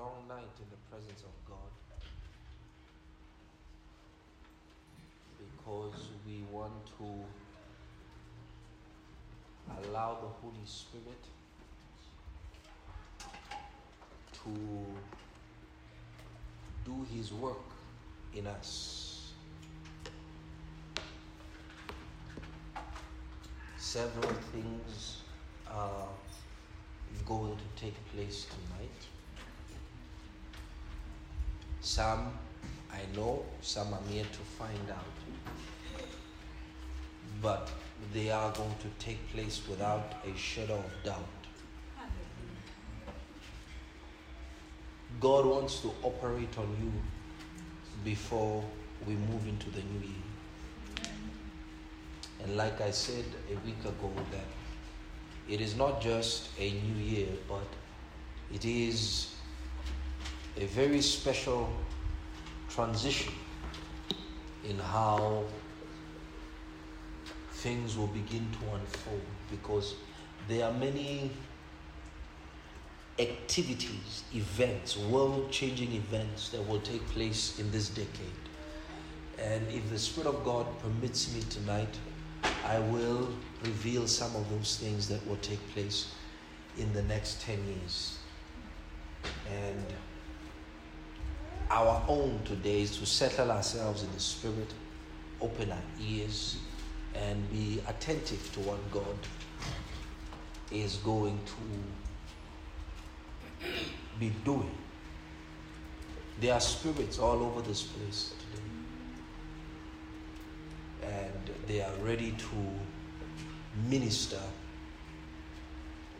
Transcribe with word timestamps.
long 0.00 0.26
night 0.26 0.56
in 0.58 0.64
the 0.70 0.80
presence 0.90 1.22
of 1.24 1.34
God 1.46 1.72
because 5.38 6.08
we 6.26 6.42
want 6.50 6.72
to 6.96 7.08
allow 9.82 10.18
the 10.22 10.28
Holy 10.40 10.64
Spirit 10.64 11.24
to 14.42 14.50
do 16.86 17.06
His 17.14 17.30
work 17.34 17.68
in 18.34 18.46
us. 18.46 19.32
Several 23.76 24.32
things 24.52 25.18
are 25.70 26.08
going 27.26 27.56
to 27.56 27.82
take 27.82 27.96
place 28.14 28.46
tonight. 28.46 29.19
Some 31.90 32.38
I 32.92 33.00
know, 33.16 33.44
some 33.62 33.92
I'm 33.92 34.06
to 34.06 34.42
find 34.56 34.90
out. 34.90 35.16
But 37.42 37.68
they 38.14 38.30
are 38.30 38.52
going 38.52 38.76
to 38.82 39.04
take 39.04 39.18
place 39.32 39.60
without 39.68 40.14
a 40.24 40.38
shadow 40.38 40.76
of 40.76 41.04
doubt. 41.04 41.40
God 45.18 45.46
wants 45.46 45.80
to 45.80 45.92
operate 46.04 46.56
on 46.58 46.68
you 46.80 46.92
before 48.04 48.62
we 49.04 49.14
move 49.14 49.48
into 49.48 49.68
the 49.70 49.82
new 49.82 50.06
year. 50.06 51.10
And 52.44 52.56
like 52.56 52.80
I 52.80 52.92
said 52.92 53.24
a 53.50 53.56
week 53.66 53.80
ago, 53.80 54.12
that 54.30 55.52
it 55.52 55.60
is 55.60 55.74
not 55.74 56.00
just 56.00 56.50
a 56.56 56.70
new 56.70 57.02
year, 57.02 57.30
but 57.48 57.66
it 58.54 58.64
is 58.64 59.34
a 60.60 60.66
very 60.66 61.00
special 61.00 61.68
transition 62.68 63.32
in 64.68 64.78
how 64.78 65.44
things 67.52 67.96
will 67.96 68.08
begin 68.08 68.46
to 68.52 68.74
unfold 68.74 69.22
because 69.50 69.94
there 70.48 70.66
are 70.66 70.72
many 70.72 71.30
activities, 73.18 74.24
events, 74.34 74.96
world 74.96 75.50
changing 75.50 75.92
events 75.92 76.50
that 76.50 76.66
will 76.68 76.80
take 76.80 77.06
place 77.08 77.58
in 77.58 77.70
this 77.70 77.88
decade. 77.88 78.40
And 79.38 79.66
if 79.70 79.88
the 79.90 79.98
Spirit 79.98 80.28
of 80.28 80.44
God 80.44 80.66
permits 80.80 81.34
me 81.34 81.42
tonight, 81.48 81.98
I 82.66 82.78
will 82.78 83.28
reveal 83.64 84.06
some 84.06 84.34
of 84.36 84.48
those 84.50 84.76
things 84.76 85.08
that 85.08 85.26
will 85.26 85.36
take 85.36 85.60
place 85.72 86.12
in 86.78 86.92
the 86.92 87.02
next 87.02 87.40
10 87.42 87.58
years. 87.66 88.18
And 89.50 89.84
our 91.70 92.02
own 92.08 92.40
today 92.44 92.82
is 92.82 92.96
to 92.98 93.06
settle 93.06 93.50
ourselves 93.50 94.02
in 94.02 94.12
the 94.12 94.20
Spirit, 94.20 94.74
open 95.40 95.70
our 95.70 95.78
ears, 96.00 96.58
and 97.14 97.50
be 97.50 97.80
attentive 97.86 98.52
to 98.54 98.60
what 98.60 98.90
God 98.90 99.16
is 100.70 100.96
going 100.96 101.38
to 101.46 101.52
be 104.18 104.32
doing. 104.44 104.70
There 106.40 106.54
are 106.54 106.60
spirits 106.60 107.18
all 107.18 107.42
over 107.42 107.60
this 107.62 107.82
place 107.82 108.32
today. 108.40 108.62
And 111.14 111.50
they 111.66 111.82
are 111.82 111.94
ready 112.02 112.32
to 112.32 112.56
minister 113.88 114.40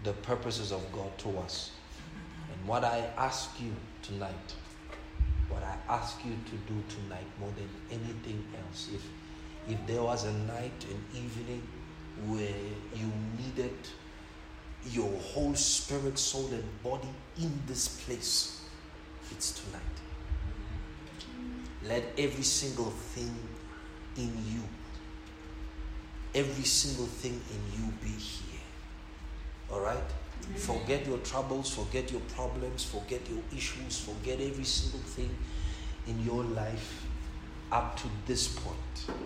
the 0.04 0.12
purposes 0.12 0.72
of 0.72 0.80
God 0.92 1.16
to 1.18 1.38
us. 1.38 1.72
And 2.52 2.68
what 2.68 2.84
I 2.84 3.04
ask 3.16 3.60
you 3.60 3.74
tonight, 4.02 4.54
what 5.50 5.62
I 5.62 5.76
ask 5.92 6.24
you 6.24 6.32
to 6.32 6.72
do 6.72 6.82
tonight 6.88 7.26
more 7.38 7.52
than 7.56 7.68
anything 7.90 8.44
else, 8.56 8.88
if 8.94 9.02
if 9.68 9.86
there 9.86 10.02
was 10.02 10.24
a 10.24 10.32
night, 10.32 10.84
an 10.88 11.04
evening 11.14 11.62
where 12.26 12.64
you 12.94 13.12
needed 13.38 13.76
your 14.90 15.10
whole 15.20 15.54
spirit, 15.54 16.18
soul, 16.18 16.48
and 16.52 16.82
body 16.82 17.08
in 17.38 17.52
this 17.66 18.02
place, 18.04 18.64
it's 19.30 19.52
tonight. 19.52 19.82
Let 21.84 22.04
every 22.18 22.42
single 22.42 22.90
thing 22.90 23.34
in 24.16 24.32
you, 24.48 24.62
every 26.34 26.64
single 26.64 27.06
thing 27.06 27.40
in 27.50 27.84
you 27.84 27.92
be 28.02 28.08
here. 28.08 28.60
All 29.70 29.80
right? 29.80 29.98
Forget 30.56 31.06
your 31.06 31.18
troubles, 31.18 31.74
forget 31.74 32.10
your 32.10 32.20
problems, 32.34 32.84
forget 32.84 33.20
your 33.28 33.42
issues, 33.56 33.98
forget 33.98 34.40
every 34.40 34.64
single 34.64 35.00
thing 35.00 35.30
in 36.06 36.24
your 36.24 36.44
life 36.44 37.06
up 37.72 37.96
to 37.98 38.08
this 38.26 38.48
point. 38.48 39.18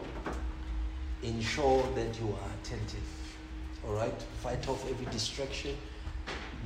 Ensure 1.22 1.82
that 1.94 2.20
you 2.20 2.28
are 2.28 2.50
attentive. 2.62 3.00
All 3.86 3.94
right? 3.94 4.22
Fight 4.42 4.68
off 4.68 4.88
every 4.90 5.06
distraction. 5.06 5.76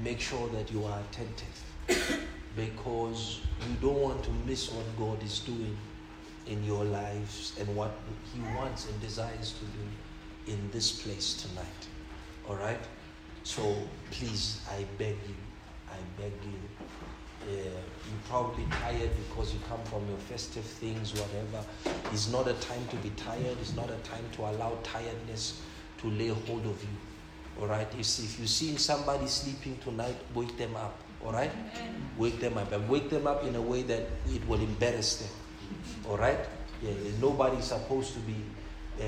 Make 0.02 0.20
sure 0.20 0.48
that 0.48 0.72
you 0.72 0.84
are 0.84 1.00
attentive. 1.10 2.18
because 2.56 3.40
you 3.68 3.76
don't 3.80 4.00
want 4.00 4.24
to 4.24 4.30
miss 4.46 4.70
what 4.72 4.84
God 4.98 5.22
is 5.22 5.40
doing 5.40 5.76
in 6.46 6.64
your 6.64 6.84
lives 6.84 7.54
and 7.60 7.76
what 7.76 7.92
He 8.34 8.40
wants 8.56 8.88
and 8.88 9.00
desires 9.00 9.54
to 9.58 9.64
do 9.64 10.52
in 10.52 10.70
this 10.72 11.02
place 11.02 11.34
tonight. 11.34 11.86
All 12.48 12.56
right? 12.56 12.80
So 13.48 13.74
please, 14.10 14.60
I 14.70 14.84
beg 14.98 15.16
you, 15.26 15.34
I 15.90 15.96
beg 16.20 16.32
you. 16.44 16.60
Uh, 17.48 17.64
you're 17.64 18.28
probably 18.28 18.66
tired 18.70 19.08
because 19.16 19.54
you 19.54 19.60
come 19.66 19.82
from 19.84 20.06
your 20.06 20.18
festive 20.18 20.64
things, 20.64 21.14
whatever. 21.14 21.64
It's 22.12 22.30
not 22.30 22.46
a 22.46 22.52
time 22.52 22.86
to 22.90 22.96
be 22.96 23.08
tired. 23.16 23.56
It's 23.62 23.74
not 23.74 23.88
a 23.88 23.96
time 24.06 24.24
to 24.32 24.42
allow 24.42 24.76
tiredness 24.82 25.62
to 26.02 26.10
lay 26.10 26.28
hold 26.28 26.66
of 26.66 26.82
you. 26.82 26.96
All 27.58 27.68
right. 27.68 27.88
If, 27.98 28.18
if 28.18 28.38
you're 28.38 28.46
seeing 28.46 28.76
somebody 28.76 29.26
sleeping 29.26 29.78
tonight, 29.78 30.16
wake 30.34 30.58
them 30.58 30.76
up. 30.76 31.00
All 31.24 31.32
right. 31.32 31.50
Wake 32.18 32.40
them 32.40 32.58
up, 32.58 32.70
and 32.72 32.86
wake 32.86 33.08
them 33.08 33.26
up 33.26 33.44
in 33.44 33.56
a 33.56 33.62
way 33.62 33.80
that 33.80 34.02
it 34.28 34.46
will 34.46 34.60
embarrass 34.60 35.16
them. 35.16 35.30
All 36.06 36.18
right. 36.18 36.38
Yeah. 36.82 36.92
Nobody's 37.18 37.64
supposed 37.64 38.12
to 38.12 38.20
be. 38.20 38.36
Uh, 39.00 39.04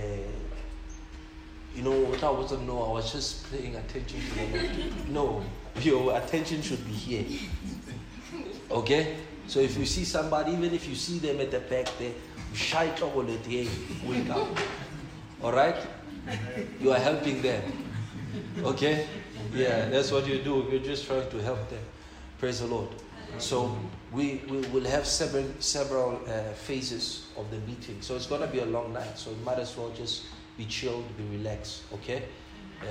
you 1.74 1.82
know 1.82 1.98
what 2.00 2.22
I 2.22 2.30
wasn't 2.30 2.66
know. 2.66 2.82
I 2.82 2.92
was 2.92 3.12
just 3.12 3.50
paying 3.50 3.76
attention 3.76 4.20
to 4.20 4.34
them. 4.34 4.92
No, 5.08 5.42
your 5.80 6.16
attention 6.16 6.62
should 6.62 6.84
be 6.86 6.92
here. 6.92 7.24
Okay? 8.70 9.16
So 9.46 9.60
if 9.60 9.76
you 9.76 9.86
see 9.86 10.04
somebody, 10.04 10.52
even 10.52 10.72
if 10.72 10.88
you 10.88 10.94
see 10.94 11.18
them 11.18 11.40
at 11.40 11.50
the 11.50 11.60
back 11.60 11.86
there, 11.98 12.12
shy 12.54 12.86
at 12.86 12.96
the 12.98 13.68
wake 14.06 14.30
up. 14.30 14.48
Alright? 15.42 15.76
You 16.80 16.92
are 16.92 16.98
helping 16.98 17.42
them. 17.42 17.62
Okay? 18.62 19.06
Yeah, 19.52 19.88
that's 19.88 20.12
what 20.12 20.26
you 20.26 20.38
do. 20.42 20.66
You're 20.70 20.82
just 20.82 21.06
trying 21.06 21.28
to 21.30 21.42
help 21.42 21.68
them. 21.68 21.82
Praise 22.38 22.60
the 22.60 22.66
Lord. 22.66 22.88
So 23.38 23.76
we, 24.12 24.42
we 24.48 24.58
will 24.68 24.84
have 24.84 25.06
several 25.06 25.44
several 25.60 26.20
uh, 26.26 26.52
phases 26.54 27.26
of 27.36 27.50
the 27.50 27.58
meeting. 27.60 28.02
So 28.02 28.16
it's 28.16 28.26
gonna 28.26 28.46
be 28.46 28.60
a 28.60 28.66
long 28.66 28.92
night. 28.92 29.18
So 29.18 29.30
you 29.30 29.36
might 29.44 29.58
as 29.58 29.76
well 29.76 29.90
just 29.90 30.24
be 30.60 30.66
chilled, 30.66 31.04
be 31.16 31.38
relaxed, 31.38 31.84
okay? 31.94 32.22
Uh, 32.82 32.84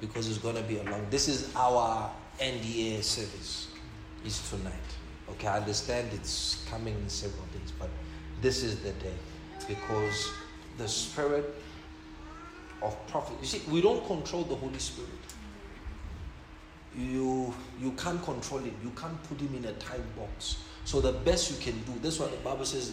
because 0.00 0.28
it's 0.28 0.38
gonna 0.38 0.62
be 0.62 0.78
a 0.78 0.82
long. 0.90 1.06
This 1.08 1.28
is 1.28 1.54
our 1.54 2.10
NDA 2.40 3.02
service. 3.02 3.68
Is 4.24 4.50
tonight. 4.50 4.88
Okay, 5.30 5.46
I 5.46 5.58
understand 5.58 6.08
it's 6.12 6.64
coming 6.68 6.94
in 6.94 7.08
several 7.08 7.44
days, 7.52 7.72
but 7.78 7.88
this 8.42 8.64
is 8.64 8.80
the 8.80 8.90
day 9.06 9.14
because 9.68 10.32
the 10.78 10.88
spirit 10.88 11.54
of 12.82 12.94
prophet. 13.06 13.36
You 13.40 13.46
see, 13.46 13.62
we 13.70 13.80
don't 13.80 14.04
control 14.04 14.42
the 14.42 14.56
Holy 14.56 14.80
Spirit. 14.80 15.10
You 16.98 17.54
you 17.80 17.92
can't 17.92 18.20
control 18.24 18.60
him. 18.62 18.74
You 18.82 18.90
can't 19.00 19.22
put 19.28 19.40
him 19.40 19.54
in 19.54 19.64
a 19.66 19.72
time 19.74 20.02
box. 20.18 20.56
So 20.84 21.00
the 21.00 21.12
best 21.12 21.52
you 21.52 21.58
can 21.58 21.80
do. 21.82 22.00
That's 22.02 22.18
what 22.18 22.32
the 22.32 22.38
Bible 22.38 22.64
says. 22.64 22.92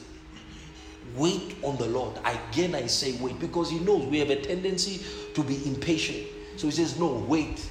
Wait 1.16 1.56
on 1.62 1.78
the 1.78 1.88
Lord. 1.88 2.18
Again, 2.26 2.76
I 2.76 2.88
say 2.88 3.18
wait 3.20 3.40
because 3.40 3.70
He 3.70 3.80
knows 3.80 4.06
we 4.06 4.20
have 4.20 4.30
a 4.30 4.42
tendency 4.42 5.06
to 5.34 5.44
be 5.44 5.66
impatient. 5.68 6.28
So 6.58 6.68
He 6.68 6.72
says, 6.72 7.00
No, 7.00 7.26
wait. 7.28 7.70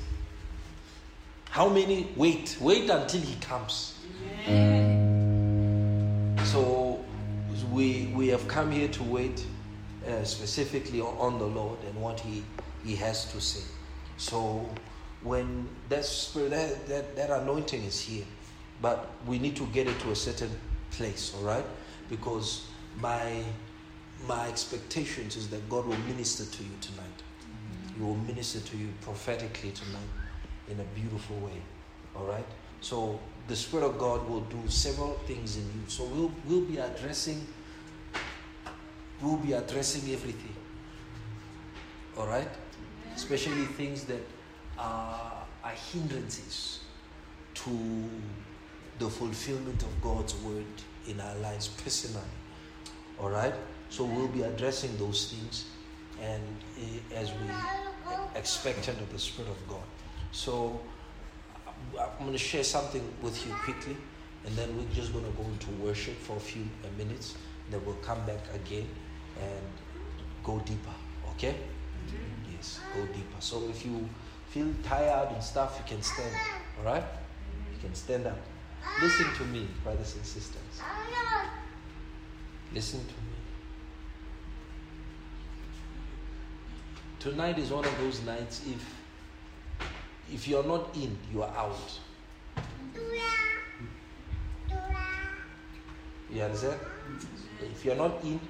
How 1.51 1.69
many? 1.69 2.09
Wait. 2.17 2.57
Wait 2.61 2.89
until 2.89 3.21
He 3.21 3.35
comes. 3.41 3.99
So 6.45 7.05
we 7.71 8.13
we 8.15 8.29
have 8.29 8.47
come 8.49 8.71
here 8.71 8.89
to 8.89 9.03
wait 9.03 9.45
uh, 10.07 10.25
specifically 10.25 11.01
on 11.01 11.39
the 11.39 11.47
Lord 11.47 11.79
and 11.85 12.01
what 12.01 12.21
He 12.21 12.45
He 12.85 12.97
has 12.97 13.31
to 13.33 13.41
say. 13.41 13.65
So 14.17 14.69
when 15.23 15.69
that 15.89 16.05
spirit 16.05 16.51
that, 16.51 16.89
that, 16.89 17.17
that 17.17 17.31
anointing 17.31 17.83
is 17.85 18.01
here, 18.01 18.25
but 18.81 19.11
we 19.27 19.39
need 19.39 19.57
to 19.57 19.67
get 19.67 19.87
it 19.87 19.99
to 20.01 20.11
a 20.11 20.17
certain 20.17 20.51
place, 20.91 21.35
all 21.37 21.45
right? 21.45 21.65
Because 22.11 22.67
my 23.01 23.45
my 24.27 24.49
expectations 24.49 25.37
is 25.37 25.49
that 25.49 25.69
God 25.69 25.87
will 25.87 25.99
minister 25.99 26.45
to 26.45 26.63
you 26.63 26.71
tonight. 26.81 27.19
Mm. 27.43 27.97
He 27.97 28.03
will 28.03 28.15
minister 28.15 28.61
to 28.61 28.77
you 28.77 28.89
prophetically 29.01 29.73
tonight 29.73 30.13
in 30.69 30.79
a 30.79 30.85
beautiful 30.95 31.37
way. 31.39 31.61
All 32.17 32.27
right? 32.27 32.47
So 32.81 33.19
the 33.49 33.57
Spirit 33.57 33.85
of 33.85 33.99
God 33.99 34.29
will 34.29 34.43
do 34.43 34.69
several 34.69 35.15
things 35.27 35.57
in 35.57 35.65
you. 35.65 35.89
So 35.89 36.05
we'll 36.05 36.33
we'll 36.47 36.65
be 36.65 36.79
addressing 36.79 37.47
we'll 39.21 39.37
be 39.37 39.53
addressing 39.53 40.13
everything. 40.13 40.55
All 42.19 42.27
right? 42.27 42.49
Especially 43.15 43.65
things 43.77 44.05
that 44.05 44.25
are, 44.79 45.45
are 45.65 45.75
hindrances 45.93 46.81
to 47.55 48.11
the 48.99 49.09
fulfillment 49.09 49.83
of 49.83 50.03
God's 50.03 50.35
word 50.37 50.65
in 51.09 51.21
our 51.21 51.35
lives 51.37 51.69
personally. 51.69 52.27
All 53.23 53.31
right? 53.31 53.55
So 53.89 54.05
we'll 54.05 54.29
be 54.29 54.43
addressing 54.43 54.97
those 54.97 55.31
things 55.33 55.67
and 56.21 56.43
uh, 56.79 57.15
as 57.15 57.31
we 57.31 57.39
expectant 58.35 59.01
of 59.01 59.13
the 59.13 59.19
Spirit 59.19 59.51
of 59.51 59.69
God. 59.69 59.85
So 60.33 60.81
I'm 61.99 62.19
going 62.27 62.33
to 62.33 62.39
share 62.39 62.65
something 62.65 63.03
with 63.23 63.47
you 63.47 63.53
quickly 63.65 63.97
and 64.45 64.57
then 64.57 64.77
we're 64.77 64.93
just 64.95 65.13
going 65.13 65.25
to 65.25 65.31
go 65.33 65.45
into 65.45 65.71
worship 65.83 66.17
for 66.17 66.37
a 66.37 66.41
few 66.41 66.67
minutes. 66.99 67.37
Then 67.71 67.85
we'll 67.85 67.95
come 67.97 68.25
back 68.27 68.41
again 68.55 68.89
and 69.39 69.63
go 70.43 70.59
deeper. 70.61 70.95
Okay? 71.37 71.55
Mm-hmm. 71.55 72.55
Yes, 72.57 72.81
go 72.93 73.07
deeper. 73.07 73.41
So 73.41 73.69
if 73.69 73.85
you 73.87 74.09
feel 74.49 74.69
tired 74.83 75.29
and 75.33 75.43
stuff, 75.43 75.79
you 75.79 75.95
can 75.95 76.03
stand. 76.03 76.35
All 76.79 76.85
right? 76.85 77.05
You 77.73 77.81
can 77.81 77.95
stand 77.95 78.27
up. 78.27 78.39
Listen 79.01 79.33
to 79.35 79.45
me, 79.45 79.69
brothers 79.85 80.17
and 80.17 80.25
sisters. 80.27 80.83
Listen 82.75 83.01
to 83.01 83.07
me. 83.07 83.37
Tonight 87.19 87.59
is 87.59 87.71
one 87.71 87.85
of 87.85 87.99
those 87.99 88.23
nights 88.23 88.63
if 88.67 89.03
if 90.33 90.49
you're 90.49 90.65
not 90.65 90.95
in, 90.97 91.17
you 91.33 91.43
are 91.43 91.55
out. 91.57 92.01
You 96.33 96.43
understand? 96.43 96.81
If 97.61 97.85
you're 97.85 97.97
not 97.97 98.25
in, 98.25 98.41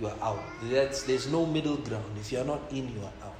you 0.00 0.06
are 0.06 0.16
out. 0.22 0.42
That's, 0.62 1.02
there's 1.02 1.30
no 1.30 1.44
middle 1.44 1.76
ground. 1.76 2.16
If 2.18 2.32
you 2.32 2.38
are 2.40 2.44
not 2.44 2.60
in, 2.70 2.88
you 2.88 3.02
are 3.02 3.26
out. 3.26 3.36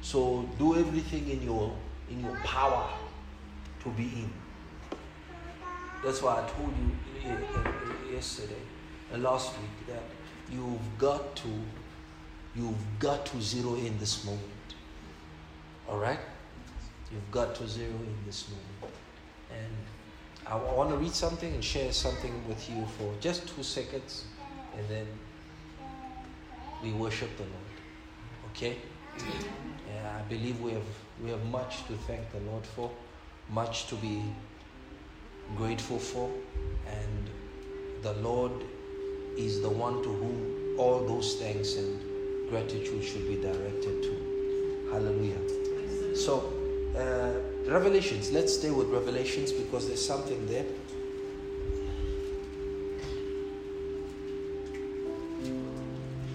So 0.00 0.48
do 0.58 0.76
everything 0.78 1.28
in 1.28 1.42
your 1.42 1.72
in 2.08 2.20
your 2.20 2.36
power 2.44 2.88
to 3.82 3.88
be 3.90 4.04
in. 4.04 4.32
That's 6.04 6.22
why 6.22 6.42
I 6.44 6.48
told 6.48 6.72
you 6.76 8.12
yesterday, 8.12 8.54
uh, 8.54 8.71
Uh, 9.12 9.18
last 9.18 9.52
week, 9.58 9.86
that 9.88 10.02
you've 10.50 10.98
got 10.98 11.36
to 11.36 11.48
you've 12.56 12.98
got 12.98 13.26
to 13.26 13.42
zero 13.42 13.74
in 13.74 13.98
this 13.98 14.24
moment. 14.24 14.74
All 15.88 15.98
right, 15.98 16.18
you've 17.10 17.30
got 17.30 17.54
to 17.56 17.68
zero 17.68 17.90
in 17.90 18.16
this 18.24 18.48
moment, 18.48 18.94
and 19.50 19.76
I 20.46 20.56
want 20.56 20.90
to 20.90 20.96
read 20.96 21.12
something 21.12 21.52
and 21.52 21.62
share 21.62 21.92
something 21.92 22.32
with 22.48 22.70
you 22.70 22.86
for 22.98 23.12
just 23.20 23.46
two 23.54 23.62
seconds, 23.62 24.24
and 24.78 24.88
then 24.88 25.06
we 26.82 26.92
worship 26.92 27.36
the 27.36 27.42
Lord. 27.42 27.72
Okay? 28.52 28.76
Yeah, 29.88 30.18
I 30.18 30.22
believe 30.22 30.58
we 30.60 30.72
have 30.72 30.90
we 31.22 31.30
have 31.30 31.44
much 31.46 31.86
to 31.88 31.94
thank 32.06 32.30
the 32.32 32.40
Lord 32.50 32.64
for, 32.64 32.90
much 33.50 33.88
to 33.88 33.94
be 33.96 34.22
grateful 35.54 35.98
for, 35.98 36.30
and 36.86 37.30
the 38.02 38.14
Lord 38.14 38.52
is 39.36 39.60
the 39.60 39.68
one 39.68 40.02
to 40.02 40.08
whom 40.08 40.78
all 40.78 41.04
those 41.06 41.36
thanks 41.36 41.76
and 41.76 41.98
gratitude 42.48 43.02
should 43.02 43.26
be 43.26 43.36
directed 43.36 44.02
to. 44.02 44.88
Hallelujah. 44.90 46.16
So, 46.16 46.52
uh, 46.96 47.70
Revelations, 47.70 48.30
let's 48.32 48.52
stay 48.54 48.70
with 48.70 48.88
Revelations 48.88 49.52
because 49.52 49.86
there's 49.86 50.04
something 50.04 50.46
there. 50.46 50.66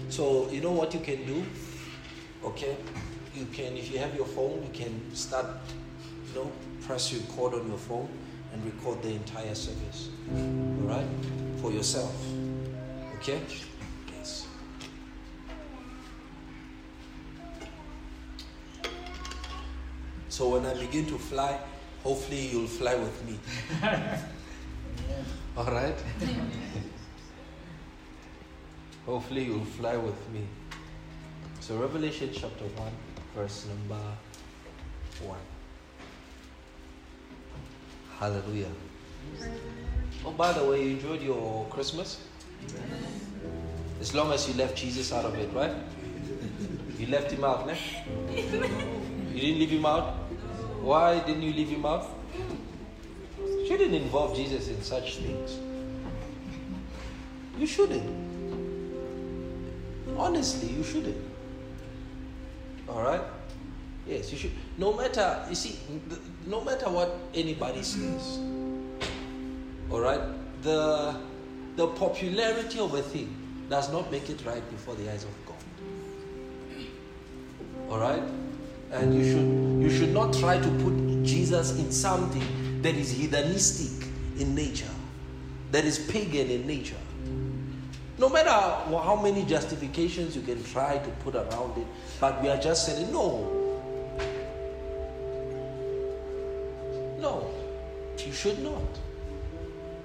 So, 0.08 0.50
you 0.50 0.60
know 0.60 0.72
what 0.72 0.92
you 0.94 1.00
can 1.00 1.24
do? 1.24 1.44
Okay? 2.44 2.76
You 3.36 3.46
can, 3.52 3.76
if 3.76 3.92
you 3.92 3.98
have 3.98 4.14
your 4.16 4.26
phone, 4.26 4.64
you 4.64 4.70
can 4.72 5.14
start, 5.14 5.46
you 6.28 6.40
know, 6.40 6.52
press 6.80 7.12
record 7.12 7.54
on 7.54 7.68
your 7.68 7.78
phone 7.78 8.08
and 8.52 8.64
record 8.64 9.00
the 9.02 9.10
entire 9.10 9.54
service. 9.54 10.08
All 10.34 10.88
right? 10.88 11.06
For 11.60 11.70
yourself. 11.70 12.12
Okay? 13.18 13.40
Yes. 14.14 14.46
So 20.28 20.50
when 20.50 20.64
I 20.64 20.74
begin 20.74 21.04
to 21.06 21.18
fly, 21.18 21.58
hopefully 22.04 22.46
you'll 22.46 22.68
fly 22.68 22.94
with 22.94 23.26
me. 23.26 23.38
All 25.56 25.64
right? 25.64 25.98
hopefully 29.04 29.44
you'll 29.46 29.64
fly 29.64 29.96
with 29.96 30.30
me. 30.30 30.46
So 31.58 31.76
Revelation 31.76 32.30
chapter 32.32 32.66
1, 32.66 32.92
verse 33.34 33.66
number 33.66 34.04
1. 35.26 35.38
Hallelujah. 38.20 38.70
Oh, 40.24 40.30
by 40.30 40.52
the 40.52 40.64
way, 40.64 40.84
you 40.84 40.90
enjoyed 40.90 41.22
your 41.22 41.66
Christmas? 41.68 42.20
As 44.00 44.14
long 44.14 44.32
as 44.32 44.48
you 44.48 44.54
left 44.54 44.76
Jesus 44.76 45.12
out 45.12 45.24
of 45.24 45.34
it, 45.34 45.52
right? 45.52 45.74
You 46.98 47.06
left 47.08 47.30
him 47.30 47.44
out, 47.44 47.66
ne? 47.66 47.76
You 48.34 49.40
didn't 49.40 49.58
leave 49.58 49.70
him 49.70 49.86
out? 49.86 50.14
Why 50.82 51.20
didn't 51.20 51.42
you 51.42 51.52
leave 51.52 51.68
him 51.68 51.84
out? 51.84 52.06
You 53.38 53.66
shouldn't 53.66 53.94
involve 53.94 54.36
Jesus 54.36 54.68
in 54.68 54.80
such 54.82 55.16
things. 55.16 55.58
You 57.58 57.66
shouldn't. 57.66 58.08
Honestly, 60.16 60.68
you 60.68 60.82
shouldn't. 60.82 61.16
All 62.88 63.02
right? 63.02 63.20
Yes, 64.06 64.32
you 64.32 64.38
should. 64.38 64.52
No 64.78 64.92
matter, 64.94 65.44
you 65.48 65.54
see, 65.54 65.78
no 66.46 66.62
matter 66.62 66.88
what 66.88 67.14
anybody 67.34 67.82
says, 67.82 68.38
all 69.90 70.00
right, 70.00 70.20
the 70.62 71.14
the 71.78 71.86
popularity 71.86 72.80
of 72.80 72.92
a 72.94 73.00
thing 73.00 73.32
does 73.70 73.92
not 73.92 74.10
make 74.10 74.28
it 74.28 74.44
right 74.44 74.68
before 74.68 74.96
the 74.96 75.08
eyes 75.12 75.22
of 75.22 75.30
God. 75.46 75.54
All 77.88 78.00
right, 78.00 78.22
and 78.90 79.14
you 79.14 79.22
should 79.22 79.82
you 79.84 79.88
should 79.96 80.12
not 80.12 80.34
try 80.34 80.58
to 80.58 80.68
put 80.82 81.22
Jesus 81.22 81.78
in 81.78 81.92
something 81.92 82.82
that 82.82 82.96
is 82.96 83.14
heathenistic 83.14 84.10
in 84.40 84.56
nature, 84.56 84.90
that 85.70 85.84
is 85.84 86.00
pagan 86.00 86.50
in 86.50 86.66
nature. 86.66 86.96
No 88.18 88.28
matter 88.28 88.50
how 88.50 89.20
many 89.22 89.44
justifications 89.44 90.34
you 90.34 90.42
can 90.42 90.60
try 90.64 90.98
to 90.98 91.10
put 91.22 91.36
around 91.36 91.78
it, 91.78 91.86
but 92.18 92.42
we 92.42 92.48
are 92.48 92.58
just 92.58 92.86
saying 92.86 93.12
no. 93.12 93.54
No, 97.20 97.48
you 98.26 98.32
should 98.32 98.58
not. 98.64 98.82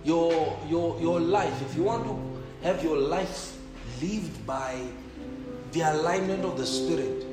Your, 0.04 0.60
your, 0.68 1.00
your 1.00 1.20
life, 1.20 1.62
if 1.62 1.76
you 1.76 1.84
want 1.84 2.06
to 2.06 2.68
have 2.68 2.84
your 2.84 2.98
life 2.98 3.58
lived 4.02 4.46
by 4.46 4.82
the 5.72 5.82
alignment 5.82 6.44
of 6.44 6.58
the 6.58 6.66
Spirit, 6.66 7.26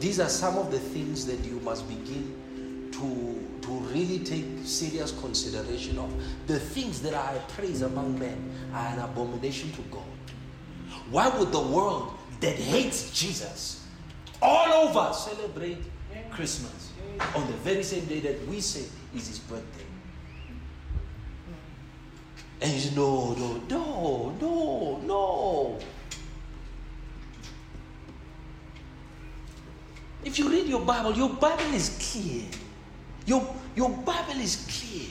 these 0.00 0.20
are 0.20 0.28
some 0.28 0.56
of 0.56 0.70
the 0.70 0.78
things 0.78 1.26
that 1.26 1.38
you 1.44 1.60
must 1.60 1.88
begin 1.88 2.90
to, 2.92 3.66
to 3.66 3.72
really 3.92 4.20
take 4.20 4.44
serious 4.64 5.12
consideration 5.20 5.98
of. 5.98 6.12
The 6.46 6.58
things 6.58 7.02
that 7.02 7.14
are 7.14 7.34
praise 7.48 7.82
among 7.82 8.18
men 8.18 8.52
are 8.72 8.86
an 8.86 9.00
abomination 9.00 9.72
to 9.72 9.82
God. 9.90 10.02
Why 11.10 11.28
would 11.28 11.52
the 11.52 11.60
world 11.60 12.14
that 12.40 12.56
hates 12.56 13.10
Jesus 13.18 13.84
all 14.40 14.88
over 14.88 15.12
celebrate 15.12 15.78
Christmas? 16.30 16.90
on 17.34 17.46
the 17.46 17.52
very 17.58 17.82
same 17.82 18.04
day 18.06 18.20
that 18.20 18.46
we 18.48 18.60
say 18.60 18.84
is 19.14 19.28
his 19.28 19.38
birthday. 19.40 19.84
And 22.60 22.70
he 22.70 22.78
said, 22.78 22.96
no, 22.96 23.32
no, 23.34 23.60
no, 23.68 24.30
no, 24.40 25.00
no. 25.04 25.78
If 30.24 30.38
you 30.38 30.50
read 30.50 30.66
your 30.66 30.82
Bible, 30.82 31.12
your 31.14 31.30
Bible 31.30 31.74
is 31.74 31.96
clear. 32.12 32.42
Your, 33.24 33.54
your 33.74 33.88
Bible 33.88 34.40
is 34.40 34.66
clear. 34.68 35.08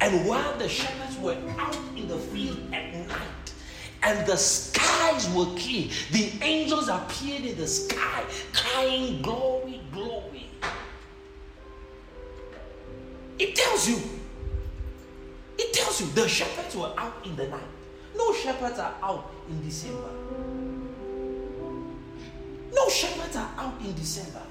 And 0.00 0.26
while 0.26 0.58
the 0.58 0.68
shepherds 0.68 1.16
were 1.18 1.36
out 1.58 1.76
in 1.96 2.08
the 2.08 2.18
field 2.18 2.58
at 2.72 2.92
night, 3.06 3.54
and 4.02 4.26
the 4.26 4.36
skies 4.36 5.32
were 5.32 5.44
clear, 5.56 5.88
the 6.10 6.32
angels 6.42 6.88
appeared 6.88 7.44
in 7.44 7.56
the 7.56 7.68
sky, 7.68 8.24
crying, 8.52 9.22
Glory, 9.22 9.80
glory. 9.92 10.50
It 13.38 13.54
tells 13.54 13.88
you. 13.88 14.21
It 15.62 15.72
tells 15.72 16.00
you 16.00 16.08
the 16.08 16.28
shepherds 16.28 16.74
were 16.74 16.92
out 16.98 17.24
in 17.24 17.36
the 17.36 17.46
night. 17.46 17.60
No 18.16 18.34
shepherds 18.34 18.80
are 18.80 18.94
out 19.00 19.30
in 19.48 19.62
December. 19.62 20.10
No 22.74 22.88
shepherds 22.88 23.36
are 23.36 23.50
out 23.56 23.80
in 23.80 23.94
December. 23.94 24.42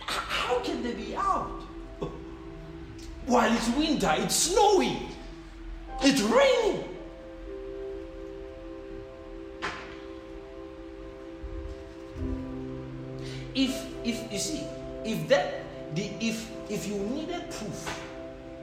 How 0.00 0.58
can 0.60 0.82
they 0.82 0.94
be 0.94 1.14
out? 1.14 1.62
While 3.26 3.52
it's 3.54 3.68
winter, 3.68 4.12
it's 4.16 4.34
snowy, 4.34 4.98
it's 6.02 6.22
raining. 6.22 6.87
If 13.58 13.74
if 14.04 14.32
you 14.32 14.38
see, 14.38 14.62
if 15.04 15.26
that 15.26 15.64
the 15.96 16.04
if 16.20 16.48
if 16.70 16.86
you 16.86 16.94
needed 16.94 17.42
proof 17.50 18.04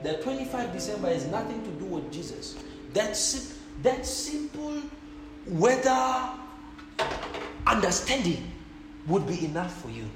that 0.02 0.22
25 0.22 0.72
December 0.72 1.08
has 1.08 1.26
nothing 1.26 1.62
to 1.64 1.70
do 1.72 1.84
with 1.84 2.10
Jesus, 2.10 2.56
that 2.94 3.12
that 3.82 4.06
simple 4.06 4.80
weather 5.46 6.30
understanding 7.66 8.50
would 9.06 9.26
be 9.26 9.44
enough 9.44 9.82
for 9.82 9.90
you. 9.90 10.08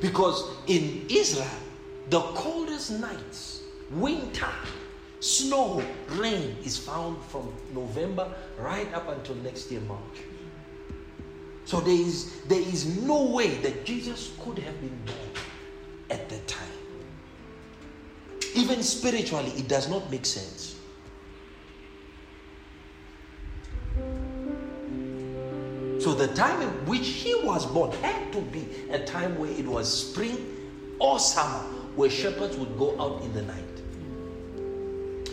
Because 0.00 0.50
in 0.66 1.06
Israel, 1.08 1.46
the 2.10 2.20
coldest 2.34 2.90
nights, 2.90 3.62
winter, 3.92 4.50
snow, 5.20 5.80
rain 6.08 6.56
is 6.64 6.76
found 6.76 7.22
from 7.26 7.54
November 7.72 8.34
right 8.58 8.92
up 8.94 9.08
until 9.08 9.36
next 9.36 9.70
year, 9.70 9.80
March. 9.82 10.31
So 11.64 11.80
there 11.80 11.94
is, 11.94 12.42
there 12.42 12.60
is 12.60 12.86
no 13.02 13.24
way 13.24 13.54
that 13.56 13.84
Jesus 13.84 14.32
could 14.42 14.58
have 14.58 14.80
been 14.80 14.98
born 15.06 15.30
at 16.10 16.28
that 16.28 16.46
time. 16.48 16.68
Even 18.54 18.82
spiritually, 18.82 19.50
it 19.56 19.68
does 19.68 19.88
not 19.88 20.10
make 20.10 20.26
sense. 20.26 20.76
So 26.02 26.12
the 26.14 26.28
time 26.34 26.60
in 26.60 26.68
which 26.86 27.06
he 27.06 27.34
was 27.44 27.64
born 27.64 27.92
had 28.02 28.32
to 28.32 28.40
be 28.40 28.66
a 28.90 29.04
time 29.04 29.38
where 29.38 29.50
it 29.50 29.64
was 29.64 30.10
spring 30.10 30.36
or 30.98 31.20
summer, 31.20 31.62
where 31.94 32.10
shepherds 32.10 32.56
would 32.56 32.76
go 32.76 33.00
out 33.00 33.22
in 33.22 33.32
the 33.32 33.42
night. 33.42 33.62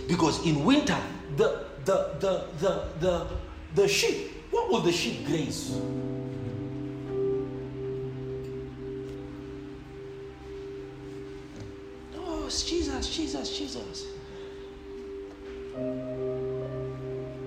Because 0.07 0.45
in 0.45 0.63
winter, 0.63 0.98
the 1.38 1.65
the 1.86 2.15
the 2.19 2.45
the 2.59 2.83
the, 3.00 3.27
the 3.75 3.88
sheep, 3.88 4.31
what 4.51 4.71
would 4.71 4.83
the 4.83 4.91
sheep 4.91 5.25
graze? 5.25 5.79
Jesus, 13.15 13.57
Jesus. 13.57 14.05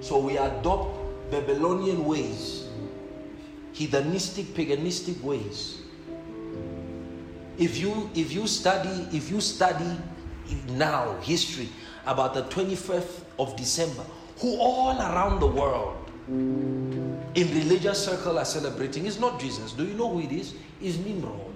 So 0.01 0.19
we 0.19 0.37
adopt 0.37 1.31
Babylonian 1.31 2.05
ways 2.05 2.63
heathenistic, 3.75 4.45
paganistic 4.55 5.21
ways. 5.23 5.81
If 7.59 7.79
you 7.79 8.11
if 8.15 8.33
you 8.33 8.47
study 8.47 9.09
if 9.17 9.31
you 9.31 9.41
study 9.41 9.99
now 10.71 11.17
history 11.21 11.69
about 12.07 12.35
the 12.35 12.43
25th 12.45 13.25
of 13.39 13.57
December, 13.57 14.05
who 14.41 14.57
all 14.59 14.99
around 14.99 15.41
the 15.41 15.47
world 15.47 15.97
in 16.29 17.49
religious 17.55 18.05
circle 18.05 18.39
are 18.39 18.45
celebrating 18.45 19.07
is 19.07 19.19
not 19.21 19.41
Jesus. 19.41 19.73
Do 19.73 19.85
you 19.85 19.95
know 19.95 20.11
who 20.11 20.21
it 20.21 20.33
is? 20.33 20.55
Is 20.81 20.99
Nimrod. 20.99 21.52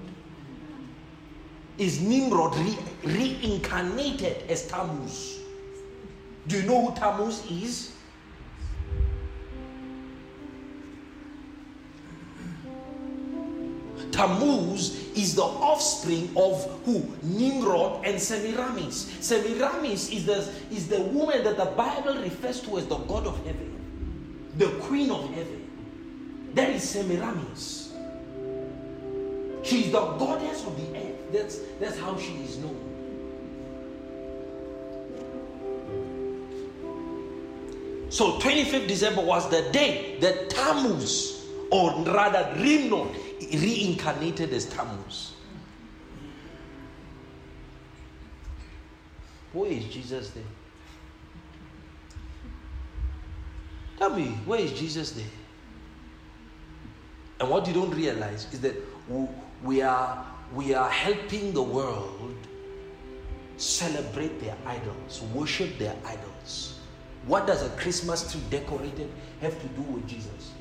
Is 1.78 2.00
Nimrod 2.00 2.56
re- 2.56 2.78
reincarnated 3.04 4.44
as 4.48 4.66
Tammuz? 4.66 5.40
Do 6.46 6.56
you 6.56 6.62
know 6.62 6.86
who 6.86 6.96
Tammuz 6.96 7.44
is? 7.50 7.92
Tammuz 14.10 15.10
is 15.14 15.34
the 15.34 15.42
offspring 15.42 16.30
of 16.36 16.64
who? 16.86 17.04
Nimrod 17.22 18.06
and 18.06 18.18
Semiramis. 18.20 19.14
Semiramis 19.20 20.10
is 20.10 20.24
the, 20.24 20.38
is 20.70 20.88
the 20.88 21.02
woman 21.02 21.44
that 21.44 21.58
the 21.58 21.66
Bible 21.66 22.14
refers 22.22 22.62
to 22.62 22.78
as 22.78 22.86
the 22.86 22.96
God 22.96 23.26
of 23.26 23.36
heaven, 23.44 23.74
the 24.56 24.68
queen 24.86 25.10
of 25.10 25.28
heaven. 25.34 26.50
That 26.54 26.70
is 26.70 26.88
Semiramis. 26.88 27.92
She 29.62 29.86
is 29.86 29.92
the 29.92 30.00
goddess 30.00 30.64
of 30.64 30.76
the 30.76 30.98
earth. 30.98 31.15
That's, 31.32 31.58
that's 31.80 31.98
how 31.98 32.16
she 32.18 32.32
is 32.44 32.58
known. 32.58 32.86
So 38.08 38.38
25th 38.38 38.86
December 38.86 39.22
was 39.22 39.48
the 39.50 39.68
day 39.72 40.18
that 40.20 40.48
Tammuz, 40.50 41.44
or 41.70 41.92
rather 42.04 42.54
Nimrod, 42.56 43.14
reincarnated 43.52 44.52
as 44.52 44.66
Tammuz. 44.66 45.34
Where 49.52 49.70
is 49.70 49.84
Jesus 49.86 50.30
there? 50.30 50.44
Tell 53.98 54.10
me, 54.10 54.26
where 54.44 54.60
is 54.60 54.72
Jesus 54.72 55.12
there? 55.12 55.24
And 57.40 57.50
what 57.50 57.66
you 57.66 57.74
don't 57.74 57.90
realize 57.90 58.46
is 58.52 58.60
that 58.60 58.76
we 59.62 59.82
are, 59.82 60.26
we 60.54 60.74
are 60.74 60.88
helping 60.88 61.52
the 61.52 61.62
world 61.62 62.34
celebrate 63.56 64.40
their 64.40 64.56
idols, 64.66 65.22
worship 65.34 65.78
their 65.78 65.96
idols. 66.04 66.78
What 67.26 67.46
does 67.46 67.62
a 67.62 67.70
Christmas 67.70 68.30
tree 68.30 68.42
decorated 68.50 69.10
have 69.40 69.60
to 69.60 69.66
do 69.68 69.82
with 69.82 70.06
Jesus? 70.06 70.52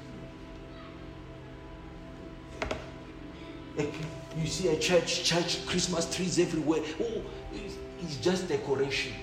you 4.37 4.47
see 4.47 4.69
a 4.69 4.79
church, 4.79 5.23
church, 5.23 5.65
Christmas 5.65 6.13
trees 6.13 6.39
everywhere. 6.39 6.81
Oh, 7.01 7.21
it's 8.01 8.17
just 8.17 8.47
decoration. 8.47 9.13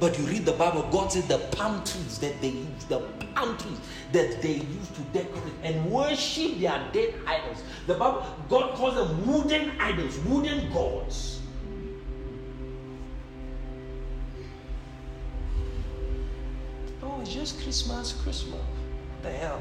But 0.00 0.16
you 0.16 0.24
read 0.26 0.44
the 0.44 0.52
Bible, 0.52 0.86
God 0.92 1.10
said 1.10 1.24
the 1.24 1.38
palm 1.56 1.82
trees 1.82 2.18
that 2.18 2.40
they 2.40 2.50
use, 2.50 2.84
the 2.88 3.00
palm 3.34 3.56
trees 3.58 3.78
that 4.12 4.40
they 4.40 4.54
use 4.54 4.88
to 4.94 5.00
decorate 5.12 5.52
and 5.64 5.90
worship 5.90 6.60
their 6.60 6.88
dead 6.92 7.14
idols. 7.26 7.62
The 7.88 7.94
Bible, 7.94 8.24
God 8.48 8.74
calls 8.74 8.94
them 8.94 9.26
wooden 9.26 9.72
idols, 9.80 10.18
wooden 10.20 10.72
gods. 10.72 11.40
Oh, 17.02 17.20
it's 17.20 17.32
just 17.32 17.60
Christmas, 17.62 18.12
Christmas. 18.22 18.54
What 18.54 19.22
the 19.22 19.32
hell? 19.32 19.60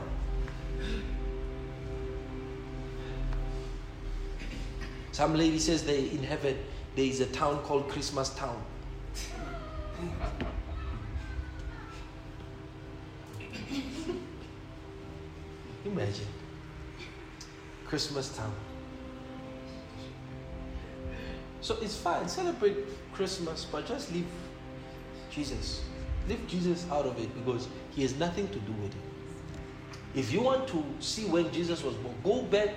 Some 5.14 5.34
lady 5.34 5.58
says 5.58 5.84
they 5.84 6.10
in 6.10 6.22
heaven 6.22 6.60
there 6.96 7.06
is 7.06 7.22
a 7.22 7.26
town 7.26 7.60
called 7.64 7.90
Christmas 7.90 8.30
Town. 8.30 8.64
Imagine. 15.86 16.28
Christmas 17.86 18.36
time. 18.36 18.52
So 21.62 21.78
it's 21.82 21.98
fine, 21.98 22.28
celebrate 22.28 22.78
Christmas, 23.14 23.66
but 23.66 23.86
just 23.88 24.14
leave 24.14 24.28
Jesus. 25.32 25.84
Leave 26.28 26.46
Jesus 26.48 26.86
out 26.92 27.06
of 27.06 27.18
it 27.20 27.34
because 27.34 27.68
he 27.92 28.02
has 28.04 28.16
nothing 28.16 28.48
to 28.50 28.60
do 28.60 28.72
with 28.74 28.92
it. 28.92 29.02
If 30.16 30.32
you 30.32 30.42
want 30.42 30.68
to 30.70 30.84
see 31.00 31.26
when 31.26 31.52
Jesus 31.52 31.84
was 31.84 31.96
born, 31.96 32.16
go 32.24 32.42
back 32.44 32.76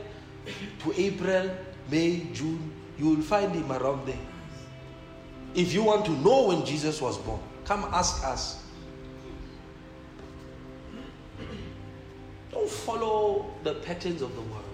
to 0.80 1.00
April 1.00 1.50
May, 1.90 2.26
June, 2.32 2.72
you 2.98 3.08
will 3.08 3.22
find 3.22 3.52
him 3.52 3.70
around 3.72 4.06
there. 4.06 4.18
If 5.54 5.72
you 5.72 5.82
want 5.82 6.04
to 6.06 6.12
know 6.12 6.48
when 6.48 6.64
Jesus 6.64 7.00
was 7.00 7.18
born, 7.18 7.40
come 7.64 7.84
ask 7.92 8.24
us. 8.24 8.62
Don't 12.50 12.68
follow 12.68 13.52
the 13.62 13.74
patterns 13.74 14.22
of 14.22 14.34
the 14.34 14.40
world. 14.42 14.64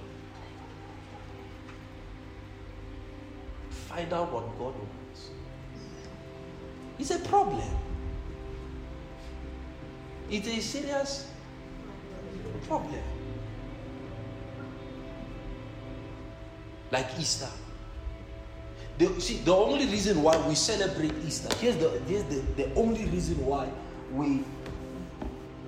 Find 3.71 4.13
out 4.13 4.33
what 4.33 4.47
God 4.59 4.75
wants. 4.75 5.31
It's 6.99 7.11
a 7.11 7.19
problem. 7.21 7.63
It 10.31 10.47
is 10.47 10.59
a 10.59 10.61
serious 10.61 11.31
problem. 12.67 13.03
like 16.91 17.07
Easter. 17.19 17.49
The, 18.99 19.21
see, 19.21 19.39
the 19.39 19.55
only 19.55 19.87
reason 19.87 20.23
why 20.23 20.37
we 20.49 20.55
celebrate 20.55 21.13
Easter, 21.27 21.55
here's 21.57 21.77
the, 21.77 21.91
here's 22.07 22.25
the, 22.25 22.41
the 22.57 22.75
only 22.75 23.05
reason 23.07 23.45
why 23.45 23.69
we 24.13 24.43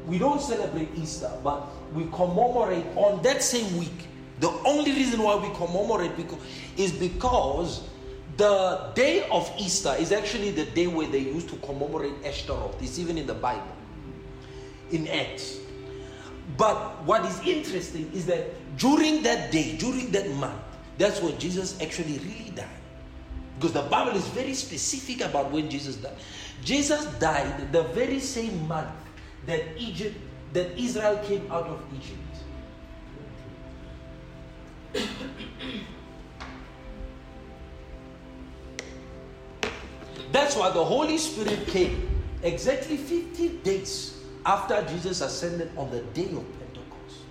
we 0.06 0.18
don't 0.18 0.40
celebrate 0.40 0.88
Easter, 0.97 1.30
but 1.44 1.66
we 1.92 2.04
commemorate 2.06 2.87
on 2.97 3.23
that 3.23 3.42
same 3.42 3.78
week. 3.78 4.08
The 4.40 4.49
only 4.64 4.92
reason 4.92 5.23
why 5.23 5.37
we 5.37 5.54
commemorate 5.54 6.16
because, 6.16 6.38
is 6.78 6.92
because 6.92 7.82
the 8.38 8.90
day 8.94 9.28
of 9.30 9.52
Easter 9.58 9.94
is 9.99 10.11
actually 10.12 10.50
the 10.52 10.64
day 10.64 10.87
where 10.87 11.06
they 11.06 11.18
used 11.18 11.50
to 11.50 11.56
commemorate 11.56 12.14
Ashtaroth. 12.25 12.80
It's 12.80 12.99
even 12.99 13.18
in 13.18 13.26
the 13.26 13.35
Bible, 13.35 13.76
in 14.90 15.06
Acts. 15.08 15.58
But 16.56 17.04
what 17.04 17.26
is 17.26 17.38
interesting 17.40 18.11
is 18.14 18.25
that 18.26 18.47
during 18.78 19.23
that 19.25 19.52
day, 19.52 19.76
during 19.76 20.11
that 20.12 20.30
month, 20.37 20.62
that's 20.97 21.20
when 21.20 21.38
Jesus 21.38 21.78
actually 21.82 22.18
really 22.18 22.52
died. 22.54 22.77
Because 23.58 23.72
the 23.72 23.82
Bible 23.82 24.16
is 24.16 24.26
very 24.28 24.54
specific 24.54 25.20
about 25.20 25.50
when 25.50 25.68
Jesus 25.68 25.96
died. 25.96 26.14
Jesus 26.64 27.04
died 27.18 27.72
the 27.72 27.82
very 27.82 28.20
same 28.20 28.68
month 28.68 28.88
that 29.46 29.62
Egypt, 29.76 30.16
that 30.52 30.78
Israel 30.78 31.18
came 31.24 31.50
out 31.50 31.66
of 31.66 31.82
Egypt. 31.92 32.18
That's 40.30 40.54
why 40.54 40.70
the 40.70 40.84
Holy 40.84 41.18
Spirit 41.18 41.66
came 41.66 42.08
exactly 42.44 42.96
50 42.96 43.48
days 43.64 44.22
after 44.46 44.86
Jesus 44.86 45.20
ascended 45.20 45.70
on 45.76 45.90
the 45.90 46.00
day 46.14 46.26
of 46.26 46.44
Pentecost. 46.60 47.24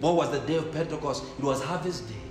What 0.00 0.16
was 0.16 0.30
the 0.32 0.40
day 0.40 0.56
of 0.56 0.72
Pentecost? 0.72 1.22
It 1.38 1.44
was 1.44 1.62
harvest 1.62 2.08
day. 2.08 2.21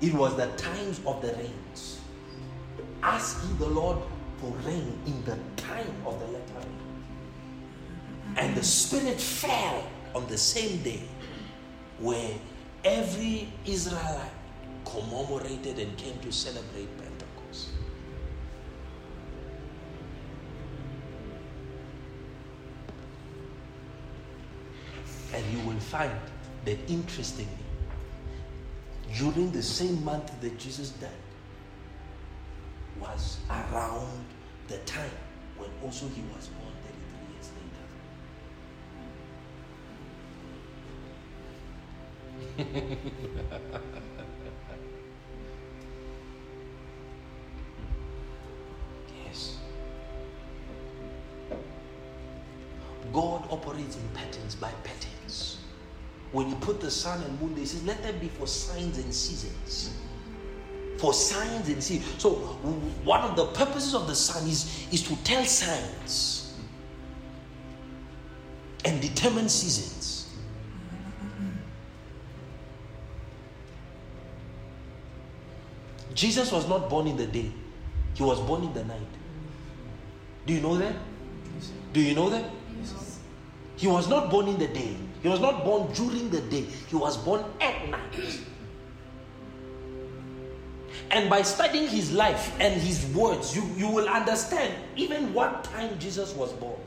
It 0.00 0.12
was 0.12 0.36
the 0.36 0.46
times 0.56 1.00
of 1.06 1.22
the 1.22 1.32
rains. 1.34 2.00
Ask 3.02 3.42
ye 3.44 3.56
the 3.58 3.68
Lord 3.68 3.98
for 4.38 4.50
rain 4.66 4.98
in 5.06 5.24
the 5.24 5.38
time 5.56 5.94
of 6.04 6.18
the 6.20 6.26
latter. 6.26 6.68
And 8.36 8.54
the 8.54 8.62
Spirit 8.62 9.20
fell 9.20 9.88
on 10.14 10.26
the 10.26 10.36
same 10.36 10.82
day 10.82 11.02
where 11.98 12.34
every 12.84 13.48
Israelite 13.64 14.30
commemorated 14.84 15.78
and 15.78 15.96
came 15.96 16.18
to 16.20 16.30
celebrate 16.30 16.88
Pentecost. 16.98 17.70
And 25.32 25.44
you 25.52 25.66
will 25.66 25.80
find 25.80 26.12
that 26.66 26.78
interestingly, 26.88 27.65
during 29.14 29.50
the 29.52 29.62
same 29.62 30.04
month 30.04 30.40
that 30.40 30.58
Jesus 30.58 30.90
died, 30.90 31.10
was 33.00 33.38
around 33.50 34.24
the 34.68 34.78
time 34.78 35.10
when 35.56 35.70
also 35.84 36.06
he 36.08 36.22
was 36.34 36.48
born 36.48 36.72
33 36.82 37.34
years 37.34 37.50
later. 42.58 43.80
yes. 49.26 49.56
God 53.12 53.44
operates 53.50 53.96
in 53.96 54.08
patterns 54.14 54.54
by 54.54 54.70
patterns. 54.84 55.15
When 56.32 56.48
you 56.48 56.56
put 56.56 56.80
the 56.80 56.90
sun 56.90 57.22
and 57.22 57.40
moon, 57.40 57.56
he 57.56 57.66
says, 57.66 57.84
let 57.84 58.02
them 58.02 58.18
be 58.18 58.28
for 58.28 58.46
signs 58.46 58.98
and 58.98 59.14
seasons 59.14 59.96
for 60.98 61.12
signs 61.12 61.68
and 61.68 61.82
see. 61.82 62.00
So 62.18 62.30
one 63.04 63.20
of 63.20 63.36
the 63.36 63.46
purposes 63.46 63.94
of 63.94 64.06
the 64.06 64.14
sun 64.14 64.46
is, 64.48 64.86
is 64.90 65.02
to 65.02 65.16
tell 65.24 65.44
signs 65.44 66.54
and 68.84 69.00
determine 69.00 69.48
seasons. 69.48 70.34
Jesus 76.14 76.50
was 76.50 76.66
not 76.66 76.88
born 76.88 77.06
in 77.06 77.16
the 77.16 77.26
day, 77.26 77.52
he 78.14 78.22
was 78.22 78.40
born 78.40 78.62
in 78.64 78.72
the 78.72 78.84
night. 78.84 79.00
Do 80.46 80.54
you 80.54 80.60
know 80.62 80.76
that? 80.78 80.94
Do 81.92 82.00
you 82.00 82.14
know 82.14 82.30
that? 82.30 82.44
He 83.76 83.86
was 83.86 84.08
not 84.08 84.30
born 84.30 84.48
in 84.48 84.58
the 84.58 84.68
day. 84.68 84.96
He 85.22 85.28
was 85.28 85.40
not 85.40 85.64
born 85.64 85.92
during 85.92 86.30
the 86.30 86.40
day. 86.42 86.66
He 86.88 86.96
was 86.96 87.16
born 87.16 87.44
at 87.60 87.88
night. 87.88 88.40
And 91.10 91.30
by 91.30 91.42
studying 91.42 91.88
his 91.88 92.12
life 92.12 92.54
and 92.60 92.80
his 92.80 93.06
words, 93.14 93.54
you, 93.54 93.64
you 93.76 93.88
will 93.88 94.08
understand 94.08 94.74
even 94.96 95.32
what 95.32 95.64
time 95.64 95.98
Jesus 95.98 96.34
was 96.34 96.52
born. 96.54 96.78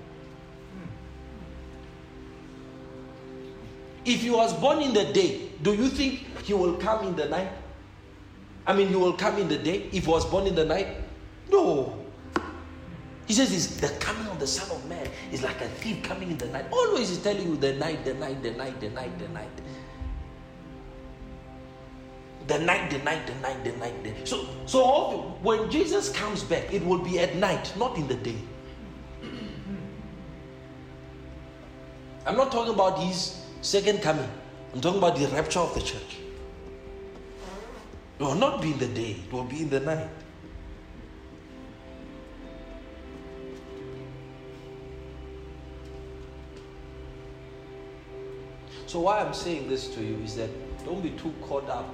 If 4.05 4.21
he 4.21 4.29
was 4.29 4.53
born 4.59 4.81
in 4.81 4.93
the 4.93 5.05
day, 5.13 5.49
do 5.61 5.73
you 5.73 5.87
think 5.89 6.25
he 6.43 6.53
will 6.53 6.75
come 6.77 7.07
in 7.07 7.15
the 7.15 7.25
night? 7.25 7.51
I 8.65 8.73
mean, 8.73 8.87
he 8.87 8.95
will 8.95 9.13
come 9.13 9.37
in 9.37 9.47
the 9.47 9.57
day 9.57 9.89
if 9.91 10.05
he 10.05 10.11
was 10.11 10.25
born 10.25 10.47
in 10.47 10.55
the 10.55 10.65
night? 10.65 10.87
No. 11.49 11.98
He 13.29 13.35
says 13.35 13.53
it's 13.53 13.77
the 13.77 13.89
coming 13.99 14.25
of 14.25 14.39
the 14.39 14.47
Son 14.47 14.75
of 14.75 14.89
Man 14.89 15.07
is 15.31 15.43
like 15.43 15.61
a 15.61 15.67
thief 15.67 16.01
coming 16.01 16.31
in 16.31 16.37
the 16.39 16.47
night. 16.47 16.65
Always 16.71 17.09
he's 17.09 17.19
telling 17.19 17.47
you 17.47 17.57
the 17.57 17.73
night, 17.73 18.03
the 18.03 18.15
night, 18.15 18.41
the 18.41 18.49
night, 18.49 18.81
the 18.81 18.89
night, 18.89 19.19
the 19.19 19.27
night. 19.27 19.61
The 22.47 22.57
night, 22.57 22.89
the 22.89 22.97
night, 22.97 23.27
the 23.27 23.35
night, 23.35 23.63
the 23.63 23.71
night. 23.73 24.03
The... 24.03 24.25
So, 24.25 24.47
so 24.65 25.37
when 25.43 25.69
Jesus 25.69 26.09
comes 26.09 26.41
back, 26.41 26.73
it 26.73 26.83
will 26.83 26.97
be 26.97 27.19
at 27.19 27.35
night, 27.35 27.71
not 27.77 27.97
in 27.97 28.07
the 28.07 28.15
day. 28.15 28.41
I'm 32.25 32.35
not 32.35 32.51
talking 32.51 32.73
about 32.73 32.97
his 32.97 33.45
second 33.61 34.01
coming. 34.01 34.27
I'm 34.73 34.81
talking 34.81 34.97
about 34.97 35.17
the 35.17 35.27
rapture 35.27 35.59
of 35.59 35.75
the 35.75 35.81
church. 35.81 36.17
It 38.19 38.23
will 38.23 38.33
not 38.33 38.59
be 38.59 38.71
in 38.71 38.79
the 38.79 38.87
day, 38.87 39.17
it 39.23 39.31
will 39.31 39.43
be 39.43 39.61
in 39.61 39.69
the 39.69 39.81
night. 39.81 40.09
So, 48.89 49.01
why 49.01 49.19
I'm 49.19 49.35
saying 49.35 49.69
this 49.69 49.87
to 49.89 50.03
you 50.03 50.17
is 50.23 50.35
that 50.37 50.49
don't 50.83 51.03
be 51.03 51.11
too 51.11 51.31
caught 51.43 51.69
up 51.69 51.93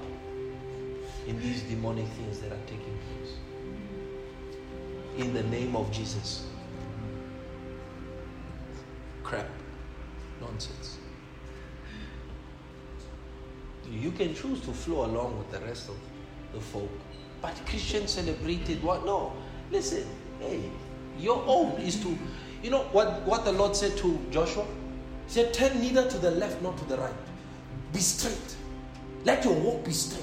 in 1.27 1.37
these 1.41 1.61
demonic 1.63 2.07
things 2.07 2.39
that 2.39 2.53
are 2.53 2.65
taking 2.67 2.97
place. 3.09 3.33
In 5.17 5.33
the 5.33 5.43
name 5.43 5.75
of 5.75 5.91
Jesus. 5.91 6.47
Crap. 9.23 9.49
Nonsense. 10.39 10.99
You 13.91 14.11
can 14.11 14.33
choose 14.33 14.61
to 14.61 14.71
flow 14.71 15.03
along 15.03 15.37
with 15.37 15.51
the 15.51 15.59
rest 15.67 15.89
of 15.89 15.97
the 16.53 16.61
folk. 16.61 16.89
But 17.41 17.59
Christians 17.65 18.11
celebrated 18.11 18.81
what? 18.81 19.05
No. 19.05 19.33
Listen, 19.69 20.05
hey, 20.39 20.61
your 21.19 21.43
own 21.45 21.73
is 21.73 22.01
to, 22.03 22.17
you 22.63 22.69
know 22.69 22.83
what, 22.93 23.21
what 23.23 23.43
the 23.43 23.51
Lord 23.51 23.75
said 23.75 23.97
to 23.97 24.17
Joshua? 24.31 24.65
He 25.27 25.33
said, 25.33 25.53
Turn 25.53 25.79
neither 25.81 26.09
to 26.09 26.17
the 26.17 26.31
left 26.31 26.61
nor 26.61 26.73
to 26.73 26.85
the 26.85 26.97
right. 26.97 27.13
Be 27.93 27.99
straight. 27.99 28.55
Let 29.23 29.43
your 29.43 29.53
walk 29.53 29.85
be 29.85 29.91
straight. 29.91 30.21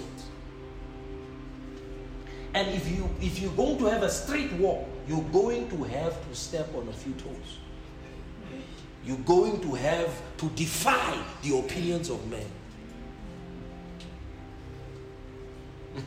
And 2.54 2.68
if 2.68 2.90
you 2.90 3.08
if 3.20 3.38
you're 3.40 3.52
going 3.52 3.78
to 3.78 3.86
have 3.86 4.02
a 4.02 4.10
straight 4.10 4.52
walk, 4.54 4.86
you're 5.08 5.24
going 5.32 5.68
to 5.70 5.82
have 5.84 6.28
to 6.28 6.34
step 6.34 6.74
on 6.74 6.86
a 6.88 6.92
few 6.92 7.12
toes. 7.14 7.58
You're 9.04 9.16
going 9.18 9.60
to 9.60 9.74
have 9.74 10.22
to 10.38 10.48
defy 10.50 11.18
the 11.42 11.58
opinions 11.58 12.08
of 12.10 12.24
men. 12.28 12.46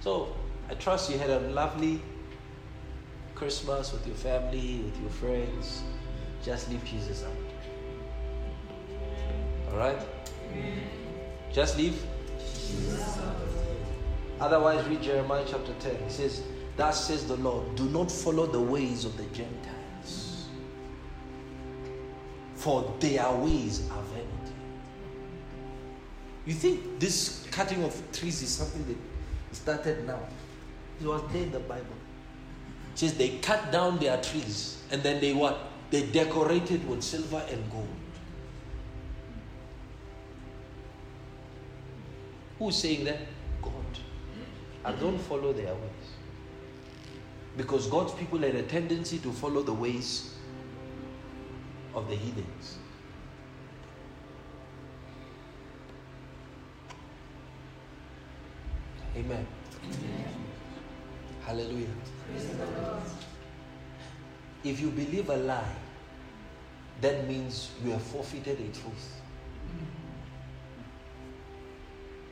so 0.00 0.36
I 0.68 0.74
trust 0.74 1.10
you 1.10 1.18
had 1.18 1.30
a 1.30 1.40
lovely 1.40 2.00
Christmas 3.34 3.92
with 3.92 4.06
your 4.06 4.16
family, 4.16 4.82
with 4.84 5.00
your 5.00 5.10
friends. 5.10 5.82
Just 6.44 6.70
leave 6.70 6.84
Jesus 6.84 7.24
out. 7.24 7.32
All 9.72 9.78
right? 9.78 9.98
Just 11.52 11.76
leave 11.76 12.02
Jesus 12.38 13.18
out. 13.18 13.36
Otherwise, 14.40 14.86
read 14.86 15.02
Jeremiah 15.02 15.44
chapter 15.46 15.74
10. 15.80 15.92
It 15.92 16.10
says, 16.10 16.42
Thus 16.76 17.06
says 17.06 17.26
the 17.26 17.36
Lord, 17.36 17.74
do 17.74 17.84
not 17.90 18.10
follow 18.10 18.46
the 18.46 18.60
ways 18.60 19.04
of 19.04 19.16
the 19.18 19.24
Gentiles, 19.24 20.48
for 22.54 22.94
their 23.00 23.30
ways 23.32 23.86
are 23.90 24.02
vanity. 24.02 24.54
You 26.46 26.54
think 26.54 26.98
this 26.98 27.46
cutting 27.50 27.84
of 27.84 28.02
trees 28.12 28.40
is 28.40 28.48
something 28.48 28.86
that 28.86 29.54
started 29.54 30.06
now? 30.06 30.20
It 31.00 31.06
was 31.06 31.22
there 31.32 31.42
in 31.42 31.52
the 31.52 31.60
Bible. 31.60 31.84
It 32.94 32.98
says 32.98 33.14
they 33.14 33.38
cut 33.38 33.70
down 33.70 33.98
their 33.98 34.20
trees 34.22 34.82
and 34.90 35.02
then 35.02 35.20
they 35.20 35.34
what? 35.34 35.69
They 35.90 36.06
decorated 36.06 36.88
with 36.88 37.02
silver 37.02 37.42
and 37.50 37.70
gold. 37.70 37.88
Who's 42.58 42.76
saying 42.76 43.04
that? 43.04 43.18
God. 43.62 43.72
And 44.84 45.00
don't 45.00 45.18
follow 45.18 45.52
their 45.52 45.74
ways. 45.74 46.10
Because 47.56 47.86
God's 47.88 48.12
people 48.12 48.38
had 48.38 48.54
a 48.54 48.62
tendency 48.62 49.18
to 49.18 49.32
follow 49.32 49.62
the 49.62 49.72
ways 49.72 50.34
of 51.94 52.08
the 52.08 52.14
heathens. 52.14 52.78
Amen. 59.16 59.46
Amen. 59.84 60.24
Hallelujah. 61.44 61.88
if 64.62 64.80
you 64.80 64.90
believe 64.90 65.28
a 65.30 65.36
lie, 65.36 65.74
that 67.00 67.26
means 67.26 67.70
you 67.84 67.90
have 67.92 68.02
forfeited 68.02 68.58
a 68.60 68.78
truth. 68.78 69.20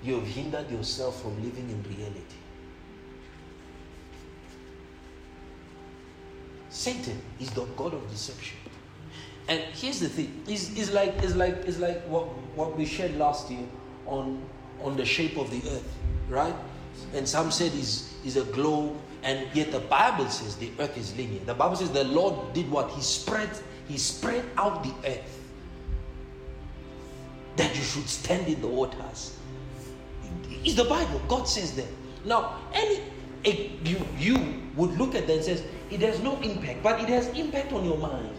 You 0.03 0.17
have 0.17 0.27
hindered 0.27 0.71
yourself 0.71 1.23
from 1.23 1.43
living 1.43 1.71
in 1.71 1.83
reality. 1.83 2.37
Satan 6.71 7.21
is 7.41 7.51
the 7.51 7.65
God 7.77 7.95
of 7.95 8.09
deception. 8.11 8.59
And 9.49 9.61
here's 9.75 9.99
the 9.99 10.09
thing: 10.09 10.43
it's, 10.47 10.71
it's 10.77 10.93
like 10.93 11.15
it's 11.23 11.35
like 11.35 11.55
it's 11.67 11.79
like 11.79 12.03
what 12.03 12.27
what 12.55 12.77
we 12.77 12.85
shared 12.85 13.17
last 13.17 13.51
year 13.51 13.67
on 14.07 14.43
on 14.83 14.97
the 14.97 15.05
shape 15.05 15.39
of 15.39 15.51
the 15.51 15.59
earth, 15.71 15.97
right? 16.29 16.55
And 17.15 17.27
some 17.27 17.51
said 17.51 17.73
is 17.73 18.13
is 18.25 18.37
a 18.37 18.45
globe, 18.45 18.97
and 19.23 19.49
yet 19.55 19.73
the 19.73 19.81
Bible 19.81 20.29
says 20.29 20.57
the 20.57 20.71
earth 20.79 20.97
is 20.99 21.17
linear. 21.17 21.41
The 21.47 21.55
Bible 21.55 21.77
says 21.77 21.91
the 21.91 22.05
Lord 22.05 22.53
did 22.53 22.71
what? 22.71 22.91
He 22.91 23.01
spread 23.01 23.51
He 23.89 23.99
spread 23.99 24.45
out 24.57 24.85
the 24.85 24.95
earth 25.09 25.41
that 27.57 27.75
you 27.75 27.83
should 27.83 28.09
stand 28.09 28.47
in 28.47 28.61
the 28.61 28.69
waters. 28.69 29.37
It's 30.65 30.75
the 30.75 30.85
Bible. 30.85 31.21
God 31.27 31.49
says 31.49 31.75
that. 31.77 31.89
Now, 32.25 32.59
any 32.73 33.03
you 33.45 33.99
you 34.19 34.63
would 34.77 34.99
look 34.99 35.15
at 35.15 35.27
that 35.27 35.37
and 35.37 35.45
says 35.45 35.65
it 35.91 36.01
has 36.01 36.21
no 36.21 36.39
impact, 36.41 36.83
but 36.83 37.01
it 37.01 37.09
has 37.09 37.29
impact 37.29 37.73
on 37.73 37.85
your 37.85 37.97
mind 37.97 38.31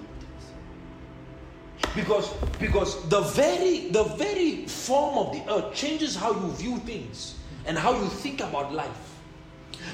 because 1.96 2.34
because 2.60 3.08
the 3.10 3.22
very 3.22 3.90
the 3.90 4.04
very 4.04 4.66
form 4.68 5.18
of 5.18 5.34
the 5.34 5.42
earth 5.52 5.74
changes 5.74 6.16
how 6.16 6.32
you 6.32 6.52
view 6.54 6.78
things 6.80 7.36
and 7.66 7.78
how 7.78 7.94
you 7.94 8.08
think 8.08 8.42
about 8.42 8.74
life 8.74 9.09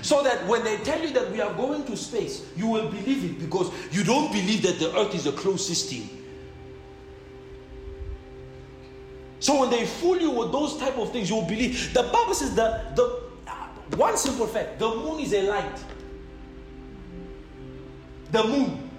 so 0.01 0.23
that 0.23 0.45
when 0.47 0.63
they 0.63 0.77
tell 0.77 1.01
you 1.01 1.11
that 1.11 1.31
we 1.31 1.41
are 1.41 1.53
going 1.53 1.83
to 1.85 1.95
space 1.95 2.47
you 2.55 2.67
will 2.67 2.89
believe 2.89 3.23
it 3.23 3.39
because 3.39 3.71
you 3.91 4.03
don't 4.03 4.31
believe 4.31 4.61
that 4.61 4.79
the 4.79 4.95
earth 4.97 5.13
is 5.15 5.27
a 5.27 5.31
closed 5.31 5.65
system. 5.65 6.09
So 9.39 9.61
when 9.61 9.69
they 9.69 9.85
fool 9.85 10.19
you 10.19 10.31
with 10.31 10.51
those 10.51 10.77
type 10.77 10.97
of 10.97 11.11
things 11.11 11.29
you'll 11.29 11.43
believe. 11.43 11.93
The 11.93 12.03
bible 12.03 12.33
says 12.33 12.55
that 12.55 12.95
the 12.95 13.21
uh, 13.47 13.51
one 13.95 14.17
simple 14.17 14.47
fact 14.47 14.79
the 14.79 14.89
moon 14.89 15.19
is 15.19 15.33
a 15.33 15.43
light. 15.43 15.83
The 18.31 18.43
moon. 18.43 18.89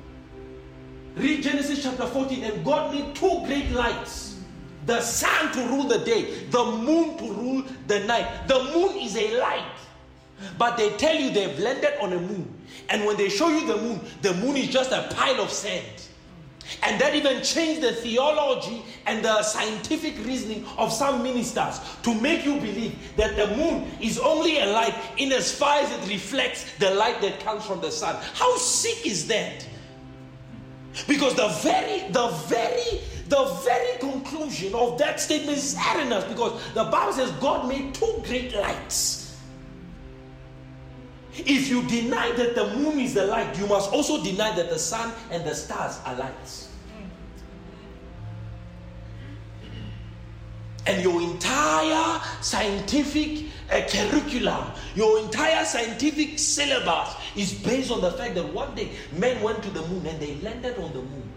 Read 1.16 1.42
Genesis 1.42 1.82
chapter 1.82 2.06
14, 2.06 2.44
and 2.44 2.64
God 2.64 2.94
made 2.94 3.14
two 3.14 3.42
great 3.46 3.70
lights. 3.70 4.38
The 4.84 5.00
sun 5.00 5.50
to 5.52 5.60
rule 5.68 5.84
the 5.84 5.98
day, 5.98 6.44
the 6.50 6.64
moon 6.64 7.16
to 7.18 7.32
rule 7.32 7.64
the 7.86 8.00
night. 8.00 8.46
The 8.46 8.62
moon 8.74 8.98
is 8.98 9.16
a 9.16 9.40
light. 9.40 9.75
But 10.58 10.76
they 10.76 10.90
tell 10.96 11.14
you 11.14 11.30
they've 11.30 11.58
landed 11.58 12.00
on 12.00 12.12
a 12.12 12.20
moon. 12.20 12.52
And 12.88 13.04
when 13.04 13.16
they 13.16 13.28
show 13.28 13.48
you 13.48 13.66
the 13.66 13.76
moon, 13.76 14.00
the 14.22 14.34
moon 14.34 14.56
is 14.56 14.68
just 14.68 14.92
a 14.92 15.08
pile 15.14 15.40
of 15.40 15.50
sand. 15.50 15.84
And 16.82 17.00
that 17.00 17.14
even 17.14 17.42
changed 17.42 17.82
the 17.82 17.92
theology 17.92 18.82
and 19.06 19.24
the 19.24 19.42
scientific 19.42 20.16
reasoning 20.24 20.66
of 20.76 20.92
some 20.92 21.22
ministers 21.22 21.80
to 22.02 22.14
make 22.20 22.44
you 22.44 22.56
believe 22.56 22.98
that 23.16 23.36
the 23.36 23.56
moon 23.56 23.88
is 24.00 24.18
only 24.18 24.58
a 24.58 24.66
light 24.66 24.94
in 25.16 25.30
as 25.32 25.52
far 25.52 25.78
as 25.78 25.90
it 25.92 26.12
reflects 26.12 26.72
the 26.78 26.90
light 26.90 27.20
that 27.20 27.38
comes 27.40 27.64
from 27.64 27.80
the 27.80 27.90
sun. 27.90 28.16
How 28.34 28.56
sick 28.56 29.06
is 29.06 29.28
that? 29.28 29.66
Because 31.06 31.34
the 31.34 31.48
very, 31.62 32.10
the 32.10 32.28
very, 32.48 33.00
the 33.28 33.44
very 33.64 33.98
conclusion 33.98 34.74
of 34.74 34.98
that 34.98 35.20
statement 35.20 35.58
is 35.58 35.76
erroneous 35.76 36.24
because 36.24 36.60
the 36.74 36.84
Bible 36.84 37.12
says 37.12 37.30
God 37.32 37.68
made 37.68 37.94
two 37.94 38.22
great 38.24 38.54
lights. 38.54 39.25
If 41.38 41.68
you 41.68 41.82
deny 41.82 42.32
that 42.32 42.54
the 42.54 42.74
moon 42.76 43.00
is 43.00 43.14
the 43.14 43.26
light, 43.26 43.58
you 43.58 43.66
must 43.66 43.92
also 43.92 44.22
deny 44.22 44.54
that 44.56 44.70
the 44.70 44.78
sun 44.78 45.12
and 45.30 45.44
the 45.44 45.54
stars 45.54 45.98
are 46.04 46.14
lights. 46.14 46.70
And 50.86 51.02
your 51.02 51.20
entire 51.20 52.20
scientific 52.40 53.46
uh, 53.70 53.82
curriculum, 53.88 54.70
your 54.94 55.18
entire 55.18 55.64
scientific 55.64 56.38
syllabus 56.38 57.16
is 57.34 57.52
based 57.54 57.90
on 57.90 58.00
the 58.00 58.12
fact 58.12 58.36
that 58.36 58.52
one 58.54 58.72
day 58.76 58.90
men 59.12 59.42
went 59.42 59.62
to 59.64 59.70
the 59.70 59.82
moon 59.88 60.06
and 60.06 60.20
they 60.20 60.36
landed 60.36 60.78
on 60.78 60.92
the 60.92 61.02
moon. 61.02 61.28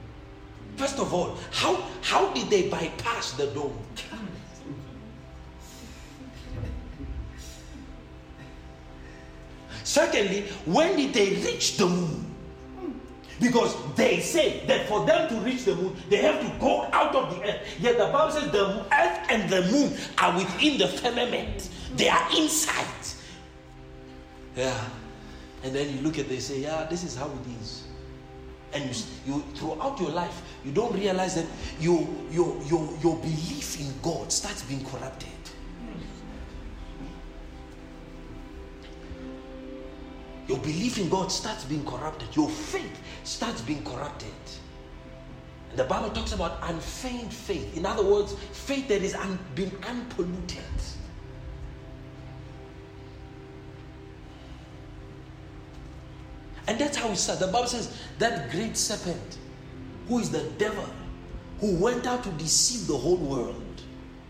First 0.75 0.99
of 0.99 1.13
all, 1.13 1.37
how, 1.51 1.83
how 2.01 2.31
did 2.33 2.49
they 2.49 2.69
bypass 2.69 3.33
the 3.33 3.47
dome? 3.47 3.77
Secondly, 9.89 10.43
when 10.65 10.95
did 10.97 11.15
they 11.15 11.31
reach 11.41 11.77
the 11.77 11.87
moon? 11.87 12.23
Because 13.41 13.75
they 13.95 14.19
say 14.19 14.63
that 14.67 14.87
for 14.87 15.03
them 15.03 15.27
to 15.29 15.35
reach 15.41 15.65
the 15.65 15.73
moon, 15.73 15.95
they 16.11 16.17
have 16.17 16.39
to 16.41 16.59
go 16.59 16.83
out 16.93 17.15
of 17.15 17.35
the 17.35 17.49
earth. 17.49 17.67
Yet 17.79 17.97
the 17.97 18.05
Bible 18.05 18.31
says 18.31 18.51
the 18.51 18.85
earth 18.93 19.19
and 19.31 19.49
the 19.49 19.63
moon 19.71 19.97
are 20.19 20.37
within 20.37 20.77
the 20.77 20.89
firmament, 20.89 21.69
they 21.95 22.07
are 22.07 22.23
inside. 22.37 22.85
Yeah. 24.55 24.79
And 25.63 25.73
then 25.73 25.89
you 25.91 26.01
look 26.01 26.19
at 26.19 26.29
they 26.29 26.37
say, 26.37 26.59
yeah, 26.59 26.85
this 26.87 27.03
is 27.03 27.15
how 27.15 27.25
it 27.25 27.59
is. 27.59 27.85
And 28.73 28.83
you, 28.85 29.03
you 29.25 29.43
throughout 29.55 29.99
your 29.99 30.11
life, 30.11 30.39
you 30.63 30.71
don't 30.71 30.93
realize 30.93 31.33
that 31.33 31.47
your, 31.79 32.07
your, 32.29 32.61
your, 32.65 32.87
your 33.01 33.15
belief 33.17 33.79
in 33.79 33.91
God 34.03 34.31
starts 34.31 34.61
being 34.61 34.85
corrupted. 34.85 35.38
Your 40.49 40.57
belief 40.57 40.97
in 40.97 41.09
God 41.09 41.31
starts 41.31 41.63
being 41.63 41.85
corrupted. 41.85 42.35
Your 42.35 42.49
faith 42.49 42.99
starts 43.23 43.61
being 43.61 43.83
corrupted. 43.83 44.33
And 45.69 45.77
the 45.77 45.83
Bible 45.83 46.09
talks 46.09 46.33
about 46.33 46.57
unfeigned 46.63 47.31
faith. 47.31 47.77
In 47.77 47.85
other 47.85 48.03
words, 48.03 48.33
faith 48.51 48.87
that 48.87 49.03
is 49.03 49.13
un- 49.13 49.37
been 49.53 49.71
unpolluted. 49.87 50.63
And 56.67 56.79
that's 56.79 56.97
how 56.97 57.09
it 57.09 57.17
starts. 57.17 57.41
The 57.41 57.51
Bible 57.51 57.67
says 57.67 57.95
that 58.17 58.49
great 58.49 58.75
serpent, 58.75 59.37
who 60.07 60.17
is 60.17 60.31
the 60.31 60.43
devil, 60.57 60.85
who 61.59 61.75
went 61.75 62.07
out 62.07 62.23
to 62.23 62.29
deceive 62.31 62.87
the 62.87 62.97
whole 62.97 63.17
world. 63.17 63.83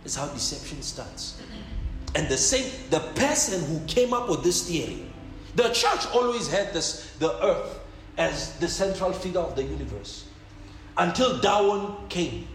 is 0.03 0.15
how 0.15 0.27
deception 0.27 0.81
starts. 0.81 1.41
And 2.15 2.27
the 2.27 2.37
same, 2.37 2.69
the 2.89 2.99
person 3.15 3.63
who 3.65 3.85
came 3.85 4.13
up 4.13 4.29
with 4.29 4.43
this 4.43 4.67
theory, 4.67 5.08
the 5.61 5.69
church 5.69 6.07
always 6.13 6.49
had 6.49 6.73
this, 6.73 7.11
the 7.19 7.31
earth 7.43 7.79
as 8.17 8.53
the 8.59 8.67
central 8.67 9.11
figure 9.11 9.41
of 9.41 9.55
the 9.55 9.63
universe 9.63 10.25
until 10.97 11.39
Darwin 11.39 11.95
came. 12.07 12.47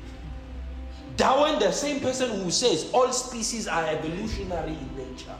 Darwin, 1.16 1.58
the 1.58 1.70
same 1.70 2.00
person 2.00 2.30
who 2.42 2.50
says 2.50 2.90
all 2.92 3.12
species 3.12 3.68
are 3.68 3.86
evolutionary 3.86 4.72
in 4.72 4.96
nature, 4.96 5.34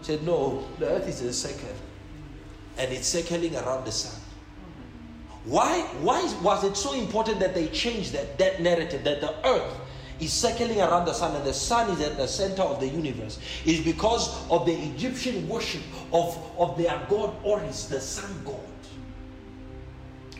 said, 0.00 0.22
No, 0.24 0.64
the 0.78 0.88
earth 0.88 1.06
is 1.06 1.20
a 1.20 1.32
circle 1.32 1.76
and 2.78 2.92
it's 2.92 3.06
circling 3.06 3.54
around 3.56 3.84
the 3.84 3.92
sun. 3.92 4.18
Why, 5.44 5.80
why 6.00 6.22
was 6.42 6.64
it 6.64 6.76
so 6.76 6.94
important 6.94 7.38
that 7.40 7.54
they 7.54 7.68
changed 7.68 8.12
that, 8.12 8.38
that 8.38 8.60
narrative 8.62 9.04
that 9.04 9.20
the 9.20 9.34
earth 9.46 9.79
is 10.20 10.32
circling 10.32 10.80
around 10.80 11.06
the 11.06 11.12
sun 11.12 11.34
and 11.34 11.44
the 11.44 11.54
sun 11.54 11.90
is 11.90 12.00
at 12.00 12.16
the 12.16 12.28
center 12.28 12.62
of 12.62 12.80
the 12.80 12.86
universe? 12.88 13.38
Is 13.64 13.80
because 13.80 14.48
of 14.50 14.66
the 14.66 14.72
Egyptian 14.72 15.48
worship 15.48 15.82
of, 16.12 16.38
of 16.58 16.76
their 16.76 17.00
god 17.08 17.30
Horus, 17.42 17.86
the 17.86 18.00
sun 18.00 18.30
god, 18.44 18.56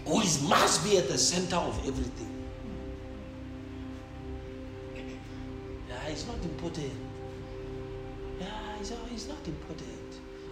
who 0.06 0.20
is, 0.20 0.42
must 0.42 0.84
be 0.84 0.98
at 0.98 1.08
the 1.08 1.18
center 1.18 1.56
of 1.56 1.78
everything. 1.86 2.26
Yeah, 5.88 6.06
it's 6.08 6.26
not 6.26 6.42
important. 6.42 6.92
Yeah, 8.40 8.46
it's, 8.80 8.92
it's 9.12 9.28
not 9.28 9.46
important. 9.46 9.88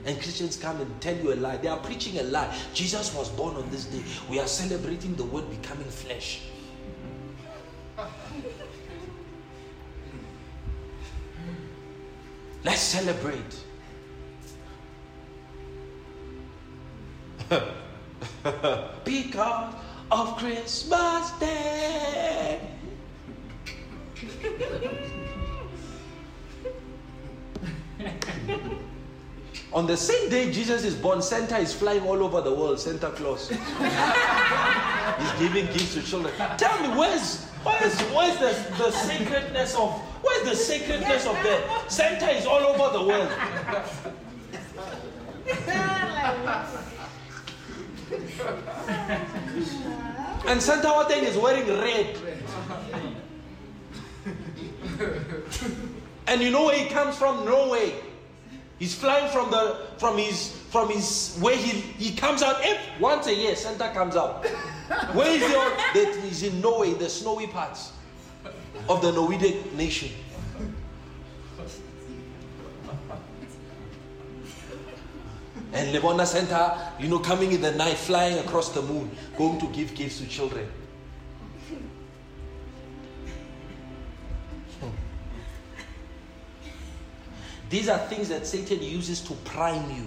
And 0.04 0.16
Christians 0.22 0.56
come 0.56 0.80
and 0.80 1.00
tell 1.00 1.16
you 1.16 1.32
a 1.32 1.36
lie. 1.36 1.56
They 1.56 1.68
are 1.68 1.78
preaching 1.78 2.18
a 2.18 2.22
lie. 2.22 2.56
Jesus 2.72 3.14
was 3.14 3.28
born 3.30 3.56
on 3.56 3.68
this 3.70 3.84
day. 3.86 4.02
We 4.30 4.38
are 4.38 4.46
celebrating 4.46 5.14
the 5.16 5.24
word 5.24 5.50
becoming 5.50 5.88
flesh. 5.88 6.42
Let's 12.64 12.80
celebrate. 12.80 13.64
because 19.04 19.74
of 20.10 20.36
Christmas 20.36 21.30
Day. 21.38 22.60
On 29.72 29.86
the 29.86 29.96
same 29.96 30.30
day 30.30 30.50
Jesus 30.50 30.84
is 30.84 30.94
born, 30.94 31.20
Santa 31.20 31.58
is 31.58 31.74
flying 31.74 32.02
all 32.02 32.22
over 32.22 32.40
the 32.40 32.52
world, 32.52 32.80
Santa 32.80 33.10
Claus. 33.10 33.48
He's 35.18 35.32
giving 35.38 35.66
gifts 35.66 35.94
to 35.94 36.02
children. 36.02 36.32
Tell 36.56 36.82
me, 36.82 36.98
where's 36.98 37.44
where's 37.64 38.00
where's 38.12 38.38
the, 38.38 38.74
the 38.78 38.90
sacredness 38.90 39.74
of 39.74 39.92
where's 40.22 40.48
the 40.48 40.56
sacredness 40.56 41.26
of 41.26 41.34
that? 41.34 41.90
Santa 41.90 42.30
is 42.30 42.46
all 42.46 42.60
over 42.60 42.98
the 42.98 43.04
world. 43.04 43.30
and 50.46 50.62
Santa 50.62 50.88
Wateng 50.88 51.24
is 51.24 51.36
wearing 51.36 51.68
red. 51.68 52.16
and 56.26 56.40
you 56.40 56.50
know 56.50 56.64
where 56.64 56.78
he 56.78 56.88
comes 56.88 57.16
from? 57.16 57.44
Norway. 57.44 58.07
He's 58.78 58.94
flying 58.94 59.30
from 59.30 59.50
the 59.50 59.86
from 59.98 60.16
his 60.18 60.52
from 60.70 60.88
his 60.88 61.36
where 61.40 61.56
he 61.56 61.80
he 61.98 62.14
comes 62.14 62.42
out 62.42 62.60
every, 62.62 63.00
once 63.00 63.26
a 63.26 63.34
year. 63.34 63.56
Santa 63.56 63.90
comes 63.90 64.14
out. 64.14 64.44
Where 65.12 65.28
is 65.28 65.42
he? 65.42 65.52
That 65.52 66.24
is 66.24 66.42
in 66.44 66.60
Norway, 66.60 66.94
the 66.94 67.08
snowy 67.08 67.48
parts 67.48 67.92
of 68.88 69.02
the 69.02 69.12
Norwegian 69.12 69.76
nation. 69.76 70.10
And 75.72 75.94
Lebona 75.94 76.24
Santa, 76.24 76.92
you 76.98 77.08
know, 77.08 77.18
coming 77.18 77.52
in 77.52 77.60
the 77.60 77.72
night, 77.72 77.96
flying 77.98 78.38
across 78.38 78.70
the 78.70 78.80
moon, 78.80 79.10
going 79.36 79.60
to 79.60 79.66
give 79.68 79.94
gifts 79.94 80.18
to 80.18 80.26
children. 80.26 80.66
These 87.70 87.88
are 87.88 87.98
things 87.98 88.28
that 88.30 88.46
Satan 88.46 88.82
uses 88.82 89.20
to 89.22 89.34
prime 89.44 89.90
you. 89.90 90.06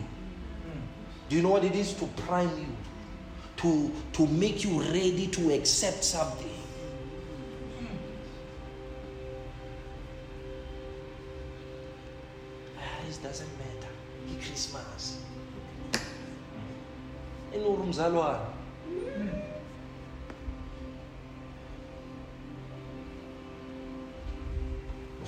Do 1.30 1.36
you 1.36 1.42
know 1.42 1.50
what 1.50 1.64
it 1.64 1.76
is 1.76 1.94
to 1.96 2.08
prime 2.08 2.50
you? 2.58 2.68
To, 3.58 3.92
to 4.14 4.28
make 4.28 4.64
you 4.64 4.82
ready 4.82 5.28
to 5.28 5.54
accept 5.54 6.04
something. 6.04 6.50
It 13.08 13.24
doesn't 13.24 13.50
matter. 13.60 13.90
It's 14.28 14.48
Christmas. 14.48 15.22
Mzalwane. 17.54 18.40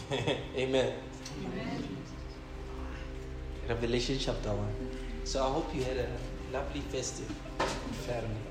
Amen. 0.58 0.94
Revelation 3.68 4.18
chapter 4.20 4.50
1. 4.50 4.68
So 5.24 5.42
I 5.42 5.50
hope 5.50 5.74
you 5.74 5.84
had 5.84 5.98
a 5.98 6.08
lovely 6.52 6.82
festive 6.82 7.32
family. 8.06 8.44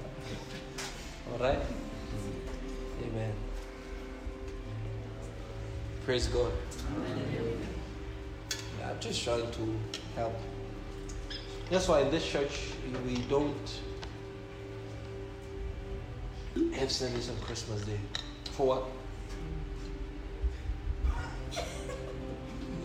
All 1.30 1.38
right? 1.38 1.58
Amen. 3.04 3.32
Praise 6.06 6.28
God. 6.28 6.52
Yeah, 8.78 8.90
I'm 8.90 9.00
just 9.00 9.22
trying 9.22 9.50
to 9.50 9.78
help. 10.16 10.34
That's 11.70 11.88
why 11.88 12.00
in 12.00 12.10
this 12.10 12.26
church 12.26 12.70
we 13.06 13.16
don't 13.28 13.80
have 16.72 16.90
service 16.90 17.28
on 17.28 17.36
Christmas 17.36 17.82
Day. 17.82 18.00
For 18.52 18.66
what? 18.66 18.84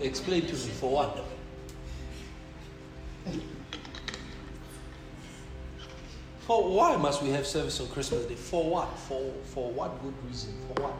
Explain 0.01 0.41
to 0.41 0.53
me 0.53 0.71
for 0.79 0.91
what? 0.91 1.26
For 6.47 6.69
why 6.69 6.95
must 6.95 7.21
we 7.21 7.29
have 7.29 7.45
service 7.45 7.79
on 7.81 7.87
Christmas 7.87 8.25
Day? 8.25 8.35
For 8.35 8.69
what? 8.69 8.97
For 8.99 9.33
for 9.43 9.69
what 9.71 10.01
good 10.01 10.13
reason? 10.25 10.53
For 10.67 10.83
what? 10.83 10.93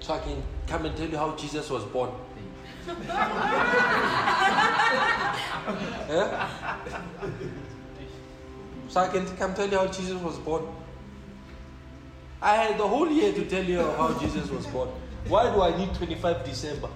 So 0.00 0.14
I 0.14 0.18
can 0.18 0.42
come 0.66 0.84
and 0.84 0.96
tell 0.96 1.08
you 1.08 1.16
how 1.16 1.34
Jesus 1.36 1.70
was 1.70 1.84
born. 1.84 2.10
yeah? 6.08 6.76
So 8.88 9.00
I 9.00 9.08
can 9.08 9.26
come 9.36 9.54
tell 9.54 9.68
you 9.68 9.78
how 9.78 9.86
Jesus 9.86 10.20
was 10.22 10.38
born. 10.38 10.64
I 12.40 12.54
had 12.54 12.78
the 12.78 12.86
whole 12.86 13.10
year 13.10 13.32
to 13.32 13.44
tell 13.46 13.64
you 13.64 13.78
how 13.78 14.16
Jesus 14.20 14.48
was 14.50 14.66
born. 14.66 14.90
Why 15.26 15.52
do 15.52 15.62
I 15.62 15.76
need 15.76 15.94
25 15.94 16.44
December? 16.44 16.88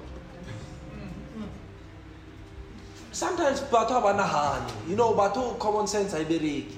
Sometimes 3.20 3.60
batho 3.60 3.92
ha 3.92 4.00
banahane 4.00 4.88
you 4.88 4.96
know 4.96 5.12
batho 5.12 5.58
common 5.58 5.86
sense 5.86 6.12
ha 6.12 6.18
e 6.20 6.24
bereke. 6.24 6.72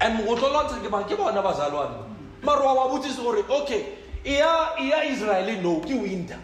And 0.00 0.18
go 0.26 0.34
tlo 0.34 0.48
lwantsha 0.50 0.82
ke 0.84 0.90
mang? 0.90 1.04
Ke 1.04 1.16
bona 1.16 1.40
bazalwane. 1.40 1.98
Mare 2.42 2.64
wa 2.64 2.74
ba 2.74 2.90
botsise 2.92 3.22
gore 3.22 3.44
okay 3.58 3.86
e 4.24 4.38
ya 4.38 5.04
israeli 5.06 5.60
no 5.62 5.78
ke 5.80 5.94
winter. 5.94 6.40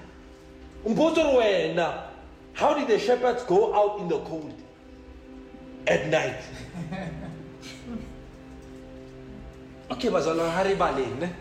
Mpotse 0.87 1.25
gore 1.25 1.43
wena 1.43 2.05
how 2.53 2.73
did 2.75 2.87
the 2.87 3.01
shepherds 3.01 3.43
go 3.43 3.75
out 3.75 3.99
in 3.99 4.07
the 4.07 4.21
cold 4.21 4.55
at 5.89 6.07
night? 6.07 6.39
Okay 9.91 10.09
bazalwane 10.09 10.53
ha 10.53 10.63
re 10.63 10.77
baleng 10.77 11.35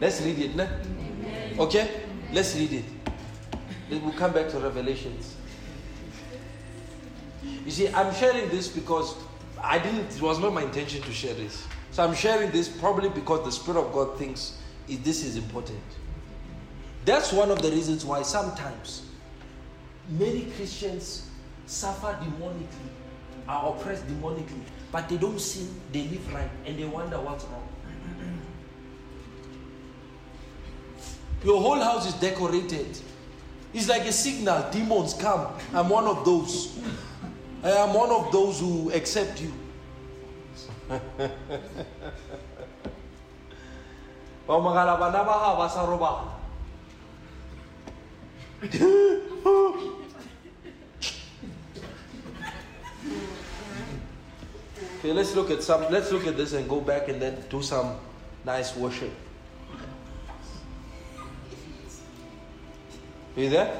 let's 0.00 0.20
read 0.22 0.38
it 0.38 0.54
ne? 0.54 0.68
Okay 1.58 1.88
let's 2.32 2.54
read 2.54 2.72
it. 2.74 2.84
We'll 3.90 4.12
come 4.12 4.32
back 4.32 4.48
to 4.50 4.60
revelations 4.60 5.37
you 7.64 7.70
see, 7.70 7.88
I'm 7.88 8.14
sharing 8.14 8.48
this 8.48 8.68
because 8.68 9.14
I 9.62 9.78
didn't, 9.78 10.14
it 10.14 10.22
was 10.22 10.38
not 10.38 10.52
my 10.52 10.62
intention 10.62 11.02
to 11.02 11.12
share 11.12 11.34
this. 11.34 11.66
So 11.90 12.04
I'm 12.04 12.14
sharing 12.14 12.50
this 12.50 12.68
probably 12.68 13.08
because 13.08 13.44
the 13.44 13.52
Spirit 13.52 13.80
of 13.80 13.92
God 13.92 14.18
thinks 14.18 14.58
this 14.86 15.24
is 15.24 15.36
important. 15.36 15.80
That's 17.04 17.32
one 17.32 17.50
of 17.50 17.62
the 17.62 17.70
reasons 17.70 18.04
why 18.04 18.22
sometimes 18.22 19.02
many 20.10 20.46
Christians 20.56 21.28
suffer 21.66 22.18
demonically, 22.22 22.90
are 23.48 23.72
oppressed 23.72 24.06
demonically, 24.06 24.62
but 24.92 25.08
they 25.08 25.16
don't 25.16 25.40
sin, 25.40 25.68
they 25.92 26.02
live 26.04 26.32
right, 26.32 26.50
and 26.66 26.78
they 26.78 26.84
wonder 26.84 27.20
what's 27.20 27.44
wrong. 27.44 27.68
Your 31.44 31.60
whole 31.60 31.80
house 31.80 32.06
is 32.06 32.14
decorated. 32.14 32.98
It's 33.72 33.88
like 33.88 34.02
a 34.02 34.12
signal, 34.12 34.70
demons 34.70 35.14
come. 35.14 35.46
I'm 35.72 35.88
one 35.88 36.06
of 36.06 36.24
those. 36.24 36.78
I 37.62 37.70
am 37.70 37.94
one 37.94 38.10
of 38.10 38.30
those 38.32 38.60
who 38.60 38.90
accept 38.92 39.40
you. 39.40 39.52
Okay, 54.98 55.12
let's 55.12 55.34
look 55.36 55.52
at 55.52 55.62
some 55.62 55.82
let's 55.92 56.10
look 56.10 56.26
at 56.26 56.36
this 56.36 56.54
and 56.54 56.68
go 56.68 56.80
back 56.80 57.08
and 57.08 57.22
then 57.22 57.38
do 57.48 57.62
some 57.62 57.96
nice 58.44 58.74
worship. 58.76 59.12
Are 63.36 63.40
you 63.40 63.48
there? 63.48 63.72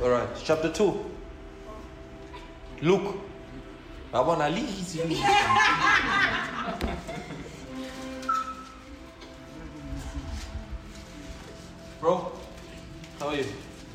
All 0.00 0.10
right, 0.10 0.28
chapter 0.44 0.70
2. 0.70 1.11
Look. 2.82 3.14
I 4.12 4.20
want 4.20 4.40
to 4.40 4.48
leave 4.50 4.94
you. 4.94 5.16
Bro, 12.00 12.32
how 13.20 13.28
are 13.28 13.36
you? 13.36 13.46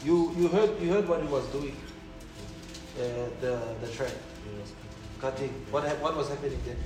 You 0.06 0.34
you 0.38 0.48
heard 0.48 0.82
you 0.82 0.94
heard 0.94 1.08
what 1.08 1.22
he 1.22 1.28
was 1.28 1.46
doing. 1.48 1.76
Uh, 2.98 3.28
the 3.42 3.60
the 3.82 3.88
track. 3.92 4.14
Cutting. 5.20 5.52
What 5.70 5.84
what 6.02 6.16
was 6.16 6.30
happening 6.30 6.60
there? 6.66 6.78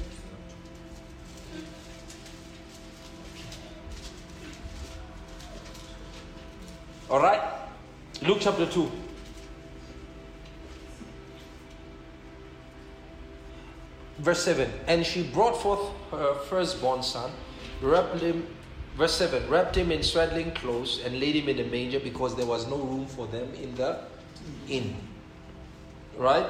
All 7.11 7.19
right. 7.19 7.41
Luke 8.23 8.39
chapter 8.39 8.65
2. 8.65 8.89
Verse 14.21 14.43
7 14.43 14.69
And 14.87 15.05
she 15.05 15.23
brought 15.23 15.59
forth 15.59 15.81
her 16.11 16.35
firstborn 16.47 17.01
son, 17.01 17.31
wrapped 17.81 18.19
him, 18.19 18.45
verse 18.95 19.15
7 19.15 19.49
wrapped 19.49 19.75
him 19.75 19.91
in 19.91 20.03
swaddling 20.03 20.51
clothes, 20.51 21.01
and 21.03 21.19
laid 21.19 21.35
him 21.35 21.49
in 21.49 21.59
a 21.59 21.69
manger 21.69 21.99
because 21.99 22.35
there 22.35 22.45
was 22.45 22.67
no 22.67 22.77
room 22.77 23.07
for 23.07 23.25
them 23.27 23.51
in 23.55 23.73
the 23.75 23.99
inn. 24.69 24.95
Right? 26.17 26.45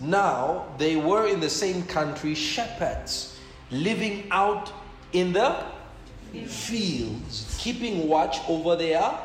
Now 0.00 0.66
they 0.76 0.96
were 0.96 1.28
in 1.28 1.38
the 1.38 1.50
same 1.50 1.84
country, 1.84 2.34
shepherds, 2.34 3.38
living 3.70 4.26
out 4.32 4.72
in 5.12 5.32
the 5.32 5.64
fields, 6.46 7.56
keeping 7.60 8.08
watch 8.08 8.38
over 8.48 8.74
their 8.74 9.16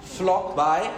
flock 0.00 0.56
by 0.56 0.92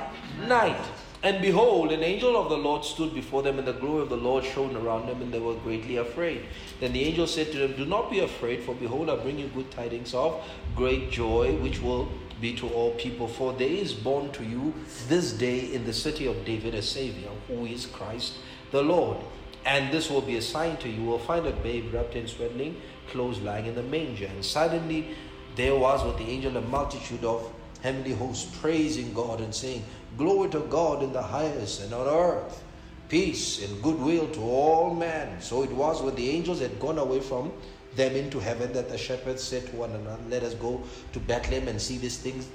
night. 0.48 0.80
And 1.22 1.42
behold, 1.42 1.92
an 1.92 2.02
angel 2.02 2.34
of 2.36 2.48
the 2.48 2.56
Lord 2.56 2.82
stood 2.82 3.12
before 3.12 3.42
them, 3.42 3.58
and 3.58 3.68
the 3.68 3.74
glory 3.74 4.02
of 4.02 4.08
the 4.08 4.16
Lord 4.16 4.42
shone 4.42 4.74
around 4.74 5.06
them, 5.06 5.20
and 5.20 5.30
they 5.32 5.38
were 5.38 5.54
greatly 5.54 5.96
afraid. 5.96 6.44
Then 6.80 6.92
the 6.92 7.04
angel 7.04 7.26
said 7.26 7.52
to 7.52 7.58
them, 7.58 7.76
Do 7.76 7.84
not 7.84 8.10
be 8.10 8.20
afraid, 8.20 8.62
for 8.62 8.74
behold, 8.74 9.10
I 9.10 9.16
bring 9.16 9.38
you 9.38 9.48
good 9.48 9.70
tidings 9.70 10.14
of 10.14 10.42
great 10.74 11.10
joy, 11.10 11.56
which 11.56 11.82
will 11.82 12.08
be 12.40 12.54
to 12.54 12.68
all 12.70 12.92
people. 12.92 13.28
For 13.28 13.52
there 13.52 13.68
is 13.68 13.92
born 13.92 14.32
to 14.32 14.44
you 14.44 14.72
this 15.08 15.32
day 15.32 15.72
in 15.74 15.84
the 15.84 15.92
city 15.92 16.26
of 16.26 16.44
David 16.46 16.74
a 16.74 16.80
Savior, 16.80 17.28
who 17.48 17.66
is 17.66 17.84
Christ 17.84 18.36
the 18.70 18.82
Lord. 18.82 19.18
And 19.66 19.92
this 19.92 20.08
will 20.08 20.22
be 20.22 20.38
a 20.38 20.42
sign 20.42 20.78
to 20.78 20.88
you. 20.88 21.02
You 21.02 21.06
will 21.06 21.18
find 21.18 21.46
a 21.46 21.52
babe 21.52 21.92
wrapped 21.92 22.16
in 22.16 22.26
swaddling 22.28 22.80
clothes 23.10 23.40
lying 23.40 23.66
in 23.66 23.74
the 23.74 23.82
manger. 23.82 24.26
And 24.26 24.44
suddenly 24.44 25.08
there 25.56 25.76
was 25.76 26.02
with 26.04 26.16
the 26.18 26.30
angel 26.30 26.56
a 26.56 26.60
multitude 26.62 27.24
of 27.24 27.52
heavenly 27.82 28.12
hosts 28.12 28.56
praising 28.60 29.12
God 29.12 29.40
and 29.40 29.54
saying, 29.54 29.84
Glory 30.16 30.50
to 30.50 30.60
God 30.60 31.02
in 31.02 31.12
the 31.12 31.22
highest 31.22 31.82
and 31.82 31.94
on 31.94 32.06
earth, 32.06 32.62
peace 33.08 33.64
and 33.64 33.82
goodwill 33.82 34.28
to 34.28 34.40
all 34.40 34.94
men. 34.94 35.40
So 35.40 35.62
it 35.62 35.70
was 35.72 36.02
when 36.02 36.14
the 36.14 36.30
angels 36.30 36.60
had 36.60 36.78
gone 36.80 36.98
away 36.98 37.20
from 37.20 37.52
them 37.96 38.14
into 38.14 38.38
heaven 38.38 38.72
that 38.72 38.88
the 38.88 38.98
shepherds 38.98 39.42
said 39.42 39.66
to 39.66 39.76
one 39.76 39.90
another, 39.92 40.22
Let 40.28 40.42
us 40.42 40.54
go 40.54 40.82
to 41.12 41.20
Bethlehem 41.20 41.68
and 41.68 41.80
see 41.80 41.98
these 41.98 42.18
things 42.18 42.48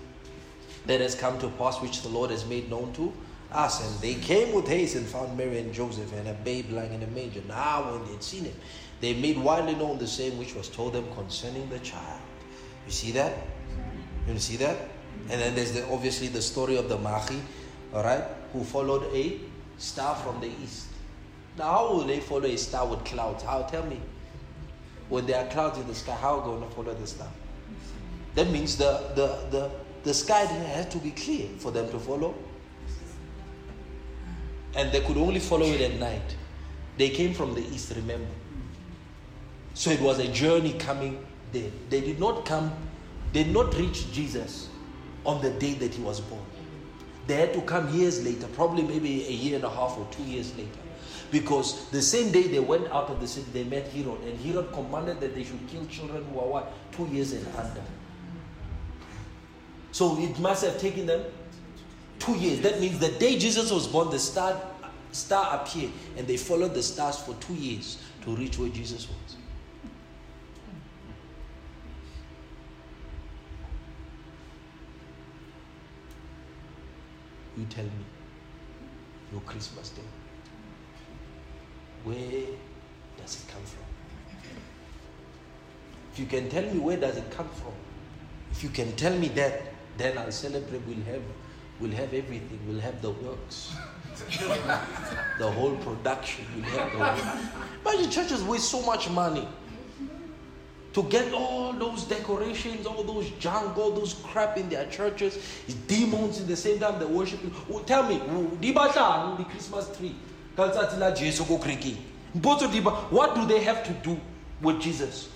that 0.85 1.01
has 1.01 1.15
come 1.15 1.39
to 1.39 1.49
pass 1.49 1.81
which 1.81 2.01
the 2.01 2.09
Lord 2.09 2.31
has 2.31 2.45
made 2.45 2.69
known 2.69 2.93
to 2.93 3.11
us. 3.51 3.85
And 3.85 4.01
they 4.01 4.15
came 4.15 4.53
with 4.53 4.67
haste 4.67 4.95
and 4.95 5.05
found 5.05 5.37
Mary 5.37 5.59
and 5.59 5.73
Joseph 5.73 6.11
and 6.13 6.27
a 6.27 6.33
babe 6.33 6.69
lying 6.71 6.93
in 6.93 7.03
a 7.03 7.07
manger. 7.07 7.41
Now, 7.47 7.91
when 7.91 8.05
they 8.05 8.13
had 8.13 8.23
seen 8.23 8.45
him, 8.45 8.55
they 9.01 9.13
made 9.13 9.37
widely 9.37 9.75
known 9.75 9.97
the 9.97 10.07
same 10.07 10.37
which 10.37 10.55
was 10.55 10.69
told 10.69 10.93
them 10.93 11.05
concerning 11.15 11.69
the 11.69 11.79
child. 11.79 12.21
You 12.85 12.91
see 12.91 13.11
that? 13.11 13.33
You 14.27 14.39
see 14.39 14.57
that? 14.57 14.77
And 15.29 15.41
then 15.41 15.55
there's 15.55 15.71
the, 15.71 15.87
obviously 15.89 16.27
the 16.27 16.41
story 16.41 16.77
of 16.77 16.87
the 16.87 16.97
Magi, 16.97 17.35
all 17.93 18.03
right, 18.03 18.23
who 18.53 18.63
followed 18.63 19.03
a 19.13 19.39
star 19.77 20.15
from 20.15 20.39
the 20.39 20.51
east. 20.63 20.87
Now, 21.57 21.71
how 21.71 21.93
will 21.93 22.03
they 22.03 22.19
follow 22.19 22.45
a 22.45 22.57
star 22.57 22.85
with 22.85 23.03
clouds? 23.05 23.43
How? 23.43 23.63
Tell 23.63 23.85
me. 23.85 23.99
When 25.09 25.25
there 25.25 25.43
are 25.43 25.49
clouds 25.49 25.79
in 25.79 25.87
the 25.87 25.95
sky, 25.95 26.15
how 26.15 26.39
are 26.39 26.41
they 26.41 26.47
going 26.47 26.61
to 26.61 26.75
follow 26.75 26.93
the 26.93 27.07
star? 27.07 27.27
That 28.35 28.49
means 28.49 28.77
the, 28.77 29.11
the, 29.15 29.47
the, 29.49 29.71
the 30.03 30.13
sky 30.13 30.45
has 30.45 30.87
to 30.87 30.97
be 30.97 31.11
clear 31.11 31.47
for 31.57 31.71
them 31.71 31.89
to 31.89 31.99
follow. 31.99 32.35
And 34.75 34.91
they 34.91 35.01
could 35.01 35.17
only 35.17 35.39
follow 35.39 35.65
it 35.65 35.81
at 35.81 35.99
night. 35.99 36.35
They 36.97 37.09
came 37.09 37.33
from 37.33 37.55
the 37.55 37.61
east, 37.61 37.93
remember. 37.95 38.27
So 39.73 39.89
it 39.89 40.01
was 40.01 40.19
a 40.19 40.27
journey 40.27 40.73
coming 40.73 41.25
there. 41.51 41.71
They 41.89 42.01
did 42.01 42.19
not 42.19 42.45
come, 42.45 42.73
they 43.31 43.43
did 43.43 43.53
not 43.53 43.73
reach 43.75 44.11
Jesus 44.11 44.69
on 45.25 45.41
the 45.41 45.51
day 45.51 45.73
that 45.73 45.93
he 45.93 46.01
was 46.01 46.21
born. 46.21 46.41
They 47.27 47.35
had 47.35 47.53
to 47.53 47.61
come 47.61 47.93
years 47.93 48.23
later, 48.23 48.47
probably 48.47 48.83
maybe 48.83 49.25
a 49.25 49.31
year 49.31 49.55
and 49.55 49.63
a 49.63 49.69
half 49.69 49.97
or 49.97 50.07
two 50.11 50.23
years 50.23 50.55
later. 50.55 50.69
Because 51.31 51.89
the 51.89 52.01
same 52.01 52.31
day 52.31 52.43
they 52.43 52.59
went 52.59 52.87
out 52.91 53.09
of 53.09 53.19
the 53.19 53.27
city, 53.27 53.47
they 53.51 53.63
met 53.63 53.87
Herod, 53.87 54.21
and 54.21 54.39
Herod 54.39 54.71
commanded 54.71 55.19
that 55.21 55.33
they 55.33 55.43
should 55.43 55.67
kill 55.67 55.85
children 55.87 56.23
who 56.31 56.39
are 56.39 56.47
what? 56.47 56.73
Two 56.91 57.07
years 57.07 57.33
and 57.33 57.45
under. 57.57 57.81
So 59.91 60.19
it 60.19 60.37
must 60.39 60.63
have 60.63 60.79
taken 60.79 61.05
them 61.07 61.23
two 62.19 62.35
years. 62.35 62.61
That 62.61 62.79
means 62.79 62.99
the 62.99 63.11
day 63.11 63.39
Jesus 63.39 63.71
was 63.71 63.87
born, 63.87 64.11
the 64.11 64.19
star, 64.19 64.61
star 65.11 65.59
appeared, 65.59 65.91
and 66.17 66.27
they 66.27 66.37
followed 66.37 66.73
the 66.73 66.83
stars 66.83 67.17
for 67.17 67.33
two 67.35 67.55
years 67.55 68.03
to 68.23 68.35
reach 68.35 68.59
where 68.59 68.69
Jesus 68.69 69.07
was. 69.07 69.37
You 77.57 77.65
tell 77.65 77.85
me 77.85 78.05
your 79.31 79.41
Christmas 79.41 79.89
day. 79.89 80.01
Where 82.03 82.45
does 83.17 83.41
it 83.41 83.51
come 83.51 83.63
from? 83.63 83.83
If 86.13 86.19
you 86.19 86.25
can 86.25 86.49
tell 86.49 86.63
me 86.63 86.79
where 86.79 86.97
does 86.97 87.17
it 87.17 87.29
come 87.31 87.49
from, 87.49 87.73
if 88.51 88.63
you 88.63 88.69
can 88.69 88.91
tell 88.95 89.17
me 89.17 89.29
that, 89.29 89.61
then 89.97 90.17
I'll 90.17 90.31
celebrate. 90.31 90.81
We'll 90.87 91.05
have, 91.05 91.21
we'll 91.79 91.91
have 91.91 92.13
everything. 92.13 92.59
We'll 92.67 92.79
have 92.79 93.01
the 93.01 93.11
works, 93.11 93.73
the 95.39 95.51
whole 95.51 95.75
production. 95.77 96.45
We'll 96.55 96.65
have 96.65 96.91
the 96.91 96.99
works. 96.99 97.47
Imagine 97.85 98.11
churches 98.11 98.43
waste 98.43 98.69
so 98.69 98.81
much 98.81 99.09
money 99.09 99.47
to 100.95 101.03
get 101.03 101.31
all 101.33 101.73
those 101.73 102.05
decorations, 102.05 102.85
all 102.85 103.03
those 103.03 103.29
junk, 103.31 103.77
all 103.77 103.91
those 103.91 104.13
crap 104.23 104.57
in 104.57 104.69
their 104.69 104.85
churches, 104.87 105.37
demons 105.87 106.39
in 106.39 106.47
the 106.47 106.55
same 106.55 106.79
time 106.79 106.97
they're 106.99 107.07
worshiping. 107.09 107.53
Tell 107.85 108.07
me, 108.07 108.15
the 108.61 109.43
Christmas 109.43 109.89
tree. 109.97 110.15
What 113.09 113.35
do 113.35 113.45
they 113.45 113.61
have 113.61 113.83
to 113.83 113.91
do 114.07 114.17
with 114.61 114.79
Jesus? 114.79 115.27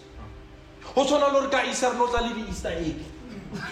Easter 2.50 2.70
egg. 2.70 2.96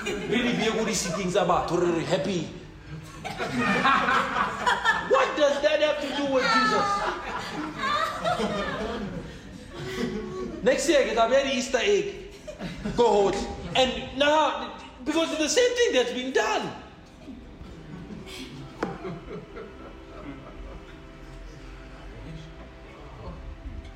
Really 0.04 0.58
be 0.58 0.64
able 0.64 0.86
to 0.86 0.94
see 0.94 1.12
things 1.12 1.38
about 1.38 1.70
happy. 1.70 2.50
what 3.24 3.38
does 5.38 5.62
that 5.62 5.82
have 5.82 6.02
to 6.02 6.08
do 6.18 6.26
with 6.34 6.44
Jesus? 10.04 10.24
Next 10.64 10.90
year, 10.90 11.06
get 11.06 11.18
a 11.18 11.30
very 11.30 11.52
Easter 11.52 11.80
egg. 11.82 12.34
Go 12.96 13.28
out. 13.28 13.36
And 13.76 14.18
now, 14.18 14.74
because 15.06 15.32
it's 15.32 15.42
the 15.42 15.50
same 15.50 15.76
thing 15.76 15.94
that's 15.94 16.12
been 16.12 16.34
done. 16.34 16.72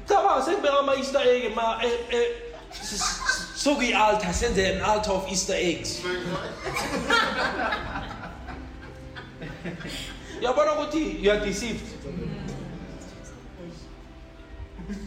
Tama, 0.06 0.42
zeg 0.44 0.62
maar 0.62 0.70
allemaal 0.70 0.96
Easter 0.96 1.22
egg, 1.22 1.54
maar 1.54 1.80
eh, 1.80 1.92
eh, 2.10 2.28
so 3.56 3.78
we 3.78 3.98
altar, 3.98 4.34
send 4.34 4.58
an 4.58 4.82
altar 4.82 5.14
of 5.14 5.30
Easter 5.30 5.56
eggs. 5.56 6.02
you 11.22 11.32
are 11.32 11.46
deceived. 11.46 11.82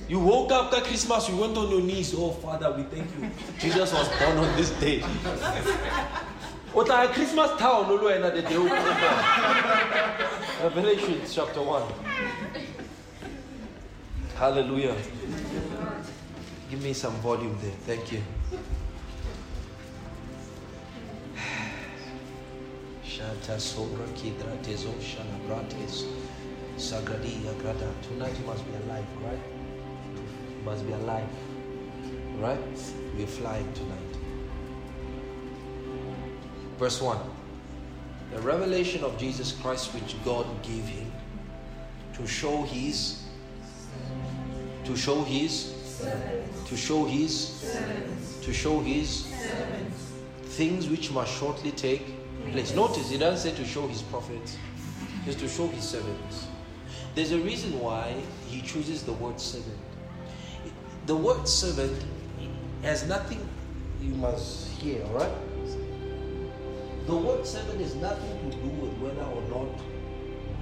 You 0.08 0.20
woke 0.20 0.52
up 0.52 0.72
at 0.72 0.84
Christmas, 0.84 1.28
you 1.28 1.36
went 1.36 1.56
on 1.56 1.70
your 1.70 1.80
knees. 1.80 2.14
Oh, 2.16 2.30
Father, 2.30 2.70
we 2.72 2.82
thank 2.84 3.10
you. 3.18 3.30
Jesus 3.58 3.92
was 3.92 4.08
born 4.18 4.38
on 4.38 4.56
this 4.56 4.70
day. 4.78 5.02
What 6.72 6.88
a 6.88 7.08
Christmas 7.12 7.50
town, 7.58 7.88
Lulu, 7.88 8.08
and 8.08 8.24
the 8.24 8.30
Revelation 10.62 11.20
chapter 11.30 11.62
1. 11.62 11.82
Hallelujah. 14.36 14.96
Give 16.68 16.82
me 16.82 16.92
some 16.92 17.14
volume 17.22 17.56
there. 17.62 17.96
Thank 17.96 18.12
you. 18.12 18.22
Shanta 23.04 23.60
sobra 23.60 24.06
kidra 24.16 24.56
tezo 24.62 24.92
shalabrates. 24.98 26.04
Sagradia 26.76 27.54
grada. 27.62 27.92
Tonight 28.02 28.36
you 28.38 28.46
must 28.46 28.64
be 28.66 28.74
alive, 28.74 29.06
right? 29.22 29.53
Must 30.64 30.86
be 30.86 30.92
alive. 30.92 31.28
Right? 32.38 32.58
We're 33.16 33.26
flying 33.26 33.72
tonight. 33.74 33.98
Verse 36.78 37.00
1 37.00 37.18
The 38.32 38.40
revelation 38.40 39.04
of 39.04 39.18
Jesus 39.18 39.52
Christ, 39.52 39.94
which 39.94 40.16
God 40.24 40.46
gave 40.62 40.84
him 40.84 41.12
to 42.14 42.26
show 42.26 42.62
his, 42.62 43.22
to 44.84 44.96
show 44.96 45.22
his, 45.22 45.74
to 46.66 46.76
show 46.76 47.04
his, 47.04 47.78
to 48.42 48.52
show 48.52 48.80
his 48.80 49.32
things 50.42 50.88
which 50.88 51.10
must 51.10 51.32
shortly 51.38 51.72
take 51.72 52.06
place. 52.52 52.74
Notice 52.74 53.10
he 53.10 53.18
doesn't 53.18 53.50
say 53.50 53.56
to 53.56 53.68
show 53.68 53.86
his 53.88 54.02
prophets, 54.02 54.56
it's 55.26 55.36
to 55.36 55.48
show 55.48 55.66
his 55.68 55.84
servants. 55.84 56.46
There's 57.14 57.32
a 57.32 57.38
reason 57.38 57.78
why 57.80 58.14
he 58.48 58.60
chooses 58.60 59.02
the 59.02 59.12
word 59.12 59.40
servant. 59.40 59.78
The 61.06 61.14
word 61.14 61.46
servant 61.46 62.02
has 62.82 63.06
nothing 63.06 63.46
you 64.00 64.14
must 64.14 64.70
hear, 64.70 65.04
all 65.04 65.12
right? 65.12 65.32
The 67.06 67.14
word 67.14 67.46
servant 67.46 67.80
has 67.82 67.94
nothing 67.96 68.50
to 68.50 68.56
do 68.56 68.68
with 68.68 68.92
whether 68.98 69.22
or 69.22 69.42
not 69.50 69.68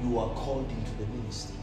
you 0.03 0.18
are 0.18 0.28
called 0.34 0.68
into 0.68 0.90
the 0.99 1.07
ministry. 1.16 1.55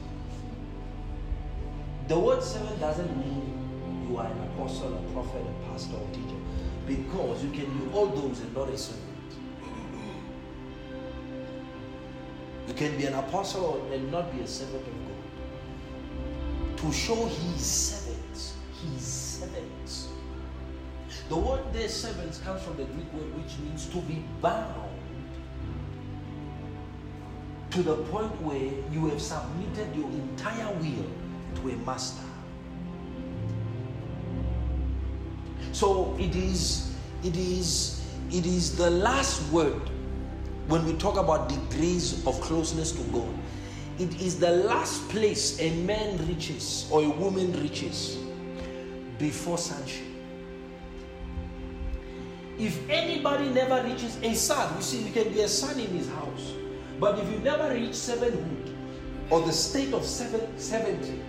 The 2.07 2.17
word 2.17 2.41
servant 2.41 2.79
doesn't 2.79 3.17
mean 3.17 4.07
you 4.09 4.17
are 4.17 4.25
an 4.25 4.41
apostle, 4.53 4.93
a 4.97 5.01
prophet, 5.11 5.41
a 5.41 5.69
pastor, 5.69 5.95
or 5.95 6.07
teacher, 6.13 6.39
because 6.87 7.43
you 7.43 7.51
can 7.51 7.65
be 7.77 7.93
all 7.93 8.07
those 8.07 8.39
and 8.39 8.55
not 8.55 8.69
a 8.69 8.77
servant. 8.77 9.03
You 12.67 12.73
can 12.75 12.97
be 12.97 13.05
an 13.05 13.15
apostle 13.15 13.89
and 13.91 14.09
not 14.09 14.31
be 14.33 14.39
a 14.41 14.47
servant 14.47 14.87
of 14.87 14.93
God. 14.93 16.77
To 16.77 16.93
show 16.93 17.25
his 17.25 17.98
The 21.29 21.37
word 21.37 21.61
there, 21.73 21.87
servants, 21.87 22.39
comes 22.39 22.61
from 22.63 22.77
the 22.77 22.85
Greek 22.85 23.11
word 23.13 23.35
which 23.35 23.57
means 23.59 23.85
to 23.87 23.97
be 24.01 24.23
bound 24.41 24.89
to 27.71 27.83
the 27.83 27.95
point 28.05 28.41
where 28.41 28.71
you 28.91 29.07
have 29.09 29.21
submitted 29.21 29.95
your 29.95 30.09
entire 30.09 30.73
will 30.73 31.05
to 31.55 31.69
a 31.69 31.75
master. 31.85 32.25
So 35.71 36.15
it 36.19 36.35
is, 36.35 36.93
it 37.23 37.37
is, 37.37 38.03
it 38.31 38.45
is 38.45 38.75
the 38.75 38.89
last 38.89 39.49
word 39.51 39.81
when 40.67 40.83
we 40.85 40.93
talk 40.93 41.17
about 41.17 41.47
degrees 41.47 42.25
of 42.25 42.41
closeness 42.41 42.91
to 42.91 43.03
God. 43.11 43.33
it 43.99 44.21
is 44.21 44.39
the 44.39 44.49
last 44.49 45.07
place 45.09 45.59
a 45.59 45.71
man 45.83 46.17
reaches 46.25 46.87
or 46.89 47.03
a 47.03 47.09
woman 47.09 47.51
reaches 47.61 48.17
before 49.17 49.57
sonship. 49.57 50.08
If 52.59 52.89
anybody 52.89 53.49
never 53.49 53.81
reaches 53.87 54.17
a 54.21 54.33
son, 54.35 54.75
you 54.75 54.81
see, 54.81 55.01
you 55.03 55.11
can 55.13 55.31
be 55.31 55.41
a 55.41 55.47
son 55.47 55.79
in 55.79 55.87
his 55.87 56.09
house, 56.09 56.53
but 56.99 57.17
if 57.17 57.31
you 57.31 57.39
never 57.39 57.73
reach 57.73 57.95
sevenhood 57.95 58.75
or 59.29 59.41
the 59.41 59.53
state 59.53 59.93
of 59.93 60.03
seven, 60.03 60.41
70, 60.59 61.21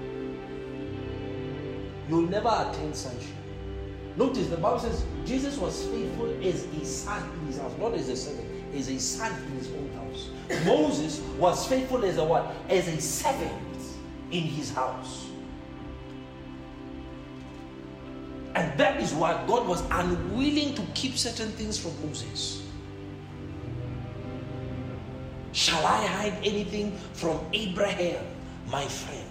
you'll 2.09 2.23
never 2.23 2.49
attain 2.49 2.93
sonship. 2.93 3.29
Notice 4.17 4.49
the 4.49 4.57
Bible 4.57 4.81
says 4.81 5.05
Jesus 5.25 5.57
was 5.57 5.87
faithful 5.87 6.37
as 6.43 6.65
a 6.65 6.85
son 6.85 7.31
in 7.41 7.47
his 7.47 7.59
house, 7.59 7.73
not 7.79 7.95
as 7.95 8.09
a 8.09 8.17
servant, 8.17 8.49
as 8.75 8.89
a 8.89 8.99
son 8.99 9.33
in 9.45 9.53
his 9.53 9.69
own 9.69 9.91
house. 9.95 10.31
Moses 10.67 11.21
was 11.39 11.65
faithful 11.65 12.05
as 12.05 12.19
a 12.19 12.25
what? 12.25 12.53
As 12.69 12.89
a 12.89 13.01
servant 13.01 13.53
in 14.33 14.43
his 14.43 14.73
house. 14.73 15.30
And 18.55 18.79
that 18.79 19.01
is 19.01 19.13
why 19.13 19.33
God 19.47 19.69
was 19.69 19.83
unwilling 19.91 20.75
to 20.75 20.83
keep 20.95 21.17
certain 21.17 21.51
things 21.51 21.79
from 21.79 21.93
Moses. 22.07 22.63
Shall 25.53 25.85
I 25.85 26.07
hide 26.07 26.39
anything 26.45 26.97
from 27.13 27.41
Abraham, 27.53 28.25
my 28.71 28.85
friend? 28.87 29.27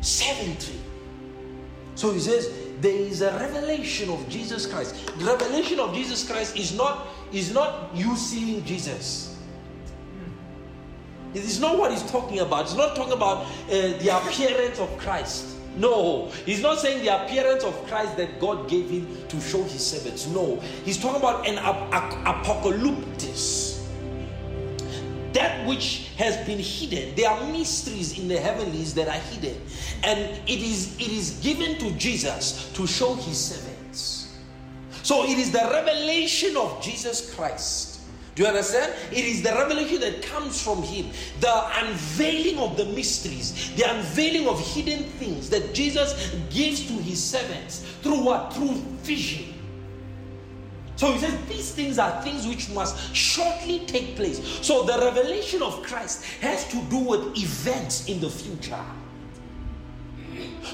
Seventy. 0.00 0.80
So 1.94 2.12
he 2.12 2.20
says, 2.20 2.50
there 2.80 2.96
is 2.96 3.20
a 3.20 3.32
revelation 3.32 4.08
of 4.08 4.26
Jesus 4.28 4.66
Christ. 4.66 5.06
The 5.18 5.24
revelation 5.26 5.78
of 5.78 5.94
Jesus 5.94 6.26
Christ 6.26 6.56
is 6.56 6.74
not, 6.74 7.08
is 7.30 7.52
not 7.52 7.94
you 7.94 8.16
seeing 8.16 8.64
Jesus. 8.64 9.29
It 11.34 11.44
is 11.44 11.60
not 11.60 11.78
what 11.78 11.92
he's 11.92 12.08
talking 12.10 12.40
about. 12.40 12.66
He's 12.66 12.76
not 12.76 12.96
talking 12.96 13.12
about 13.12 13.46
uh, 13.46 13.48
the 13.68 14.08
appearance 14.08 14.78
of 14.78 14.96
Christ. 14.98 15.46
No, 15.76 16.26
he's 16.44 16.60
not 16.60 16.78
saying 16.78 17.04
the 17.04 17.24
appearance 17.24 17.62
of 17.62 17.74
Christ 17.86 18.16
that 18.16 18.40
God 18.40 18.68
gave 18.68 18.90
him 18.90 19.06
to 19.28 19.40
show 19.40 19.62
his 19.62 19.86
servants. 19.86 20.26
No, 20.26 20.56
he's 20.84 20.98
talking 20.98 21.20
about 21.20 21.46
an 21.48 21.58
ap- 21.58 21.92
ap- 21.92 22.26
that 25.32 25.66
which 25.66 26.08
has 26.16 26.36
been 26.46 26.58
hidden 26.58 27.14
there 27.14 27.30
are 27.30 27.46
mysteries 27.52 28.18
in 28.18 28.28
the 28.28 28.38
heavenlies 28.38 28.94
that 28.94 29.08
are 29.08 29.20
hidden 29.32 29.60
and 30.02 30.18
it 30.48 30.60
is 30.60 30.96
it 30.98 31.08
is 31.08 31.38
given 31.42 31.78
to 31.78 31.90
jesus 31.92 32.70
to 32.72 32.86
show 32.86 33.14
his 33.14 33.38
servants 33.38 34.36
so 35.02 35.24
it 35.24 35.38
is 35.38 35.50
the 35.52 35.68
revelation 35.70 36.56
of 36.56 36.82
jesus 36.82 37.32
christ 37.34 37.89
you 38.40 38.46
understand? 38.46 38.94
It 39.10 39.24
is 39.24 39.42
the 39.42 39.50
revelation 39.50 40.00
that 40.00 40.22
comes 40.22 40.62
from 40.62 40.82
Him, 40.82 41.10
the 41.40 41.84
unveiling 41.84 42.58
of 42.58 42.76
the 42.76 42.86
mysteries, 42.86 43.74
the 43.76 43.90
unveiling 43.90 44.48
of 44.48 44.60
hidden 44.60 45.04
things 45.04 45.50
that 45.50 45.74
Jesus 45.74 46.34
gives 46.50 46.86
to 46.86 46.94
His 46.94 47.22
servants 47.22 47.80
through 48.02 48.24
what? 48.24 48.52
Through 48.54 48.74
vision. 49.02 49.54
So 50.96 51.12
he 51.12 51.18
says 51.18 51.34
these 51.48 51.72
things 51.72 51.98
are 51.98 52.20
things 52.22 52.46
which 52.46 52.68
must 52.68 53.16
shortly 53.16 53.78
take 53.86 54.16
place. 54.16 54.38
So 54.60 54.82
the 54.82 54.98
revelation 54.98 55.62
of 55.62 55.82
Christ 55.82 56.24
has 56.42 56.68
to 56.68 56.76
do 56.90 56.98
with 56.98 57.38
events 57.38 58.06
in 58.06 58.20
the 58.20 58.28
future. 58.28 58.84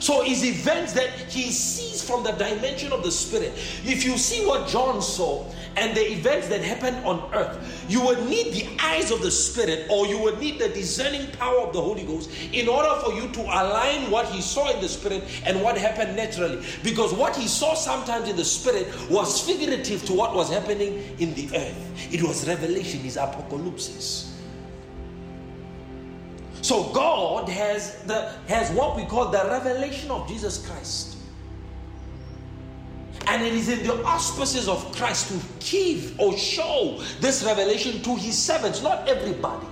So 0.01 0.23
it's 0.25 0.45
events 0.45 0.93
that 0.93 1.11
he 1.11 1.51
sees 1.51 2.03
from 2.03 2.23
the 2.23 2.33
dimension 2.33 2.93
of 2.93 3.03
the 3.03 3.11
spirit. 3.11 3.53
If 3.85 4.05
you 4.05 4.19
see 4.19 4.45
what 4.47 4.69
John 4.69 5.01
saw 5.03 5.47
and 5.77 5.97
the 5.97 6.13
events 6.13 6.49
that 6.49 6.63
happened 6.63 7.05
on 7.05 7.31
earth, 7.35 7.85
you 7.89 8.05
would 8.05 8.25
need 8.27 8.53
the 8.53 8.69
eyes 8.83 9.11
of 9.11 9.23
the 9.23 9.31
spirit 9.31 9.87
or 9.91 10.07
you 10.07 10.19
would 10.19 10.39
need 10.39 10.59
the 10.59 10.69
discerning 10.69 11.31
power 11.33 11.61
of 11.61 11.73
the 11.73 11.81
Holy 11.81 12.05
Ghost 12.05 12.31
in 12.53 12.69
order 12.69 13.01
for 13.03 13.13
you 13.13 13.29
to 13.29 13.41
align 13.43 14.11
what 14.11 14.27
he 14.27 14.41
saw 14.41 14.71
in 14.73 14.81
the 14.81 14.89
spirit 14.89 15.25
and 15.45 15.63
what 15.63 15.77
happened 15.77 16.17
naturally. 16.17 16.65
Because 16.83 17.13
what 17.13 17.35
he 17.35 17.49
saw 17.49 17.75
sometimes 17.75 18.29
in 18.29 18.37
the 18.37 18.45
spirit 18.45 18.89
was 19.11 19.41
figurative 19.41 20.05
to 20.07 20.13
what 20.13 20.35
was 20.35 20.51
happening 20.51 21.03
in 21.19 21.35
the 21.35 21.49
earth. 21.57 22.13
It 22.13 22.23
was 22.23 22.47
revelation, 22.47 23.01
his 23.01 23.17
apocalypse. 23.17 24.36
So 26.67 26.83
God 26.93 27.49
has 27.49 27.95
the 28.07 28.33
has 28.49 28.73
what 28.73 28.97
we 28.97 29.05
call 29.05 29.29
the 29.29 29.39
revelation 29.39 30.11
of 30.11 30.27
Jesus 30.27 30.67
Christ. 30.67 31.17
And 33.29 33.41
it 33.41 33.53
is 33.55 33.69
in 33.69 33.87
the 33.87 34.03
auspices 34.03 34.69
of 34.69 34.91
Christ 34.97 35.29
to 35.29 35.41
give 35.61 36.19
or 36.19 36.37
show 36.37 37.01
this 37.21 37.45
revelation 37.45 38.03
to 38.03 38.17
his 38.17 38.37
servants, 38.37 38.83
not 38.83 39.09
everybody. 39.09 39.65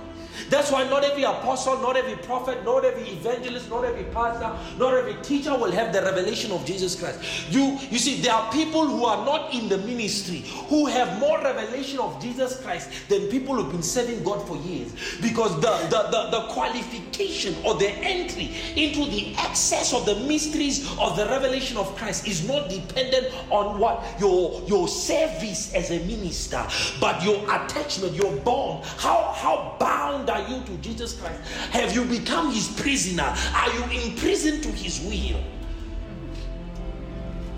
That's 0.49 0.71
why 0.71 0.87
not 0.89 1.03
every 1.03 1.23
apostle, 1.23 1.77
not 1.79 1.97
every 1.97 2.15
prophet, 2.15 2.63
not 2.63 2.85
every 2.85 3.09
evangelist, 3.09 3.69
not 3.69 3.83
every 3.83 4.03
pastor, 4.05 4.51
not 4.77 4.93
every 4.93 5.15
teacher 5.23 5.51
will 5.57 5.71
have 5.71 5.93
the 5.93 6.01
revelation 6.01 6.51
of 6.51 6.65
Jesus 6.65 6.99
Christ. 6.99 7.19
You, 7.49 7.77
you 7.89 7.97
see, 7.97 8.21
there 8.21 8.33
are 8.33 8.51
people 8.51 8.85
who 8.87 9.05
are 9.05 9.25
not 9.25 9.53
in 9.53 9.69
the 9.69 9.77
ministry 9.79 10.43
who 10.67 10.85
have 10.87 11.19
more 11.19 11.39
revelation 11.41 11.99
of 11.99 12.21
Jesus 12.21 12.61
Christ 12.61 12.89
than 13.09 13.27
people 13.29 13.55
who've 13.55 13.71
been 13.71 13.83
serving 13.83 14.23
God 14.23 14.47
for 14.47 14.57
years. 14.57 14.91
Because 15.21 15.53
the, 15.61 15.71
the, 15.89 16.09
the, 16.11 16.29
the 16.31 16.47
qualification 16.53 17.55
or 17.65 17.75
the 17.75 17.89
entry 17.89 18.51
into 18.75 19.05
the 19.09 19.35
access 19.37 19.93
of 19.93 20.05
the 20.05 20.15
mysteries 20.27 20.89
of 20.99 21.15
the 21.15 21.25
revelation 21.25 21.77
of 21.77 21.95
Christ 21.95 22.27
is 22.27 22.47
not 22.47 22.69
dependent 22.69 23.33
on 23.49 23.79
what 23.79 24.03
your, 24.19 24.61
your 24.67 24.87
service 24.87 25.73
as 25.73 25.91
a 25.91 25.99
minister, 26.05 26.65
but 26.99 27.23
your 27.23 27.43
attachment, 27.43 28.13
your 28.13 28.35
bond, 28.37 28.83
how, 28.85 29.33
how 29.35 29.75
bound 29.79 30.24
are 30.29 30.47
you 30.47 30.63
to 30.63 30.77
Jesus 30.77 31.19
Christ? 31.19 31.41
Have 31.71 31.95
you 31.95 32.05
become 32.05 32.51
his 32.51 32.67
prisoner? 32.79 33.33
Are 33.53 33.73
you 33.73 34.01
imprisoned 34.01 34.63
to 34.63 34.69
his 34.69 34.99
will? 35.01 35.41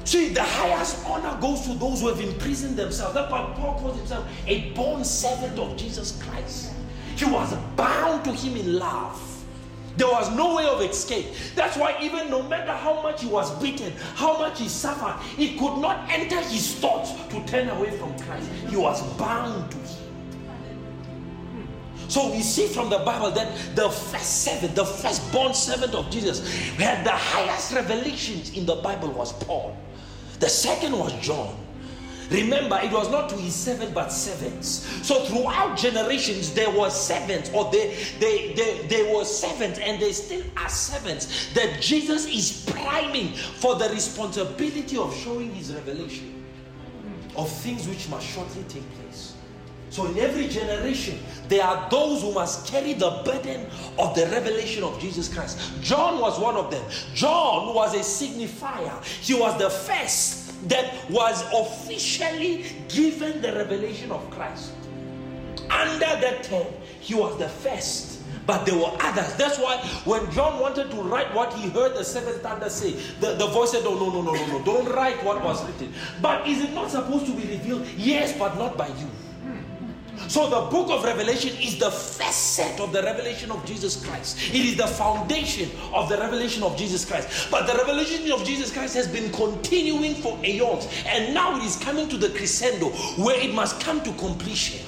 See, 0.05 0.29
the 0.29 0.43
highest 0.43 1.05
honor 1.05 1.37
goes 1.41 1.61
to 1.63 1.73
those 1.73 1.99
who 1.99 2.07
have 2.07 2.21
imprisoned 2.21 2.77
themselves. 2.77 3.13
That's 3.13 3.29
why 3.29 3.53
Paul 3.57 3.77
calls 3.77 3.97
himself 3.97 4.25
a 4.47 4.69
bond 4.69 5.05
servant 5.05 5.59
of 5.59 5.75
Jesus 5.75 6.21
Christ. 6.23 6.71
He 7.17 7.25
was 7.25 7.53
bound 7.75 8.23
to 8.23 8.31
him 8.31 8.55
in 8.55 8.79
love. 8.79 9.21
There 9.97 10.07
was 10.07 10.33
no 10.33 10.55
way 10.55 10.65
of 10.65 10.81
escape. 10.81 11.25
That's 11.55 11.75
why, 11.75 11.97
even 12.01 12.29
no 12.29 12.43
matter 12.43 12.71
how 12.71 13.01
much 13.01 13.23
he 13.23 13.27
was 13.27 13.51
beaten, 13.61 13.91
how 14.15 14.37
much 14.37 14.59
he 14.59 14.69
suffered, 14.69 15.19
it 15.37 15.57
could 15.59 15.79
not 15.79 16.09
enter 16.09 16.39
his 16.39 16.75
thoughts 16.75 17.11
to 17.29 17.43
turn 17.45 17.67
away 17.67 17.89
from 17.97 18.17
Christ. 18.19 18.49
He 18.69 18.77
was 18.77 19.01
bound 19.17 19.71
to 19.71 19.77
him. 19.77 19.96
So 22.07 22.31
we 22.31 22.41
see 22.41 22.67
from 22.67 22.89
the 22.89 22.99
Bible 22.99 23.31
that 23.31 23.75
the 23.75 23.89
first 23.89 24.43
servant, 24.43 24.75
the 24.75 24.85
firstborn 24.85 25.53
servant 25.53 25.93
of 25.93 26.09
Jesus, 26.09 26.39
who 26.75 26.83
had 26.83 27.05
the 27.05 27.11
highest 27.11 27.73
revelations 27.73 28.55
in 28.55 28.65
the 28.65 28.75
Bible 28.75 29.09
was 29.11 29.33
Paul. 29.43 29.77
The 30.39 30.49
second 30.49 30.97
was 30.97 31.13
John. 31.13 31.55
Remember, 32.29 32.77
it 32.83 32.91
was 32.91 33.09
not 33.09 33.29
to 33.29 33.35
his 33.35 33.55
servant 33.55 33.93
but 33.93 34.09
servants. 34.09 34.67
So 35.05 35.23
throughout 35.25 35.77
generations, 35.77 36.53
there 36.53 36.69
were 36.69 36.89
servants, 36.89 37.49
or 37.53 37.71
they 37.71 37.95
they 38.19 38.53
they, 38.53 38.85
they 38.87 39.13
were 39.13 39.23
servants, 39.23 39.79
and 39.79 40.01
they 40.01 40.11
still 40.11 40.43
are 40.57 40.69
servants 40.69 41.53
that 41.53 41.81
Jesus 41.81 42.25
is 42.25 42.69
priming 42.69 43.33
for 43.33 43.75
the 43.75 43.87
responsibility 43.89 44.97
of 44.97 45.15
showing 45.15 45.53
his 45.55 45.73
revelation 45.73 46.43
of 47.37 47.49
things 47.49 47.87
which 47.87 48.09
must 48.09 48.27
shortly 48.27 48.63
take 48.67 48.83
place. 48.95 49.06
So, 49.89 50.05
in 50.05 50.17
every 50.17 50.47
generation, 50.47 51.19
there 51.47 51.63
are 51.63 51.89
those 51.89 52.21
who 52.21 52.33
must 52.33 52.67
carry 52.67 52.93
the 52.93 53.21
burden 53.23 53.67
of 53.97 54.15
the 54.15 54.25
revelation 54.27 54.83
of 54.83 54.99
Jesus 54.99 55.33
Christ. 55.33 55.59
John 55.81 56.19
was 56.19 56.39
one 56.39 56.55
of 56.55 56.69
them. 56.69 56.83
John 57.13 57.73
was 57.73 57.95
a 57.95 57.99
signifier, 57.99 59.03
he 59.03 59.33
was 59.33 59.57
the 59.57 59.69
first 59.69 60.69
that 60.69 61.09
was 61.09 61.43
officially 61.53 62.65
given 62.89 63.41
the 63.41 63.53
revelation 63.53 64.11
of 64.11 64.29
Christ. 64.31 64.73
Under 65.69 65.99
that 65.99 66.43
term, 66.43 66.67
he 66.99 67.15
was 67.15 67.37
the 67.37 67.49
first. 67.49 68.15
But 68.45 68.65
there 68.65 68.77
were 68.77 68.95
others. 69.01 69.35
That's 69.35 69.59
why 69.59 69.77
when 70.05 70.31
John 70.31 70.59
wanted 70.59 70.89
to 70.91 71.01
write 71.01 71.33
what 71.35 71.53
he 71.53 71.69
heard 71.69 71.95
the 71.95 72.03
seventh 72.03 72.41
thunder 72.41 72.69
say, 72.69 72.93
the, 73.19 73.35
the 73.35 73.47
voice 73.47 73.71
said, 73.71 73.83
Oh, 73.85 73.95
no, 73.95 74.09
no, 74.09 74.21
no, 74.21 74.33
no, 74.33 74.57
no, 74.57 74.63
don't 74.63 74.89
write 74.95 75.21
what 75.23 75.43
was 75.43 75.63
written. 75.65 75.93
But 76.21 76.47
is 76.47 76.61
it 76.61 76.73
not 76.73 76.89
supposed 76.89 77.25
to 77.25 77.33
be 77.33 77.45
revealed? 77.45 77.85
Yes, 77.97 78.37
but 78.39 78.57
not 78.57 78.77
by 78.77 78.87
you. 78.87 79.09
So 80.27 80.49
the 80.49 80.69
book 80.69 80.89
of 80.89 81.03
Revelation 81.03 81.55
is 81.61 81.77
the 81.77 81.91
facet 81.91 82.79
of 82.79 82.91
the 82.91 83.01
revelation 83.01 83.51
of 83.51 83.65
Jesus 83.65 84.03
Christ. 84.05 84.37
It 84.49 84.65
is 84.65 84.75
the 84.75 84.87
foundation 84.87 85.69
of 85.93 86.09
the 86.09 86.17
revelation 86.17 86.63
of 86.63 86.75
Jesus 86.77 87.05
Christ. 87.05 87.49
But 87.49 87.67
the 87.67 87.73
revelation 87.73 88.31
of 88.31 88.43
Jesus 88.43 88.71
Christ 88.71 88.95
has 88.95 89.07
been 89.07 89.31
continuing 89.31 90.15
for 90.15 90.37
aeons. 90.43 90.87
And 91.05 91.33
now 91.33 91.55
it 91.57 91.63
is 91.63 91.77
coming 91.77 92.09
to 92.09 92.17
the 92.17 92.29
crescendo 92.29 92.89
where 93.23 93.39
it 93.39 93.53
must 93.53 93.79
come 93.79 94.01
to 94.01 94.11
completion. 94.13 94.85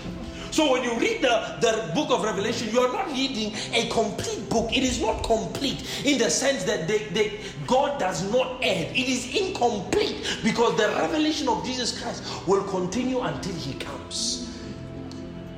So 0.51 0.71
when 0.71 0.83
you 0.83 0.93
read 0.95 1.21
the, 1.21 1.57
the 1.61 1.91
book 1.93 2.09
of 2.09 2.23
Revelation, 2.23 2.69
you 2.73 2.79
are 2.79 2.91
not 2.91 3.07
reading 3.11 3.53
a 3.73 3.87
complete 3.89 4.49
book. 4.49 4.75
It 4.75 4.83
is 4.83 4.99
not 4.99 5.23
complete 5.23 5.85
in 6.03 6.17
the 6.17 6.29
sense 6.29 6.63
that 6.63 6.87
they, 6.87 7.05
they, 7.09 7.39
God 7.67 7.99
does 7.99 8.29
not 8.31 8.63
add. 8.63 8.87
It 8.95 9.07
is 9.07 9.35
incomplete 9.35 10.39
because 10.43 10.75
the 10.75 10.87
revelation 10.87 11.47
of 11.47 11.63
Jesus 11.65 12.01
Christ 12.01 12.23
will 12.47 12.63
continue 12.63 13.21
until 13.21 13.53
he 13.55 13.73
comes. 13.75 14.48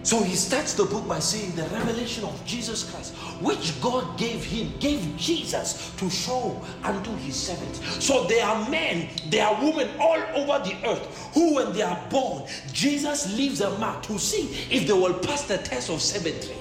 So 0.03 0.23
he 0.23 0.35
starts 0.35 0.73
the 0.73 0.85
book 0.85 1.07
by 1.07 1.19
saying 1.19 1.55
the 1.55 1.63
revelation 1.63 2.23
of 2.23 2.43
Jesus 2.43 2.89
Christ, 2.89 3.13
which 3.39 3.79
God 3.81 4.17
gave 4.17 4.43
him, 4.43 4.73
gave 4.79 5.15
Jesus 5.15 5.93
to 5.97 6.09
show 6.09 6.59
unto 6.83 7.11
his 7.17 7.35
servants. 7.35 8.03
So 8.03 8.23
there 8.23 8.43
are 8.43 8.67
men, 8.67 9.09
there 9.29 9.45
are 9.45 9.63
women 9.63 9.89
all 9.99 10.17
over 10.35 10.67
the 10.67 10.75
earth 10.87 11.29
who, 11.35 11.53
when 11.55 11.73
they 11.73 11.83
are 11.83 12.03
born, 12.09 12.47
Jesus 12.73 13.37
leaves 13.37 13.61
a 13.61 13.77
mark 13.77 14.01
to 14.03 14.17
see 14.17 14.49
if 14.75 14.87
they 14.87 14.93
will 14.93 15.13
pass 15.13 15.43
the 15.43 15.59
test 15.59 15.91
of 15.91 16.01
seventy. 16.01 16.55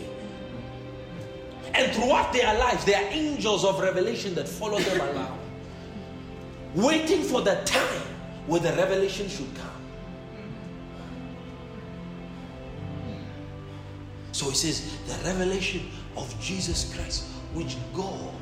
And 1.73 1.91
throughout 1.95 2.35
their 2.35 2.59
lives, 2.59 2.85
there 2.85 3.03
are 3.03 3.09
angels 3.11 3.65
of 3.65 3.81
revelation 3.81 4.35
that 4.35 4.49
follow 4.49 4.81
them 4.81 5.01
around, 5.01 5.39
waiting 6.75 7.23
for 7.23 7.41
the 7.41 7.63
time 7.65 8.03
where 8.47 8.61
the 8.61 8.73
revelation 8.73 9.29
should 9.29 9.55
come. 9.57 9.70
So 14.33 14.49
he 14.49 14.55
says, 14.55 14.97
the 15.07 15.25
revelation 15.25 15.91
of 16.17 16.35
Jesus 16.41 16.95
Christ, 16.95 17.25
which 17.55 17.77
God 17.95 18.35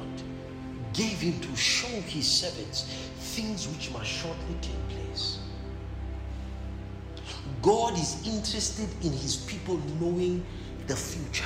gave 0.93 1.20
him 1.20 1.41
to 1.41 1.57
show 1.57 1.89
his 2.03 2.26
servants 2.26 2.82
things 3.18 3.68
which 3.68 3.91
must 3.93 4.07
shortly 4.07 4.57
take 4.61 4.89
place. 4.89 5.39
God 7.62 7.95
is 7.95 8.26
interested 8.26 8.89
in 9.03 9.12
his 9.12 9.36
people 9.36 9.80
knowing 10.01 10.45
the 10.86 10.97
future. 10.97 11.45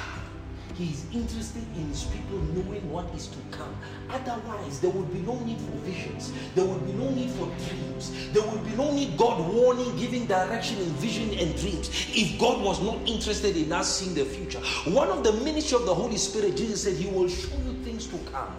He 0.74 0.90
is 0.90 1.04
interested 1.12 1.62
in 1.76 1.88
his 1.88 2.04
people 2.04 2.38
knowing 2.54 2.90
what 2.90 3.12
is 3.14 3.26
to 3.28 3.38
come. 3.50 3.74
Otherwise, 4.10 4.80
there 4.80 4.90
would 4.90 5.12
be 5.12 5.20
no 5.20 5.38
need 5.40 5.60
for 5.60 5.76
visions. 5.84 6.32
There 6.54 6.64
would 6.64 6.86
be 6.86 6.92
no 6.94 7.10
need 7.10 7.30
for 7.30 7.46
dreams. 7.68 8.32
There 8.32 8.42
would 8.42 8.64
be 8.64 8.74
no 8.76 8.92
need 8.92 9.16
God 9.18 9.52
warning, 9.52 9.94
giving 9.96 10.26
direction 10.26 10.78
in 10.78 10.88
vision 10.94 11.30
and 11.38 11.54
dreams 11.58 11.90
if 12.14 12.38
God 12.40 12.62
was 12.62 12.82
not 12.82 12.96
interested 13.06 13.56
in 13.56 13.72
us 13.72 13.98
seeing 13.98 14.14
the 14.14 14.24
future. 14.24 14.60
One 14.90 15.08
of 15.08 15.22
the 15.24 15.32
ministry 15.44 15.78
of 15.78 15.84
the 15.84 15.94
Holy 15.94 16.16
Spirit, 16.16 16.56
Jesus 16.56 16.84
said, 16.84 16.96
He 16.96 17.10
will 17.10 17.28
show 17.28 17.56
you 17.66 17.74
things 17.84 18.06
to 18.06 18.18
come. 18.30 18.54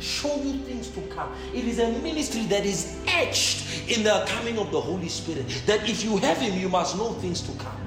Show 0.00 0.36
you 0.42 0.58
things 0.64 0.88
to 0.90 1.00
come. 1.02 1.32
It 1.54 1.64
is 1.64 1.78
a 1.78 1.90
ministry 2.00 2.42
that 2.46 2.66
is 2.66 2.98
etched 3.06 3.88
in 3.88 4.02
the 4.02 4.24
coming 4.28 4.58
of 4.58 4.70
the 4.70 4.80
Holy 4.80 5.08
Spirit. 5.08 5.46
That 5.66 5.88
if 5.88 6.04
you 6.04 6.18
have 6.18 6.38
Him, 6.38 6.58
you 6.58 6.68
must 6.68 6.96
know 6.98 7.12
things 7.14 7.40
to 7.42 7.52
come. 7.52 7.83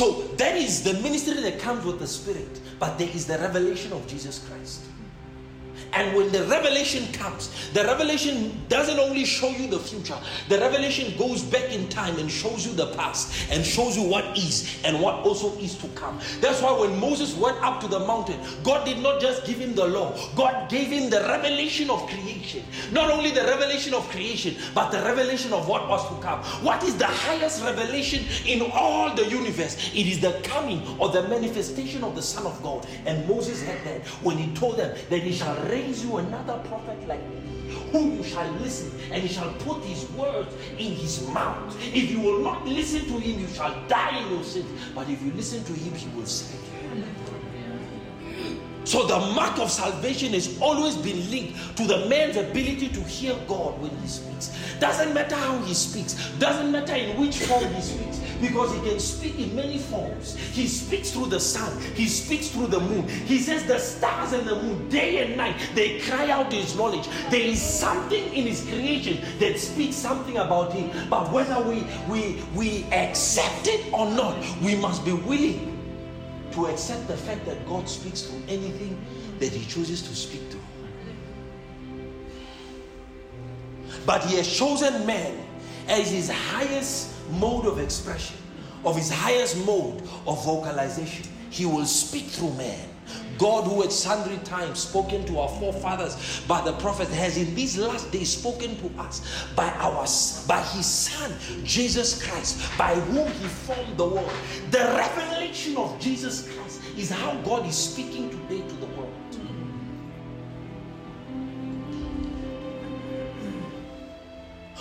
So 0.00 0.22
that 0.38 0.56
is 0.56 0.82
the 0.82 0.94
ministry 1.02 1.42
that 1.42 1.58
comes 1.58 1.84
with 1.84 1.98
the 1.98 2.06
Spirit, 2.06 2.58
but 2.78 2.96
there 2.96 3.10
is 3.10 3.26
the 3.26 3.36
revelation 3.36 3.92
of 3.92 4.06
Jesus 4.06 4.38
Christ. 4.48 4.80
And 5.92 6.16
when 6.16 6.30
the 6.30 6.44
revelation 6.44 7.12
comes, 7.12 7.70
the 7.72 7.84
revelation 7.84 8.60
doesn't 8.68 8.98
only 8.98 9.24
show 9.24 9.48
you 9.48 9.66
the 9.66 9.78
future, 9.78 10.16
the 10.48 10.58
revelation 10.58 11.16
goes 11.18 11.42
back 11.42 11.72
in 11.72 11.88
time 11.88 12.16
and 12.18 12.30
shows 12.30 12.64
you 12.66 12.72
the 12.72 12.94
past 12.94 13.50
and 13.50 13.64
shows 13.64 13.96
you 13.96 14.04
what 14.04 14.36
is 14.36 14.80
and 14.84 15.00
what 15.00 15.16
also 15.26 15.56
is 15.58 15.76
to 15.78 15.88
come. 15.88 16.18
That's 16.40 16.62
why 16.62 16.78
when 16.78 16.98
Moses 17.00 17.36
went 17.36 17.56
up 17.62 17.80
to 17.80 17.88
the 17.88 18.00
mountain, 18.00 18.40
God 18.62 18.84
did 18.84 18.98
not 18.98 19.20
just 19.20 19.44
give 19.44 19.58
him 19.58 19.74
the 19.74 19.86
law, 19.86 20.16
God 20.36 20.70
gave 20.70 20.88
him 20.88 21.10
the 21.10 21.20
revelation 21.20 21.90
of 21.90 22.06
creation. 22.08 22.64
Not 22.92 23.10
only 23.10 23.30
the 23.30 23.42
revelation 23.42 23.94
of 23.94 24.08
creation, 24.10 24.56
but 24.74 24.90
the 24.90 24.98
revelation 24.98 25.52
of 25.52 25.68
what 25.68 25.88
was 25.88 26.06
to 26.08 26.22
come. 26.22 26.40
What 26.64 26.82
is 26.84 26.96
the 26.96 27.06
highest 27.06 27.64
revelation 27.64 28.24
in 28.46 28.70
all 28.72 29.14
the 29.14 29.26
universe? 29.28 29.90
It 29.92 30.06
is 30.06 30.20
the 30.20 30.40
coming 30.44 30.82
or 30.98 31.08
the 31.08 31.26
manifestation 31.28 32.04
of 32.04 32.14
the 32.14 32.22
Son 32.22 32.46
of 32.46 32.62
God. 32.62 32.86
And 33.06 33.26
Moses 33.28 33.62
had 33.62 33.84
that 33.84 34.06
when 34.22 34.36
he 34.36 34.54
told 34.54 34.76
them 34.76 34.96
that 35.08 35.22
he 35.22 35.32
shall 35.32 35.56
raise 35.66 35.79
raise 35.80 36.04
you 36.04 36.16
another 36.18 36.58
prophet 36.68 36.98
like 37.08 37.22
me, 37.30 37.72
whom 37.92 38.16
you 38.16 38.24
shall 38.24 38.50
listen, 38.54 38.90
and 39.10 39.22
he 39.22 39.28
shall 39.28 39.52
put 39.60 39.82
his 39.84 40.08
words 40.12 40.54
in 40.78 40.92
his 40.92 41.26
mouth. 41.28 41.76
If 41.94 42.10
you 42.10 42.20
will 42.20 42.40
not 42.40 42.66
listen 42.66 43.06
to 43.06 43.18
him, 43.18 43.40
you 43.40 43.48
shall 43.48 43.74
die 43.88 44.22
in 44.22 44.34
your 44.34 44.44
sins. 44.44 44.68
But 44.94 45.08
if 45.08 45.22
you 45.22 45.32
listen 45.32 45.64
to 45.64 45.72
him, 45.72 45.94
he 45.94 46.08
will 46.16 46.26
save 46.26 46.60
you. 46.94 47.29
So 48.90 49.06
the 49.06 49.20
mark 49.20 49.60
of 49.60 49.70
salvation 49.70 50.32
has 50.32 50.60
always 50.60 50.96
been 50.96 51.30
linked 51.30 51.76
to 51.76 51.86
the 51.86 52.06
man's 52.08 52.36
ability 52.36 52.88
to 52.88 53.00
hear 53.04 53.36
God 53.46 53.80
when 53.80 53.92
he 53.98 54.08
speaks. 54.08 54.50
Doesn't 54.80 55.14
matter 55.14 55.36
how 55.36 55.56
he 55.58 55.74
speaks, 55.74 56.14
doesn't 56.40 56.72
matter 56.72 56.96
in 56.96 57.16
which 57.20 57.38
form 57.38 57.72
he 57.72 57.82
speaks 57.82 58.18
because 58.40 58.74
he 58.74 58.90
can 58.90 58.98
speak 58.98 59.38
in 59.38 59.54
many 59.54 59.78
forms. 59.78 60.36
He 60.36 60.66
speaks 60.66 61.12
through 61.12 61.26
the 61.26 61.38
sun, 61.38 61.80
he 61.94 62.08
speaks 62.08 62.48
through 62.48 62.66
the 62.66 62.80
moon. 62.80 63.06
He 63.06 63.38
says, 63.38 63.62
The 63.64 63.78
stars 63.78 64.32
and 64.32 64.44
the 64.44 64.56
moon, 64.60 64.88
day 64.88 65.24
and 65.24 65.36
night, 65.36 65.54
they 65.76 66.00
cry 66.00 66.28
out 66.28 66.52
his 66.52 66.74
knowledge. 66.74 67.08
There 67.30 67.40
is 67.40 67.62
something 67.62 68.24
in 68.34 68.44
his 68.44 68.62
creation 68.62 69.24
that 69.38 69.56
speaks 69.60 69.94
something 69.94 70.38
about 70.38 70.72
him. 70.72 70.90
But 71.08 71.30
whether 71.30 71.62
we, 71.62 71.86
we, 72.08 72.42
we 72.56 72.84
accept 72.90 73.68
it 73.68 73.92
or 73.92 74.10
not, 74.10 74.36
we 74.60 74.74
must 74.74 75.04
be 75.04 75.12
willing 75.12 75.69
to 76.52 76.66
accept 76.66 77.06
the 77.08 77.16
fact 77.16 77.46
that 77.46 77.66
God 77.66 77.88
speaks 77.88 78.22
to 78.22 78.32
anything 78.48 79.00
that 79.38 79.52
he 79.52 79.64
chooses 79.66 80.02
to 80.02 80.14
speak 80.14 80.50
to. 80.50 80.56
But 84.06 84.24
he 84.24 84.36
has 84.36 84.52
chosen 84.52 85.06
man 85.06 85.46
as 85.88 86.10
his 86.10 86.30
highest 86.30 87.14
mode 87.30 87.66
of 87.66 87.78
expression, 87.78 88.36
of 88.84 88.96
his 88.96 89.10
highest 89.10 89.64
mode 89.66 90.02
of 90.26 90.44
vocalization. 90.44 91.26
He 91.50 91.66
will 91.66 91.86
speak 91.86 92.26
through 92.26 92.54
man. 92.54 92.89
God, 93.40 93.64
who 93.64 93.82
at 93.82 93.90
sundry 93.90 94.36
times 94.44 94.80
spoken 94.80 95.24
to 95.24 95.38
our 95.38 95.48
forefathers 95.48 96.42
by 96.46 96.60
the 96.60 96.74
prophet, 96.74 97.08
has 97.08 97.38
in 97.38 97.54
these 97.54 97.78
last 97.78 98.12
days 98.12 98.36
spoken 98.36 98.76
to 98.76 99.00
us 99.00 99.46
by 99.56 99.70
our 99.78 100.06
by 100.46 100.60
His 100.74 100.84
Son 100.84 101.32
Jesus 101.64 102.22
Christ, 102.22 102.60
by 102.76 102.94
whom 102.94 103.26
He 103.26 103.46
formed 103.48 103.96
the 103.96 104.04
world. 104.04 104.30
The 104.70 104.78
revelation 104.78 105.78
of 105.78 105.98
Jesus 105.98 106.52
Christ 106.52 106.82
is 106.98 107.10
how 107.10 107.34
God 107.40 107.66
is 107.66 107.76
speaking 107.76 108.28
today 108.28 108.60
to 108.60 108.74
the 108.74 108.89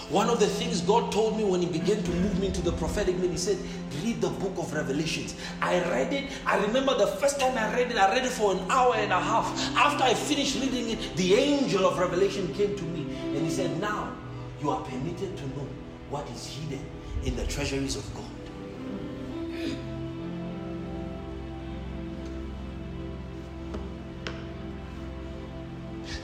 One 0.10 0.28
of 0.28 0.40
the 0.40 0.48
things 0.48 0.82
God 0.82 1.12
told 1.12 1.38
me 1.38 1.44
when 1.44 1.62
He 1.62 1.68
began 1.68 2.02
to 2.02 2.12
move 2.12 2.40
me 2.40 2.48
into 2.48 2.62
the 2.62 2.72
prophetic 2.72 3.16
ministry, 3.18 3.56
He 3.56 3.60
said, 3.62 4.04
Read 4.04 4.22
the 4.22 4.30
book 4.30 4.54
of 4.58 4.74
Revelations. 4.74 5.36
I 5.62 5.80
read 5.92 6.12
it. 6.14 6.32
I 6.48 6.58
remember 6.58 6.98
the 6.98 7.08
first 7.08 7.40
time 7.40 7.56
I 7.56 7.72
read 7.76 7.92
it, 7.92 7.98
I 7.98 8.16
read 8.16 8.26
it 8.26 8.32
for 8.32 8.54
an 8.54 8.60
hour 8.72 8.96
and 8.96 9.14
a 9.14 9.20
half. 9.20 9.46
After 9.76 10.04
I 10.04 10.16
finished 10.16 10.56
reading 10.60 10.90
it, 10.90 11.16
the 11.16 11.36
angel 11.36 11.86
of 11.86 12.00
Revelation 12.00 12.52
came 12.56 12.76
to 12.76 12.84
me 12.86 13.02
and 13.36 13.38
he 13.38 13.52
said, 13.52 13.80
Now 13.80 14.16
you 14.62 14.72
are 14.72 14.82
permitted 14.82 15.38
to 15.38 15.48
know 15.50 15.68
what 16.10 16.28
is 16.32 16.48
hidden 16.48 16.84
in 17.24 17.36
the 17.36 17.46
treasuries 17.46 17.96
of 17.96 18.14
God. 18.16 18.26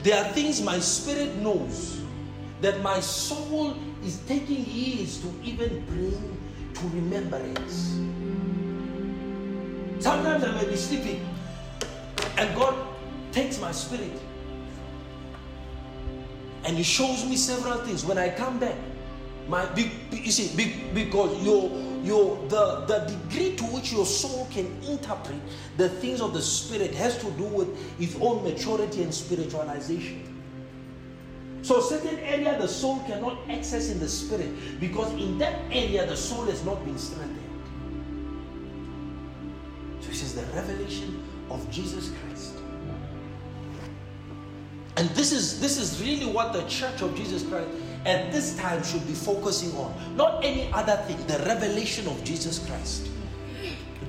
There 0.02 0.24
are 0.24 0.32
things 0.34 0.62
my 0.62 0.80
spirit 0.80 1.36
knows 1.38 2.02
that 2.62 2.82
my 2.82 3.00
soul 3.00 3.76
is 4.04 4.20
taking 4.28 4.66
years 4.66 5.20
to 5.20 5.34
even 5.44 5.86
bring 5.86 6.38
to 6.74 6.88
remembrance. 6.96 8.00
Sometimes 10.00 10.44
I 10.44 10.52
may 10.52 10.70
be 10.70 10.76
sleeping 10.76 11.28
and 12.38 12.56
God 12.56 12.76
takes 13.32 13.60
my 13.60 13.72
spirit 13.72 14.12
and 16.66 16.76
He 16.76 16.84
shows 16.84 17.26
me 17.26 17.36
several 17.36 17.78
things. 17.80 18.06
When 18.06 18.18
I 18.18 18.30
come 18.30 18.60
back, 18.60 18.76
my 19.48 19.68
you 19.76 20.32
see, 20.32 20.56
because 20.94 21.44
your 21.44 21.70
your 22.04 22.38
the 22.50 22.86
the 22.88 23.00
degree 23.00 23.56
to 23.56 23.64
which 23.66 23.92
your 23.92 24.06
soul 24.06 24.48
can 24.52 24.66
interpret 24.84 25.40
the 25.78 25.90
things 25.90 26.22
of 26.22 26.34
the 26.34 26.42
spirit 26.42 26.94
has 26.96 27.18
to 27.20 27.32
do 27.32 27.44
with 27.44 28.02
its 28.02 28.16
own 28.20 28.44
maturity 28.44 29.04
and 29.04 29.14
spiritualization. 29.14 30.35
So, 31.66 31.82
certain 31.82 32.20
area 32.20 32.56
the 32.60 32.68
soul 32.68 33.00
cannot 33.08 33.40
access 33.50 33.90
in 33.90 34.00
the 34.00 34.08
spirit 34.08 34.80
because 34.80 35.12
in 35.14 35.40
that 35.40 35.64
area 35.72 36.06
the 36.06 36.16
soul 36.16 36.46
has 36.46 36.64
not 36.64 36.86
been 36.86 36.96
strengthened. 36.96 37.40
So, 40.00 40.10
he 40.10 40.16
says 40.16 40.36
the 40.36 40.44
revelation 40.54 41.24
of 41.50 41.68
Jesus 41.72 42.12
Christ. 42.12 42.54
And 44.98 45.10
this 45.16 45.32
is 45.32 45.60
this 45.60 45.80
is 45.80 46.00
really 46.04 46.32
what 46.32 46.54
the 46.54 46.62
church 46.68 47.02
of 47.02 47.16
Jesus 47.16 47.42
Christ 47.42 47.70
at 48.06 48.32
this 48.32 48.56
time 48.58 48.84
should 48.84 49.06
be 49.08 49.14
focusing 49.14 49.76
on. 49.76 49.92
Not 50.16 50.46
any 50.46 50.72
other 50.72 50.98
thing, 51.08 51.18
the 51.26 51.44
revelation 51.46 52.06
of 52.06 52.24
Jesus 52.24 52.60
Christ. 52.68 53.10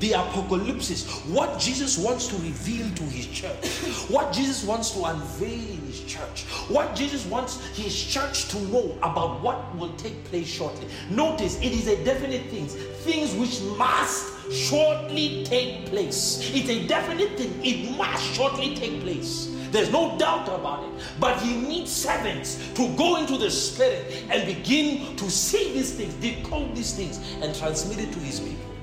The 0.00 0.12
apocalypse, 0.12 1.08
what 1.26 1.58
Jesus 1.58 1.98
wants 1.98 2.26
to 2.28 2.36
reveal 2.36 2.88
to 2.94 3.02
his 3.04 3.26
church, 3.26 3.66
what 4.10 4.32
Jesus 4.32 4.64
wants 4.64 4.90
to 4.92 5.04
unveil 5.04 5.52
in 5.52 5.80
his 5.86 6.04
church, 6.04 6.44
what 6.68 6.94
Jesus 6.94 7.24
wants 7.26 7.64
his 7.76 7.94
church 8.04 8.48
to 8.48 8.60
know 8.68 8.96
about 9.02 9.42
what 9.42 9.76
will 9.76 9.92
take 9.96 10.22
place 10.24 10.46
shortly. 10.46 10.86
Notice 11.10 11.58
it 11.60 11.72
is 11.72 11.88
a 11.88 12.02
definite 12.04 12.42
thing, 12.50 12.66
things 12.66 13.34
which 13.34 13.60
must 13.78 14.52
shortly 14.52 15.44
take 15.44 15.86
place. 15.86 16.50
It's 16.54 16.68
a 16.68 16.86
definite 16.86 17.36
thing, 17.36 17.58
it 17.64 17.96
must 17.96 18.22
shortly 18.34 18.74
take 18.76 19.00
place. 19.00 19.52
There's 19.70 19.90
no 19.90 20.16
doubt 20.16 20.48
about 20.48 20.84
it. 20.84 21.04
But 21.18 21.40
he 21.40 21.56
needs 21.56 21.90
servants 21.90 22.72
to 22.74 22.88
go 22.96 23.16
into 23.16 23.36
the 23.36 23.50
spirit 23.50 24.24
and 24.30 24.46
begin 24.46 25.16
to 25.16 25.30
see 25.30 25.72
these 25.72 25.92
things, 25.94 26.14
decode 26.14 26.74
these 26.74 26.92
things, 26.94 27.18
and 27.42 27.54
transmit 27.54 27.98
it 27.98 28.12
to 28.12 28.18
his 28.20 28.40
people. 28.40 28.75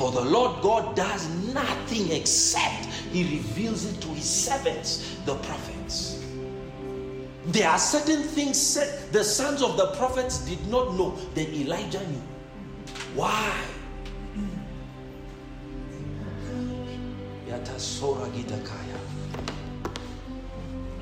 For 0.00 0.10
the 0.10 0.22
Lord 0.22 0.62
God 0.62 0.96
does 0.96 1.28
nothing 1.52 2.10
except 2.10 2.86
he 3.12 3.22
reveals 3.36 3.84
it 3.84 4.00
to 4.00 4.08
his 4.08 4.24
servants, 4.24 5.18
the 5.26 5.34
prophets. 5.34 6.24
There 7.48 7.68
are 7.68 7.78
certain 7.78 8.22
things 8.22 8.58
said 8.58 9.12
the 9.12 9.22
sons 9.22 9.60
of 9.60 9.76
the 9.76 9.88
prophets 9.98 10.38
did 10.38 10.66
not 10.68 10.94
know 10.94 11.18
that 11.34 11.50
Elijah 11.50 12.00
knew. 12.08 12.22
Why? 13.14 13.54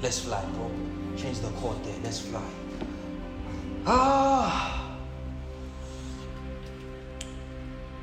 Let's 0.03 0.19
fly, 0.19 0.45
bro. 0.55 0.71
Change 1.17 1.39
the 1.39 1.51
chord 1.61 1.77
there. 1.85 1.95
Let's 2.03 2.19
fly. 2.19 2.43
Ah. 3.87 4.78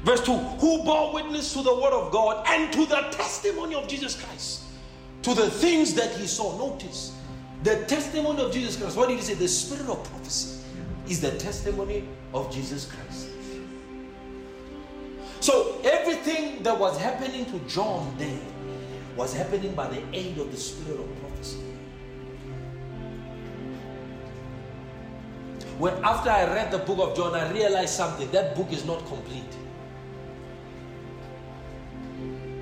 Verse 0.06 0.22
2 0.22 0.38
Who 0.38 0.84
bore 0.84 1.14
witness 1.14 1.52
to 1.54 1.64
the 1.64 1.74
word 1.74 1.92
of 1.92 2.12
God 2.12 2.46
and 2.48 2.72
to 2.74 2.86
the 2.86 3.02
testimony 3.12 3.74
of 3.74 3.88
Jesus 3.88 4.16
Christ, 4.16 4.62
to 5.24 5.34
the 5.34 5.50
things 5.50 5.96
that 5.96 6.12
he 6.12 6.28
saw. 6.28 6.56
Notice 6.58 7.18
the 7.64 7.84
testimony 7.86 8.44
of 8.44 8.54
Jesus 8.54 8.78
Christ. 8.78 8.96
What 8.96 9.10
did 9.10 9.18
he 9.18 9.24
say? 9.24 9.34
The 9.34 9.48
spirit 9.48 9.90
of 9.90 10.04
prophecy 10.12 10.64
is 11.10 11.22
the 11.22 11.32
testimony 11.32 12.08
of 12.36 12.54
Jesus 12.54 12.86
Christ. 12.86 13.30
So 15.40 15.82
everything 15.84 16.62
that 16.62 16.80
was 16.80 17.00
happening 17.00 17.46
to 17.48 17.60
John 17.68 18.14
then 18.20 18.40
was 19.18 19.34
happening 19.34 19.74
by 19.74 19.88
the 19.88 20.04
aid 20.14 20.38
of 20.38 20.52
the 20.52 20.58
spirit 20.58 21.00
of 21.00 21.20
prophecy. 21.20 21.62
When 25.80 25.94
after 26.04 26.30
I 26.30 26.46
read 26.46 26.72
the 26.72 26.78
book 26.78 27.00
of 27.00 27.18
John, 27.18 27.34
I 27.34 27.52
realized 27.52 27.96
something. 27.96 28.30
That 28.32 28.56
book 28.56 28.72
is 28.72 28.86
not 28.86 29.04
complete. 29.08 29.44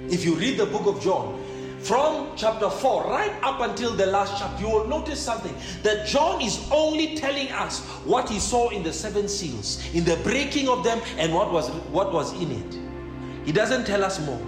If 0.10 0.26
you 0.26 0.36
read 0.36 0.58
the 0.58 0.66
book 0.66 0.86
of 0.86 1.02
John, 1.02 1.42
from 1.80 2.30
chapter 2.38 2.70
4 2.70 3.04
right 3.04 3.34
up 3.44 3.60
until 3.60 3.94
the 3.94 4.06
last 4.06 4.40
chapter, 4.40 4.62
you 4.62 4.70
will 4.70 4.88
notice 4.88 5.20
something 5.20 5.54
that 5.84 6.08
John 6.08 6.42
is 6.42 6.66
only 6.72 7.18
telling 7.18 7.52
us 7.52 7.82
what 8.06 8.30
he 8.30 8.40
saw 8.40 8.70
in 8.70 8.84
the 8.84 8.94
seven 8.94 9.28
seals, 9.28 9.84
in 9.94 10.06
the 10.06 10.16
breaking 10.24 10.70
of 10.70 10.84
them, 10.84 11.02
and 11.18 11.34
what 11.34 11.52
was 11.52 11.70
what 11.92 12.14
was 12.14 12.32
in 12.42 12.52
it. 12.52 13.46
He 13.46 13.52
doesn't 13.52 13.86
tell 13.86 14.04
us 14.04 14.26
more, 14.26 14.40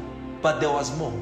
but 0.42 0.62
there 0.62 0.72
was 0.72 0.98
more. 0.98 1.14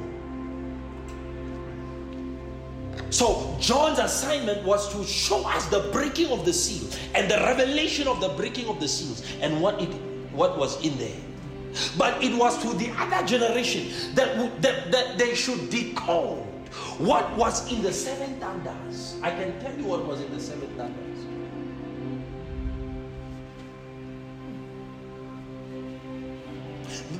So, 3.10 3.56
John's 3.60 4.00
assignment 4.00 4.64
was 4.64 4.92
to 4.94 5.04
show 5.04 5.48
us 5.48 5.66
the 5.68 5.90
breaking 5.92 6.32
of 6.32 6.46
the 6.46 6.54
seal 6.54 6.90
and 7.16 7.30
the 7.30 7.38
revelation 7.38 8.08
of 8.08 8.22
the 8.22 8.30
breaking 8.30 8.68
of 8.68 8.80
the 8.80 8.88
seals 8.88 9.24
and 9.42 9.62
what 9.62 9.82
it 9.82 9.90
what 10.32 10.58
was 10.58 10.84
in 10.86 10.98
there. 10.98 11.33
But 11.98 12.24
it 12.24 12.38
was 12.38 12.62
to 12.62 12.74
the 12.74 12.92
other 12.98 13.26
generation 13.26 14.14
that, 14.16 14.62
that, 14.62 14.92
that 14.92 15.18
they 15.18 15.36
should 15.36 15.70
decode 15.70 16.46
what 16.98 17.36
was 17.38 17.72
in 17.72 17.82
the 17.82 17.94
seven 17.94 18.40
thunders. 18.40 19.18
I 19.22 19.32
can 19.32 19.60
tell 19.60 19.76
you 19.78 19.86
what 19.86 20.06
was 20.06 20.22
in 20.22 20.32
the 20.34 20.40
seven 20.40 20.68
thunders. 20.76 21.14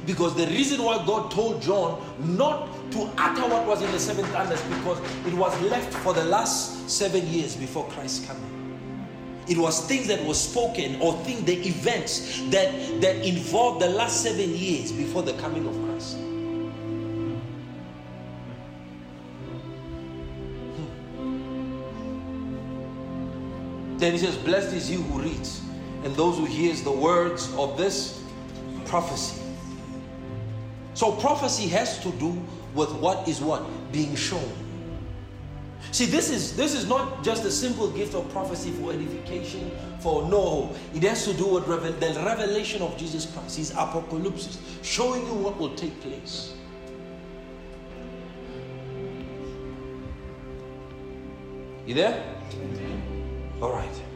Because 0.06 0.36
the 0.36 0.48
reason 0.48 0.84
why 0.84 1.04
God 1.06 1.32
told 1.32 1.62
John 1.62 2.02
not 2.20 2.68
to 2.92 3.10
utter 3.18 3.42
what 3.48 3.66
was 3.66 3.82
in 3.82 3.92
the 3.92 4.00
seven 4.00 4.26
thunders 4.26 4.62
because 4.64 5.00
it 5.26 5.34
was 5.34 5.60
left 5.62 5.94
for 5.94 6.14
the 6.14 6.26
last 6.26 6.90
seven 6.90 7.26
years 7.28 7.56
before 7.56 7.88
Christ's 7.90 8.26
coming. 8.26 8.53
It 9.48 9.58
was 9.58 9.86
things 9.88 10.08
that 10.08 10.24
were 10.26 10.34
spoken 10.34 11.02
or 11.02 11.14
things, 11.24 11.44
the 11.44 11.58
events 11.68 12.42
that, 12.50 13.02
that 13.02 13.26
involved 13.26 13.82
the 13.82 13.90
last 13.90 14.24
seven 14.24 14.56
years 14.56 14.92
before 14.92 15.22
the 15.22 15.34
coming 15.34 15.68
of 15.68 15.74
Christ. 15.86 16.18
Hmm. 20.78 21.38
Then 23.98 24.14
he 24.14 24.18
says, 24.18 24.38
Blessed 24.38 24.74
is 24.74 24.88
he 24.88 24.96
who 24.96 25.20
reads 25.20 25.62
and 26.04 26.16
those 26.16 26.38
who 26.38 26.46
hears 26.46 26.84
the 26.84 26.92
words 26.92 27.54
of 27.56 27.78
this 27.78 28.24
prophecy. 28.86 29.42
So 30.94 31.12
prophecy 31.14 31.68
has 31.70 32.00
to 32.04 32.12
do 32.12 32.42
with 32.76 32.94
what 32.94 33.28
is 33.28 33.42
what 33.42 33.64
being 33.92 34.16
shown. 34.16 34.63
See, 35.92 36.06
this 36.06 36.30
is 36.30 36.56
this 36.56 36.74
is 36.74 36.88
not 36.88 37.24
just 37.24 37.46
a 37.46 37.52
simple 37.52 37.90
gift 37.92 38.16
of 38.16 38.28
prophecy 38.32 38.72
for 38.72 38.92
edification. 38.92 39.72
For 40.00 40.28
no, 40.28 40.74
it 40.94 41.04
has 41.04 41.26
to 41.26 41.34
do 41.34 41.48
with 41.48 41.68
revel- 41.68 41.94
the 41.94 42.20
revelation 42.26 42.82
of 42.82 42.98
Jesus 42.98 43.26
Christ, 43.26 43.58
His 43.58 43.72
apocalypse, 43.72 44.58
showing 44.82 45.26
you 45.28 45.34
what 45.34 45.58
will 45.58 45.76
take 45.76 46.00
place. 46.02 46.54
You 51.86 51.94
there? 51.94 52.24
All 53.62 53.72
right. 53.72 54.13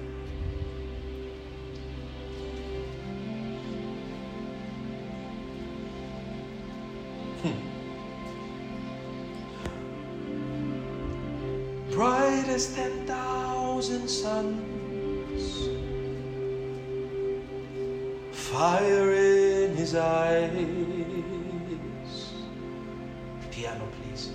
Ten 12.65 13.05
thousand 13.05 14.07
suns, 14.07 15.69
fire 18.31 19.11
in 19.13 19.75
his 19.75 19.93
eyes. 19.93 20.55
Piano, 23.51 23.87
please. 23.97 24.31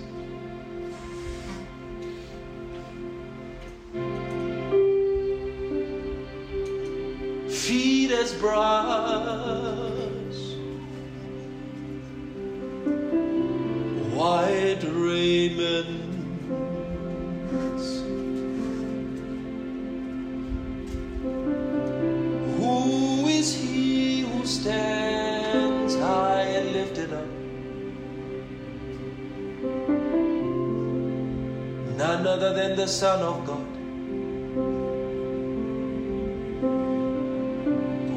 Feet 7.49 8.11
as 8.11 8.33
brass, 8.35 8.95
white 14.13 14.83
raiment 14.83 16.12
stands 24.63 25.95
high 25.97 26.47
and 26.57 26.67
lifted 26.71 27.11
up. 27.11 27.27
None 31.97 32.25
other 32.25 32.53
than 32.53 32.77
the 32.77 32.87
Son 32.87 33.19
of 33.31 33.45
God. 33.49 33.67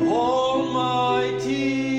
Almighty. 0.09 1.96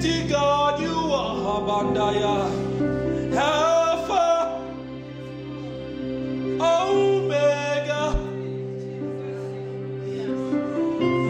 mighty 0.00 0.28
God 0.28 0.80
you 0.80 0.96
are, 1.12 1.60
Bandaya. 1.60 2.48
Alpha, 3.36 4.58
Omega, 6.58 8.14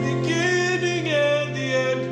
beginning 0.07 1.09
and 1.09 1.55
the 1.57 1.75
end. 1.89 2.03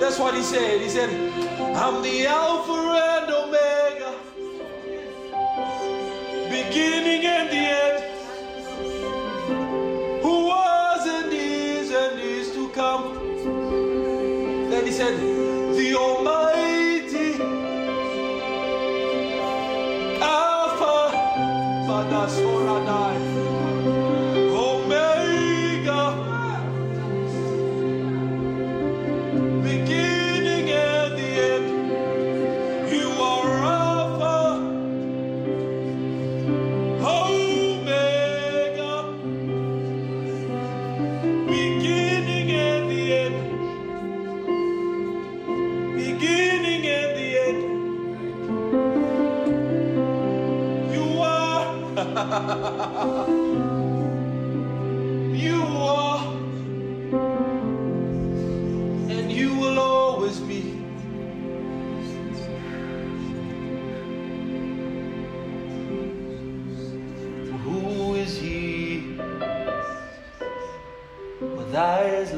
That's 0.00 0.18
what 0.18 0.34
he 0.34 0.42
said. 0.42 0.80
He 0.80 0.88
said, 0.88 1.10
I'm 1.76 2.02
the 2.02 2.26
Alpha 2.26 2.89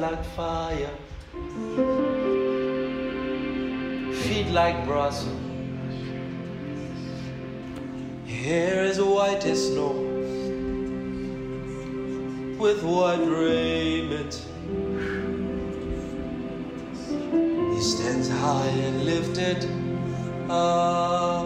like 0.03 0.25
fire, 0.35 0.95
feet 4.23 4.49
like 4.51 4.85
blossom, 4.85 5.37
hair 8.27 8.81
as 8.83 9.01
white 9.01 9.45
as 9.45 9.67
snow, 9.67 9.93
with 12.59 12.83
white 12.83 13.25
raiment. 13.37 14.33
He 17.73 17.81
stands 17.81 18.27
high 18.27 18.75
and 18.87 19.05
lifted 19.05 19.59
up. 20.49 21.42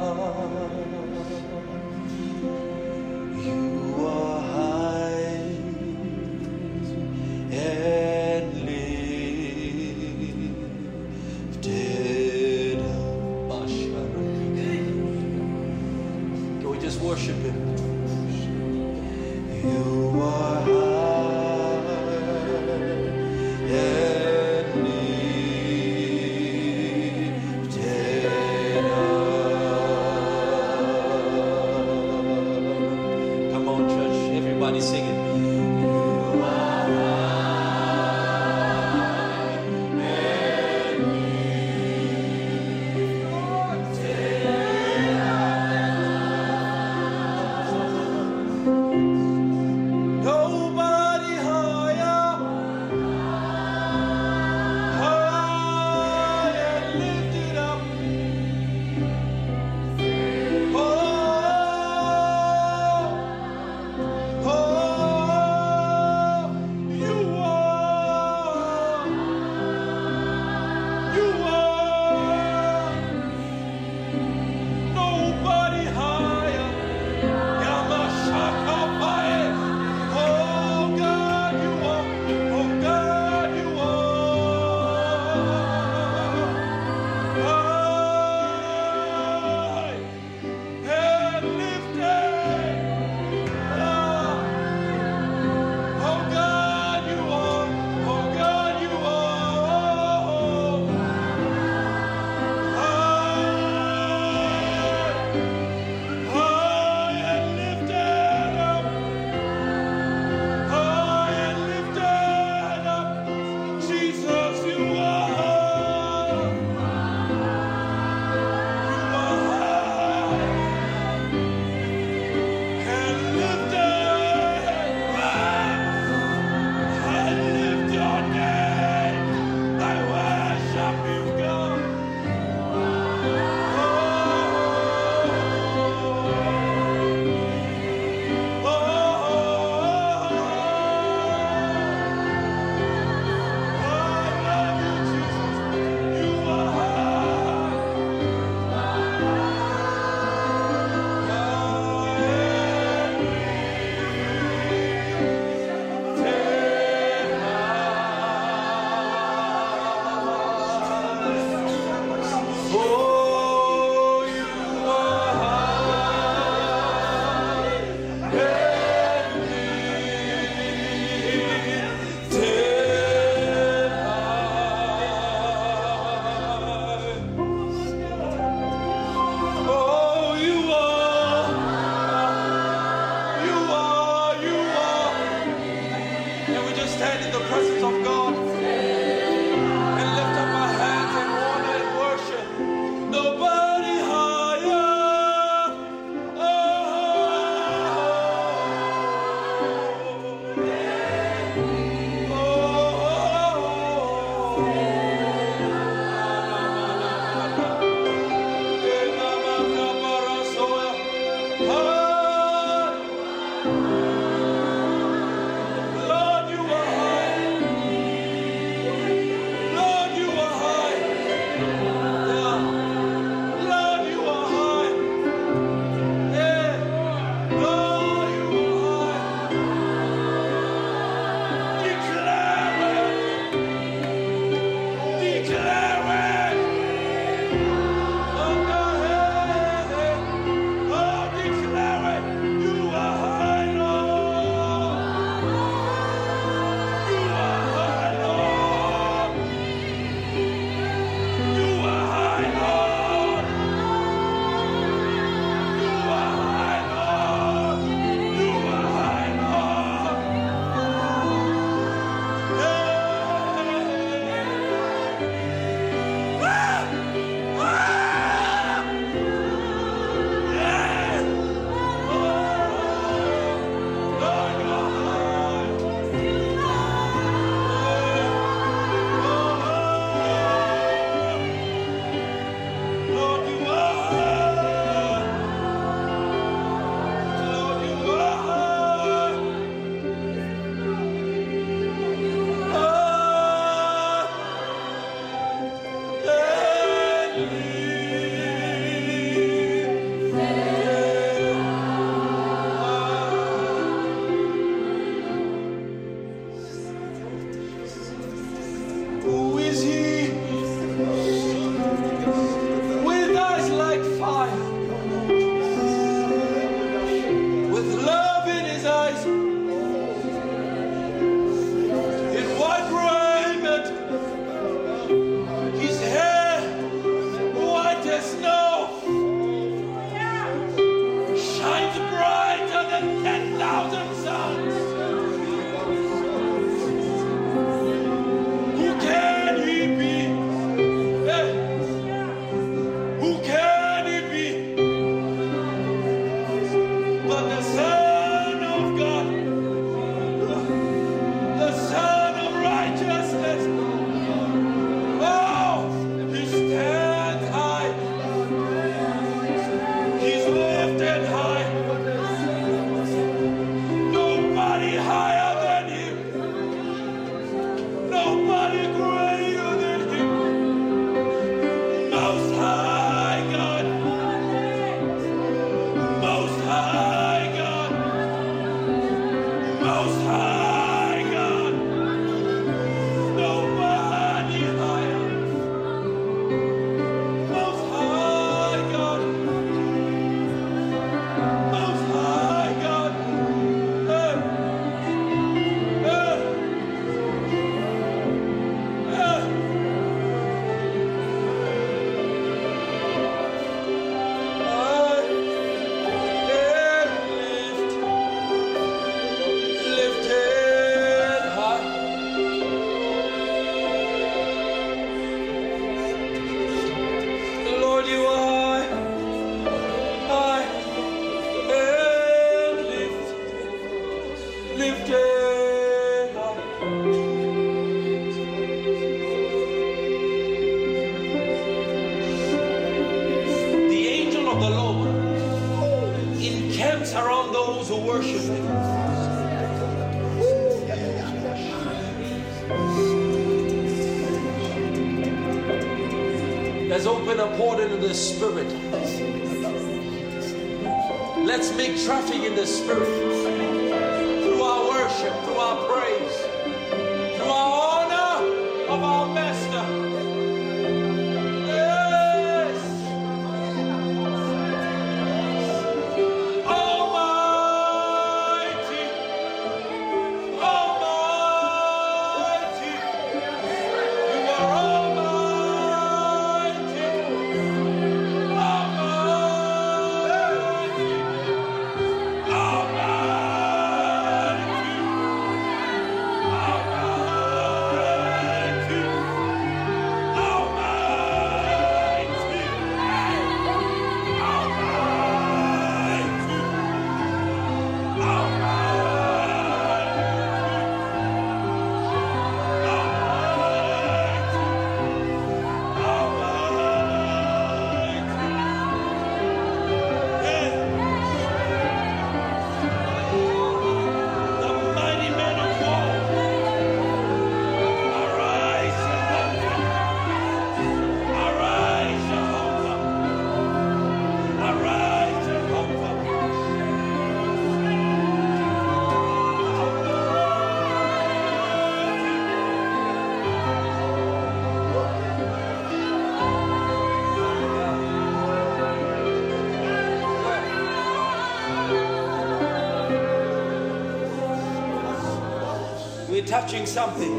Touching 546.48 546.86
something. 546.86 547.32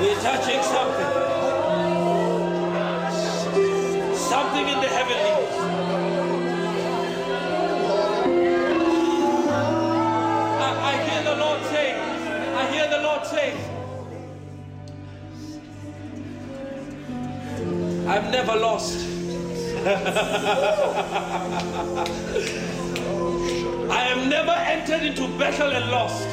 We're 0.00 0.20
touching 0.20 0.62
something. 0.64 1.10
Something 4.16 4.66
in 4.68 4.80
the 4.80 4.88
heavenlies. 4.88 5.54
I, 10.58 10.70
I 10.82 10.92
hear 11.06 11.22
the 11.22 11.36
Lord 11.36 11.60
say, 11.66 11.94
I 12.56 12.66
hear 12.72 12.88
the 12.90 13.00
Lord 13.00 13.24
say, 13.26 13.54
I've 18.08 18.28
never 18.32 18.56
lost. 18.56 19.06
I 23.90 24.00
have 24.04 24.28
never 24.28 24.52
entered 24.52 25.02
into 25.02 25.26
battle 25.36 25.70
and 25.72 25.90
lost. 25.90 26.28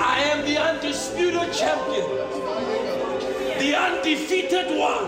I 0.00 0.20
am 0.24 0.44
the 0.44 0.58
undisputed 0.58 1.52
champion, 1.52 2.06
the 3.60 3.74
undefeated 3.76 4.76
one. 4.76 5.06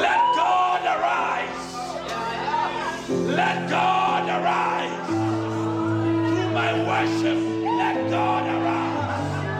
Let 0.00 0.20
God 0.34 0.82
arise. 0.94 1.74
Let 3.10 3.68
God 3.68 4.28
arise. 4.28 5.06
Through 5.08 6.50
my 6.52 6.72
worship, 6.88 7.38
let 7.78 8.10
God 8.10 8.44
arise. 8.56 9.54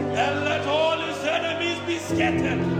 And 0.00 0.44
let 0.44 0.66
all 0.66 0.98
his 0.98 1.24
enemies 1.24 1.78
be 1.86 1.98
scattered. 1.98 2.77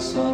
Imbradasata 0.00 0.29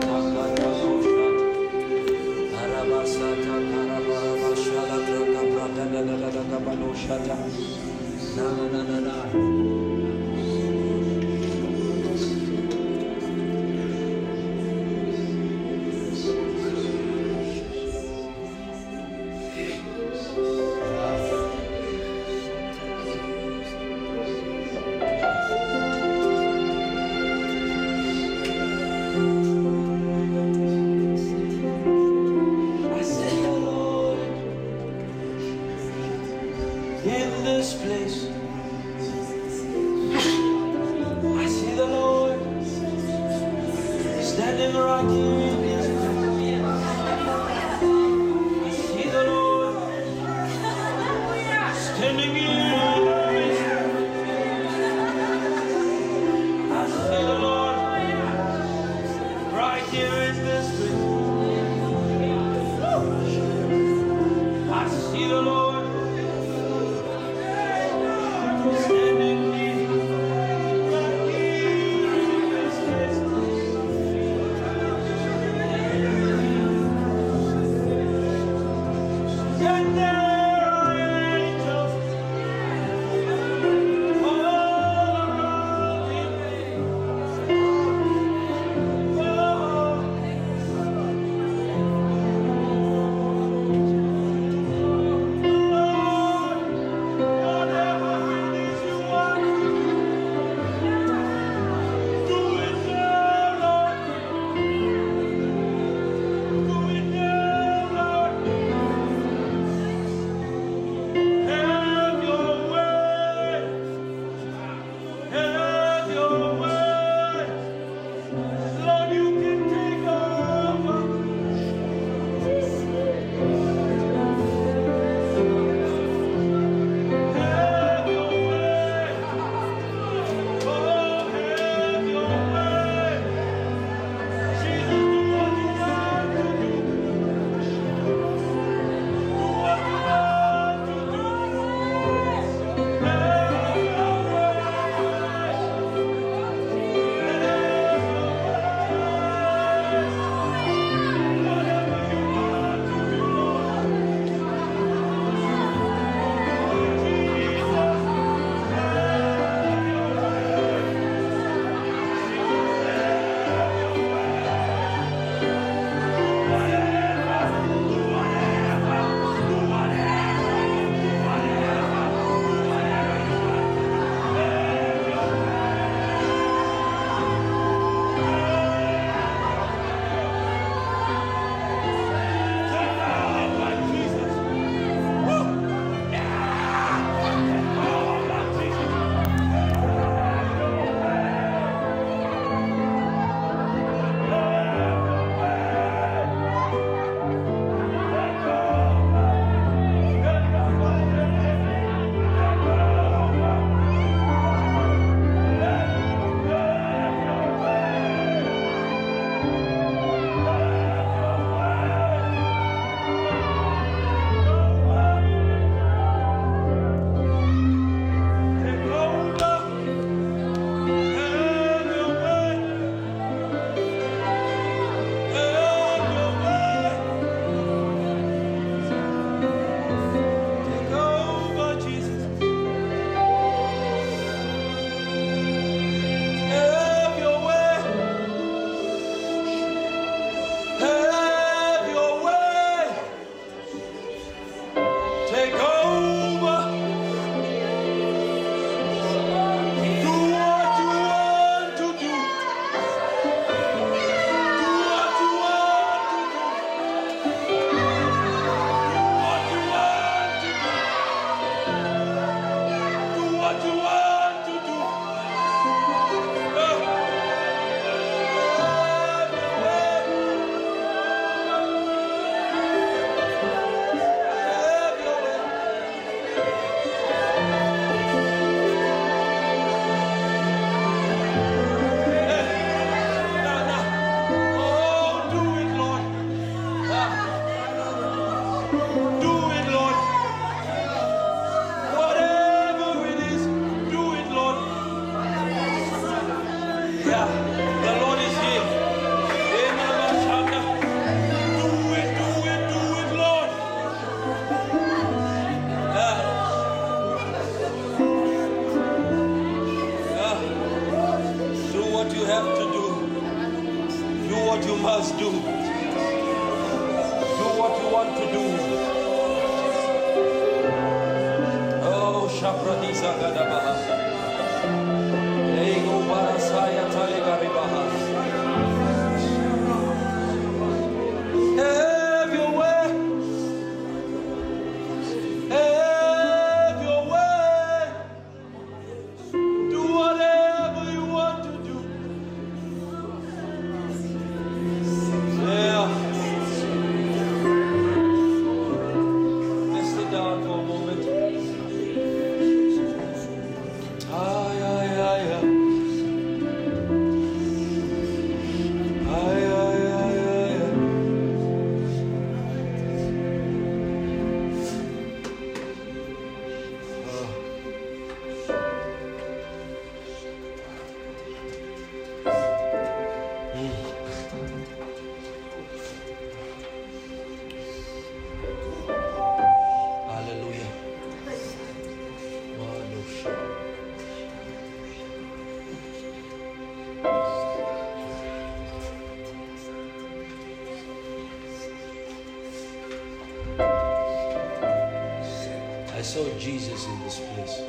Jesus 396.46 396.86
in 396.86 397.00
this 397.02 397.18
place. 397.18 397.60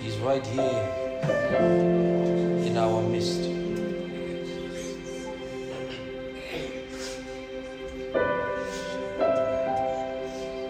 He's 0.00 0.16
right 0.16 0.44
here 0.44 0.82
in 2.66 2.76
our 2.76 3.00
midst. 3.02 3.42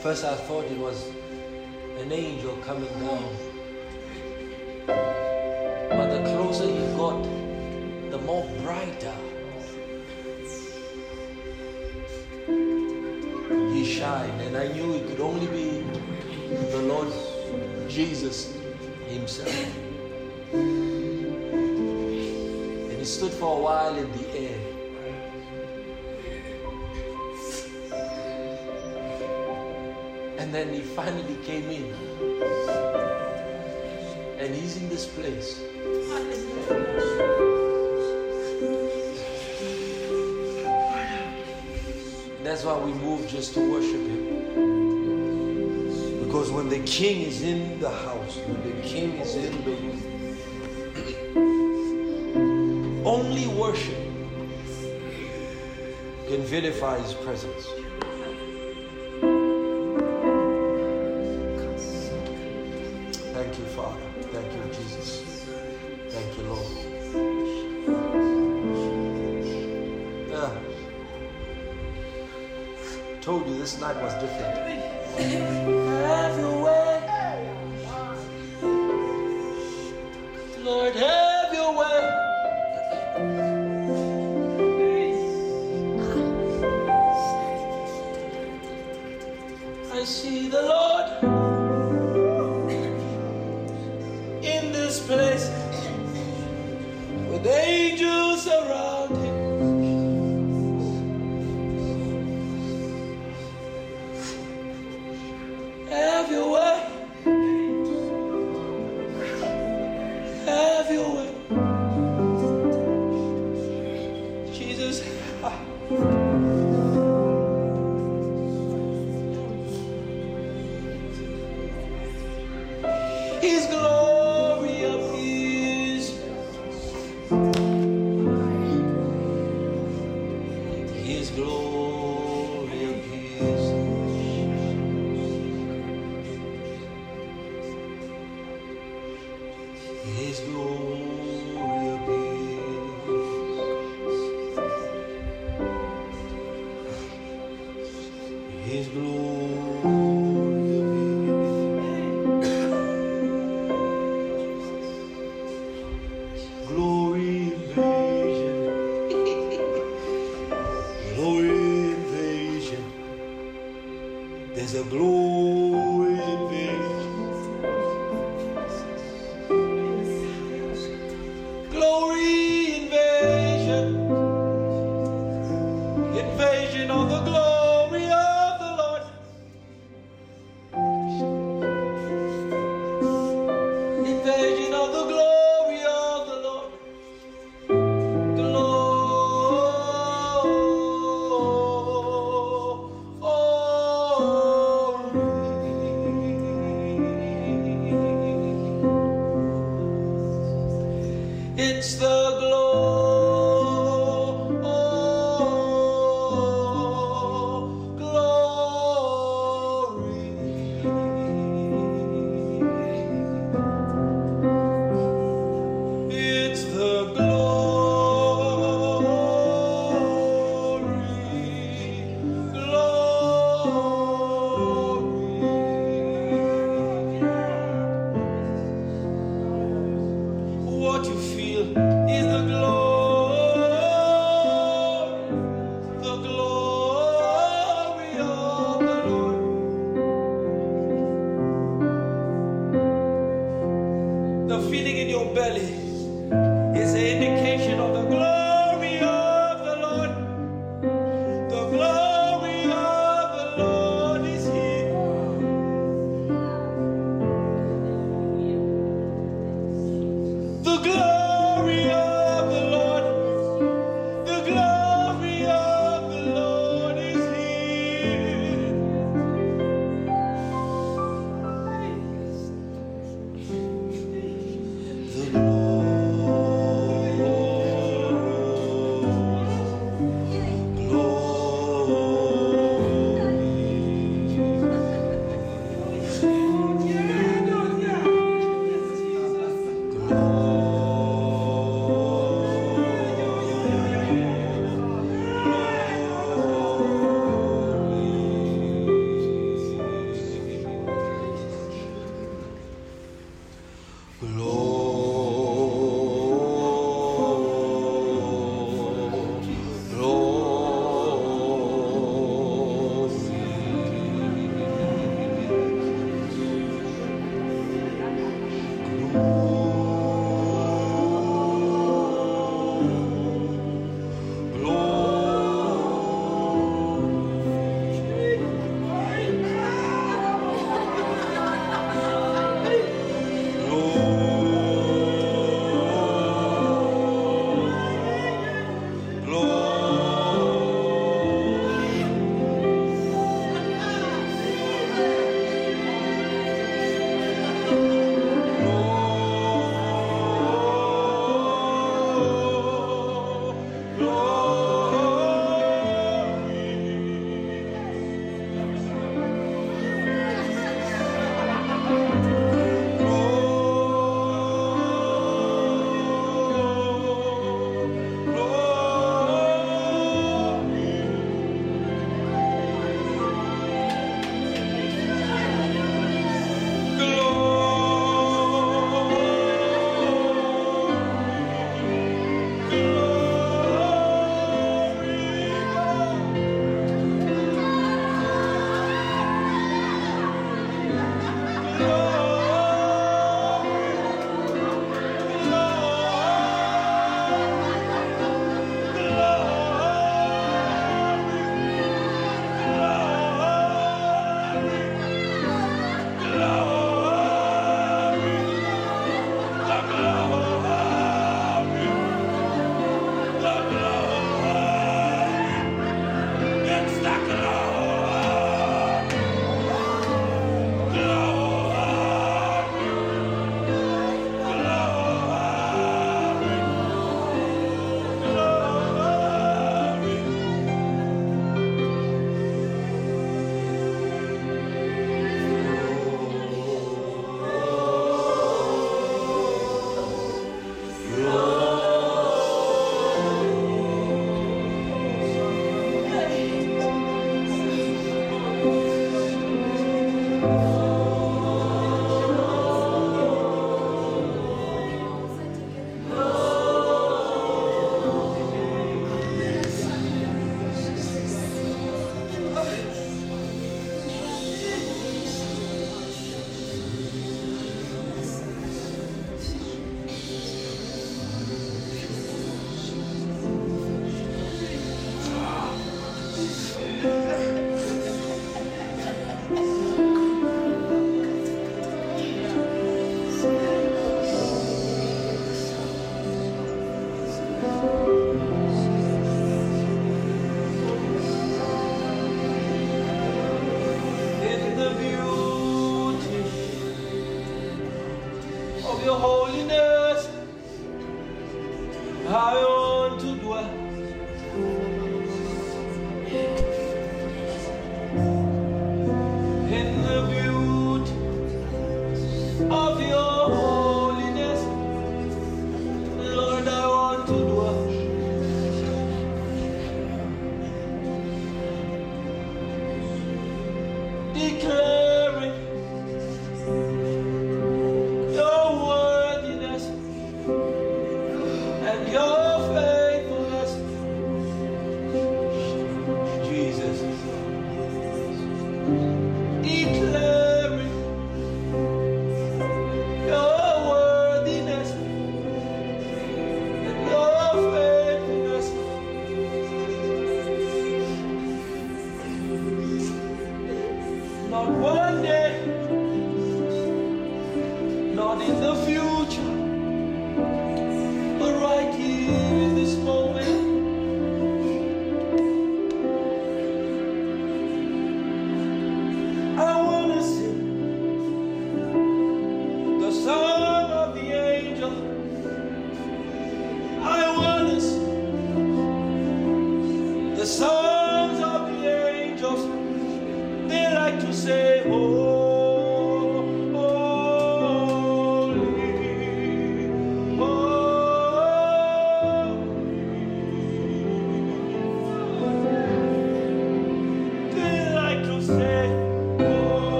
First, 0.00 0.24
I 0.24 0.36
thought 0.46 0.66
it 0.66 0.78
was 0.78 1.10
an 1.98 2.12
angel 2.12 2.56
coming 2.58 2.92
down. 3.00 3.51
Shine. 14.12 14.40
And 14.40 14.56
I 14.56 14.68
knew 14.68 14.94
it 14.94 15.06
could 15.08 15.20
only 15.20 15.46
be 15.46 15.84
the 16.70 16.82
Lord 16.82 17.12
Jesus 17.88 18.56
Himself. 19.08 19.54
And 22.90 22.98
He 22.98 23.04
stood 23.04 23.32
for 23.32 23.58
a 23.58 23.60
while 23.60 23.96
in 23.96 24.10
the 24.12 24.26
air. 24.46 24.60
And 30.38 30.52
then 30.52 30.74
He 30.74 30.80
finally 30.80 31.38
came 31.44 31.70
in. 31.70 31.94
And 34.38 34.54
He's 34.54 34.76
in 34.76 34.88
this 34.88 35.06
place. 35.06 35.71
That's 42.52 42.64
why 42.66 42.76
we 42.76 42.92
move 42.92 43.26
just 43.28 43.54
to 43.54 43.60
worship 43.72 43.92
Him. 43.92 44.26
Because 46.22 46.50
when 46.50 46.68
the 46.68 46.80
King 46.80 47.22
is 47.22 47.40
in 47.40 47.80
the 47.80 47.88
house, 47.88 48.36
when 48.36 48.62
the 48.62 48.72
King 48.86 49.12
is 49.14 49.36
in 49.36 49.64
the 49.64 49.70
room, 49.70 50.02
only 53.06 53.46
worship 53.46 53.96
can 56.28 56.42
vilify 56.42 56.98
His 56.98 57.14
presence. 57.14 57.71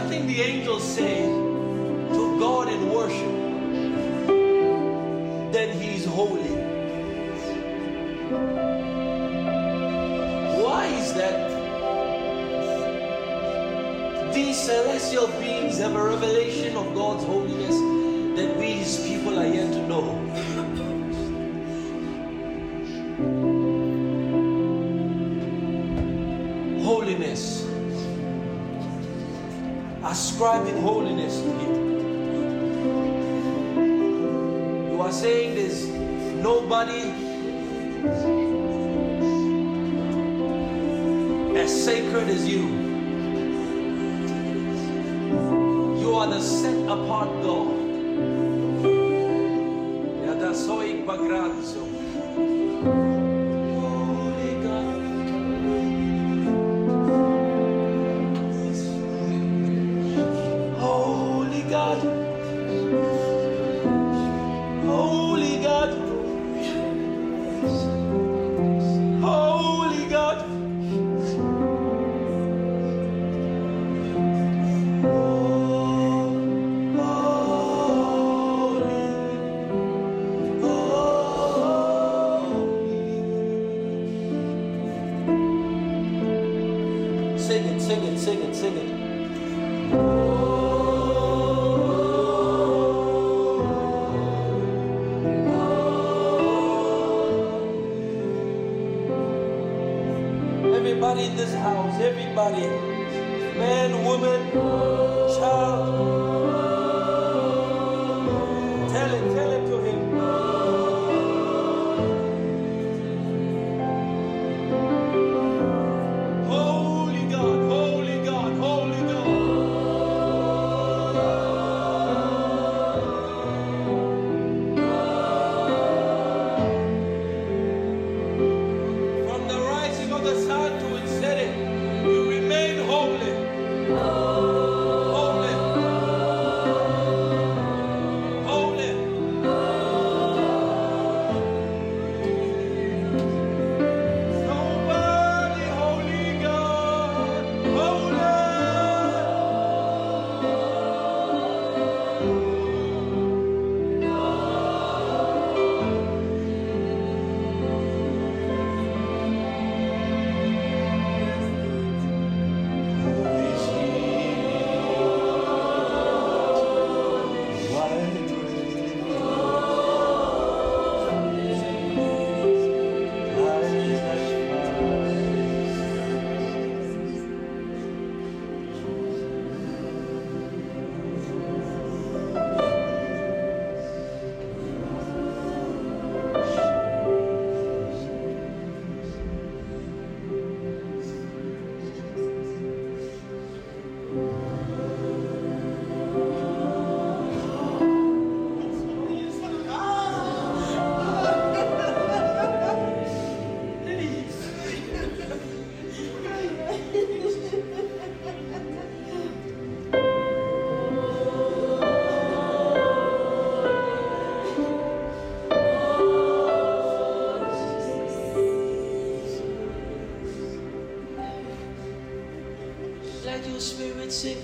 another 0.00 0.26
the 0.26 0.40
angels 0.40 0.82
say 0.82 1.24
to 1.26 2.38
God 2.38 2.68
in 2.68 2.88
worship 2.88 3.36
that 5.52 5.70
He 5.74 5.96
is 5.96 6.04
holy. 6.06 6.54
Why 10.62 10.86
is 10.86 11.12
that? 11.14 11.50
These 14.34 14.56
celestial 14.56 15.26
beings 15.38 15.78
have 15.78 15.94
a 15.94 16.02
revelation 16.02 16.76
of 16.76 16.94
God's 16.94 17.24
holiness 17.24 17.76
that 18.38 18.56
we, 18.56 18.72
His 18.72 19.06
people, 19.06 19.38
are 19.38 19.46
yet 19.46 19.72
to 19.72 19.86
know. 19.86 20.89
ascribing 30.10 30.82
holiness 30.82 31.40
to 31.40 31.50
Him. 31.58 31.74
You 34.90 35.00
are 35.00 35.12
saying 35.12 35.54
there's 35.54 35.86
nobody 36.42 37.02
as 41.56 41.84
sacred 41.84 42.28
as 42.28 42.48
you. 42.48 42.66
You 46.00 46.14
are 46.16 46.26
the 46.26 46.40
set 46.40 46.88
apart 46.88 47.28
God. 47.44 47.79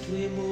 Spirit 0.06 0.30
sing 0.30 0.45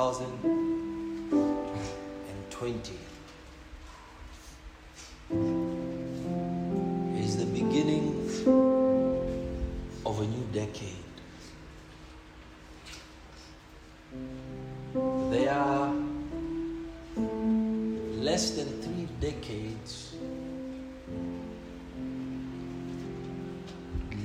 2020 0.00 2.96
is 7.22 7.36
the 7.36 7.44
beginning 7.44 8.16
of 10.06 10.20
a 10.20 10.26
new 10.26 10.46
decade. 10.54 10.96
There 15.30 15.52
are 15.52 15.92
less 18.16 18.52
than 18.52 18.68
three 18.80 19.06
decades 19.20 20.14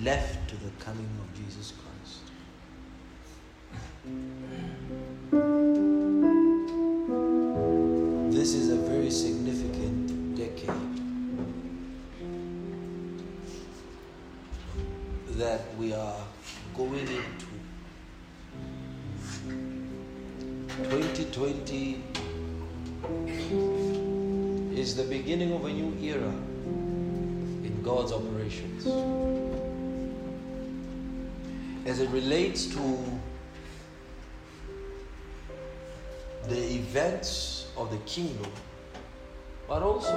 left 0.03 0.49
to 0.49 0.56
the 0.56 0.72
coming 0.80 1.10
of 1.19 1.34
Jesus 1.35 1.73
Christ. 1.73 2.22
This 8.46 8.54
is 8.54 8.70
a 8.70 8.76
very 8.76 9.10
significant 9.10 10.38
decade 10.38 10.70
that 15.40 15.62
we 15.80 15.94
are 15.96 16.22
going 16.78 17.08
into. 17.08 17.48
2020 20.92 22.04
is 24.80 24.96
the 24.96 25.06
beginning 25.06 25.52
of 25.52 25.66
a 25.66 25.74
new 25.74 25.98
era 26.00 26.32
in 27.64 27.82
God's 27.84 28.12
operations. 28.12 28.86
As 31.88 32.00
it 32.00 32.12
relates 32.12 32.68
to 32.68 33.20
the 36.48 36.76
events 36.76 37.55
of 37.77 37.91
the 37.91 37.97
kingdom, 38.06 38.52
but 39.68 39.81
also 39.81 40.15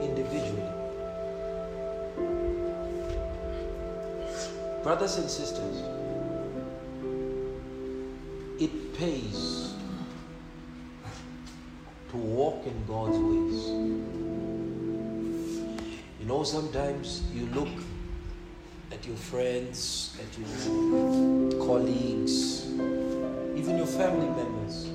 individually. 0.00 0.62
Brothers 4.82 5.16
and 5.18 5.28
sisters, 5.28 5.82
it 8.58 8.94
pays 8.94 9.74
to 12.10 12.16
walk 12.16 12.66
in 12.66 12.86
God's 12.86 13.18
ways. 13.18 13.66
You 16.20 16.26
know, 16.26 16.42
sometimes 16.44 17.22
you 17.34 17.46
look 17.46 17.68
at 18.92 19.06
your 19.06 19.16
friends, 19.16 20.16
at 20.20 20.38
your 20.38 20.48
colleagues, 21.66 22.66
even 23.56 23.76
your 23.76 23.86
family 23.86 24.28
members, 24.28 24.88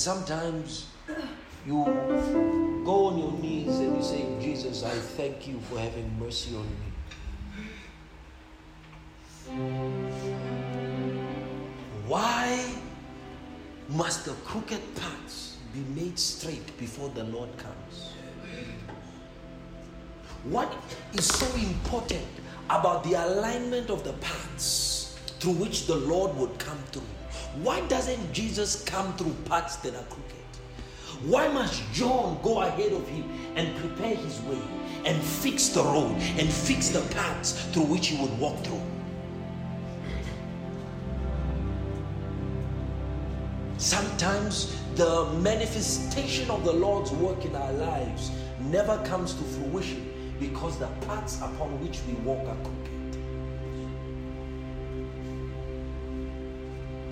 sometimes 0.00 0.86
you 1.66 1.84
go 2.86 3.06
on 3.08 3.18
your 3.18 3.32
knees 3.32 3.78
and 3.80 3.96
you 3.96 4.02
say, 4.02 4.24
Jesus, 4.40 4.82
I 4.82 4.88
thank 4.88 5.46
you 5.46 5.60
for 5.68 5.78
having 5.78 6.18
mercy 6.18 6.56
on 6.56 6.64
me. 6.64 6.88
Why 12.06 12.72
must 13.90 14.24
the 14.24 14.32
crooked 14.46 14.80
paths 14.94 15.58
be 15.74 15.80
made 16.00 16.18
straight 16.18 16.78
before 16.78 17.10
the 17.10 17.24
Lord 17.24 17.50
comes? 17.58 18.14
What 20.44 20.72
is 21.12 21.26
so 21.26 21.46
important 21.56 22.26
about 22.70 23.04
the 23.04 23.14
alignment 23.14 23.90
of 23.90 24.02
the 24.02 24.14
paths 24.14 25.18
through 25.40 25.52
which 25.52 25.86
the 25.86 25.96
Lord 25.96 26.34
would 26.36 26.58
come 26.58 26.78
through? 26.90 27.19
Why 27.56 27.80
doesn't 27.88 28.32
Jesus 28.32 28.84
come 28.84 29.12
through 29.16 29.34
paths 29.44 29.76
that 29.76 29.94
are 29.94 30.04
crooked? 30.04 30.36
Why 31.24 31.48
must 31.48 31.82
John 31.92 32.38
go 32.42 32.62
ahead 32.62 32.92
of 32.92 33.06
him 33.08 33.28
and 33.56 33.76
prepare 33.76 34.14
his 34.14 34.40
way 34.42 34.62
and 35.04 35.20
fix 35.20 35.68
the 35.68 35.82
road 35.82 36.14
and 36.38 36.48
fix 36.48 36.90
the 36.90 37.00
paths 37.12 37.52
through 37.72 37.84
which 37.84 38.06
he 38.06 38.22
would 38.22 38.38
walk 38.38 38.56
through? 38.64 38.80
Sometimes 43.78 44.76
the 44.94 45.26
manifestation 45.40 46.50
of 46.50 46.64
the 46.64 46.72
Lord's 46.72 47.10
work 47.12 47.44
in 47.44 47.56
our 47.56 47.72
lives 47.72 48.30
never 48.60 48.96
comes 49.04 49.34
to 49.34 49.42
fruition 49.42 50.36
because 50.38 50.78
the 50.78 50.88
paths 51.06 51.38
upon 51.38 51.80
which 51.80 52.00
we 52.06 52.14
walk 52.22 52.46
are 52.46 52.56
crooked. 52.62 52.89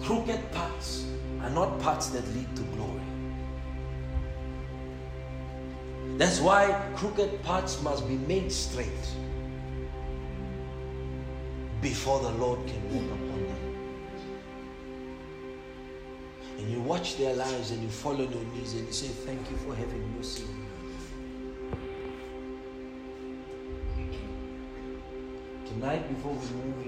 Crooked 0.09 0.41
paths 0.53 1.05
are 1.43 1.51
not 1.51 1.79
paths 1.81 2.09
that 2.09 2.27
lead 2.35 2.57
to 2.57 2.63
glory. 2.63 3.03
That's 6.17 6.41
why 6.41 6.73
crooked 6.97 7.43
paths 7.43 7.83
must 7.83 8.09
be 8.09 8.17
made 8.17 8.51
straight 8.51 9.07
before 11.83 12.21
the 12.21 12.31
Lord 12.31 12.67
can 12.67 12.83
walk 12.91 13.05
upon 13.05 13.49
them. 13.49 13.77
And 16.57 16.71
you 16.71 16.81
watch 16.81 17.19
their 17.19 17.35
lives 17.35 17.71
and 17.73 17.83
you 17.83 17.91
fall 17.91 18.13
on 18.13 18.33
your 18.33 18.45
knees 18.55 18.73
and 18.73 18.87
you 18.87 18.93
say, 18.95 19.09
Thank 19.09 19.51
you 19.51 19.59
for 19.59 19.75
having 19.75 20.17
mercy 20.17 20.45
on. 20.45 20.69
Tonight, 25.67 26.09
before 26.09 26.33
we 26.33 26.49
move 26.57 26.87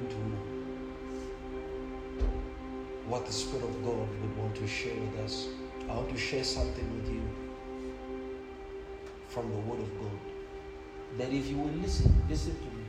what 3.10 3.26
the 3.26 3.32
Spirit 3.32 3.64
of 3.64 3.84
God 3.84 4.08
would 4.22 4.36
want 4.38 4.54
to 4.54 4.66
share 4.68 4.94
with 4.94 5.18
us. 5.24 5.48
I 5.88 5.94
want 5.94 6.10
to 6.10 6.16
share 6.16 6.44
something 6.44 6.88
with 6.94 7.12
you 7.12 7.22
from 9.26 9.50
the 9.50 9.56
Word 9.58 9.80
of 9.80 10.00
God. 10.00 10.18
That 11.18 11.32
if 11.32 11.48
you 11.48 11.58
will 11.58 11.72
listen, 11.82 12.14
listen 12.28 12.54
to 12.54 12.62
me. 12.62 12.84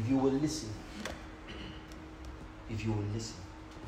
If 0.00 0.10
you 0.10 0.16
will 0.16 0.32
listen, 0.32 0.68
if 2.68 2.84
you 2.84 2.90
will 2.90 3.04
listen, 3.14 3.36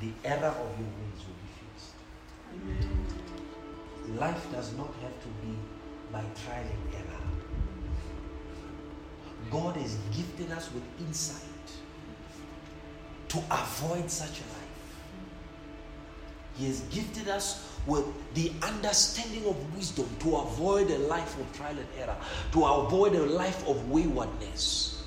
the 0.01 0.13
error 0.25 0.47
of 0.47 0.79
your 0.79 0.89
ways 1.01 1.25
will 1.27 1.41
be 1.43 1.51
fixed. 1.59 1.95
Amen. 2.55 4.17
Life 4.17 4.53
does 4.53 4.73
not 4.77 4.95
have 5.03 5.21
to 5.23 5.29
be 5.43 5.57
by 6.13 6.23
trial 6.45 6.65
and 6.65 6.95
error. 6.95 7.19
God 9.51 9.77
has 9.77 9.97
gifted 10.17 10.53
us 10.53 10.71
with 10.73 10.85
insight 11.01 11.48
to 13.29 13.39
avoid 13.51 14.11
such 14.11 14.41
a 14.41 14.43
life. 14.43 14.59
He 16.57 16.67
has 16.67 16.81
gifted 16.91 17.29
us 17.29 17.69
with 17.87 18.05
the 18.35 18.53
understanding 18.63 19.47
of 19.47 19.77
wisdom 19.77 20.09
to 20.21 20.37
avoid 20.37 20.91
a 20.91 20.99
life 20.99 21.39
of 21.39 21.53
trial 21.53 21.77
and 21.79 21.87
error, 21.99 22.17
to 22.53 22.65
avoid 22.65 23.15
a 23.15 23.25
life 23.25 23.67
of 23.69 23.91
waywardness. 23.91 25.05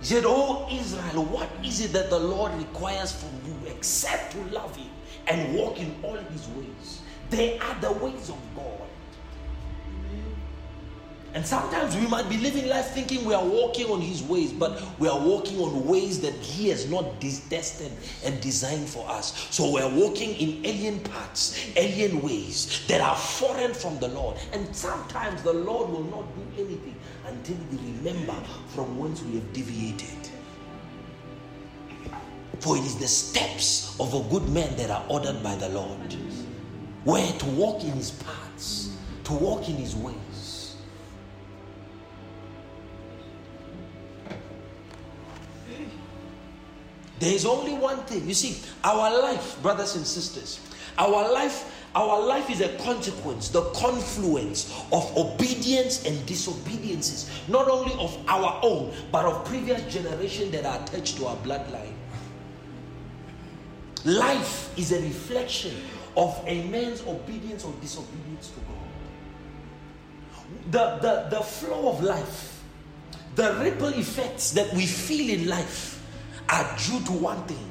He 0.00 0.06
said, 0.06 0.24
Oh 0.26 0.66
Israel, 0.70 1.24
what 1.26 1.48
is 1.62 1.82
it 1.82 1.92
that 1.92 2.08
the 2.08 2.18
Lord 2.18 2.52
requires 2.54 3.12
from 3.12 3.28
you 3.46 3.70
except 3.70 4.32
to 4.32 4.42
love 4.44 4.74
Him 4.74 4.90
and 5.26 5.54
walk 5.54 5.78
in 5.78 5.94
all 6.02 6.16
His 6.16 6.48
ways? 6.48 7.02
They 7.28 7.58
are 7.58 7.74
the 7.80 7.92
ways 7.92 8.30
of 8.30 8.38
God. 8.56 8.79
And 11.32 11.46
sometimes 11.46 11.96
we 11.96 12.08
might 12.08 12.28
be 12.28 12.36
living 12.38 12.68
life 12.68 12.86
thinking 12.90 13.24
we 13.24 13.34
are 13.34 13.44
walking 13.44 13.86
on 13.86 14.00
His 14.00 14.20
ways, 14.22 14.52
but 14.52 14.82
we 14.98 15.06
are 15.06 15.18
walking 15.18 15.60
on 15.60 15.86
ways 15.86 16.20
that 16.22 16.34
He 16.34 16.68
has 16.70 16.90
not 16.90 17.20
destined 17.20 17.96
and 18.24 18.40
designed 18.40 18.88
for 18.88 19.08
us. 19.08 19.46
So 19.50 19.72
we 19.72 19.80
are 19.80 19.90
walking 19.90 20.34
in 20.34 20.66
alien 20.66 20.98
paths, 21.00 21.70
alien 21.76 22.20
ways 22.20 22.84
that 22.88 23.00
are 23.00 23.14
foreign 23.14 23.72
from 23.74 24.00
the 24.00 24.08
Lord. 24.08 24.38
And 24.52 24.74
sometimes 24.74 25.42
the 25.42 25.52
Lord 25.52 25.90
will 25.90 26.04
not 26.04 26.24
do 26.34 26.64
anything 26.64 26.96
until 27.24 27.56
we 27.70 27.78
remember 27.98 28.34
from 28.74 28.98
whence 28.98 29.22
we 29.22 29.36
have 29.36 29.52
deviated. 29.52 30.30
For 32.58 32.76
it 32.76 32.82
is 32.82 32.96
the 32.96 33.08
steps 33.08 33.98
of 34.00 34.12
a 34.14 34.28
good 34.30 34.48
man 34.48 34.76
that 34.76 34.90
are 34.90 35.04
ordered 35.08 35.42
by 35.44 35.54
the 35.54 35.68
Lord. 35.68 36.12
Where 37.04 37.32
to 37.32 37.46
walk 37.46 37.84
in 37.84 37.92
His 37.92 38.10
paths, 38.10 38.96
to 39.24 39.32
walk 39.32 39.68
in 39.68 39.76
His 39.76 39.94
ways. 39.94 40.16
There 47.20 47.32
is 47.32 47.44
only 47.44 47.74
one 47.74 47.98
thing. 48.04 48.26
You 48.26 48.34
see, 48.34 48.56
our 48.82 49.22
life, 49.22 49.60
brothers 49.62 49.94
and 49.94 50.06
sisters, 50.06 50.58
our 50.96 51.30
life, 51.32 51.86
our 51.94 52.24
life 52.24 52.48
is 52.50 52.62
a 52.62 52.76
consequence, 52.78 53.50
the 53.50 53.62
confluence 53.72 54.72
of 54.90 55.16
obedience 55.16 56.06
and 56.06 56.16
disobediences, 56.26 57.30
not 57.46 57.68
only 57.68 57.92
of 58.00 58.16
our 58.26 58.58
own, 58.62 58.92
but 59.12 59.26
of 59.26 59.44
previous 59.44 59.82
generation 59.92 60.50
that 60.52 60.64
are 60.64 60.82
attached 60.82 61.18
to 61.18 61.26
our 61.26 61.36
bloodline. 61.38 61.92
Life 64.06 64.76
is 64.78 64.92
a 64.92 65.00
reflection 65.02 65.76
of 66.16 66.42
a 66.46 66.62
man's 66.68 67.02
obedience 67.02 67.64
or 67.64 67.74
disobedience 67.82 68.48
to 68.48 68.60
God. 68.60 68.76
The, 70.70 70.98
the, 71.06 71.36
the 71.36 71.42
flow 71.42 71.90
of 71.90 72.02
life, 72.02 72.62
the 73.34 73.58
ripple 73.60 73.88
effects 73.88 74.52
that 74.52 74.72
we 74.72 74.86
feel 74.86 75.38
in 75.38 75.46
life 75.46 75.99
are 76.50 76.76
due 76.78 77.00
to 77.06 77.12
one 77.12 77.42
thing 77.46 77.70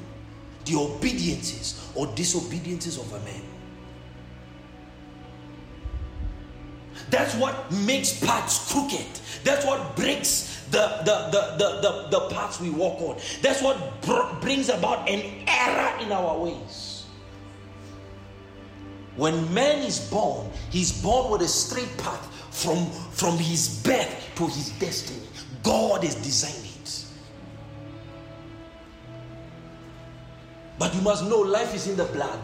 the 0.66 0.76
obediences 0.76 1.92
or 1.96 2.08
disobediences 2.08 2.98
of 2.98 3.12
a 3.14 3.20
man. 3.26 3.42
That's 7.10 7.34
what 7.36 7.72
makes 7.72 8.20
paths 8.24 8.72
crooked. 8.72 9.08
That's 9.44 9.66
what 9.66 9.96
breaks 9.96 10.64
the, 10.70 11.02
the, 11.06 11.30
the, 11.32 11.56
the, 11.58 11.82
the, 11.82 12.20
the 12.20 12.36
paths 12.36 12.60
we 12.60 12.70
walk 12.70 13.02
on. 13.02 13.18
That's 13.42 13.62
what 13.64 14.02
br- 14.02 14.40
brings 14.42 14.70
about 14.70 15.10
an 15.10 15.24
error 15.48 15.98
in 16.02 16.12
our 16.12 16.38
ways. 16.38 17.06
When 19.16 19.52
man 19.54 19.80
is 19.80 20.00
born, 20.12 20.50
he's 20.70 21.02
born 21.02 21.32
with 21.32 21.42
a 21.42 21.48
straight 21.48 21.98
path 21.98 22.26
from, 22.52 22.90
from 23.12 23.38
his 23.38 23.82
birth 23.84 24.30
to 24.36 24.46
his 24.46 24.70
destiny. 24.80 25.28
God 25.64 26.04
is 26.04 26.16
designing 26.16 26.69
But 30.80 30.96
you 30.96 31.02
must 31.02 31.26
know 31.26 31.40
life 31.40 31.76
is 31.76 31.88
in 31.88 31.98
the 31.98 32.06
blood. 32.06 32.40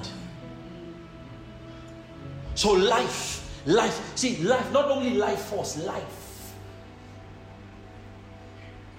So, 2.53 2.74
life, 2.74 3.62
life, 3.66 3.99
see, 4.16 4.44
life, 4.44 4.72
not 4.74 4.91
only 4.91 5.12
life 5.12 5.40
force, 5.45 5.78
life. 5.84 6.53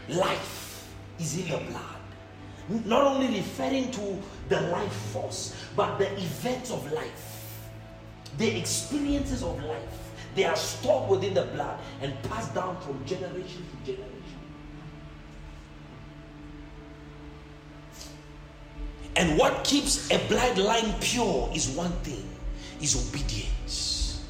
Life 0.09 0.89
is 1.19 1.39
in 1.39 1.51
the 1.51 1.59
blood. 1.59 2.85
Not 2.87 3.05
only 3.05 3.29
referring 3.37 3.91
to 3.93 4.19
the 4.49 4.61
life 4.63 4.93
force, 5.13 5.55
but 5.77 5.99
the 5.99 6.13
events 6.15 6.71
of 6.71 6.91
life, 6.93 7.69
the 8.39 8.59
experiences 8.59 9.43
of 9.43 9.63
life. 9.63 10.13
They 10.35 10.45
are 10.45 10.57
stored 10.57 11.09
within 11.09 11.35
the 11.35 11.45
blood 11.45 11.79
and 12.03 12.13
passed 12.25 12.55
down 12.55 12.81
from 12.81 13.05
generation 13.05 13.65
to 13.71 13.93
generation. 13.93 14.16
And 19.17 19.39
what 19.39 19.65
keeps 19.65 20.11
a 20.11 20.19
bloodline 20.29 21.01
pure 21.01 21.51
is 21.55 21.69
one 21.71 21.93
thing 22.03 22.29
is 22.81 23.09
obedience. 23.09 24.23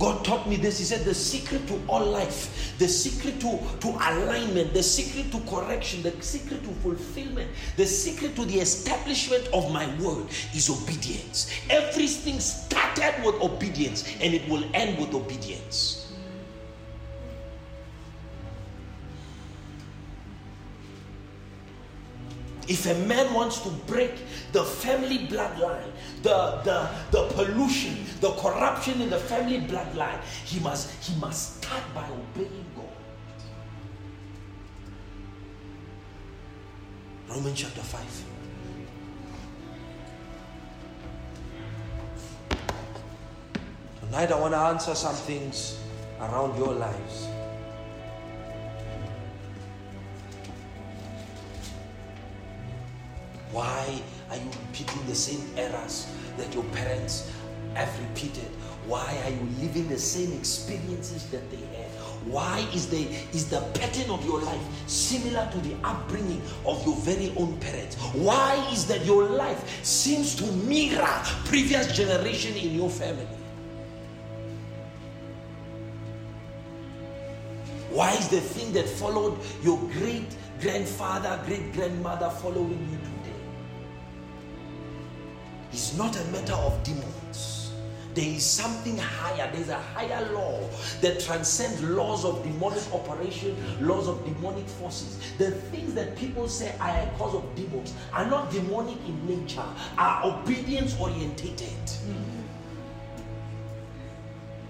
God 0.00 0.24
taught 0.24 0.48
me 0.48 0.56
this. 0.56 0.78
He 0.78 0.84
said, 0.84 1.04
The 1.04 1.14
secret 1.14 1.68
to 1.68 1.78
all 1.86 2.04
life, 2.04 2.74
the 2.78 2.88
secret 2.88 3.38
to, 3.42 3.58
to 3.80 3.88
alignment, 3.88 4.72
the 4.72 4.82
secret 4.82 5.30
to 5.30 5.40
correction, 5.48 6.02
the 6.02 6.10
secret 6.22 6.64
to 6.64 6.70
fulfillment, 6.80 7.50
the 7.76 7.84
secret 7.84 8.34
to 8.36 8.46
the 8.46 8.58
establishment 8.58 9.46
of 9.52 9.70
my 9.70 9.86
word 10.00 10.26
is 10.54 10.70
obedience. 10.70 11.50
Everything 11.68 12.40
started 12.40 13.14
with 13.24 13.34
obedience 13.42 14.08
and 14.22 14.32
it 14.32 14.48
will 14.48 14.64
end 14.72 14.98
with 14.98 15.12
obedience. 15.14 15.99
If 22.70 22.86
a 22.86 22.94
man 22.94 23.34
wants 23.34 23.58
to 23.62 23.68
break 23.88 24.12
the 24.52 24.62
family 24.62 25.26
bloodline, 25.26 25.90
the, 26.22 26.60
the, 26.62 26.88
the 27.10 27.26
pollution, 27.34 27.96
the 28.20 28.30
corruption 28.30 29.00
in 29.00 29.10
the 29.10 29.18
family 29.18 29.60
bloodline, 29.60 30.20
he 30.44 30.60
must, 30.60 30.92
he 31.02 31.18
must 31.18 31.56
start 31.56 31.82
by 31.92 32.04
obeying 32.08 32.64
God. 32.76 32.86
Romans 37.28 37.58
chapter 37.58 37.80
5. 37.80 38.24
Tonight 44.02 44.30
I 44.30 44.40
want 44.40 44.54
to 44.54 44.58
answer 44.58 44.94
some 44.94 45.16
things 45.16 45.80
around 46.20 46.56
your 46.56 46.74
lives. 46.74 47.26
Why 53.52 54.00
are 54.30 54.36
you 54.36 54.50
repeating 54.68 55.04
the 55.06 55.14
same 55.14 55.42
errors 55.56 56.06
that 56.36 56.54
your 56.54 56.64
parents 56.64 57.30
have 57.74 57.90
repeated? 58.08 58.46
Why 58.86 59.18
are 59.24 59.30
you 59.30 59.48
living 59.60 59.88
the 59.88 59.98
same 59.98 60.32
experiences 60.32 61.28
that 61.30 61.50
they 61.50 61.58
had? 61.76 61.90
Why 62.26 62.66
is 62.74 62.88
the 62.88 63.08
is 63.32 63.48
the 63.48 63.60
pattern 63.74 64.10
of 64.10 64.24
your 64.24 64.40
life 64.40 64.60
similar 64.86 65.48
to 65.52 65.58
the 65.58 65.74
upbringing 65.84 66.42
of 66.66 66.84
your 66.86 66.96
very 66.96 67.32
own 67.36 67.56
parents? 67.58 67.96
Why 68.14 68.54
is 68.72 68.86
that 68.86 69.04
your 69.04 69.24
life 69.24 69.84
seems 69.84 70.34
to 70.36 70.46
mirror 70.52 71.22
previous 71.46 71.96
generation 71.96 72.54
in 72.56 72.74
your 72.74 72.90
family? 72.90 73.26
Why 77.90 78.12
is 78.12 78.28
the 78.28 78.40
thing 78.40 78.72
that 78.74 78.88
followed 78.88 79.36
your 79.62 79.78
great 79.98 80.36
grandfather, 80.60 81.40
great 81.46 81.72
grandmother 81.72 82.30
following 82.40 82.88
you 82.90 82.98
it's 85.72 85.96
not 85.96 86.16
a 86.16 86.24
matter 86.26 86.54
of 86.54 86.82
demons. 86.82 87.72
There 88.14 88.24
is 88.24 88.44
something 88.44 88.98
higher. 88.98 89.48
There's 89.52 89.68
a 89.68 89.78
higher 89.78 90.32
law 90.32 90.68
that 91.00 91.20
transcends 91.20 91.80
laws 91.82 92.24
of 92.24 92.42
demonic 92.42 92.82
operation, 92.92 93.56
laws 93.80 94.08
of 94.08 94.24
demonic 94.24 94.66
forces. 94.66 95.20
The 95.38 95.52
things 95.52 95.94
that 95.94 96.16
people 96.16 96.48
say 96.48 96.74
are 96.80 96.90
a 96.90 97.08
cause 97.16 97.36
of 97.36 97.54
demons 97.54 97.94
are 98.12 98.26
not 98.26 98.50
demonic 98.50 98.98
in 99.06 99.26
nature, 99.26 99.64
are 99.96 100.24
obedience 100.24 100.96
orientated. 100.98 101.68
Mm-hmm. 101.68 102.40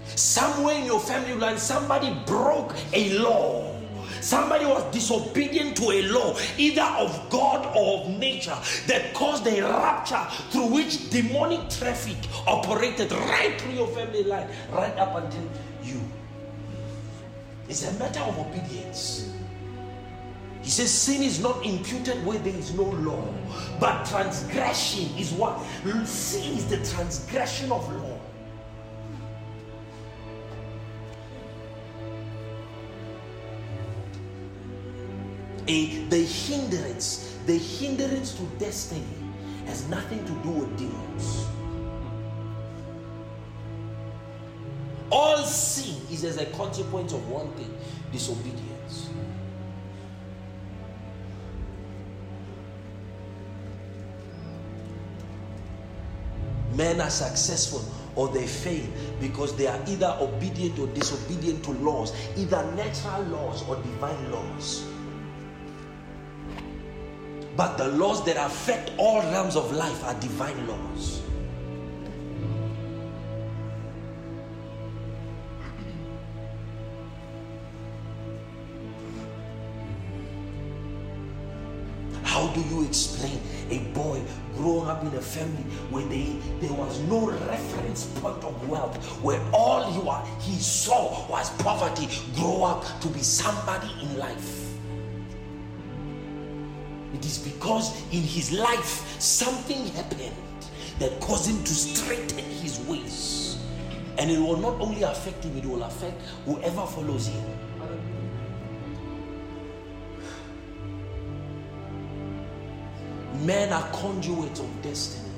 Somewhere 0.05 0.75
in 0.75 0.85
your 0.85 0.99
family 0.99 1.33
line, 1.33 1.57
somebody 1.57 2.15
broke 2.27 2.75
a 2.93 3.17
law 3.17 3.80
Somebody 4.19 4.65
was 4.65 4.83
disobedient 4.93 5.77
to 5.77 5.91
a 5.91 6.01
law, 6.03 6.37
either 6.57 6.81
of 6.81 7.29
God 7.29 7.75
or 7.75 8.01
of 8.01 8.09
nature, 8.19 8.57
that 8.87 9.13
caused 9.13 9.47
a 9.47 9.61
rupture 9.61 10.25
through 10.49 10.67
which 10.67 11.09
demonic 11.09 11.69
traffic 11.69 12.17
operated 12.47 13.11
right 13.11 13.59
through 13.59 13.73
your 13.73 13.87
family 13.87 14.23
line, 14.23 14.47
right 14.71 14.97
up 14.97 15.15
until 15.15 15.47
you. 15.83 16.01
It's 17.69 17.87
a 17.87 17.93
matter 17.93 18.19
of 18.21 18.37
obedience. 18.37 19.31
He 20.61 20.69
says 20.69 20.91
sin 20.91 21.23
is 21.23 21.39
not 21.39 21.65
imputed 21.65 22.23
where 22.25 22.37
there 22.37 22.55
is 22.55 22.73
no 22.73 22.83
law, 22.83 23.23
but 23.79 24.05
transgression 24.05 25.09
is 25.17 25.31
what? 25.31 25.59
Sin 26.05 26.57
is 26.57 26.67
the 26.67 26.77
transgression 26.85 27.71
of 27.71 27.91
law. 27.95 28.10
A, 35.67 36.03
the 36.09 36.23
hindrance, 36.23 37.37
the 37.45 37.57
hindrance 37.57 38.33
to 38.35 38.43
destiny 38.57 39.03
has 39.65 39.87
nothing 39.89 40.19
to 40.25 40.31
do 40.43 40.49
with 40.49 40.77
demons. 40.77 41.45
All 45.11 45.37
sin 45.43 46.01
is 46.09 46.23
as 46.23 46.37
a 46.37 46.45
consequence 46.47 47.13
of 47.13 47.27
one 47.29 47.51
thing 47.53 47.77
disobedience. 48.11 49.09
Men 56.73 57.01
are 57.01 57.09
successful 57.09 57.83
or 58.15 58.29
they 58.29 58.47
fail 58.47 58.85
because 59.19 59.55
they 59.55 59.67
are 59.67 59.79
either 59.87 60.17
obedient 60.19 60.79
or 60.79 60.87
disobedient 60.87 61.63
to 61.65 61.71
laws, 61.71 62.13
either 62.37 62.63
natural 62.73 63.23
laws 63.23 63.67
or 63.67 63.75
divine 63.75 64.31
laws. 64.31 64.90
But 67.55 67.77
the 67.77 67.89
laws 67.89 68.23
that 68.25 68.37
affect 68.37 68.91
all 68.97 69.21
realms 69.21 69.55
of 69.55 69.71
life 69.73 70.03
are 70.05 70.13
divine 70.15 70.67
laws. 70.67 71.21
How 82.23 82.47
do 82.53 82.61
you 82.61 82.85
explain 82.85 83.41
a 83.69 83.79
boy 83.93 84.21
growing 84.55 84.87
up 84.87 85.03
in 85.03 85.13
a 85.13 85.21
family 85.21 85.63
where 85.89 86.05
they, 86.05 86.37
there 86.61 86.73
was 86.73 86.99
no 87.01 87.29
reference 87.29 88.05
point 88.21 88.41
of 88.43 88.69
wealth, 88.69 88.95
where 89.21 89.41
all 89.53 89.83
he, 89.91 90.51
he 90.51 90.57
saw 90.57 91.27
was 91.27 91.49
poverty, 91.57 92.07
grow 92.33 92.63
up 92.63 92.85
to 93.01 93.09
be 93.09 93.21
somebody 93.21 93.91
in 94.01 94.17
life? 94.17 94.60
It 97.13 97.25
is 97.25 97.37
because 97.39 97.95
in 98.11 98.21
his 98.21 98.51
life 98.51 99.19
something 99.19 99.87
happened 99.87 100.35
that 100.99 101.19
caused 101.19 101.49
him 101.49 101.63
to 101.63 101.73
straighten 101.73 102.37
his 102.37 102.79
ways. 102.81 103.57
And 104.17 104.29
it 104.29 104.39
will 104.39 104.57
not 104.57 104.79
only 104.79 105.03
affect 105.03 105.43
him, 105.43 105.57
it 105.57 105.65
will 105.65 105.83
affect 105.83 106.21
whoever 106.45 106.85
follows 106.85 107.27
him. 107.27 107.43
Men 113.45 113.73
are 113.73 113.89
conduits 113.91 114.59
of 114.59 114.81
destiny. 114.83 115.29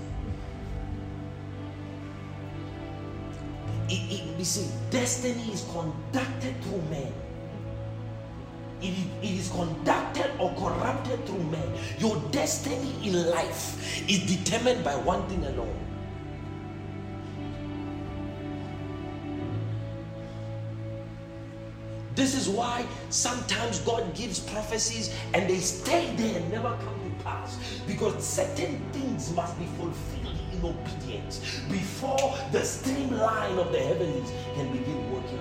It, 3.88 4.12
it, 4.12 4.40
you 4.40 4.46
see, 4.46 4.68
destiny 4.90 5.52
is 5.54 5.66
conducted 5.72 6.62
through 6.64 6.82
men. 6.90 7.14
It, 8.84 8.94
it 9.22 9.40
is 9.40 9.50
conducted 9.50 10.30
or 10.40 10.54
corrupted 10.56 11.26
through 11.26 11.44
men. 11.44 11.74
Your 12.00 12.18
destiny 12.32 12.94
in 13.02 13.30
life 13.30 14.10
is 14.10 14.20
determined 14.26 14.84
by 14.84 14.96
one 14.98 15.26
thing 15.30 15.46
alone. 15.46 15.80
This 22.16 22.36
is 22.36 22.48
why 22.48 22.86
sometimes 23.10 23.80
God 23.80 24.14
gives 24.14 24.40
prophecies 24.40 25.16
and 25.34 25.50
they 25.50 25.58
stay 25.58 26.14
there 26.16 26.38
and 26.38 26.52
never 26.52 26.70
come 26.70 27.00
to 27.18 27.24
pass 27.24 27.58
because 27.88 28.24
certain 28.24 28.80
things 28.92 29.34
must 29.34 29.58
be 29.58 29.66
fulfilled 29.78 30.38
in 30.52 30.64
obedience 30.64 31.62
before 31.72 32.38
the 32.52 32.64
streamline 32.64 33.58
of 33.58 33.72
the 33.72 33.80
heavens 33.80 34.32
can 34.56 34.72
begin 34.72 35.12
working 35.12 35.33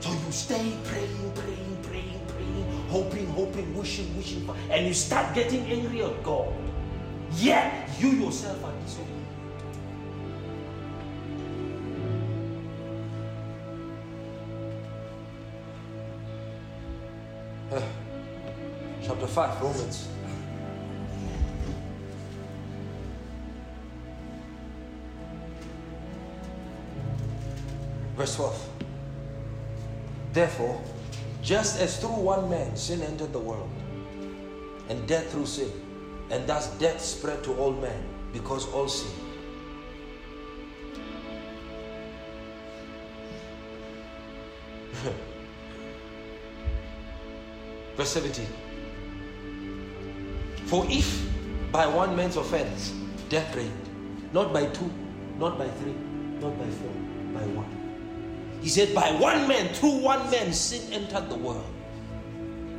So 0.00 0.10
you 0.12 0.30
stay 0.30 0.76
praying, 0.84 1.32
praying, 1.34 1.78
praying, 1.82 2.20
praying, 2.28 2.88
hoping, 2.88 3.26
hoping, 3.28 3.76
wishing, 3.76 4.16
wishing, 4.16 4.48
and 4.70 4.86
you 4.86 4.94
start 4.94 5.34
getting 5.34 5.66
angry 5.66 6.04
at 6.04 6.22
God. 6.22 6.52
Yet 7.32 7.88
you 7.98 8.10
yourself 8.10 8.64
are 8.64 8.72
disobedient. 8.84 9.18
Chapter 19.02 19.26
5, 19.26 19.62
Romans. 19.62 20.08
Verse 28.16 28.36
12. 28.36 28.77
Therefore, 30.32 30.80
just 31.42 31.80
as 31.80 31.98
through 31.98 32.20
one 32.20 32.50
man 32.50 32.76
sin 32.76 33.02
entered 33.02 33.32
the 33.32 33.38
world, 33.38 33.70
and 34.88 35.06
death 35.06 35.30
through 35.32 35.46
sin, 35.46 35.70
and 36.30 36.46
thus 36.46 36.68
death 36.78 37.00
spread 37.00 37.42
to 37.44 37.54
all 37.56 37.72
men 37.72 38.02
because 38.32 38.68
all 38.72 38.88
sin. 38.88 39.10
Verse 47.96 48.10
17. 48.10 48.46
For 50.66 50.84
if 50.88 51.26
by 51.72 51.86
one 51.86 52.14
man's 52.14 52.36
offense 52.36 52.92
death 53.28 53.56
reigned, 53.56 53.72
not 54.32 54.52
by 54.52 54.66
two, 54.66 54.90
not 55.38 55.58
by 55.58 55.68
three, 55.68 55.94
not 56.40 56.58
by 56.58 56.66
four, 56.66 56.92
by 57.32 57.46
one. 57.56 57.77
He 58.60 58.68
said, 58.68 58.94
by 58.94 59.12
one 59.12 59.46
man, 59.46 59.72
through 59.74 59.98
one 59.98 60.30
man, 60.30 60.52
sin 60.52 60.92
entered 60.92 61.30
the 61.30 61.36
world. 61.36 61.64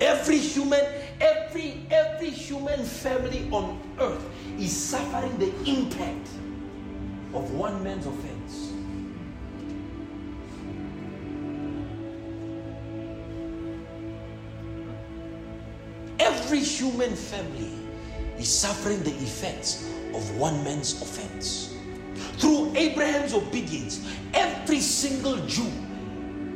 Every 0.02 0.38
human, 0.38 0.86
every 1.20 1.86
every 1.92 2.30
human 2.30 2.86
family 2.86 3.50
on 3.52 3.82
earth 4.00 4.24
is 4.58 4.76
suffering 4.76 5.38
the 5.38 5.54
impact 5.70 6.28
of 7.34 7.52
one 7.54 7.84
man's 7.84 8.06
offense. 8.06 8.74
Every 16.20 16.60
human 16.60 17.16
family 17.16 17.72
is 18.38 18.48
suffering 18.48 19.04
the 19.04 19.12
effects 19.12 19.90
of 20.14 20.38
one 20.38 20.64
man's 20.64 21.02
offense. 21.02 21.79
Through 22.40 22.74
Abraham's 22.76 23.34
obedience, 23.34 24.08
every 24.34 24.80
single 24.80 25.36
Jew 25.46 25.70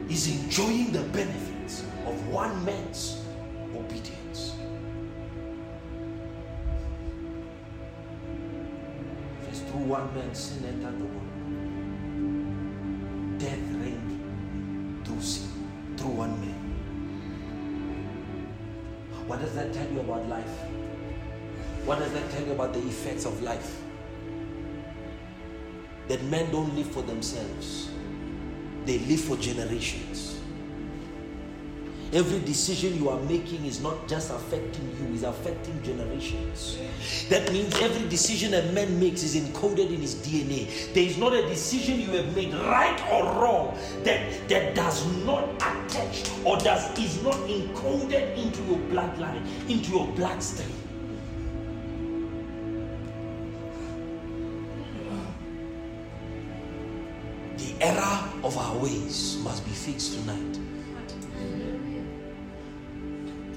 is 0.09 0.27
enjoying 0.31 0.93
the 0.93 1.03
benefits 1.11 1.83
of 2.05 2.27
one 2.29 2.63
man's 2.63 3.21
obedience. 3.75 4.55
Just 9.49 9.65
through 9.67 9.81
one 9.81 10.13
man 10.15 10.33
sin 10.33 10.63
entered 10.65 10.99
the 10.99 11.05
world. 11.05 11.29
Death 13.37 13.59
reigned 13.81 15.05
through 15.05 15.21
sin, 15.21 15.49
through 15.97 16.11
one 16.11 16.39
man. 16.39 16.59
What 19.27 19.41
does 19.41 19.53
that 19.55 19.73
tell 19.73 19.91
you 19.91 19.99
about 19.99 20.29
life? 20.29 20.59
What 21.83 21.99
does 21.99 22.13
that 22.13 22.31
tell 22.31 22.45
you 22.45 22.53
about 22.53 22.71
the 22.73 22.79
effects 22.79 23.25
of 23.25 23.41
life? 23.43 23.82
That 26.07 26.21
men 26.25 26.51
don't 26.51 26.75
live 26.75 26.91
for 26.91 27.01
themselves, 27.01 27.89
they 28.85 28.99
live 28.99 29.21
for 29.21 29.37
generations. 29.37 30.33
Every 32.13 32.41
decision 32.41 32.95
you 33.01 33.09
are 33.09 33.19
making 33.21 33.65
is 33.65 33.81
not 33.81 34.07
just 34.07 34.29
affecting 34.29 34.85
you, 34.99 35.15
it's 35.15 35.23
affecting 35.23 35.81
generations. 35.81 36.77
That 37.29 37.51
means 37.51 37.73
every 37.81 38.07
decision 38.07 38.53
a 38.53 38.71
man 38.71 38.99
makes 38.99 39.23
is 39.23 39.35
encoded 39.35 39.87
in 39.87 39.99
his 39.99 40.13
DNA. 40.13 40.93
There 40.93 41.03
is 41.03 41.17
not 41.17 41.33
a 41.33 41.41
decision 41.41 41.99
you 41.99 42.11
have 42.11 42.35
made, 42.35 42.53
right 42.53 43.01
or 43.11 43.23
wrong, 43.41 43.75
that, 44.03 44.47
that 44.47 44.75
does 44.75 45.03
not 45.25 45.49
attach 45.55 46.29
or 46.45 46.57
does 46.59 46.95
is 46.99 47.23
not 47.23 47.35
encoded 47.49 48.37
into 48.37 48.61
your 48.65 48.77
bloodline, 48.91 49.41
into 49.67 49.89
your 49.89 50.05
bloodstream. 50.09 50.82
our 58.73 58.79
ways 58.79 59.37
must 59.43 59.63
be 59.65 59.71
fixed 59.71 60.13
tonight. 60.13 60.59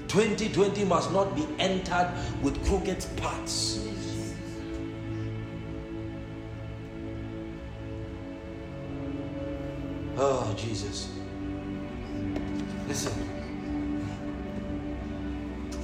2020 0.07 0.85
must 0.85 1.11
not 1.11 1.35
be 1.35 1.45
entered 1.59 2.09
with 2.41 2.65
crooked 2.65 3.05
paths. 3.17 3.85
Oh, 10.17 10.53
Jesus. 10.57 11.11
Listen. 12.87 13.13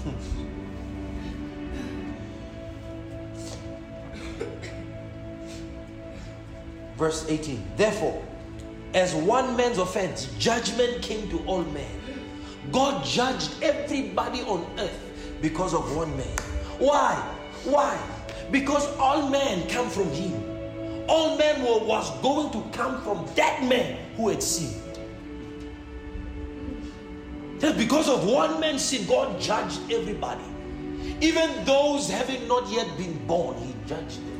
Verse 6.97 7.25
18. 7.29 7.63
Therefore, 7.75 8.23
as 8.93 9.15
one 9.15 9.55
man's 9.55 9.77
offense, 9.77 10.27
judgment 10.37 11.01
came 11.01 11.29
to 11.29 11.39
all 11.45 11.63
men. 11.63 11.89
God 12.71 13.03
judged 13.05 13.61
everybody 13.61 14.41
on 14.41 14.65
earth 14.79 15.37
because 15.41 15.73
of 15.73 15.95
one 15.95 16.15
man. 16.15 16.37
Why? 16.79 17.15
Why? 17.63 17.97
Because 18.51 18.85
all 18.97 19.29
men 19.29 19.67
come 19.67 19.89
from 19.89 20.09
him. 20.11 20.33
All 21.07 21.37
men 21.37 21.61
were, 21.61 21.85
was 21.85 22.09
going 22.21 22.51
to 22.51 22.77
come 22.77 23.01
from 23.03 23.27
that 23.35 23.63
man 23.63 23.97
who 24.15 24.29
had 24.29 24.41
sinned. 24.41 24.79
Just 27.59 27.77
because 27.77 28.09
of 28.09 28.25
one 28.25 28.59
man's 28.59 28.83
sin, 28.83 29.05
God 29.07 29.39
judged 29.39 29.79
everybody. 29.91 30.43
Even 31.21 31.63
those 31.65 32.09
having 32.09 32.47
not 32.47 32.69
yet 32.69 32.97
been 32.97 33.25
born, 33.25 33.57
He 33.57 33.73
judged 33.87 34.25
them. 34.25 34.32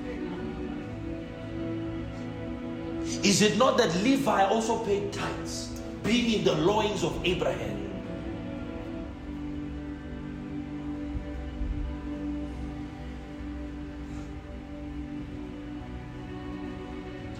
Is 3.23 3.41
it 3.41 3.57
not 3.57 3.77
that 3.77 3.95
Levi 4.03 4.43
also 4.45 4.83
paid 4.83 5.13
tithes, 5.13 5.79
being 6.03 6.39
in 6.39 6.43
the 6.43 6.53
loins 6.55 7.03
of 7.03 7.19
Abraham? 7.25 7.79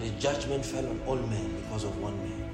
The 0.00 0.08
judgment 0.18 0.64
fell 0.64 0.86
on 0.86 1.00
all 1.06 1.16
men 1.16 1.54
because 1.62 1.84
of 1.84 1.98
one 2.00 2.16
man. 2.18 2.50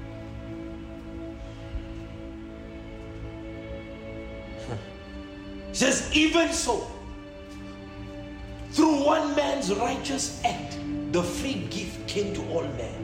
Says, 5.73 6.09
even 6.13 6.51
so, 6.51 6.85
through 8.71 9.05
one 9.05 9.33
man's 9.35 9.73
righteous 9.73 10.41
act, 10.43 10.77
the 11.13 11.23
free 11.23 11.65
gift 11.69 12.07
came 12.07 12.33
to 12.33 12.41
all 12.49 12.63
men, 12.63 13.00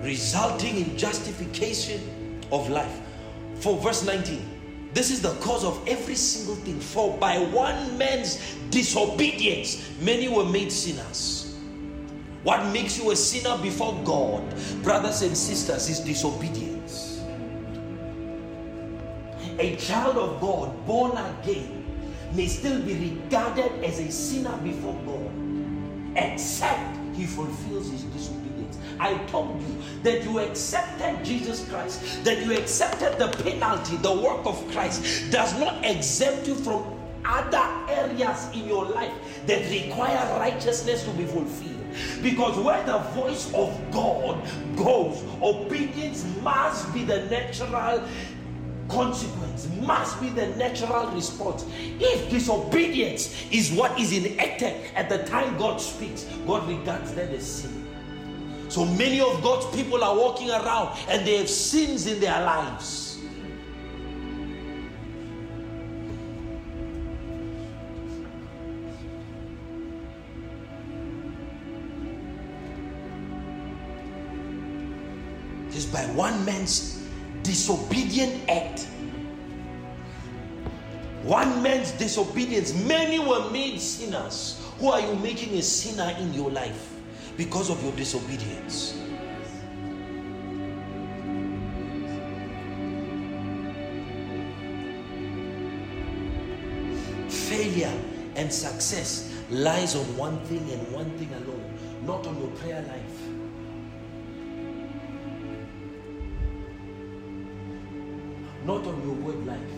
resulting 0.00 0.76
in 0.76 0.96
justification 0.96 2.40
of 2.52 2.68
life. 2.70 3.00
For 3.56 3.76
verse 3.78 4.04
19, 4.04 4.58
this 4.94 5.10
is 5.10 5.20
the 5.20 5.34
cause 5.34 5.64
of 5.64 5.86
every 5.86 6.14
single 6.14 6.56
thing. 6.56 6.80
For 6.80 7.16
by 7.18 7.38
one 7.38 7.98
man's 7.98 8.56
disobedience, 8.70 9.90
many 10.00 10.28
were 10.28 10.44
made 10.44 10.72
sinners. 10.72 11.56
What 12.42 12.72
makes 12.72 12.98
you 12.98 13.10
a 13.10 13.16
sinner 13.16 13.58
before 13.60 14.00
God, 14.04 14.42
brothers 14.82 15.22
and 15.22 15.36
sisters, 15.36 15.88
is 15.88 16.00
disobedience. 16.00 17.20
A 19.58 19.74
child 19.76 20.16
of 20.16 20.40
God, 20.40 20.86
born 20.86 21.12
again, 21.16 21.84
may 22.32 22.46
still 22.46 22.80
be 22.82 22.94
regarded 22.94 23.84
as 23.84 23.98
a 23.98 24.10
sinner 24.10 24.56
before 24.58 24.94
God, 25.04 26.16
except 26.16 26.96
he 27.14 27.26
fulfills 27.26 27.90
his 27.90 28.02
disobedience. 28.04 28.37
I 29.00 29.16
told 29.26 29.60
you 29.62 29.82
that 30.02 30.24
you 30.24 30.38
accepted 30.40 31.24
Jesus 31.24 31.68
Christ, 31.68 32.24
that 32.24 32.44
you 32.44 32.56
accepted 32.56 33.18
the 33.18 33.28
penalty, 33.42 33.96
the 33.96 34.12
work 34.12 34.44
of 34.44 34.62
Christ, 34.70 35.30
does 35.30 35.58
not 35.58 35.84
exempt 35.84 36.46
you 36.46 36.54
from 36.54 36.98
other 37.24 37.92
areas 37.92 38.48
in 38.54 38.66
your 38.66 38.86
life 38.86 39.12
that 39.46 39.68
require 39.70 40.38
righteousness 40.38 41.04
to 41.04 41.10
be 41.10 41.24
fulfilled. 41.24 41.74
Because 42.22 42.58
where 42.58 42.84
the 42.84 42.98
voice 43.14 43.52
of 43.54 43.76
God 43.90 44.42
goes, 44.76 45.22
obedience 45.42 46.24
must 46.42 46.92
be 46.92 47.04
the 47.04 47.24
natural 47.26 48.02
consequence, 48.88 49.68
must 49.82 50.20
be 50.20 50.28
the 50.30 50.46
natural 50.56 51.10
response. 51.10 51.66
If 51.74 52.30
disobedience 52.30 53.34
is 53.50 53.72
what 53.72 53.98
is 53.98 54.12
enacted 54.12 54.74
at 54.94 55.08
the 55.08 55.18
time 55.24 55.56
God 55.58 55.80
speaks, 55.80 56.24
God 56.46 56.68
regards 56.68 57.12
that 57.14 57.30
as 57.30 57.46
sin. 57.46 57.77
So 58.68 58.84
many 58.84 59.20
of 59.20 59.42
God's 59.42 59.74
people 59.74 60.04
are 60.04 60.14
walking 60.14 60.50
around 60.50 60.96
and 61.08 61.26
they 61.26 61.38
have 61.38 61.48
sins 61.48 62.06
in 62.06 62.20
their 62.20 62.44
lives. 62.44 63.18
Just 75.70 75.92
by 75.92 76.02
one 76.14 76.44
man's 76.44 77.08
disobedient 77.42 78.48
act. 78.50 78.86
One 81.22 81.62
man's 81.62 81.92
disobedience, 81.92 82.74
many 82.74 83.18
were 83.18 83.50
made 83.50 83.80
sinners. 83.80 84.62
Who 84.78 84.88
are 84.90 85.00
you 85.00 85.14
making 85.16 85.54
a 85.54 85.62
sinner 85.62 86.14
in 86.20 86.32
your 86.34 86.50
life 86.50 86.87
because 87.38 87.70
of 87.70 87.82
your 87.84 87.92
disobedience? 87.92 89.00
Failure 97.48 97.94
and 98.34 98.52
success 98.52 99.32
lies 99.50 99.94
on 99.94 100.04
one 100.18 100.38
thing 100.40 100.70
and 100.70 100.92
one 100.92 101.10
thing 101.16 101.32
alone, 101.32 101.78
not 102.04 102.26
on 102.26 102.36
your 102.38 102.50
prayer 102.58 102.82
life. 102.82 103.38
not 108.68 108.86
on 108.86 109.02
your 109.02 109.14
word 109.14 109.46
life. 109.46 109.77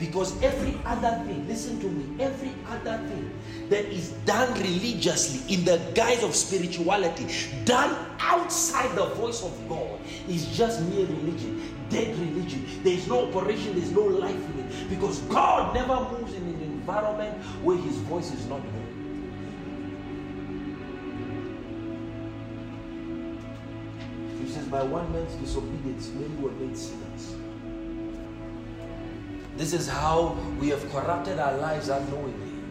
Because 0.00 0.42
every 0.42 0.80
other 0.86 1.22
thing, 1.26 1.46
listen 1.46 1.78
to 1.80 1.86
me, 1.86 2.24
every 2.24 2.54
other 2.66 2.96
thing 3.06 3.30
that 3.68 3.84
is 3.84 4.12
done 4.24 4.50
religiously 4.54 5.54
in 5.54 5.62
the 5.66 5.78
guise 5.94 6.24
of 6.24 6.34
spirituality, 6.34 7.26
done 7.66 7.94
outside 8.18 8.96
the 8.96 9.04
voice 9.16 9.42
of 9.44 9.52
God, 9.68 10.00
is 10.26 10.56
just 10.56 10.80
mere 10.84 11.04
religion, 11.04 11.76
dead 11.90 12.18
religion. 12.18 12.66
There 12.82 12.94
is 12.94 13.06
no 13.08 13.28
operation, 13.28 13.74
there 13.74 13.84
is 13.84 13.92
no 13.92 14.00
life 14.00 14.34
in 14.34 14.60
it. 14.60 14.88
Because 14.88 15.18
God 15.28 15.74
never 15.74 16.00
moves 16.16 16.32
in 16.32 16.44
an 16.44 16.62
environment 16.62 17.36
where 17.62 17.76
his 17.76 17.96
voice 17.96 18.32
is 18.32 18.46
not 18.46 18.62
heard. 18.62 18.70
He 24.42 24.50
says, 24.50 24.64
By 24.68 24.82
one 24.82 25.12
man's 25.12 25.34
disobedience, 25.34 26.08
many 26.08 26.34
were 26.36 26.52
made 26.52 26.76
sinners. 26.76 27.34
This 29.60 29.74
is 29.74 29.86
how 29.86 30.38
we 30.58 30.70
have 30.70 30.90
corrupted 30.90 31.38
our 31.38 31.54
lives 31.58 31.90
unknowingly. 31.90 32.62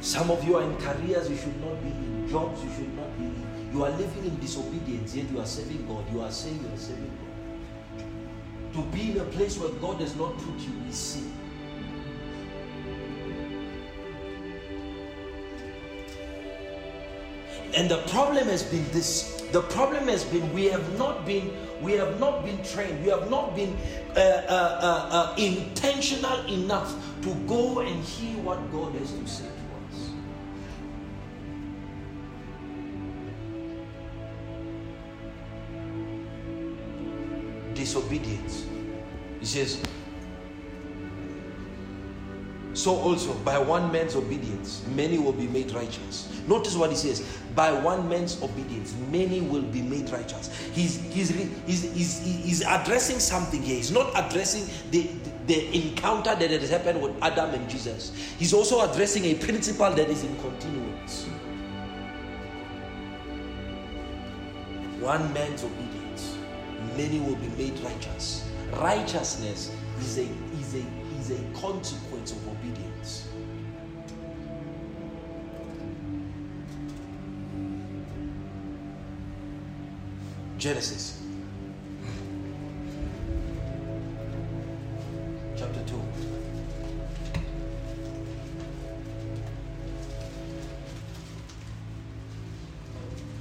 Some 0.00 0.32
of 0.32 0.42
you 0.42 0.56
are 0.56 0.64
in 0.64 0.76
careers 0.78 1.30
you 1.30 1.36
should 1.36 1.60
not 1.60 1.80
be 1.80 1.90
in, 1.90 2.28
jobs 2.28 2.64
you 2.64 2.70
should 2.74 2.92
not 2.96 3.16
be 3.16 3.26
in. 3.26 3.70
You 3.72 3.84
are 3.84 3.90
living 3.90 4.24
in 4.24 4.40
disobedience, 4.40 5.14
yet 5.14 5.30
you 5.30 5.38
are 5.38 5.46
serving 5.46 5.86
God. 5.86 6.04
You 6.12 6.22
are 6.22 6.32
saying 6.32 6.58
you 6.60 6.74
are 6.74 6.76
serving 6.76 7.16
God. 7.94 8.74
To 8.74 8.82
be 8.90 9.12
in 9.12 9.20
a 9.20 9.24
place 9.26 9.56
where 9.56 9.70
God 9.70 10.00
does 10.00 10.16
not 10.16 10.36
put 10.36 10.58
you 10.58 10.72
is 10.88 10.96
sin. 10.96 11.37
And 17.74 17.90
the 17.90 17.98
problem 18.08 18.46
has 18.48 18.62
been 18.62 18.84
this. 18.90 19.42
The 19.52 19.62
problem 19.62 20.08
has 20.08 20.24
been 20.24 20.52
we 20.52 20.66
have 20.66 20.98
not 20.98 21.26
been 21.26 21.52
we 21.80 21.92
have 21.92 22.18
not 22.18 22.44
been 22.44 22.62
trained. 22.64 23.04
We 23.04 23.10
have 23.10 23.30
not 23.30 23.54
been 23.54 23.76
uh, 24.16 24.20
uh, 24.20 24.78
uh, 24.82 25.08
uh 25.12 25.34
intentional 25.36 26.44
enough 26.46 26.94
to 27.22 27.34
go 27.46 27.80
and 27.80 28.02
hear 28.04 28.36
what 28.42 28.58
God 28.72 28.94
has 28.94 29.12
to 29.12 29.26
say 29.26 29.44
to 29.44 29.50
us. 29.86 30.10
Disobedience. 37.74 38.66
He 39.40 39.46
says, 39.46 39.80
so 42.88 42.96
also 42.96 43.34
by 43.44 43.58
one 43.58 43.92
man's 43.92 44.16
obedience, 44.16 44.82
many 44.96 45.18
will 45.18 45.34
be 45.34 45.46
made 45.46 45.72
righteous. 45.72 46.40
Notice 46.48 46.74
what 46.74 46.88
he 46.88 46.96
says 46.96 47.20
by 47.54 47.70
one 47.70 48.08
man's 48.08 48.42
obedience, 48.42 48.94
many 49.10 49.42
will 49.42 49.60
be 49.60 49.82
made 49.82 50.08
righteous. 50.08 50.48
He's, 50.72 50.98
he's, 51.12 51.28
he's, 51.66 51.82
he's, 51.92 52.22
he's 52.24 52.62
addressing 52.62 53.18
something 53.18 53.60
here. 53.62 53.76
He's 53.76 53.92
not 53.92 54.10
addressing 54.14 54.64
the, 54.90 55.10
the 55.46 55.58
encounter 55.76 56.34
that 56.34 56.50
has 56.50 56.70
happened 56.70 57.02
with 57.02 57.14
Adam 57.20 57.50
and 57.50 57.68
Jesus. 57.68 58.12
He's 58.38 58.54
also 58.54 58.90
addressing 58.90 59.26
a 59.26 59.34
principle 59.34 59.90
that 59.90 60.08
is 60.08 60.24
in 60.24 60.34
continuance. 60.38 61.24
One 64.98 65.30
man's 65.34 65.62
obedience, 65.62 66.38
many 66.96 67.20
will 67.20 67.36
be 67.36 67.48
made 67.48 67.78
righteous. 67.80 68.48
righteousness 68.72 69.72
is 70.00 70.18
a 70.18 70.22
is 70.58 70.74
a 70.74 70.84
is 71.18 71.30
a 71.32 71.60
consequence 71.60 72.07
of 72.32 72.48
obedience. 72.48 73.28
Genesis 80.58 81.22
chapter 85.56 85.80
2. 85.86 86.00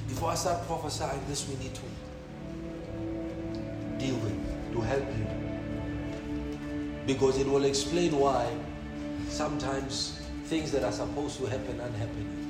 Before 0.07 0.30
I 0.31 0.35
start 0.35 0.65
prophesying 0.68 1.22
this, 1.27 1.47
we 1.47 1.55
need 1.55 1.73
to 1.73 1.81
deal 3.97 4.15
with 4.15 4.73
to 4.73 4.81
help 4.81 5.05
you. 5.18 5.27
Because 7.05 7.39
it 7.39 7.47
will 7.47 7.65
explain 7.65 8.18
why 8.18 8.47
sometimes 9.38 10.19
things 10.45 10.72
that 10.72 10.84
are 10.84 10.91
supposed 10.91 11.38
to 11.38 11.45
happen 11.45 11.80
aren't 11.80 11.95
happening. 11.95 12.47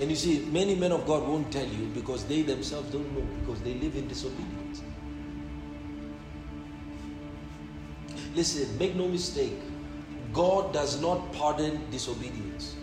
And 0.00 0.08
you 0.08 0.16
see, 0.16 0.46
many 0.46 0.74
men 0.76 0.92
of 0.92 1.06
God 1.06 1.26
won't 1.28 1.52
tell 1.52 1.66
you 1.66 1.86
because 1.88 2.24
they 2.24 2.42
themselves 2.42 2.90
don't 2.90 3.12
know 3.14 3.26
because 3.40 3.60
they 3.62 3.74
live 3.74 3.96
in 3.96 4.08
disobedience. 4.08 4.82
Listen, 8.34 8.78
make 8.78 8.94
no 8.94 9.08
mistake. 9.08 9.58
God 10.32 10.72
does 10.72 11.00
not 11.02 11.32
pardon 11.32 11.90
disobedience. 11.90 12.76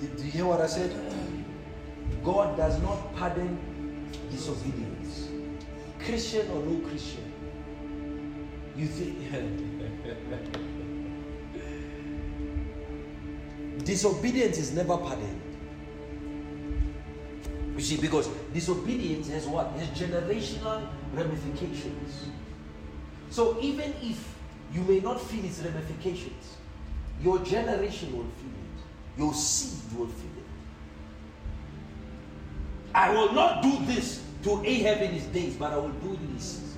Did, 0.00 0.18
you 0.20 0.30
hear 0.30 0.46
what 0.46 0.60
I 0.60 0.66
said? 0.66 0.94
God 2.24 2.56
does 2.56 2.80
not 2.80 3.14
pardon 3.16 3.58
disobedience. 4.30 5.28
Christian 5.98 6.48
or 6.52 6.64
no 6.64 6.88
Christian. 6.88 7.31
You 8.74 8.86
think 8.86 9.18
disobedience 13.84 14.58
is 14.58 14.72
never 14.72 14.96
pardoned. 14.96 15.40
You 17.74 17.80
see, 17.80 17.96
because 17.96 18.28
disobedience 18.52 19.28
has 19.28 19.46
what? 19.46 19.68
Has 19.72 19.88
generational 19.88 20.86
ramifications. 21.14 22.28
So 23.30 23.58
even 23.60 23.94
if 24.02 24.34
you 24.72 24.82
may 24.82 25.00
not 25.00 25.20
feel 25.20 25.44
its 25.44 25.60
ramifications, 25.60 26.56
your 27.22 27.38
generation 27.40 28.16
will 28.16 28.24
feel 28.24 28.50
it. 28.50 29.18
Your 29.18 29.34
seed 29.34 29.98
will 29.98 30.06
feel 30.06 30.30
it. 30.38 30.44
I 32.94 33.10
will 33.10 33.32
not 33.32 33.62
do 33.62 33.78
this 33.86 34.22
to 34.44 34.62
Ahab 34.64 35.02
in 35.02 35.12
his 35.12 35.24
days, 35.26 35.56
but 35.56 35.72
I 35.72 35.76
will 35.76 35.88
do 35.90 36.12
it 36.12 36.20
in 36.20 36.34
his. 36.34 36.71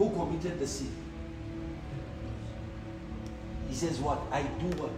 Who 0.00 0.08
committed 0.08 0.58
the 0.58 0.66
sin? 0.66 0.90
He 3.68 3.74
says, 3.74 3.98
What? 3.98 4.18
I 4.32 4.40
do 4.40 4.68
what? 4.80 4.90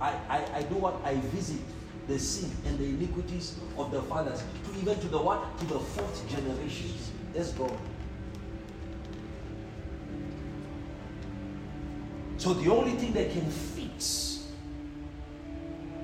I, 0.00 0.18
I, 0.28 0.44
I 0.56 0.62
do 0.62 0.74
what? 0.74 0.96
I 1.04 1.14
visit 1.30 1.60
the 2.08 2.18
sin 2.18 2.50
and 2.66 2.76
the 2.80 2.84
iniquities 2.86 3.54
of 3.76 3.92
the 3.92 4.02
fathers 4.02 4.42
to 4.64 4.80
even 4.80 4.98
to 4.98 5.06
the 5.06 5.18
what? 5.18 5.56
To 5.60 5.66
the 5.66 5.78
fourth 5.78 6.28
generation. 6.28 6.94
That's 7.32 7.52
God. 7.52 7.78
So 12.38 12.54
the 12.54 12.72
only 12.72 12.96
thing 12.96 13.12
that 13.12 13.30
can 13.30 13.48
fix 13.48 14.48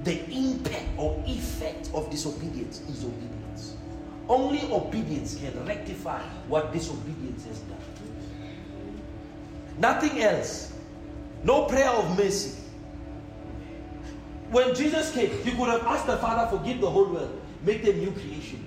the 0.04 0.24
impact 0.30 0.86
or 0.98 1.20
effect 1.26 1.90
of 1.92 2.10
disobedience 2.10 2.80
is 2.88 3.04
obedience. 3.04 3.74
Only 4.28 4.70
obedience 4.70 5.34
can 5.34 5.66
rectify 5.66 6.20
what 6.46 6.72
disobedience 6.72 7.44
has 7.46 7.58
done. 7.58 7.93
Nothing 9.78 10.20
else. 10.22 10.72
No 11.42 11.64
prayer 11.64 11.90
of 11.90 12.16
mercy. 12.16 12.60
When 14.50 14.74
Jesus 14.74 15.12
came, 15.12 15.30
he 15.42 15.50
could 15.50 15.68
have 15.68 15.82
asked 15.82 16.06
the 16.06 16.16
Father, 16.18 16.56
forgive 16.56 16.80
the 16.80 16.90
whole 16.90 17.12
world, 17.12 17.40
make 17.64 17.84
them 17.84 17.98
new 17.98 18.12
creation. 18.12 18.64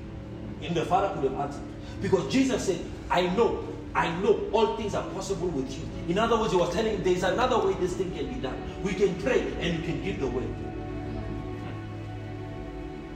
And 0.61 0.75
the 0.75 0.85
Father 0.85 1.13
could 1.13 1.31
have 1.31 1.39
answered. 1.39 1.63
Because 2.01 2.31
Jesus 2.31 2.65
said, 2.65 2.83
I 3.09 3.21
know 3.35 3.67
I 3.97 4.15
know 4.21 4.39
all 4.51 4.77
things 4.77 4.93
are 4.93 5.03
possible 5.09 5.47
with 5.47 5.75
you. 5.75 5.83
In 6.07 6.19
other 6.19 6.37
words, 6.37 6.53
he 6.53 6.57
was 6.59 6.71
telling 6.71 7.01
there's 7.01 7.23
another 7.23 7.57
way 7.57 7.73
this 7.79 7.93
thing 7.93 8.11
can 8.15 8.31
be 8.31 8.39
done. 8.39 8.55
We 8.83 8.93
can 8.93 9.19
pray 9.21 9.41
and 9.59 9.79
you 9.79 9.83
can 9.83 10.03
give 10.03 10.19
the 10.19 10.27
word. 10.27 10.53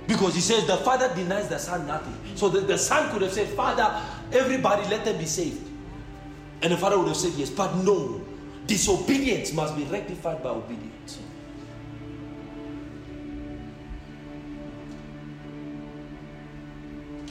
Because 0.08 0.34
he 0.34 0.42
says 0.42 0.66
the 0.66 0.78
father 0.78 1.14
denies 1.14 1.48
the 1.50 1.60
son 1.60 1.86
nothing. 1.86 2.18
So 2.34 2.50
the, 2.50 2.62
the 2.62 2.80
son 2.80 3.12
could 3.12 3.22
have 3.22 3.32
said, 3.32 3.50
Father, 3.50 4.02
everybody 4.32 4.90
let 4.90 5.06
them 5.06 5.20
be 5.20 5.26
saved. 5.26 5.71
And 6.62 6.72
the 6.72 6.78
father 6.78 6.98
would 6.98 7.08
have 7.08 7.18
said 7.18 7.34
yes. 7.34 7.50
But 7.50 7.76
no, 7.78 8.22
disobedience 8.68 9.54
must 9.54 9.76
be 9.76 9.84
rectified 9.86 10.44
by 10.44 10.50
obedience. 10.50 11.20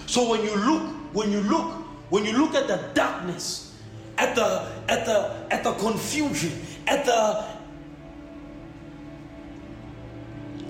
So 0.07 0.28
when 0.28 0.43
you 0.43 0.57
look, 0.57 0.82
when 1.15 1.31
you 1.31 1.40
look 1.43 1.81
when 2.11 2.24
you 2.24 2.36
look 2.36 2.57
at 2.57 2.66
the 2.66 2.90
darkness, 2.94 3.78
at 4.19 4.35
the 4.35 4.66
at 4.89 5.07
the 5.07 5.47
at 5.51 5.62
the 5.62 5.73
confusion, 5.74 6.61
at 6.89 7.05
the 7.07 7.47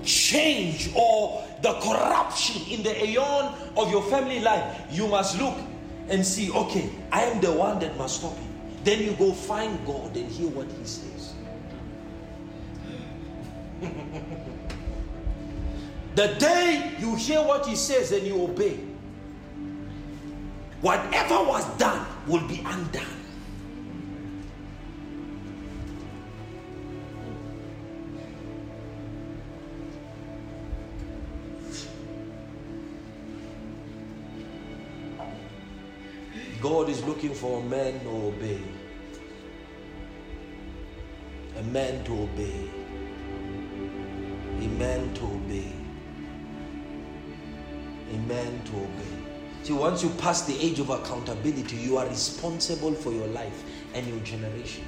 change 0.03 0.91
or 0.95 1.43
the 1.63 1.73
corruption 1.73 2.61
in 2.69 2.83
the 2.83 3.05
aeon 3.05 3.53
of 3.75 3.91
your 3.91 4.03
family 4.03 4.39
life, 4.39 4.79
you 4.91 5.07
must 5.07 5.39
look 5.39 5.57
and 6.09 6.25
see, 6.25 6.51
okay, 6.51 6.89
I 7.11 7.23
am 7.23 7.41
the 7.41 7.51
one 7.51 7.79
that 7.79 7.97
must 7.97 8.17
stop 8.17 8.33
it. 8.37 8.50
Then 8.83 9.03
you 9.03 9.13
go 9.13 9.31
find 9.31 9.85
God 9.85 10.15
and 10.17 10.31
hear 10.31 10.49
what 10.49 10.67
He 10.67 10.85
says. 10.85 11.33
the 16.15 16.27
day 16.39 16.91
you 16.99 17.15
hear 17.15 17.41
what 17.41 17.65
He 17.65 17.75
says 17.75 18.11
and 18.11 18.25
you 18.25 18.41
obey, 18.41 18.79
whatever 20.81 21.43
was 21.43 21.65
done 21.77 22.05
will 22.27 22.47
be 22.47 22.59
undone. 22.65 23.20
God 36.61 36.89
is 36.89 37.03
looking 37.03 37.33
for 37.33 37.59
a 37.59 37.63
man 37.63 37.99
to 38.01 38.09
obey. 38.09 38.61
A 41.57 41.63
man 41.63 42.03
to 42.03 42.13
obey. 42.13 42.69
A 44.59 44.67
man 44.67 45.13
to 45.15 45.25
obey. 45.25 45.73
A 48.13 48.17
man 48.27 48.61
to 48.65 48.71
obey. 48.77 49.21
See, 49.63 49.73
once 49.73 50.03
you 50.03 50.09
pass 50.11 50.43
the 50.43 50.57
age 50.59 50.79
of 50.79 50.91
accountability, 50.91 51.77
you 51.77 51.97
are 51.97 52.07
responsible 52.07 52.93
for 52.93 53.11
your 53.11 53.27
life 53.27 53.63
and 53.95 54.05
your 54.07 54.19
generation. 54.19 54.85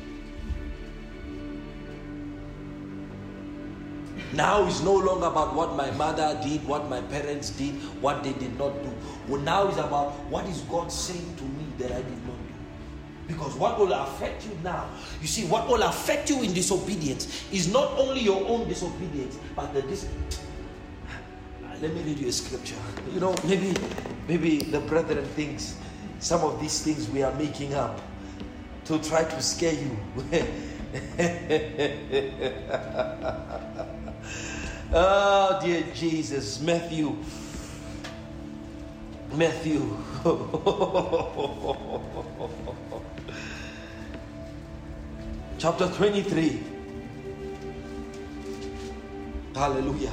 Now 4.34 4.66
it's 4.66 4.82
no 4.82 4.95
longer 4.95 5.28
about 5.28 5.54
what 5.54 5.76
my 5.76 5.91
mother 5.91 6.40
did, 6.44 6.66
what 6.68 6.90
my 6.90 7.02
parents 7.02 7.52
did, 7.52 7.76
what 8.02 8.24
they 8.24 8.34
did 8.34 8.58
not 8.58 8.74
do. 8.82 8.91
Well, 9.28 9.41
now 9.41 9.68
it's 9.68 9.78
about 9.78 10.12
what 10.30 10.45
is 10.48 10.62
God 10.62 10.91
saying 10.91 11.36
to 11.38 11.44
that 11.84 11.91
I 11.91 12.01
did 12.01 12.26
not 12.26 12.38
do. 12.38 12.53
Because 13.27 13.55
what 13.55 13.80
will 13.80 13.93
affect 13.93 14.45
you 14.45 14.57
now, 14.64 14.89
you 15.22 15.27
see, 15.27 15.45
what 15.45 15.68
will 15.68 15.84
affect 15.84 16.30
you 16.30 16.41
in 16.43 16.53
disobedience 16.53 17.45
is 17.51 17.72
not 17.72 17.91
only 17.97 18.22
your 18.22 18.45
own 18.47 18.68
disobedience, 18.68 19.38
but 19.55 19.73
the 19.73 19.81
dis- 19.84 20.07
ah, 21.07 21.76
let 21.81 21.93
me 21.93 22.01
read 22.01 22.19
you 22.19 22.27
a 22.27 22.31
scripture. 22.31 22.76
You 23.14 23.19
know, 23.19 23.35
maybe 23.45 23.73
maybe 24.27 24.60
the 24.60 24.80
brethren 24.81 25.23
thinks 25.35 25.77
some 26.19 26.41
of 26.41 26.60
these 26.60 26.81
things 26.81 27.10
we 27.10 27.23
are 27.23 27.34
making 27.35 27.73
up 27.76 28.01
to 28.85 28.99
try 28.99 29.23
to 29.23 29.41
scare 29.41 29.73
you. 29.73 29.97
oh 34.93 35.60
dear 35.64 35.84
Jesus, 35.93 36.60
Matthew. 36.61 37.15
Matthew. 39.35 39.97
Chapter 45.57 45.88
23. 45.88 46.61
Hallelujah. 49.55 50.11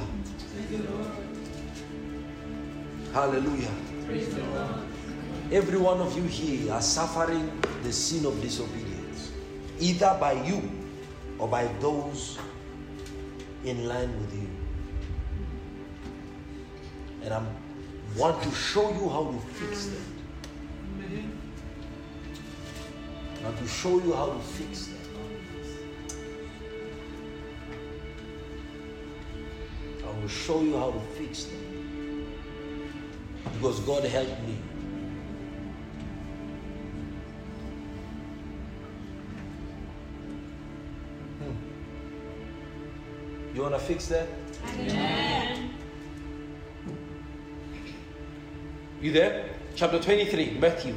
Hallelujah. 3.13 3.69
Every 5.51 5.77
one 5.77 6.01
of 6.01 6.17
you 6.17 6.23
here 6.23 6.73
are 6.73 6.81
suffering 6.81 7.61
the 7.83 7.93
sin 7.93 8.25
of 8.25 8.41
disobedience, 8.41 9.31
either 9.79 10.17
by 10.19 10.33
you 10.33 10.67
or 11.37 11.47
by 11.47 11.65
those 11.79 12.39
in 13.65 13.87
line 13.87 14.19
with 14.19 14.33
you. 14.33 14.49
And 17.23 17.33
I 17.33 17.43
want 18.17 18.41
to 18.43 18.51
show 18.51 18.91
you 18.91 19.09
how 19.09 19.25
to 19.25 19.39
fix 19.53 19.85
them. 19.87 20.03
I 23.39 23.43
want 23.45 23.57
to 23.57 23.67
show 23.67 23.99
you 23.99 24.13
how 24.13 24.27
to 24.27 24.39
fix 24.39 24.87
that. 24.87 24.97
I 30.03 30.19
will 30.19 30.27
show 30.27 30.61
you 30.61 30.77
how 30.77 30.91
to 30.91 30.99
fix 31.17 31.45
them. 31.45 32.27
Because 33.53 33.79
God 33.81 34.03
helped 34.03 34.41
me. 34.41 34.55
Hmm. 41.39 41.55
You 43.55 43.61
want 43.61 43.73
to 43.73 43.79
fix 43.79 44.07
that? 44.07 44.27
Amen. 44.79 45.20
You 49.01 49.11
there? 49.11 49.49
Chapter 49.75 49.99
23, 49.99 50.57
Matthew. 50.59 50.95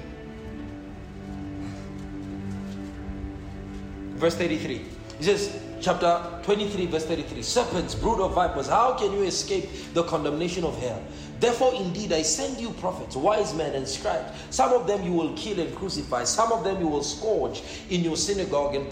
Verse 4.16 4.34
33. 4.34 4.82
He 5.18 5.24
says, 5.24 5.58
chapter 5.80 6.40
23, 6.42 6.86
verse 6.86 7.06
33 7.06 7.40
Serpents, 7.40 7.94
brood 7.94 8.20
of 8.20 8.34
vipers, 8.34 8.68
how 8.68 8.94
can 8.94 9.12
you 9.12 9.22
escape 9.22 9.68
the 9.94 10.02
condemnation 10.02 10.64
of 10.64 10.78
hell? 10.82 11.02
Therefore, 11.40 11.74
indeed, 11.74 12.12
I 12.12 12.22
send 12.22 12.60
you 12.60 12.70
prophets, 12.72 13.16
wise 13.16 13.54
men, 13.54 13.74
and 13.74 13.88
scribes. 13.88 14.30
Some 14.50 14.72
of 14.72 14.86
them 14.86 15.02
you 15.02 15.12
will 15.12 15.34
kill 15.34 15.58
and 15.60 15.74
crucify, 15.74 16.24
some 16.24 16.52
of 16.52 16.62
them 16.62 16.80
you 16.80 16.88
will 16.88 17.02
scourge 17.02 17.62
in 17.88 18.02
your 18.02 18.16
synagogue 18.16 18.74
and 18.74 18.90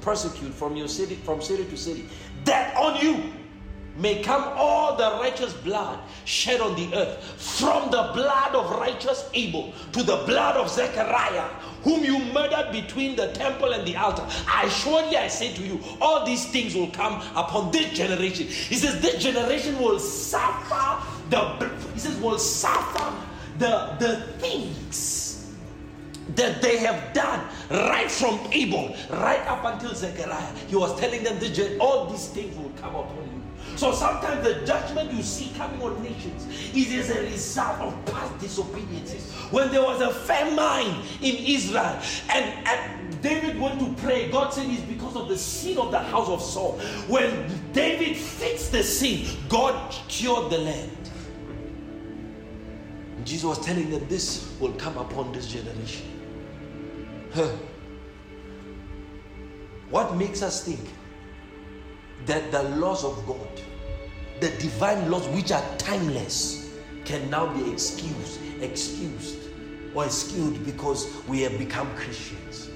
persecute 0.00 0.52
from 0.52 0.76
your 0.76 0.88
city 0.88 1.14
from 1.14 1.40
city 1.40 1.64
to 1.64 1.76
city. 1.76 2.06
That 2.44 2.76
on 2.76 3.00
you 3.00 3.32
may 4.00 4.22
come 4.22 4.42
all 4.56 4.96
the 4.96 5.18
righteous 5.20 5.52
blood 5.52 6.00
shed 6.24 6.60
on 6.60 6.74
the 6.74 6.96
earth, 6.96 7.22
from 7.40 7.90
the 7.90 8.10
blood 8.14 8.54
of 8.54 8.70
righteous 8.78 9.28
Abel 9.34 9.72
to 9.92 10.02
the 10.02 10.16
blood 10.26 10.56
of 10.56 10.70
Zechariah, 10.70 11.48
whom 11.82 12.04
you 12.04 12.18
murdered 12.32 12.72
between 12.72 13.16
the 13.16 13.32
temple 13.32 13.72
and 13.72 13.86
the 13.86 13.96
altar. 13.96 14.26
I 14.48 14.68
surely 14.68 15.16
I 15.16 15.28
say 15.28 15.52
to 15.54 15.62
you, 15.62 15.80
all 16.00 16.24
these 16.24 16.46
things 16.50 16.74
will 16.74 16.90
come 16.90 17.14
upon 17.36 17.70
this 17.70 17.92
generation. 17.92 18.46
He 18.46 18.76
says, 18.76 19.00
This 19.00 19.22
generation 19.22 19.78
will 19.78 19.98
suffer 19.98 21.06
the 21.30 21.70
he 21.94 22.00
says 22.00 22.16
will 22.18 22.38
suffer 22.38 23.14
the, 23.58 23.94
the 23.98 24.16
things 24.38 25.54
that 26.34 26.62
they 26.62 26.78
have 26.78 27.12
done 27.12 27.46
right 27.70 28.10
from 28.10 28.40
Abel, 28.52 28.94
right 29.10 29.40
up 29.46 29.64
until 29.64 29.94
Zechariah. 29.94 30.54
He 30.68 30.76
was 30.76 30.98
telling 30.98 31.22
them 31.22 31.38
this, 31.38 31.78
all 31.80 32.06
these 32.06 32.28
things 32.28 32.56
will 32.56 32.72
come 32.80 32.94
upon 32.94 33.16
you. 33.16 33.39
So 33.76 33.92
sometimes 33.92 34.44
the 34.44 34.66
judgment 34.66 35.12
you 35.12 35.22
see 35.22 35.52
coming 35.56 35.80
on 35.82 36.02
nations 36.02 36.46
is 36.74 36.92
as 36.92 37.16
a 37.16 37.22
result 37.22 37.80
of 37.80 38.06
past 38.06 38.38
disobediences. 38.38 39.32
When 39.50 39.70
there 39.70 39.82
was 39.82 40.00
a 40.00 40.12
famine 40.12 41.02
in 41.22 41.36
Israel 41.36 41.98
and, 42.30 42.66
and 42.66 43.22
David 43.22 43.58
went 43.60 43.80
to 43.80 44.02
pray, 44.02 44.30
God 44.30 44.52
said 44.52 44.66
it's 44.68 44.82
because 44.82 45.16
of 45.16 45.28
the 45.28 45.36
sin 45.36 45.78
of 45.78 45.90
the 45.90 45.98
house 45.98 46.28
of 46.28 46.42
Saul. 46.42 46.78
When 47.08 47.50
David 47.72 48.16
fixed 48.16 48.72
the 48.72 48.82
sin, 48.82 49.36
God 49.48 49.94
cured 50.08 50.50
the 50.50 50.58
land. 50.58 50.90
Jesus 53.24 53.44
was 53.44 53.58
telling 53.64 53.90
them 53.90 54.06
this 54.08 54.56
will 54.60 54.72
come 54.72 54.96
upon 54.96 55.32
this 55.32 55.46
generation. 55.46 56.06
Huh. 57.34 57.48
What 59.90 60.16
makes 60.16 60.42
us 60.42 60.64
think 60.64 60.80
that 62.26 62.50
the 62.52 62.62
laws 62.62 63.04
of 63.04 63.26
God, 63.26 63.48
the 64.40 64.50
divine 64.58 65.10
laws 65.10 65.26
which 65.28 65.52
are 65.52 65.64
timeless, 65.78 66.78
can 67.04 67.28
now 67.30 67.46
be 67.54 67.72
excused, 67.72 68.40
excused, 68.60 69.38
or 69.94 70.04
excused 70.04 70.64
because 70.64 71.10
we 71.26 71.40
have 71.42 71.58
become 71.58 71.88
Christians. 71.96 72.68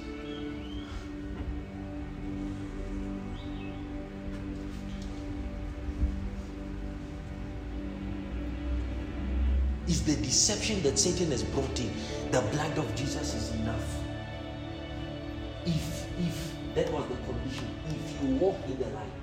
Is 9.87 10.03
the 10.03 10.15
deception 10.15 10.81
that 10.81 10.97
Satan 10.97 11.29
has 11.29 11.43
brought 11.43 11.79
in. 11.79 11.91
The 12.31 12.41
blood 12.41 12.77
of 12.77 12.93
Jesus 12.95 13.35
is 13.35 13.51
enough. 13.61 13.97
If 15.65 16.07
if 16.19 16.55
that 16.75 16.91
was 16.91 17.05
the 17.07 17.15
condition, 17.31 17.67
if 17.89 18.21
you 18.23 18.35
walk 18.35 18.57
in 18.67 18.77
the 18.79 18.87
light, 18.89 19.14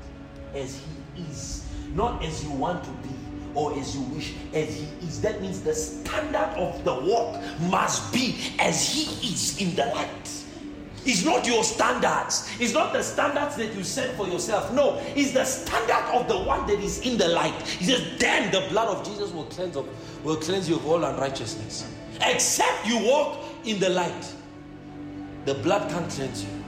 as 0.55 0.81
He 1.17 1.23
is, 1.23 1.65
not 1.95 2.25
as 2.25 2.45
you 2.45 2.51
want 2.53 2.85
to 2.85 2.91
be 2.91 3.15
or 3.55 3.79
as 3.79 3.95
you 3.95 4.03
wish, 4.03 4.35
as 4.55 4.75
He 4.75 5.07
is. 5.07 5.21
That 5.21 5.41
means 5.43 5.61
the 5.61 5.75
standard 5.75 6.57
of 6.57 6.85
the 6.85 6.95
walk 6.95 7.41
must 7.71 8.13
be 8.13 8.55
as 8.59 8.89
He 8.89 9.33
is 9.33 9.61
in 9.61 9.75
the 9.75 9.87
light. 9.87 10.09
It's 11.05 11.25
not 11.25 11.47
your 11.47 11.65
standards. 11.65 12.49
It's 12.61 12.73
not 12.73 12.93
the 12.93 13.03
standards 13.03 13.57
that 13.57 13.75
you 13.75 13.83
set 13.83 14.15
for 14.15 14.29
yourself. 14.29 14.73
No, 14.73 14.99
it's 15.17 15.33
the 15.33 15.45
standard 15.45 16.15
of 16.15 16.29
the 16.29 16.39
one 16.39 16.65
that 16.69 16.79
is 16.79 17.01
in 17.01 17.19
the 17.19 17.27
light. 17.29 17.61
He 17.63 17.87
says, 17.87 18.07
then 18.19 18.53
the 18.53 18.69
blood 18.71 18.89
of 18.89 19.05
Jesus 19.05 19.33
will 19.33 19.47
cleanse 19.47 19.77
of, 19.77 19.89
will 20.25 20.37
cleanse 20.37 20.69
you 20.69 20.77
of 20.77 20.87
all 20.87 21.03
unrighteousness. 21.03 21.93
Except 22.21 22.87
you 22.87 23.05
walk 23.05 23.39
in 23.65 23.81
the 23.81 23.89
light. 23.89 24.33
The 25.45 25.55
blood 25.55 25.91
can't 25.91 26.09
cleanse 26.09 26.45
you. 26.45 26.62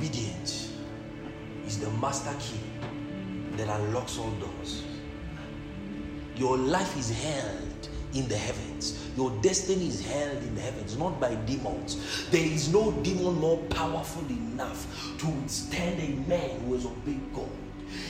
Obedience 0.00 0.72
is 1.66 1.78
the 1.78 1.90
master 2.00 2.34
key 2.40 2.58
that 3.58 3.68
unlocks 3.68 4.16
all 4.16 4.30
doors. 4.40 4.82
Your 6.36 6.56
life 6.56 6.96
is 6.96 7.10
held 7.10 7.88
in 8.14 8.26
the 8.26 8.36
heavens. 8.36 9.10
Your 9.14 9.30
destiny 9.42 9.88
is 9.88 10.02
held 10.02 10.38
in 10.38 10.54
the 10.54 10.62
heavens, 10.62 10.96
not 10.96 11.20
by 11.20 11.34
demons. 11.34 12.26
There 12.30 12.42
is 12.42 12.72
no 12.72 12.92
demon 13.02 13.34
more 13.40 13.58
powerful 13.68 14.26
enough 14.30 14.86
to 15.18 15.26
withstand 15.26 16.00
a 16.00 16.26
man 16.26 16.60
who 16.60 16.76
has 16.76 16.86
obeyed 16.86 17.34
God. 17.34 17.50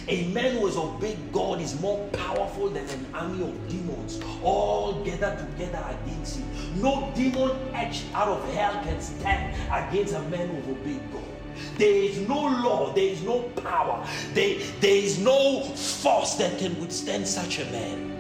A 0.07 0.29
man 0.29 0.59
who 0.59 0.67
has 0.67 0.77
obeyed 0.77 1.19
God 1.33 1.61
is 1.61 1.81
more 1.81 2.07
powerful 2.13 2.69
than 2.69 2.89
an 2.89 3.07
army 3.13 3.43
of 3.43 3.69
demons, 3.69 4.21
all 4.45 5.03
gathered 5.03 5.39
together 5.39 5.85
against 6.05 6.39
him. 6.39 6.81
No 6.81 7.11
demon 7.17 7.51
etched 7.75 8.05
out 8.15 8.29
of 8.29 8.55
hell 8.55 8.81
can 8.85 9.01
stand 9.01 9.57
against 9.73 10.15
a 10.15 10.23
man 10.29 10.51
who 10.51 10.55
has 10.55 10.69
obeyed 10.69 11.13
God. 11.13 11.30
There 11.77 11.95
is 11.95 12.19
no 12.29 12.41
law, 12.41 12.93
there 12.93 13.05
is 13.05 13.23
no 13.23 13.41
power, 13.41 14.07
there, 14.35 14.59
there 14.81 14.97
is 14.97 15.19
no 15.19 15.63
force 15.63 16.35
that 16.35 16.59
can 16.59 16.79
withstand 16.81 17.27
such 17.27 17.59
a 17.59 17.65
man. 17.67 18.11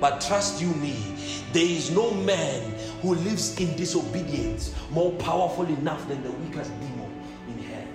But 0.00 0.20
trust 0.20 0.60
you 0.62 0.68
me, 0.74 0.96
there 1.52 1.64
is 1.64 1.90
no 1.90 2.10
man 2.10 2.74
who 3.02 3.14
lives 3.16 3.58
in 3.60 3.76
disobedience 3.76 4.74
more 4.90 5.12
powerful 5.12 5.66
enough 5.66 6.06
than 6.08 6.22
the 6.22 6.30
weakest 6.32 6.70
demon 6.80 7.22
in 7.48 7.58
hell. 7.64 7.86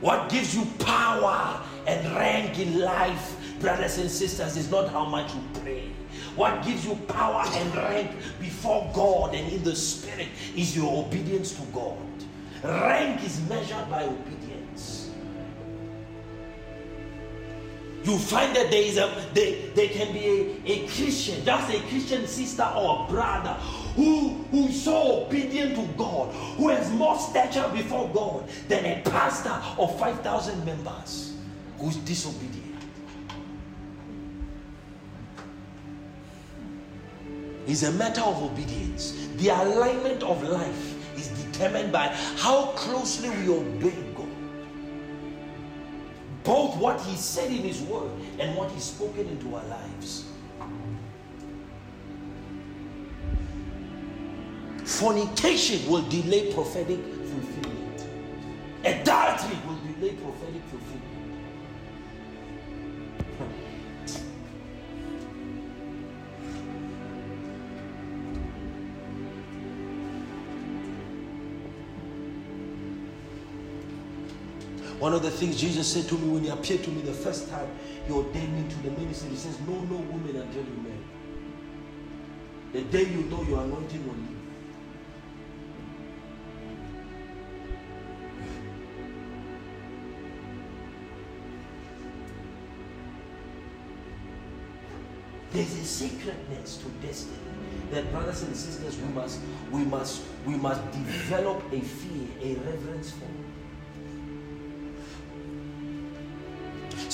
What 0.00 0.28
gives 0.28 0.54
you 0.54 0.66
power 0.78 1.62
and 1.86 2.14
rank 2.14 2.58
in 2.58 2.80
life, 2.80 3.36
brothers 3.60 3.96
and 3.98 4.10
sisters, 4.10 4.56
is 4.56 4.70
not 4.70 4.90
how 4.90 5.06
much 5.06 5.34
you 5.34 5.40
pray. 5.62 5.95
What 6.36 6.64
gives 6.64 6.84
you 6.84 6.94
power 7.08 7.44
and 7.46 7.74
rank 7.74 8.10
before 8.38 8.90
God 8.94 9.34
and 9.34 9.50
in 9.50 9.64
the 9.64 9.74
spirit 9.74 10.28
is 10.54 10.76
your 10.76 11.04
obedience 11.04 11.52
to 11.54 11.62
God. 11.72 11.96
Rank 12.62 13.24
is 13.24 13.40
measured 13.48 13.90
by 13.90 14.04
obedience. 14.04 15.10
You 18.04 18.18
find 18.18 18.54
that 18.54 18.70
there 18.70 18.82
is 18.82 18.98
a 18.98 19.10
there, 19.34 19.56
there 19.74 19.88
can 19.88 20.12
be 20.12 20.60
a, 20.64 20.72
a 20.72 20.86
Christian, 20.86 21.44
just 21.44 21.74
a 21.74 21.80
Christian 21.88 22.26
sister 22.28 22.70
or 22.76 23.06
brother 23.08 23.54
who, 23.96 24.28
who 24.50 24.66
is 24.68 24.84
so 24.84 25.24
obedient 25.24 25.74
to 25.74 25.86
God, 25.96 26.32
who 26.56 26.68
has 26.68 26.88
more 26.92 27.18
stature 27.18 27.68
before 27.74 28.08
God 28.12 28.48
than 28.68 28.84
a 28.84 29.02
pastor 29.02 29.60
of 29.78 29.98
5,000 29.98 30.64
members 30.64 31.34
who 31.78 31.88
is 31.88 31.96
disobedient. 31.96 32.55
Is 37.66 37.82
a 37.82 37.92
matter 37.92 38.22
of 38.22 38.42
obedience. 38.42 39.28
The 39.36 39.48
alignment 39.48 40.22
of 40.22 40.42
life 40.42 41.16
is 41.18 41.28
determined 41.44 41.92
by 41.92 42.08
how 42.36 42.66
closely 42.76 43.30
we 43.30 43.48
obey 43.48 43.94
God. 44.14 44.26
Both 46.44 46.76
what 46.76 47.00
He 47.00 47.16
said 47.16 47.50
in 47.50 47.58
His 47.58 47.80
Word 47.82 48.10
and 48.38 48.56
what 48.56 48.70
He's 48.70 48.84
spoken 48.84 49.26
into 49.28 49.54
our 49.56 49.64
lives. 49.64 50.24
Fornication 54.84 55.90
will 55.90 56.08
delay 56.08 56.52
prophetic 56.52 57.00
fulfillment. 57.02 58.06
Adultery 58.84 59.58
will 59.66 59.78
delay 59.94 60.14
prophetic 60.14 60.62
fulfillment. 60.70 60.85
One 74.98 75.12
of 75.12 75.22
the 75.22 75.30
things 75.30 75.60
Jesus 75.60 75.92
said 75.92 76.08
to 76.08 76.14
me 76.14 76.30
when 76.30 76.44
he 76.44 76.48
appeared 76.48 76.82
to 76.84 76.90
me 76.90 77.02
the 77.02 77.12
first 77.12 77.50
time 77.50 77.68
he 78.06 78.12
ordained 78.12 78.62
me 78.62 78.68
to 78.70 78.82
the 78.82 78.90
ministry, 78.92 79.30
he 79.30 79.36
says, 79.36 79.58
No, 79.66 79.74
no 79.74 79.96
woman 79.96 80.36
until 80.36 80.62
you 80.62 80.76
marry. 80.82 80.96
The 82.72 82.82
day 82.82 83.04
you 83.10 83.24
know 83.24 83.42
your 83.42 83.62
anointing 83.62 84.06
will 84.06 84.14
leave. 84.14 84.36
There's 95.52 95.74
a 95.74 95.84
sacredness 95.84 96.78
to 96.78 97.06
destiny 97.06 97.36
that 97.90 98.10
brothers 98.10 98.42
and 98.42 98.56
sisters 98.56 98.96
we 98.98 99.08
must 99.08 99.40
we 99.70 99.84
must 99.84 100.22
we 100.46 100.54
must 100.56 100.90
develop 100.90 101.62
a 101.72 101.80
fear, 101.80 102.28
a 102.42 102.54
reverence 102.56 103.12
for. 103.12 103.45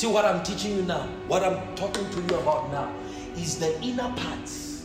See 0.02 0.08
what 0.08 0.24
I'm 0.24 0.42
teaching 0.42 0.74
you 0.74 0.82
now, 0.82 1.06
what 1.28 1.44
I'm 1.44 1.76
talking 1.76 2.10
to 2.10 2.16
you 2.22 2.40
about 2.40 2.72
now 2.72 2.92
is 3.36 3.60
the 3.60 3.80
inner 3.82 4.12
parts, 4.16 4.82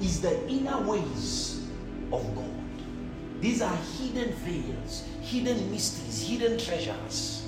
is 0.00 0.22
the 0.22 0.48
inner 0.48 0.80
ways 0.80 1.68
of 2.10 2.34
God. 2.34 2.80
These 3.42 3.60
are 3.60 3.76
hidden 3.98 4.32
veils, 4.32 5.04
hidden 5.20 5.70
mysteries, 5.70 6.26
hidden 6.26 6.58
treasures. 6.58 7.46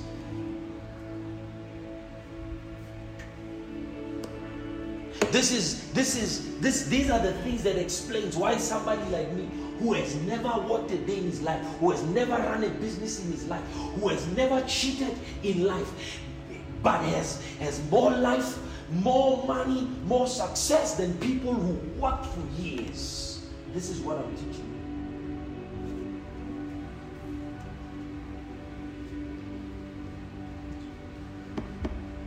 This 5.30 5.52
is 5.52 5.90
this 5.92 6.14
is 6.14 6.58
this 6.58 6.84
these 6.88 7.08
are 7.08 7.20
the 7.20 7.32
things 7.42 7.62
that 7.62 7.76
explains 7.76 8.36
why 8.36 8.58
somebody 8.58 9.02
like 9.10 9.32
me 9.32 9.48
who 9.80 9.94
has 9.94 10.14
never 10.22 10.60
worked 10.68 10.90
a 10.90 10.98
day 10.98 11.16
in 11.16 11.24
his 11.24 11.40
life, 11.40 11.64
who 11.78 11.90
has 11.90 12.02
never 12.02 12.32
run 12.32 12.62
a 12.62 12.68
business 12.68 13.24
in 13.24 13.32
his 13.32 13.46
life, 13.48 13.62
who 13.98 14.08
has 14.08 14.26
never 14.36 14.60
cheated 14.66 15.16
in 15.42 15.64
life, 15.64 15.89
but 16.82 17.00
has 17.02 17.42
has 17.58 17.80
more 17.90 18.10
life, 18.10 18.58
more 18.90 19.46
money, 19.46 19.88
more 20.04 20.26
success 20.26 20.94
than 20.94 21.16
people 21.18 21.54
who 21.54 21.74
worked 22.00 22.26
for 22.26 22.42
years. 22.60 23.46
This 23.72 23.88
is 23.90 24.00
what 24.00 24.18
I'm 24.18 24.34
teaching 24.36 24.64
you. 24.64 24.80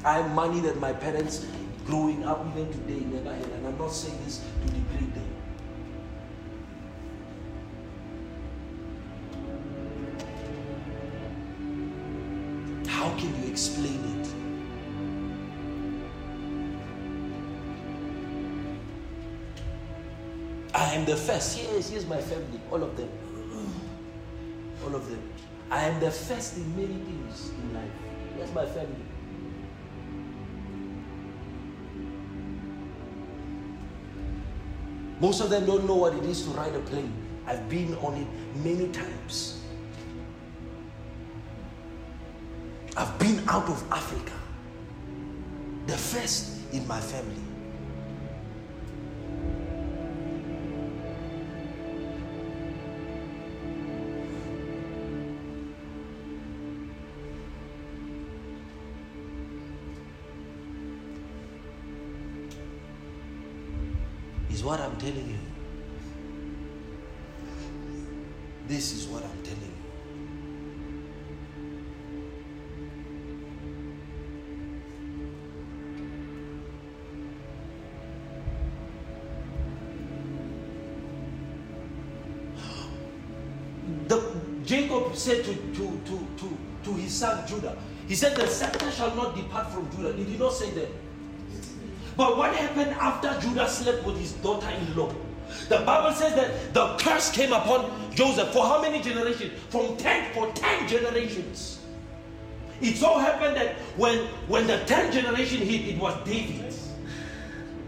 I 0.06 0.18
have 0.20 0.32
money 0.32 0.60
that 0.62 0.80
my 0.80 0.92
parents 0.94 1.46
growing 1.86 2.26
up 2.26 2.46
even 2.52 2.72
today 2.72 3.06
never 3.06 3.34
had. 3.34 3.46
And 3.46 3.68
I'm 3.68 3.78
not 3.78 3.92
saying 3.92 4.18
this 4.26 4.40
to 4.40 4.68
degrade 4.74 5.13
first. 21.24 21.58
Yes, 21.58 21.90
here's 21.90 22.06
my 22.06 22.22
family, 22.22 22.60
all 22.72 22.84
of 22.84 22.96
them. 22.98 23.10
Mm. 23.10 24.86
All 24.86 24.96
of 24.96 25.10
them. 25.10 25.22
I 25.72 25.82
am 25.84 26.00
the 26.00 26.12
first 26.12 26.58
in 26.58 26.76
many 26.76 27.00
things 27.06 27.50
in 27.50 27.74
life. 27.74 27.92
Here's 28.36 28.54
my 28.54 28.66
family. 28.66 29.06
Most 35.20 35.40
of 35.40 35.50
them 35.50 35.66
don't 35.66 35.88
know 35.88 35.96
what 35.96 36.14
it 36.16 36.26
is 36.26 36.44
to 36.44 36.50
ride 36.50 36.76
a 36.76 36.80
plane. 36.80 37.14
I've 37.48 37.70
been 37.70 37.96
on 37.96 38.16
it 38.16 38.28
many 38.64 38.90
times. 38.90 39.62
I've 42.98 43.18
been 43.18 43.42
out 43.48 43.68
of 43.70 43.84
Africa, 43.92 44.34
the 45.88 45.98
first 45.98 46.60
in 46.74 46.86
my 46.88 47.00
family. 47.00 47.53
He 88.08 88.16
said, 88.16 88.36
The 88.36 88.48
scepter 88.48 88.92
shall 88.92 89.16
not 89.16 89.36
depart 89.36 89.70
from 89.72 89.90
Judah. 89.92 90.14
He 90.14 90.24
Did 90.24 90.40
not 90.40 90.54
say 90.54 90.72
that? 90.72 90.90
But 92.16 92.38
what 92.38 92.56
happened 92.56 92.92
after 93.00 93.40
Judah 93.42 93.68
slept 93.68 94.06
with 94.06 94.18
his 94.20 94.34
daughter 94.34 94.70
in 94.70 94.96
law? 94.96 95.14
The 95.70 95.80
Bible 95.80 96.14
says 96.14 96.36
that 96.36 96.74
the 96.74 96.96
curse 96.98 97.32
came 97.32 97.54
upon 97.54 97.92
Joseph 98.14 98.50
for 98.50 98.66
how 98.66 98.82
many 98.82 99.02
generations? 99.02 99.54
From 99.70 99.98
10 99.98 100.34
for 100.34 100.52
10 100.52 100.88
generations. 100.88 101.80
It 102.82 102.98
so 102.98 103.18
happened 103.18 103.56
that 103.56 103.76
when, 103.98 104.20
when 104.48 104.68
the 104.68 104.78
10th 104.80 105.14
generation 105.14 105.60
hit, 105.60 105.96
it 105.96 106.00
was 106.00 106.16
David. 106.26 106.74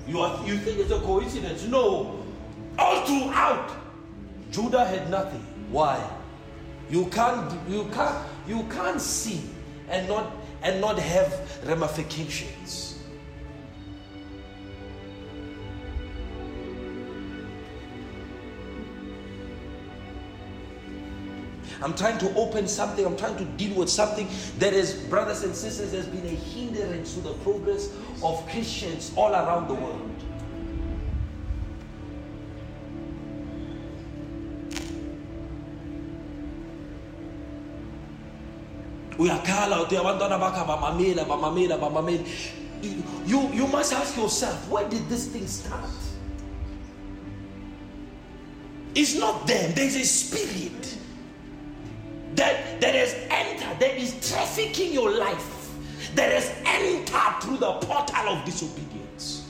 You, 0.08 0.22
are, 0.22 0.46
you 0.48 0.58
think 0.58 0.80
it's 0.80 0.92
a 0.92 1.00
coincidence? 1.00 1.66
No. 1.66 2.24
All 2.78 3.06
throughout, 3.06 3.72
Judah 4.52 4.86
had 4.86 5.10
nothing. 5.10 5.46
Why? 5.70 6.02
You 6.90 7.08
can't 7.08 7.52
you 7.68 7.86
can't 7.94 8.16
you 8.48 8.64
can't 8.70 9.02
see 9.02 9.42
and 9.90 10.08
not 10.08 10.32
and 10.64 10.82
not 10.82 10.98
have 10.98 11.60
ramifications. 11.66 12.96
I'm 21.82 21.94
trying 21.94 22.18
to 22.20 22.34
open 22.36 22.68
something, 22.68 23.06
I'm 23.06 23.18
trying 23.18 23.38
to 23.38 23.46
deal 23.46 23.78
with 23.78 23.90
something 23.90 24.28
that 24.58 24.74
is, 24.74 24.94
brothers 24.94 25.44
and 25.44 25.54
sisters, 25.56 25.92
has 25.92 26.08
been 26.08 26.26
a 26.26 26.30
hindrance 26.30 27.14
to 27.14 27.20
the 27.20 27.34
progress 27.36 27.90
of 28.24 28.44
Christians 28.50 29.12
all 29.16 29.34
around 29.34 29.68
the 29.68 29.76
world. 29.76 30.25
Uyakhala 39.18 39.82
uthi 39.82 39.98
abantwana 39.98 40.38
bakha 40.40 40.66
bamamela 40.66 41.26
bamamela 41.26 41.78
bamamela 41.78 42.24
you, 43.26 43.50
you 43.54 43.68
must 43.68 43.94
ask 43.94 44.18
yourself 44.18 44.70
where 44.70 44.88
did 44.90 45.08
this 45.10 45.28
thing 45.28 45.48
start 45.48 45.90
it's 48.94 49.16
not 49.16 49.48
them 49.48 49.72
there's 49.76 49.96
a 49.96 50.06
spirit 50.06 50.96
that, 52.36 52.82
that 52.82 52.96
has 52.96 53.16
entered, 53.30 53.80
that 53.80 53.98
is 53.98 54.30
trafficking 54.30 54.94
your 54.94 55.12
life, 55.12 55.72
that 56.16 56.32
has 56.32 56.52
entered 56.66 57.42
through 57.42 57.58
the 57.58 57.74
portal 57.74 58.30
of 58.30 58.46
disobedience. 58.46 59.50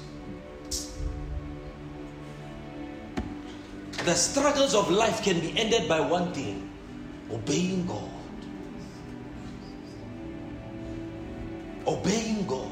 The 4.03 4.13
struggles 4.13 4.75
of 4.75 4.91
life 4.91 5.23
can 5.23 5.39
be 5.39 5.57
ended 5.57 5.89
by 5.89 5.99
one 5.99 6.31
thing 6.33 6.69
obeying 7.31 7.87
God. 7.87 8.11
Obeying 11.87 12.45
God. 12.47 12.71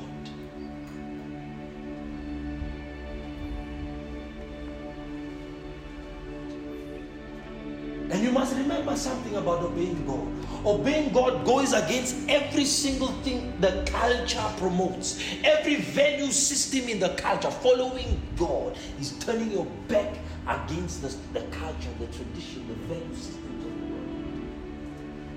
And 8.09 8.21
you 8.21 8.31
must 8.31 8.55
remember 8.55 8.95
something 8.95 9.35
about 9.35 9.63
obeying 9.63 10.05
God. 10.05 10.27
Obeying 10.65 11.11
God 11.11 11.45
goes 11.45 11.73
against 11.73 12.29
every 12.29 12.65
single 12.65 13.07
thing 13.23 13.59
the 13.59 13.83
culture 13.87 14.45
promotes, 14.57 15.19
every 15.43 15.75
value 15.77 16.31
system 16.31 16.89
in 16.89 16.99
the 16.99 17.09
culture. 17.09 17.49
Following 17.49 18.21
God 18.37 18.77
is 18.99 19.13
turning 19.19 19.51
your 19.51 19.65
back 19.87 20.13
against 20.47 21.01
the, 21.01 21.39
the 21.39 21.45
culture, 21.47 21.89
the 21.99 22.05
tradition, 22.07 22.67
the 22.67 22.75
value 22.93 23.15
systems 23.15 23.65
of 23.65 23.71
the 23.71 23.85
world. 23.93 24.41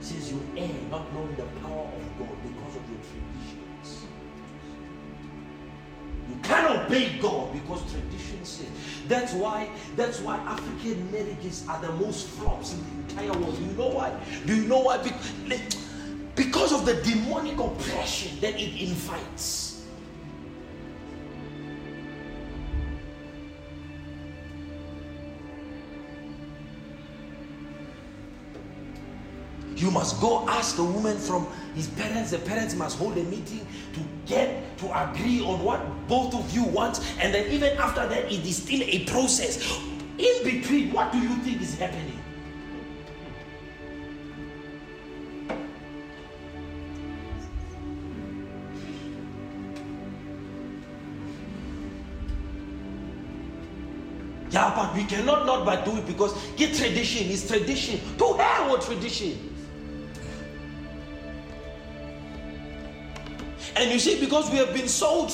Says 0.01 0.33
you 0.33 0.41
err 0.57 0.69
not 0.91 1.13
knowing 1.15 1.35
the 1.37 1.45
power 1.63 1.87
of 1.87 2.06
You 6.29 6.37
can't 6.43 6.79
obey 6.81 7.19
God 7.21 7.53
because 7.53 7.81
tradition 7.91 8.45
says. 8.45 8.67
That's 9.09 9.33
why, 9.33 9.69
that's 9.95 10.21
why 10.21 10.37
African 10.39 11.11
marriages 11.13 11.65
are 11.69 11.81
the 11.81 11.93
most 11.93 12.27
flops 12.27 12.73
in 12.73 12.81
the 12.83 13.15
entire 13.15 13.39
world. 13.41 13.57
Do 13.57 13.65
you 13.65 13.73
know 13.73 13.89
why? 13.89 14.13
Do 14.47 14.57
you 14.57 14.67
know 14.67 14.81
why? 14.81 14.99
Because, 14.99 15.77
because 16.35 16.73
of 16.73 16.85
the 16.85 16.95
demonic 17.03 17.59
oppression 17.59 18.39
that 18.41 18.55
it 18.55 18.81
invites. 18.81 19.66
You 29.77 29.91
must 29.91 30.19
go 30.23 30.49
ask 30.49 30.77
the 30.77 30.85
woman 30.85 31.19
from 31.19 31.47
his 31.75 31.87
parents. 31.89 32.31
The 32.31 32.39
parents 32.39 32.75
must 32.75 32.97
hold 32.97 33.19
a 33.19 33.23
meeting 33.25 33.67
to 33.93 34.01
get 34.25 34.79
to 34.79 35.11
agree 35.11 35.43
on 35.43 35.63
what 35.63 35.81
both 36.09 36.35
of 36.35 36.51
you 36.55 36.65
want. 36.65 36.99
And 37.21 37.35
then, 37.35 37.51
even 37.53 37.77
after 37.77 38.09
that, 38.09 38.25
it 38.33 38.47
is 38.47 38.63
still 38.63 38.83
a 38.83 39.05
process. 39.05 39.79
In 40.17 40.45
between, 40.45 40.93
what 40.93 41.13
do 41.13 41.19
you 41.19 41.29
think 41.37 41.61
is 41.61 41.79
happening? 41.79 42.19
Yeah, 54.49 54.73
but 54.75 54.95
we 54.95 55.05
cannot 55.05 55.45
not 55.45 55.67
but 55.67 55.85
do 55.85 55.99
it 55.99 56.07
because 56.07 56.33
get 56.57 56.75
tradition 56.75 57.27
is 57.29 57.47
tradition. 57.47 58.01
To 58.17 58.33
hell 58.39 58.73
with 58.73 58.87
tradition. 58.87 59.56
And 63.75 63.91
you 63.91 63.99
see, 63.99 64.21
because 64.21 64.51
we 64.51 64.59
have 64.59 64.73
been 64.73 64.89
sold, 64.89 65.33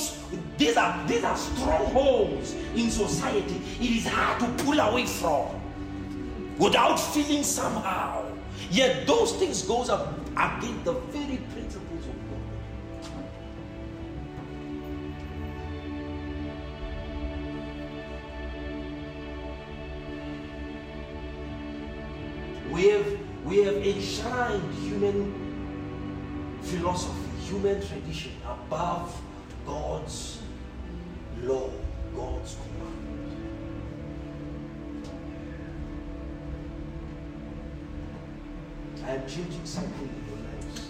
these 0.57 0.77
are 0.77 1.07
these 1.07 1.25
are 1.25 1.37
strongholds 1.37 2.55
in 2.75 2.91
society. 2.91 3.61
It 3.81 3.91
is 3.99 4.07
hard 4.07 4.41
to 4.41 4.65
pull 4.65 4.81
away 4.81 5.07
from 5.07 5.61
without 6.59 6.97
feeling 6.97 7.43
somehow. 7.43 8.25
Yet 8.71 9.07
those 9.07 9.33
things 9.33 9.63
goes 9.63 9.91
up 9.91 10.15
against 10.37 10.85
the 10.85 10.93
very 10.93 11.37
principles 11.53 12.07
of 12.07 12.15
God. 12.31 12.41
We 22.71 22.89
have 22.89 23.19
we 23.45 23.59
have 23.65 23.77
enshrined 23.77 24.75
human 24.75 25.35
philosophy 26.63 27.32
human 27.43 27.85
tradition 27.87 28.33
above 28.47 29.21
God's 29.67 30.43
law, 31.43 31.71
God's 32.15 32.57
command. 32.57 33.13
I 39.05 39.11
am 39.17 39.27
changing 39.27 39.65
something 39.65 40.09
in 40.09 40.25
your 40.29 40.39
lives. 40.39 40.89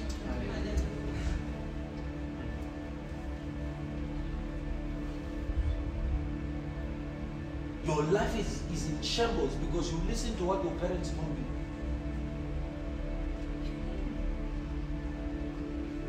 Your 7.85 8.03
life 8.13 8.39
is, 8.39 8.63
is 8.73 8.91
in 8.91 9.03
shambles 9.03 9.55
because 9.55 9.91
you 9.91 10.01
listen 10.07 10.37
to 10.37 10.45
what 10.45 10.63
your 10.63 10.73
parents 10.75 11.11
told 11.11 11.37
you. 11.39 11.62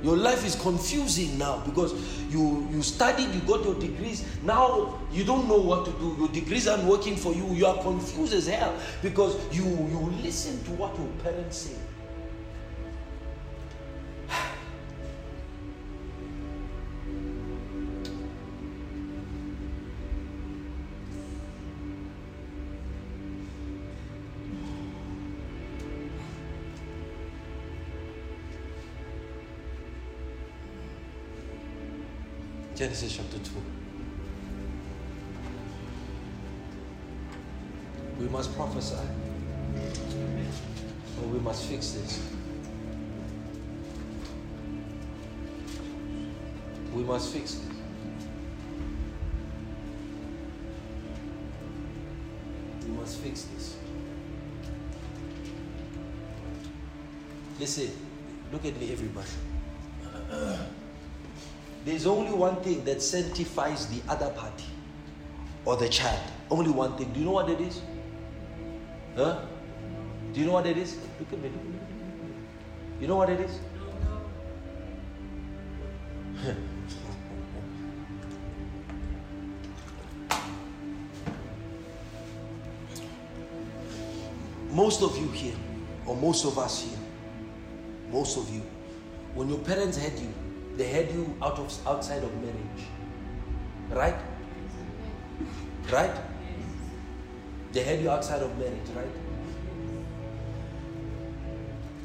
Your 0.04 0.18
life 0.18 0.46
is 0.46 0.56
confusing 0.56 1.38
now 1.38 1.64
because 1.66 1.94
you, 2.30 2.68
you 2.70 2.82
studied, 2.84 3.34
you 3.34 3.40
got 3.42 3.64
your 3.64 3.76
degrees. 3.76 4.26
Now 4.44 5.00
you 5.14 5.24
don't 5.24 5.48
know 5.48 5.58
what 5.58 5.86
to 5.86 5.92
do. 5.94 6.16
Your 6.20 6.28
degrees 6.28 6.68
aren't 6.68 6.84
working 6.84 7.16
for 7.16 7.34
you. 7.34 7.46
You 7.54 7.68
are 7.68 7.82
confused 7.82 8.34
as 8.34 8.48
hell 8.48 8.78
because 9.02 9.36
you, 9.56 9.64
you 9.64 10.14
listen 10.22 10.62
to 10.66 10.72
what 10.72 10.98
your 10.98 11.08
parents 11.24 11.58
say. 11.58 11.76
Genesis 32.94 33.18
chapter 33.18 33.40
2. 33.40 33.52
We 38.20 38.30
must 38.30 38.53
prophesy. 38.56 39.03
Or 41.20 41.28
we 41.28 41.40
must 41.40 41.65
fix 41.65 41.94
this. 41.94 42.22
We 46.94 47.02
must 47.02 47.34
fix 47.34 47.53
this. 47.53 47.72
We 52.86 52.91
must 52.91 53.18
fix 53.22 53.41
this. 53.41 53.78
Listen, 57.60 57.90
look 58.52 58.65
at 58.65 58.80
me, 58.80 58.91
everybody. 58.91 59.43
There's 61.85 62.05
only 62.05 62.31
one 62.31 62.57
thing 62.64 62.84
that 62.85 63.01
sanctifies 63.01 63.88
the 63.88 64.01
other 64.10 64.30
party 64.30 64.65
or 65.65 65.76
the 65.76 65.89
child. 65.89 66.22
Only 66.49 66.72
one 66.72 66.95
thing. 66.97 67.11
Do 67.11 67.19
you 67.19 67.26
know 67.26 67.31
what 67.31 67.49
it 67.49 67.60
is? 67.60 67.81
Huh? 69.15 69.39
Do 70.34 70.39
you 70.39 70.45
know 70.45 70.53
what 70.53 70.65
it 70.65 70.77
is? 70.77 70.97
Look 71.19 71.34
at 71.34 71.39
me. 71.39 71.51
You 73.01 73.07
know 73.07 73.18
what 73.18 73.30
it 73.30 73.39
is? 73.41 73.60
most 84.72 85.03
of 85.03 85.18
you 85.18 85.27
here, 85.30 85.55
or 86.05 86.15
most 86.15 86.45
of 86.45 86.57
us 86.57 86.81
here, 86.84 86.97
most 88.10 88.38
of 88.38 88.49
you, 88.49 88.61
when 89.35 89.49
your 89.49 89.60
parents 89.60 89.97
had 89.97 90.18
you, 90.18 90.34
they 90.78 90.88
had 90.88 91.12
you 91.12 91.36
out 91.41 91.60
of 91.60 91.88
outside 91.88 92.24
of 92.24 92.34
marriage. 92.41 92.86
Right? 93.90 94.16
Right? 95.91 96.16
They 97.72 97.84
had 97.84 98.02
you 98.02 98.10
outside 98.10 98.41
of 98.41 98.58
marriage, 98.58 98.90
right? 98.95 99.08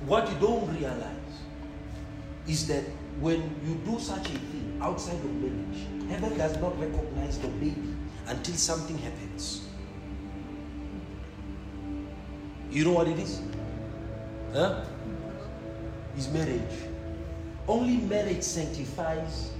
What 0.06 0.28
you 0.30 0.36
don't 0.38 0.74
realize 0.74 1.14
is 2.46 2.66
that 2.68 2.84
when 3.20 3.42
you 3.66 3.74
do 3.84 3.98
such 4.00 4.28
a 4.30 4.38
thing 4.38 4.78
outside 4.80 5.16
of 5.16 5.34
marriage, 5.34 6.10
heaven 6.10 6.38
does 6.38 6.56
not 6.58 6.78
recognize 6.80 7.38
the 7.38 7.48
baby 7.48 7.94
until 8.26 8.54
something 8.54 8.96
happens. 8.98 9.68
You 12.70 12.84
know 12.84 12.92
what 12.92 13.08
it 13.08 13.18
is? 13.18 13.40
Huh? 14.52 14.84
Is 16.16 16.28
marriage. 16.28 16.88
Only 17.68 17.98
marriage 17.98 18.42
sanctifies 18.42 19.52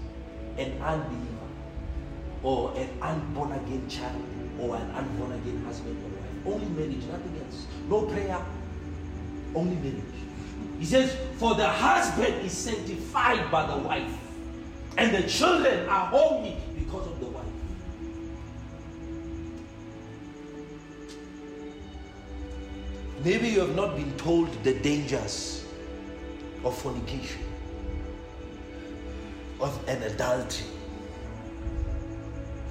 an 0.56 0.80
unbeliever 0.80 1.28
or 2.42 2.74
an 2.74 2.88
unborn 3.02 3.52
again 3.52 3.86
child 3.86 4.24
or 4.58 4.76
an 4.76 4.90
unborn 4.92 5.32
again 5.32 5.62
husband 5.64 5.96
or 6.02 6.08
wife. 6.08 6.54
Only 6.54 6.68
marriage, 6.70 7.04
nothing 7.04 7.40
else. 7.44 7.66
No 7.86 8.02
prayer, 8.06 8.40
only 9.54 9.76
marriage. 9.76 10.04
He 10.78 10.86
says, 10.86 11.14
For 11.36 11.54
the 11.54 11.68
husband 11.68 12.46
is 12.46 12.52
sanctified 12.52 13.50
by 13.50 13.66
the 13.66 13.76
wife, 13.76 14.18
and 14.96 15.14
the 15.14 15.28
children 15.28 15.86
are 15.88 16.06
holy 16.06 16.56
because 16.78 17.06
of 17.06 17.20
the 17.20 17.26
wife. 17.26 17.44
Maybe 23.22 23.48
you 23.48 23.60
have 23.60 23.76
not 23.76 23.96
been 23.96 24.16
told 24.16 24.50
the 24.64 24.74
dangers 24.74 25.66
of 26.64 26.76
fornication 26.78 27.47
of 29.60 29.88
an 29.88 30.02
adultery. 30.02 30.66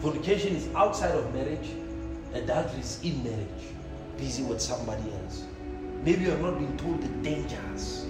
Fornication 0.01 0.55
is 0.55 0.68
outside 0.76 1.11
of 1.15 1.34
marriage, 1.34 1.69
adultery 2.34 2.80
is 2.80 2.99
in 3.03 3.23
marriage, 3.23 3.64
busy 4.18 4.43
with 4.43 4.61
somebody 4.61 5.03
else. 5.23 5.43
Maybe 6.03 6.23
you 6.23 6.30
have 6.31 6.41
not 6.41 6.57
been 6.59 6.77
told 6.77 7.01
the 7.01 7.07
dangers. 7.30 8.05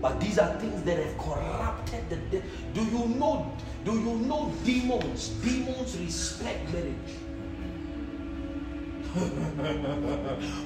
But 0.00 0.20
these 0.20 0.38
are 0.38 0.58
things 0.60 0.82
that 0.82 0.98
have 0.98 1.16
corrupted 1.16 2.10
the 2.10 2.16
de- 2.16 2.42
Do 2.74 2.84
you 2.84 3.06
know? 3.16 3.50
Do 3.86 3.92
you 3.92 4.16
know 4.16 4.52
demons? 4.62 5.28
Demons 5.42 5.96
respect 5.96 6.70
marriage. 6.72 6.94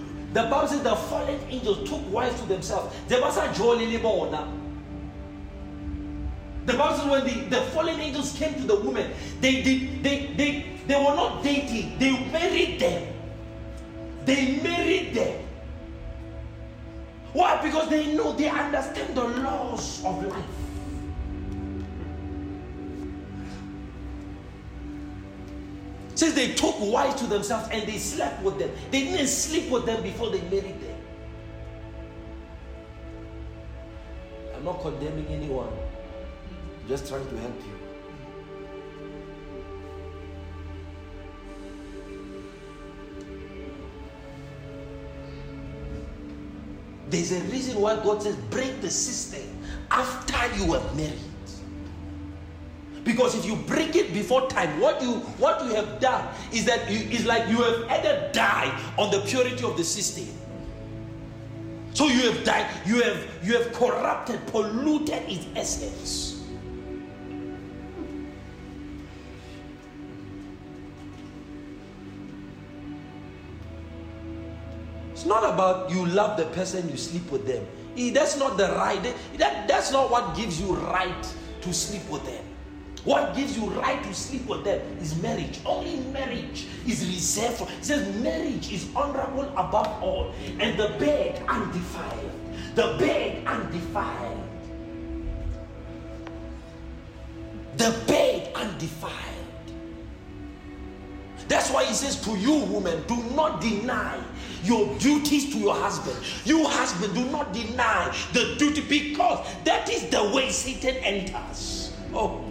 The 0.33 0.43
Bible 0.43 0.69
says 0.69 0.83
the 0.83 0.95
fallen 0.95 1.41
angels 1.49 1.89
took 1.89 2.13
wives 2.13 2.39
to 2.41 2.47
themselves. 2.47 2.95
The 3.09 3.17
Bible 3.17 3.33
says 3.33 3.57
the 6.67 6.75
Bible 6.77 6.97
says 6.97 7.07
when 7.07 7.25
the, 7.25 7.57
the 7.57 7.63
fallen 7.71 7.99
angels 7.99 8.33
came 8.37 8.55
to 8.55 8.63
the 8.63 8.77
woman, 8.77 9.11
they, 9.41 9.63
they, 9.63 9.79
they, 10.03 10.27
they, 10.37 10.67
they 10.87 10.95
were 10.97 11.17
not 11.17 11.43
dating, 11.43 11.99
they 11.99 12.13
married 12.31 12.79
them. 12.79 13.15
They 14.27 14.61
married 14.61 15.15
them. 15.15 15.45
Why? 17.33 17.63
Because 17.63 17.89
they 17.89 18.15
know, 18.15 18.33
they 18.33 18.51
understand 18.51 19.15
the 19.17 19.25
laws 19.25 20.05
of 20.05 20.27
life. 20.27 20.45
Says 26.19 26.35
they 26.35 26.53
took 26.53 26.75
wives 26.81 27.21
to 27.21 27.29
themselves 27.29 27.69
and 27.71 27.87
they 27.87 27.97
slept 27.97 28.43
with 28.43 28.59
them. 28.59 28.73
They 28.91 29.05
didn't 29.05 29.29
sleep 29.29 29.71
with 29.71 29.87
them 29.87 30.03
before 30.03 30.31
they 30.31 30.41
married 30.51 30.81
them. 30.81 31.01
I'm 34.57 34.65
not 34.65 34.81
condemning 34.81 35.29
anyone, 35.29 35.69
I'm 35.69 36.89
just 36.89 37.07
trying 37.07 37.25
to 37.29 37.37
help 37.39 37.55
you. 37.55 37.79
There's 47.11 47.31
a 47.31 47.41
reason 47.45 47.81
why 47.81 47.95
God 47.95 48.25
says 48.25 48.35
break 48.51 48.81
the 48.81 48.91
system 48.91 49.47
after 49.93 50.57
you 50.57 50.75
are 50.75 50.95
married. 50.95 51.28
Because 53.09 53.35
if 53.35 53.47
you 53.47 53.57
break 53.57 53.97
it 53.97 54.13
before 54.13 54.51
time, 54.51 54.79
what 54.81 55.01
you 55.01 55.13
what 55.41 55.65
you 55.65 55.73
have 55.73 55.99
done 55.99 56.29
is 56.53 56.67
that 56.67 56.91
you, 56.91 57.09
it's 57.11 57.25
like 57.25 57.49
you 57.49 57.57
have 57.57 57.85
either 57.89 58.29
died 58.35 58.79
on 58.99 59.11
the 59.11 59.21
purity 59.21 59.65
of 59.65 59.79
the 59.79 59.83
system. 59.83 60.29
So 61.95 62.09
you 62.09 62.31
have 62.31 62.45
died, 62.45 62.67
you 62.85 63.01
have 63.01 63.27
you 63.43 63.57
have 63.57 63.73
corrupted, 63.73 64.47
polluted 64.49 65.23
its 65.27 65.47
essence. 65.57 66.45
It's 75.13 75.25
not 75.25 75.45
about 75.49 75.91
you 75.91 76.05
love 76.05 76.37
the 76.37 76.45
person, 76.53 76.91
you 76.91 76.99
sleep 76.99 77.33
with 77.33 77.47
them. 77.47 77.67
That's 78.13 78.37
not 78.37 78.59
the 78.59 78.69
right. 78.77 79.03
That, 79.39 79.67
that's 79.67 79.91
not 79.91 80.11
what 80.11 80.37
gives 80.37 80.61
you 80.61 80.75
right 80.75 81.35
to 81.63 81.73
sleep 81.73 82.07
with 82.11 82.23
them. 82.27 82.45
What 83.09 83.35
gives 83.35 83.57
you 83.57 83.65
right 83.71 84.03
to 84.03 84.13
sleep 84.13 84.47
with 84.47 84.65
them 84.65 84.83
is 85.01 85.17
marriage. 85.23 85.61
Only 85.65 85.97
marriage 86.13 86.67
is 86.87 87.07
reserved 87.07 87.57
for. 87.57 87.69
Says 87.81 88.15
marriage 88.23 88.71
is 88.71 88.87
honorable 88.95 89.49
above 89.57 90.03
all, 90.03 90.35
and 90.61 90.79
the 90.79 90.89
bed 90.99 91.43
undefiled. 91.49 92.31
The 92.75 92.97
bed 92.99 93.47
undefiled. 93.47 94.45
The 97.79 97.99
bed 98.07 98.53
undefiled. 98.55 99.15
That's 101.49 101.71
why 101.71 101.85
he 101.87 101.95
says 101.95 102.21
to 102.25 102.37
you, 102.37 102.57
woman, 102.67 103.03
do 103.07 103.17
not 103.35 103.63
deny 103.63 104.23
your 104.65 104.87
duties 104.99 105.51
to 105.55 105.59
your 105.59 105.75
husband. 105.75 106.19
You, 106.45 106.67
husband, 106.67 107.15
do 107.15 107.25
not 107.31 107.55
deny 107.55 108.15
the 108.35 108.55
duty 108.59 108.83
because 108.83 109.49
that 109.65 109.89
is 109.89 110.11
the 110.11 110.31
way 110.35 110.51
Satan 110.51 110.97
enters. 110.97 111.97
Oh. 112.13 112.47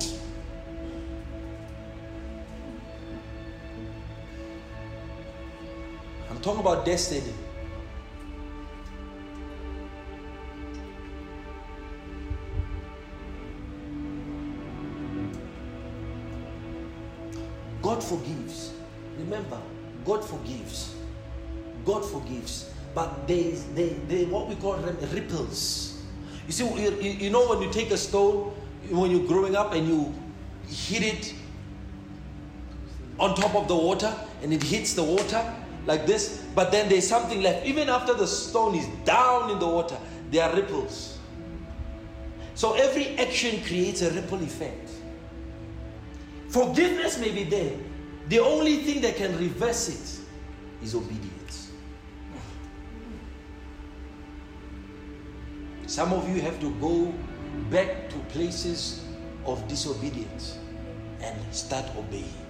Talking 6.48 6.62
about 6.62 6.86
destiny. 6.86 7.34
God 17.82 18.02
forgives. 18.02 18.72
Remember, 19.18 19.62
God 20.06 20.24
forgives. 20.24 20.96
God 21.84 22.06
forgives. 22.06 22.72
But 22.96 23.28
they, 23.28 23.52
they 23.76 24.24
what 24.26 24.48
we 24.48 24.56
call 24.56 24.78
ripples. 24.78 26.02
You 26.48 26.54
see, 26.54 27.18
you 27.26 27.30
know 27.30 27.46
when 27.50 27.62
you 27.62 27.70
take 27.74 27.92
a 27.92 27.98
stone, 27.98 28.54
when 28.90 29.12
you're 29.12 29.28
growing 29.28 29.58
up 29.58 29.74
and 29.74 29.86
you 29.86 30.14
hit 30.66 31.04
it 31.04 31.34
on 33.20 33.36
top 33.36 33.54
of 33.54 33.68
the 33.68 33.76
water 33.76 34.14
and 34.42 34.54
it 34.54 34.64
hits 34.64 34.94
the 34.94 35.04
water 35.04 35.44
like 35.88 36.06
this, 36.06 36.44
but 36.54 36.72
then 36.72 36.90
there's 36.90 37.08
something 37.08 37.42
left. 37.42 37.66
Even 37.66 37.90
after 37.90 38.14
the 38.14 38.28
stone 38.28 38.76
is 38.76 38.86
down 39.06 39.50
in 39.50 39.58
the 39.58 39.68
water, 39.68 39.98
there 40.30 40.44
are 40.44 40.56
ripples. 40.56 41.18
So 42.54 42.74
every 42.74 43.18
action 43.18 43.64
creates 43.64 44.02
a 44.02 44.12
ripple 44.12 44.42
effect. 44.44 44.92
Forgiveness 46.50 47.18
may 47.18 47.32
be 47.32 47.46
there. 47.46 47.74
The 48.28 48.40
only 48.40 48.78
thing 48.78 49.02
that 49.02 49.16
can 49.16 49.38
reverse 49.38 49.88
it 49.88 50.84
is 50.84 50.94
obedience. 50.94 51.72
Some 55.86 56.12
of 56.12 56.28
you 56.28 56.42
have 56.42 56.60
to 56.60 56.70
go 56.82 57.14
back 57.72 58.10
to 58.10 58.18
places 58.34 59.06
of 59.46 59.66
disobedience 59.70 60.58
and 61.22 61.36
start 61.56 61.86
obeying. 61.96 62.47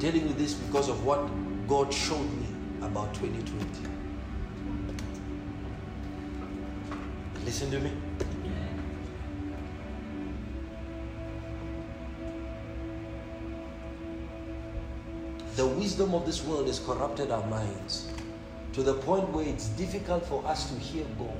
Telling 0.00 0.26
you 0.26 0.32
this 0.32 0.54
because 0.54 0.88
of 0.88 1.04
what 1.04 1.28
God 1.68 1.92
showed 1.92 2.30
me 2.40 2.46
about 2.80 3.12
2020. 3.14 3.66
Listen 7.44 7.70
to 7.70 7.78
me. 7.80 7.92
The 15.56 15.66
wisdom 15.66 16.14
of 16.14 16.24
this 16.24 16.42
world 16.44 16.68
has 16.68 16.78
corrupted 16.78 17.30
our 17.30 17.46
minds 17.48 18.10
to 18.72 18.82
the 18.82 18.94
point 18.94 19.28
where 19.28 19.46
it's 19.46 19.66
difficult 19.68 20.24
for 20.24 20.42
us 20.46 20.70
to 20.70 20.78
hear 20.78 21.04
God, 21.18 21.36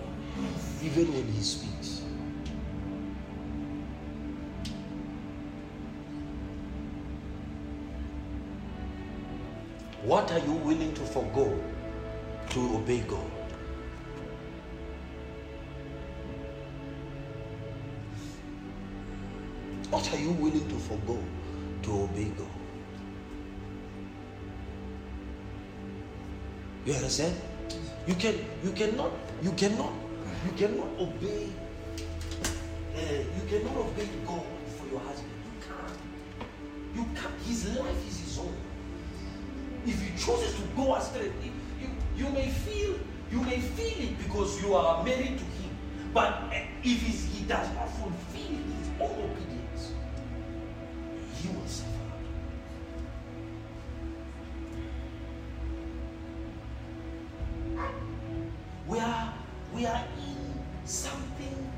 even 0.82 1.11
when 1.15 1.27
He 1.32 1.41
speaks. 1.41 1.99
What 10.11 10.32
are 10.32 10.41
you 10.41 10.55
willing 10.55 10.93
to 10.95 11.03
forego 11.03 11.57
to 12.49 12.61
obey 12.74 12.99
God? 13.07 13.31
What 19.91 20.12
are 20.12 20.19
you 20.19 20.31
willing 20.31 20.69
to 20.69 20.74
forego 20.74 21.16
to 21.82 21.93
obey 21.93 22.24
God? 22.37 22.59
You 26.87 26.95
understand? 26.95 27.37
You 28.09 28.15
can 28.15 28.35
you 28.65 28.73
cannot 28.73 29.12
you 29.43 29.53
cannot 29.53 29.93
you 30.45 30.53
cannot 30.57 30.89
obey 30.99 31.47
uh, 32.97 32.99
you 32.99 33.45
cannot 33.49 33.77
obey 33.77 34.09
God 34.27 34.43
for 34.74 34.91
your 34.91 34.99
husband. 35.07 35.39
You 35.47 35.55
can't. 35.69 35.99
You 36.97 37.05
can't. 37.15 37.43
His 37.47 37.78
life 37.78 38.09
is 38.09 38.19
his 38.19 38.39
own. 38.41 38.69
If 39.86 40.01
he 40.01 40.11
chooses 40.11 40.55
to 40.57 40.62
go 40.77 40.94
astray, 40.94 41.32
you, 41.81 41.90
you 42.16 42.28
may 42.31 42.48
feel 42.48 42.98
you 43.31 43.40
may 43.43 43.61
feel 43.61 44.09
it 44.09 44.19
because 44.19 44.61
you 44.61 44.74
are 44.74 45.05
married 45.05 45.39
to 45.39 45.44
him. 45.44 45.70
But 46.12 46.32
uh, 46.32 46.55
if 46.82 47.01
he 47.01 47.44
does 47.44 47.73
not 47.74 47.89
fulfill 47.90 48.57
his 48.57 48.89
own 49.01 49.31
obedience, 49.31 49.93
he 51.36 51.48
will 51.48 51.66
suffer. 51.66 51.89
We 58.89 58.98
are 58.98 59.32
we 59.73 59.86
are 59.86 60.05
in 60.19 60.65
something 60.85 61.70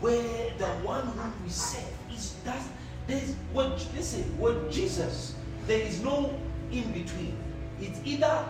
where 0.00 0.50
the 0.58 0.66
one 0.84 1.06
whom 1.08 1.32
we 1.42 1.50
serve 1.50 1.82
is 2.14 2.34
that 2.44 2.62
there's 3.08 3.34
when 3.52 3.72
listen 3.94 4.22
what 4.38 4.70
Jesus 4.70 5.34
there 5.66 5.80
is 5.80 6.00
no 6.00 6.32
in 6.72 6.90
between. 6.92 7.36
It's 7.80 8.00
either 8.04 8.44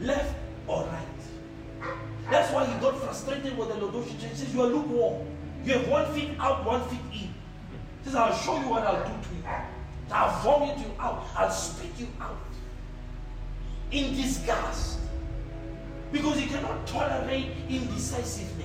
left 0.00 0.34
or 0.66 0.84
right. 0.84 1.90
That's 2.30 2.52
why 2.52 2.64
he 2.66 2.78
got 2.80 3.00
frustrated 3.00 3.56
with 3.56 3.68
the 3.68 3.74
Laodicean 3.74 4.20
church. 4.20 4.30
He 4.30 4.36
says, 4.36 4.54
You 4.54 4.62
are 4.62 4.68
lukewarm. 4.68 5.26
You 5.64 5.74
have 5.74 5.88
one 5.88 6.12
feet 6.14 6.30
out, 6.38 6.64
one 6.64 6.88
feet 6.88 7.00
in. 7.12 7.18
He 7.18 7.34
says, 8.04 8.14
I'll 8.14 8.34
show 8.34 8.60
you 8.60 8.68
what 8.68 8.82
I'll 8.84 9.04
do 9.04 9.12
to 9.12 9.34
you. 9.34 9.42
I'll 10.12 10.42
vomit 10.42 10.78
you 10.78 10.92
out. 10.98 11.26
I'll 11.36 11.50
spit 11.50 11.90
you 11.98 12.08
out. 12.20 12.38
In 13.90 14.14
disgust. 14.14 14.98
Because 16.12 16.38
he 16.38 16.46
cannot 16.46 16.86
tolerate 16.86 17.48
indecisiveness. 17.68 18.59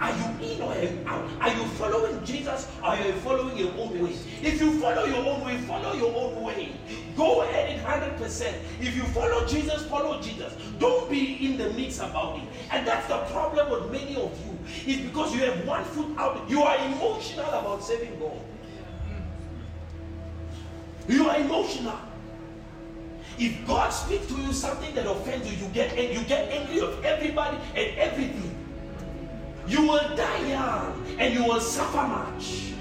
Are 0.00 0.12
you 0.16 0.52
in 0.52 0.62
or 0.62 0.72
out? 1.08 1.28
Are 1.40 1.54
you 1.54 1.64
following 1.76 2.24
Jesus 2.24 2.68
or 2.82 2.90
are 2.90 3.06
you 3.06 3.12
following 3.14 3.56
your 3.56 3.72
own 3.72 4.02
way? 4.02 4.12
If 4.42 4.60
you 4.60 4.80
follow 4.80 5.04
your 5.04 5.24
own 5.26 5.44
way, 5.44 5.58
follow 5.58 5.92
your 5.94 6.14
own 6.14 6.42
way. 6.42 6.72
Go 7.16 7.42
ahead 7.42 7.68
it 7.68 7.84
100%. 7.84 8.54
If 8.80 8.96
you 8.96 9.02
follow 9.04 9.46
Jesus, 9.46 9.84
follow 9.86 10.20
Jesus. 10.20 10.54
Don't 10.78 11.10
be 11.10 11.44
in 11.44 11.58
the 11.58 11.70
mix 11.70 11.98
about 11.98 12.38
it. 12.38 12.44
And 12.70 12.86
that's 12.86 13.08
the 13.08 13.18
problem 13.32 13.70
with 13.70 13.90
many 13.90 14.16
of 14.16 14.32
you. 14.46 14.58
Is 14.86 15.00
because 15.00 15.34
you 15.34 15.40
have 15.42 15.66
one 15.66 15.84
foot 15.84 16.16
out. 16.18 16.48
You 16.48 16.62
are 16.62 16.76
emotional 16.86 17.48
about 17.48 17.82
saving 17.82 18.18
God. 18.18 18.38
You 21.08 21.28
are 21.28 21.38
emotional. 21.38 21.98
If 23.38 23.66
God 23.66 23.90
speaks 23.90 24.26
to 24.26 24.34
you 24.34 24.52
something 24.52 24.94
that 24.94 25.06
offends 25.06 25.50
you, 25.50 25.66
you 25.66 25.72
get 25.72 25.96
you 25.96 26.22
get 26.24 26.50
angry 26.50 26.80
of 26.80 27.04
everybody 27.04 27.56
and 27.74 27.98
everything. 27.98 28.57
You 29.68 29.82
will 29.82 30.16
die 30.16 30.48
young 30.48 31.04
and 31.18 31.34
you 31.34 31.44
will 31.44 31.60
suffer 31.60 32.02
much. 32.02 32.72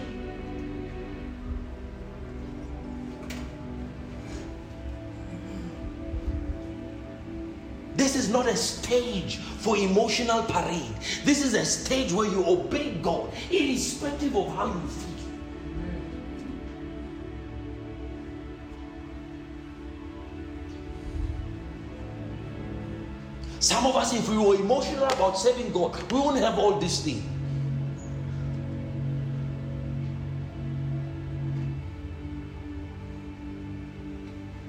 This 7.97 8.15
is 8.15 8.30
not 8.30 8.47
a 8.47 8.55
stage 8.55 9.38
for 9.38 9.76
emotional 9.76 10.43
parade. 10.43 10.93
This 11.26 11.43
is 11.43 11.55
a 11.55 11.65
stage 11.65 12.14
where 12.14 12.30
you 12.30 12.45
obey 12.45 12.93
God, 13.01 13.31
irrespective 13.51 14.35
of 14.35 14.55
how 14.55 14.68
you 14.68 14.88
feel. 14.88 15.06
Some 23.59 23.85
of 23.85 23.95
us, 23.95 24.13
if 24.13 24.29
we 24.29 24.38
were 24.38 24.55
emotional 24.55 25.05
about 25.05 25.38
serving 25.38 25.71
God, 25.71 25.99
we 26.11 26.19
won't 26.19 26.39
have 26.39 26.59
all 26.59 26.79
these 26.79 27.01
things. 27.01 27.23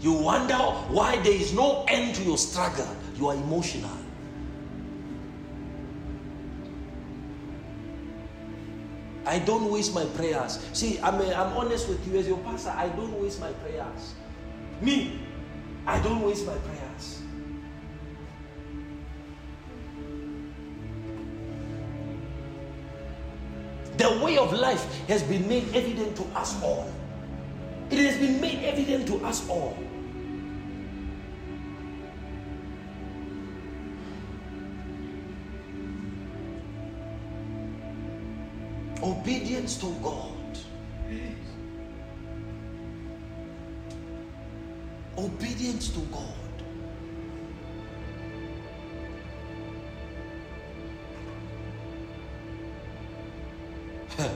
You 0.00 0.12
wonder 0.12 0.54
why 0.54 1.16
there 1.22 1.32
is 1.32 1.52
no 1.52 1.84
end 1.88 2.14
to 2.14 2.22
your 2.22 2.38
struggle 2.38 2.88
you 3.18 3.28
are 3.28 3.34
emotional. 3.34 3.90
I 9.26 9.40
don't 9.40 9.70
waste 9.70 9.94
my 9.94 10.04
prayers. 10.06 10.64
See, 10.72 10.98
I'm, 11.00 11.20
a, 11.20 11.34
I'm 11.34 11.54
honest 11.56 11.88
with 11.88 12.06
you 12.06 12.18
as 12.18 12.26
your 12.26 12.38
pastor. 12.38 12.70
I 12.70 12.88
don't 12.88 13.20
waste 13.20 13.40
my 13.40 13.52
prayers. 13.52 14.14
Me, 14.80 15.20
I 15.86 16.00
don't 16.00 16.22
waste 16.22 16.46
my 16.46 16.54
prayers. 16.54 16.87
The 23.98 24.20
way 24.24 24.38
of 24.38 24.52
life 24.52 25.06
has 25.08 25.24
been 25.24 25.48
made 25.48 25.74
evident 25.74 26.16
to 26.16 26.22
us 26.38 26.62
all. 26.62 26.88
It 27.90 27.98
has 27.98 28.16
been 28.18 28.40
made 28.40 28.62
evident 28.62 29.08
to 29.08 29.26
us 29.26 29.48
all. 29.48 29.76
Obedience 39.02 39.76
to 39.78 39.92
God. 40.00 40.58
Obedience 45.18 45.88
to 45.90 46.00
God. 46.12 46.37
and 54.18 54.26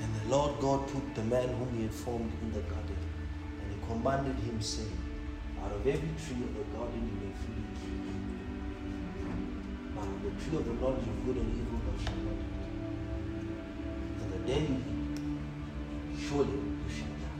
the 0.00 0.26
Lord 0.28 0.58
God 0.58 0.88
put 0.88 1.14
the 1.14 1.22
man 1.22 1.48
whom 1.50 1.72
he 1.76 1.82
had 1.84 1.94
formed 1.94 2.32
in 2.42 2.52
the 2.52 2.62
garden, 2.62 2.96
and 3.62 3.72
he 3.72 3.78
commanded 3.86 4.34
him, 4.42 4.60
saying, 4.60 4.90
out 5.62 5.70
of 5.70 5.86
every 5.86 6.08
tree 6.18 6.42
of 6.42 6.52
the 6.56 6.64
garden 6.76 6.98
you 6.98 7.14
may 7.22 7.32
freely 7.38 7.62
eat. 7.86 8.10
But 9.94 10.08
the 10.24 10.30
tree 10.42 10.58
of 10.58 10.64
the 10.66 10.74
knowledge 10.82 11.06
of 11.06 11.24
good 11.26 11.36
and 11.36 11.50
evil 11.60 11.78
thou 11.86 11.94
shalt 12.02 12.22
not 12.26 12.38
eat. 12.42 12.58
And 14.20 14.28
the 14.32 14.40
day 14.50 14.62
you 14.66 14.78
eat, 14.98 16.18
surely 16.26 16.58
you 16.58 16.90
shall 16.90 17.14
die. 17.22 17.38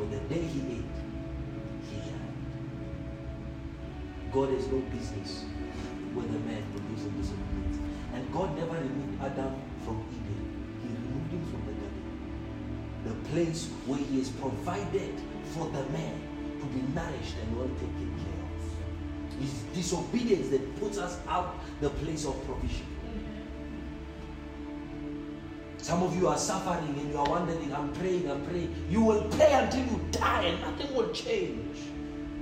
And 0.00 0.10
the 0.10 0.34
day 0.34 0.42
he 0.42 0.60
ate, 0.78 0.97
God 4.32 4.50
has 4.50 4.66
no 4.68 4.78
business 4.92 5.44
with 6.14 6.30
the 6.32 6.38
man 6.40 6.62
will 6.74 6.82
lose 6.90 7.04
in 7.04 7.16
disobedience. 7.20 7.78
And 8.12 8.32
God 8.32 8.56
never 8.58 8.74
removed 8.74 9.22
Adam 9.22 9.54
from 9.84 10.04
Eden. 10.12 10.80
He 10.82 10.88
removed 10.88 11.32
him 11.32 11.44
from 11.50 11.64
the 11.66 11.72
garden. 11.72 12.04
The 13.04 13.30
place 13.30 13.70
where 13.86 13.98
he 13.98 14.18
has 14.18 14.28
provided 14.30 15.14
for 15.54 15.66
the 15.66 15.84
man 15.90 16.20
to 16.60 16.66
be 16.66 16.82
nourished 16.92 17.36
and 17.42 17.56
well 17.56 17.68
taken 17.68 18.14
care 18.18 18.38
of. 18.42 19.42
It's 19.42 19.62
disobedience 19.74 20.48
that 20.48 20.80
puts 20.80 20.98
us 20.98 21.18
out 21.28 21.54
the 21.80 21.90
place 21.90 22.26
of 22.26 22.44
provision. 22.44 22.86
Some 25.78 26.02
of 26.02 26.14
you 26.16 26.28
are 26.28 26.36
suffering 26.36 26.98
and 26.98 27.10
you 27.10 27.16
are 27.16 27.28
wondering, 27.30 27.72
I'm 27.72 27.92
praying, 27.94 28.30
I'm 28.30 28.44
praying. 28.44 28.74
You 28.90 29.00
will 29.02 29.22
pray 29.30 29.52
until 29.54 29.86
you 29.86 30.00
die 30.10 30.42
and 30.42 30.60
nothing 30.60 30.94
will 30.94 31.10
change. 31.12 31.78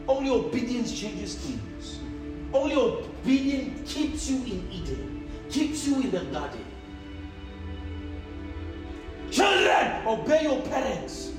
Only 0.09 0.31
obedience 0.31 0.99
changes 0.99 1.35
things. 1.35 1.99
Only 2.53 2.77
obedience 2.77 3.93
keeps 3.93 4.31
you 4.31 4.37
in 4.37 4.69
Eden, 4.71 5.29
keeps 5.51 5.87
you 5.87 5.97
in 6.01 6.11
the 6.11 6.25
garden. 6.27 6.65
Children, 9.31 10.07
obey 10.07 10.43
your 10.43 10.61
parents. 10.63 11.33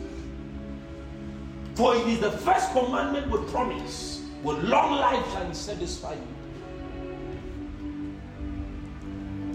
For 1.76 1.96
it 1.96 2.08
is 2.08 2.20
the 2.20 2.32
first 2.32 2.72
commandment 2.72 3.30
with 3.32 3.50
promise. 3.50 4.24
With 4.44 4.64
long 4.64 5.00
life 5.00 5.26
shall 5.32 5.48
he 5.48 5.54
satisfy 5.54 6.14
you. 6.14 6.38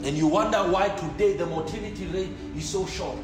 And 0.05 0.17
you 0.17 0.27
wonder 0.27 0.59
why 0.59 0.89
today 0.89 1.37
the 1.37 1.47
mortality 1.47 2.07
rate 2.07 2.31
is 2.57 2.69
so 2.69 2.87
short. 2.87 3.19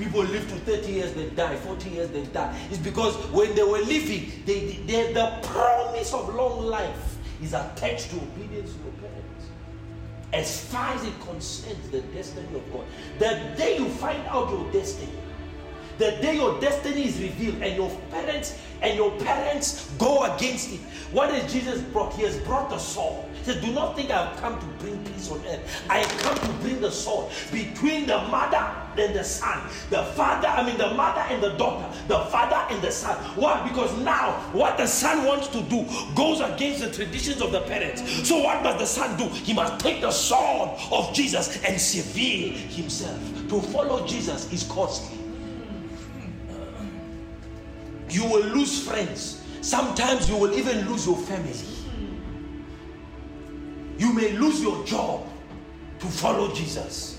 People 0.00 0.22
live 0.22 0.48
to 0.48 0.56
30 0.60 0.92
years, 0.92 1.12
they 1.12 1.28
die, 1.28 1.54
40 1.56 1.90
years, 1.90 2.08
they 2.08 2.24
die. 2.24 2.58
It's 2.70 2.78
because 2.78 3.14
when 3.32 3.54
they 3.54 3.62
were 3.62 3.80
living, 3.80 4.32
they, 4.46 4.80
they, 4.86 5.12
the 5.12 5.38
promise 5.42 6.14
of 6.14 6.34
long 6.34 6.64
life 6.64 7.18
is 7.42 7.52
attached 7.52 8.08
to 8.10 8.16
obedience 8.16 8.72
to 8.72 8.78
your 8.78 8.92
parents. 8.92 9.46
As 10.32 10.64
far 10.64 10.94
as 10.94 11.04
it 11.04 11.12
concerns 11.20 11.90
the 11.90 12.00
destiny 12.00 12.46
of 12.56 12.72
God. 12.72 12.86
The 13.18 13.54
day 13.58 13.76
you 13.76 13.90
find 13.90 14.26
out 14.28 14.48
your 14.48 14.72
destiny, 14.72 15.12
the 15.98 16.12
day 16.22 16.36
your 16.36 16.58
destiny 16.62 17.04
is 17.06 17.20
revealed 17.20 17.60
and 17.62 17.76
your 17.76 17.90
parents 18.10 18.58
and 18.80 18.96
your 18.96 19.10
parents 19.18 19.90
go 19.98 20.34
against 20.34 20.72
it. 20.72 20.80
What 21.12 21.28
has 21.28 21.52
Jesus 21.52 21.82
brought? 21.82 22.14
He 22.14 22.22
has 22.22 22.38
brought 22.38 22.70
the 22.70 22.78
sword. 22.78 23.26
He 23.40 23.52
said, 23.52 23.62
Do 23.62 23.72
not 23.72 23.96
think 23.96 24.10
I 24.10 24.26
have 24.26 24.40
come 24.40 24.58
to 24.58 24.66
bring 24.84 25.02
peace 25.04 25.30
on 25.30 25.44
earth. 25.46 25.84
I 25.88 25.98
have 25.98 26.22
come 26.22 26.38
to 26.38 26.52
bring 26.60 26.80
the 26.80 26.90
sword 26.90 27.32
between 27.50 28.06
the 28.06 28.18
mother 28.28 28.76
and 28.98 29.14
the 29.14 29.24
son, 29.24 29.68
the 29.88 30.02
father, 30.14 30.48
I 30.48 30.66
mean, 30.66 30.76
the 30.76 30.92
mother 30.94 31.20
and 31.20 31.42
the 31.42 31.50
daughter, 31.56 31.86
the 32.06 32.18
father 32.26 32.56
and 32.74 32.82
the 32.82 32.90
son. 32.90 33.16
Why? 33.36 33.66
Because 33.66 33.96
now 33.98 34.32
what 34.52 34.76
the 34.76 34.86
son 34.86 35.24
wants 35.24 35.48
to 35.48 35.62
do 35.62 35.86
goes 36.14 36.40
against 36.40 36.80
the 36.82 36.90
traditions 36.92 37.40
of 37.40 37.52
the 37.52 37.60
parents. 37.62 38.28
So, 38.28 38.42
what 38.42 38.62
must 38.62 38.78
the 38.78 38.86
son 38.86 39.16
do? 39.16 39.28
He 39.28 39.52
must 39.54 39.80
take 39.80 40.00
the 40.00 40.10
sword 40.10 40.78
of 40.92 41.14
Jesus 41.14 41.62
and 41.64 41.80
severe 41.80 42.52
himself. 42.52 43.18
To 43.48 43.60
follow 43.60 44.06
Jesus 44.06 44.52
is 44.52 44.64
costly 44.64 45.20
you 48.10 48.24
will 48.24 48.42
lose 48.42 48.86
friends. 48.86 49.42
Sometimes 49.62 50.28
you 50.28 50.36
will 50.36 50.52
even 50.54 50.88
lose 50.88 51.06
your 51.06 51.16
family. 51.16 51.54
You 54.00 54.14
may 54.14 54.32
lose 54.32 54.62
your 54.62 54.82
job 54.86 55.28
to 55.98 56.06
follow 56.06 56.54
Jesus. 56.54 57.18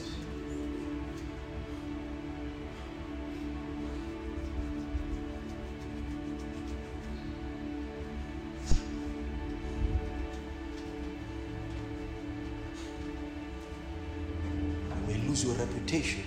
You 14.90 15.08
may 15.08 15.18
lose 15.28 15.44
your 15.44 15.54
reputation 15.54 16.21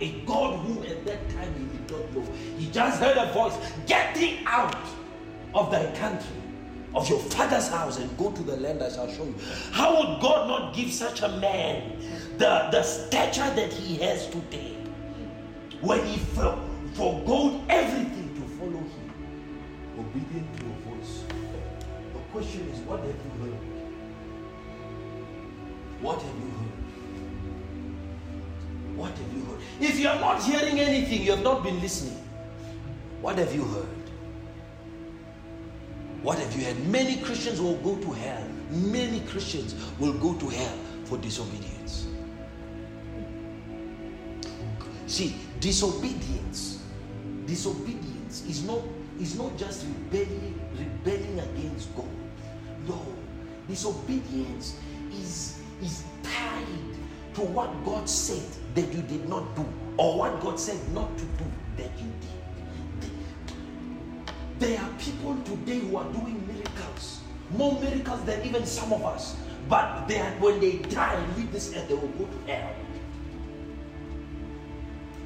A 0.00 0.12
God 0.24 0.58
who 0.60 0.82
at 0.84 1.04
that 1.04 1.28
time 1.30 1.54
he 1.54 1.78
did 1.78 1.90
not 1.90 2.14
know. 2.14 2.32
He 2.56 2.70
just 2.70 3.00
heard 3.00 3.16
a 3.18 3.32
voice, 3.32 3.56
Get 3.86 4.14
thee 4.14 4.40
out 4.46 4.74
of 5.54 5.70
thy 5.70 5.90
country, 5.96 6.36
of 6.94 7.08
your 7.08 7.18
father's 7.18 7.68
house, 7.68 7.98
and 7.98 8.16
go 8.16 8.30
to 8.32 8.42
the 8.42 8.56
land 8.56 8.82
I 8.82 8.90
shall 8.90 9.08
show 9.10 9.24
you. 9.24 9.34
How 9.72 9.96
would 9.96 10.20
God 10.22 10.48
not 10.48 10.74
give 10.74 10.90
such 10.90 11.20
a 11.22 11.28
man 11.28 12.00
the, 12.38 12.68
the 12.70 12.82
stature 12.82 13.50
that 13.54 13.72
he 13.72 13.96
has 13.98 14.26
today 14.28 14.76
when 15.82 16.04
he 16.06 16.18
for, 16.18 16.58
forgot 16.94 17.60
everything 17.68 18.34
to 18.36 18.42
follow 18.58 18.80
him? 18.80 19.12
Obedient 19.98 20.58
to 20.58 20.64
a 20.64 20.96
voice. 20.96 21.24
The 22.14 22.18
question 22.32 22.68
is, 22.70 22.78
what 22.80 23.00
have 23.00 23.08
you 23.08 23.44
heard? 23.44 23.58
What 26.00 26.22
have 26.22 26.34
you 26.36 26.50
heard? 26.52 26.59
What 29.00 29.16
have 29.16 29.32
you 29.32 29.42
heard? 29.46 29.60
If 29.80 29.98
you 29.98 30.08
are 30.08 30.20
not 30.20 30.42
hearing 30.42 30.78
anything, 30.78 31.22
you 31.22 31.30
have 31.30 31.42
not 31.42 31.62
been 31.62 31.80
listening. 31.80 32.22
What 33.22 33.38
have 33.38 33.54
you 33.54 33.64
heard? 33.64 33.86
What 36.22 36.38
have 36.38 36.54
you 36.54 36.66
heard? 36.66 36.86
Many 36.86 37.16
Christians 37.16 37.62
will 37.62 37.76
go 37.76 37.96
to 37.96 38.12
hell. 38.12 38.46
Many 38.68 39.20
Christians 39.20 39.74
will 39.98 40.12
go 40.12 40.34
to 40.34 40.48
hell 40.50 40.78
for 41.06 41.16
disobedience. 41.16 42.08
See, 45.06 45.34
disobedience, 45.60 46.82
disobedience 47.46 48.44
is 48.46 48.64
not 48.64 48.82
is 49.18 49.34
not 49.34 49.56
just 49.56 49.86
rebelling, 49.86 50.60
rebelling 50.76 51.40
against 51.40 51.96
God. 51.96 52.04
No, 52.86 53.00
disobedience 53.66 54.76
is 55.10 55.58
is 55.80 56.04
tied 56.22 56.66
to 57.32 57.40
what 57.40 57.72
God 57.86 58.06
said 58.06 58.59
that 58.74 58.92
you 58.92 59.02
did 59.02 59.28
not 59.28 59.54
do, 59.56 59.64
or 59.96 60.18
what 60.18 60.40
God 60.40 60.58
said 60.58 60.78
not 60.92 61.16
to 61.18 61.24
do 61.24 61.44
that 61.76 61.90
you 61.98 62.10
did. 62.20 62.30
There 64.58 64.80
are 64.80 64.90
people 64.98 65.36
today 65.44 65.78
who 65.78 65.96
are 65.96 66.10
doing 66.12 66.46
miracles, 66.46 67.20
more 67.50 67.80
miracles 67.80 68.22
than 68.24 68.44
even 68.46 68.66
some 68.66 68.92
of 68.92 69.04
us. 69.04 69.36
But 69.68 70.06
they 70.08 70.18
are, 70.18 70.30
when 70.40 70.60
they 70.60 70.78
die 70.78 71.14
and 71.14 71.36
leave 71.36 71.52
this 71.52 71.74
earth, 71.74 71.88
they 71.88 71.94
will 71.94 72.08
go 72.08 72.24
to 72.24 72.52
hell. 72.52 72.74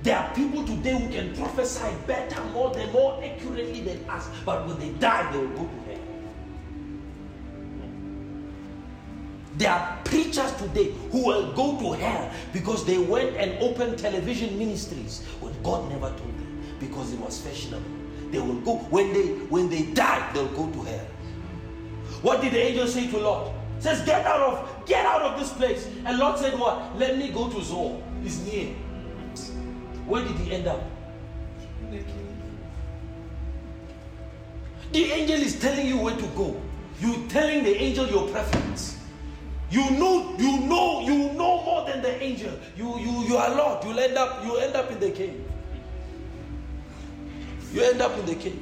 There 0.02 0.18
are 0.18 0.34
people 0.34 0.64
today 0.64 0.98
who 0.98 1.08
can 1.08 1.34
prophesy 1.34 1.90
better, 2.06 2.44
more 2.52 2.70
than 2.74 2.92
more 2.92 3.22
accurately 3.24 3.80
than 3.80 4.04
us, 4.08 4.28
but 4.44 4.66
when 4.66 4.78
they 4.78 4.90
die, 4.98 5.32
they 5.32 5.38
will 5.38 5.48
go 5.48 5.64
to 5.64 5.83
There 9.56 9.70
are 9.70 9.98
preachers 10.04 10.52
today 10.54 10.92
who 11.12 11.26
will 11.26 11.52
go 11.52 11.78
to 11.78 11.92
hell 12.00 12.30
because 12.52 12.84
they 12.84 12.98
went 12.98 13.36
and 13.36 13.62
opened 13.62 13.98
television 13.98 14.58
ministries 14.58 15.22
when 15.40 15.54
God 15.62 15.88
never 15.88 16.08
told 16.08 16.20
them 16.20 16.60
because 16.80 17.12
it 17.12 17.20
was 17.20 17.40
fashionable. 17.40 17.90
They 18.30 18.40
will 18.40 18.60
go 18.60 18.76
when 18.90 19.12
they 19.12 19.26
when 19.48 19.70
they 19.70 19.82
die, 19.82 20.28
they'll 20.32 20.48
go 20.48 20.68
to 20.70 20.82
hell. 20.82 21.06
What 22.22 22.40
did 22.40 22.52
the 22.52 22.58
angel 22.58 22.88
say 22.88 23.08
to 23.10 23.18
Lot? 23.18 23.52
Says, 23.78 24.04
get 24.04 24.26
out 24.26 24.40
of 24.40 24.86
get 24.86 25.06
out 25.06 25.22
of 25.22 25.38
this 25.38 25.52
place. 25.52 25.88
And 26.04 26.18
Lot 26.18 26.38
said, 26.38 26.58
What? 26.58 26.96
Let 26.98 27.16
me 27.18 27.28
go 27.30 27.48
to 27.50 27.62
Zoar. 27.62 28.02
It's 28.24 28.38
near. 28.40 28.74
Where 30.06 30.22
did 30.22 30.36
he 30.36 30.52
end 30.52 30.66
up? 30.66 30.82
The 34.92 35.04
angel 35.12 35.36
is 35.36 35.58
telling 35.58 35.86
you 35.86 35.98
where 35.98 36.16
to 36.16 36.26
go. 36.28 36.60
You 37.00 37.26
telling 37.28 37.64
the 37.64 37.74
angel 37.76 38.06
your 38.06 38.28
preference. 38.28 38.93
You 39.74 39.90
know, 39.90 40.36
you 40.38 40.60
know, 40.68 41.00
you 41.00 41.32
know 41.32 41.60
more 41.64 41.84
than 41.84 42.00
the 42.00 42.22
angel. 42.22 42.52
You 42.76 42.96
you 42.96 43.24
you 43.26 43.36
are 43.36 43.52
Lord. 43.56 43.82
You'll 43.82 43.98
end 43.98 44.16
up, 44.16 44.44
you 44.44 44.56
end 44.56 44.76
up 44.76 44.88
in 44.88 45.00
the 45.00 45.10
cave. 45.10 45.44
You 47.72 47.82
end 47.82 48.00
up 48.00 48.16
in 48.16 48.24
the 48.24 48.36
cave. 48.36 48.60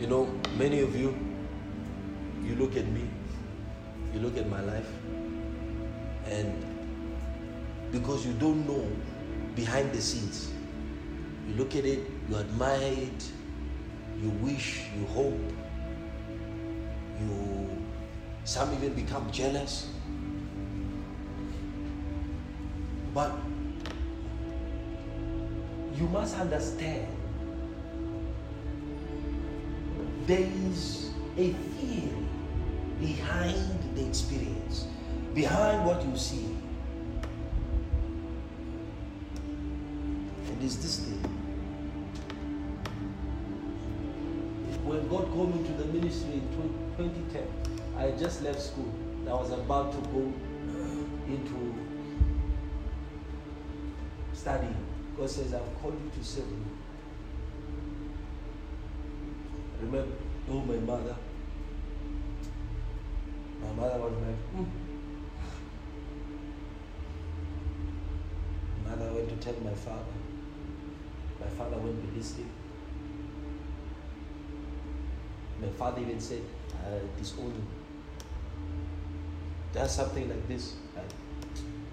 You 0.00 0.06
know, 0.06 0.28
many 0.58 0.80
of 0.80 0.94
you 0.94 1.04
you 1.04 1.33
look 4.34 4.44
at 4.44 4.50
my 4.50 4.60
life, 4.62 4.88
and 6.26 6.52
because 7.92 8.26
you 8.26 8.32
don't 8.34 8.66
know 8.66 8.90
behind 9.54 9.92
the 9.92 10.00
scenes, 10.00 10.50
you 11.48 11.54
look 11.54 11.76
at 11.76 11.84
it, 11.84 12.00
you 12.28 12.36
admire 12.36 12.80
it, 12.82 13.30
you 14.20 14.30
wish, 14.42 14.86
you 14.98 15.06
hope, 15.06 15.38
you 17.20 17.70
some 18.44 18.72
even 18.74 18.94
become 18.94 19.30
jealous. 19.30 19.88
But 23.14 23.32
you 25.94 26.08
must 26.08 26.36
understand 26.36 27.06
there 30.26 30.48
is 30.68 31.10
a 31.36 31.52
theory 31.52 32.26
behind 32.98 33.83
the 33.94 34.06
experience, 34.06 34.86
behind 35.34 35.84
what 35.84 36.04
you 36.04 36.16
see. 36.16 36.56
And 40.48 40.62
it's 40.62 40.76
this 40.76 40.98
thing. 41.00 41.22
When 44.84 45.08
God 45.08 45.30
called 45.32 45.54
me 45.54 45.66
to 45.66 45.72
the 45.74 45.86
ministry 45.86 46.34
in 46.34 46.48
2010, 46.96 47.46
I 47.96 48.10
just 48.12 48.42
left 48.42 48.60
school. 48.60 48.92
I 49.26 49.32
was 49.32 49.50
about 49.50 49.92
to 49.92 49.98
go 50.10 50.32
into 51.26 51.74
studying. 54.32 54.76
God 55.16 55.30
says, 55.30 55.54
I've 55.54 55.80
called 55.80 55.98
you 56.04 56.10
to 56.10 56.24
serve 56.26 56.50
me. 56.50 56.58
Remember, 59.80 60.12
oh, 60.50 60.60
my 60.60 60.76
mother, 60.76 61.16
mother 63.76 63.98
was 63.98 64.12
like, 64.12 64.40
hmm. 64.52 64.64
Mother 68.88 69.12
went 69.12 69.28
to 69.28 69.36
tell 69.36 69.60
my 69.62 69.74
father. 69.74 70.16
My 71.40 71.48
father 71.48 71.78
went 71.78 72.00
to 72.02 72.20
him. 72.20 72.50
My 75.60 75.68
father 75.68 76.00
even 76.02 76.20
said, 76.20 76.42
uh, 76.72 76.98
disown 77.18 77.52
him. 77.52 77.66
Does 79.72 79.94
something 79.94 80.28
like 80.28 80.46
this. 80.46 80.76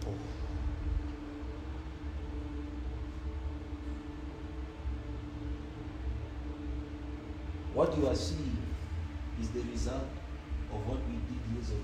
Oh. 0.06 0.14
What 7.74 7.98
you 7.98 8.08
are 8.08 8.16
seeing 8.16 8.58
is 9.40 9.50
the 9.50 9.62
result 9.62 10.04
of 10.72 10.88
what 10.88 11.00
we 11.08 11.14
did 11.14 11.56
years 11.56 11.70
ago. 11.70 11.80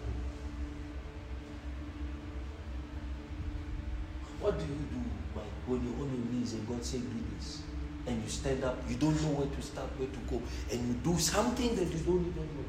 What 4.39 4.59
do 4.59 4.65
you 4.65 4.75
do 4.91 5.01
like, 5.35 5.45
when 5.65 5.83
you're 5.83 5.95
on 5.95 6.09
your 6.13 6.25
knees 6.31 6.53
and 6.53 6.67
God 6.67 6.83
says, 6.83 7.01
do 7.01 7.23
this? 7.35 7.61
And 8.05 8.16
you 8.27 8.33
stand 8.33 8.63
up, 8.63 8.77
you 8.89 8.95
don't 8.97 9.15
know 9.23 9.39
where 9.39 9.47
to 9.47 9.61
start, 9.61 9.87
where 9.97 10.09
to 10.09 10.19
go, 10.29 10.41
and 10.69 10.87
you 10.87 10.93
do 10.95 11.17
something 11.17 11.75
that 11.75 11.87
you 11.87 11.99
don't 11.99 12.27
even 12.27 12.35
know. 12.35 12.65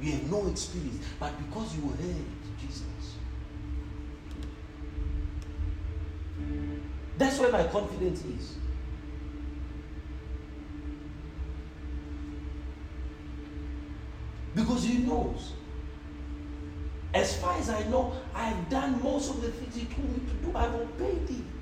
You 0.00 0.12
have 0.12 0.30
no 0.30 0.46
experience, 0.46 1.04
but 1.18 1.32
because 1.38 1.76
you 1.76 1.88
heard 1.88 2.24
Jesus. 2.60 3.16
That's 7.18 7.38
where 7.38 7.50
my 7.50 7.64
confidence 7.64 8.24
is. 8.24 8.56
Because 14.54 14.84
he 14.84 14.98
knows. 14.98 15.52
As 17.12 17.36
far 17.36 17.56
as 17.58 17.70
I 17.70 17.82
know, 17.88 18.12
I've 18.34 18.68
done 18.68 19.00
most 19.02 19.30
of 19.30 19.42
the 19.42 19.50
things 19.50 19.74
he 19.74 19.84
told 19.86 20.08
me 20.10 20.20
to 20.28 20.34
do. 20.46 20.56
I've 20.56 20.74
obeyed 20.74 21.28
him. 21.28 21.53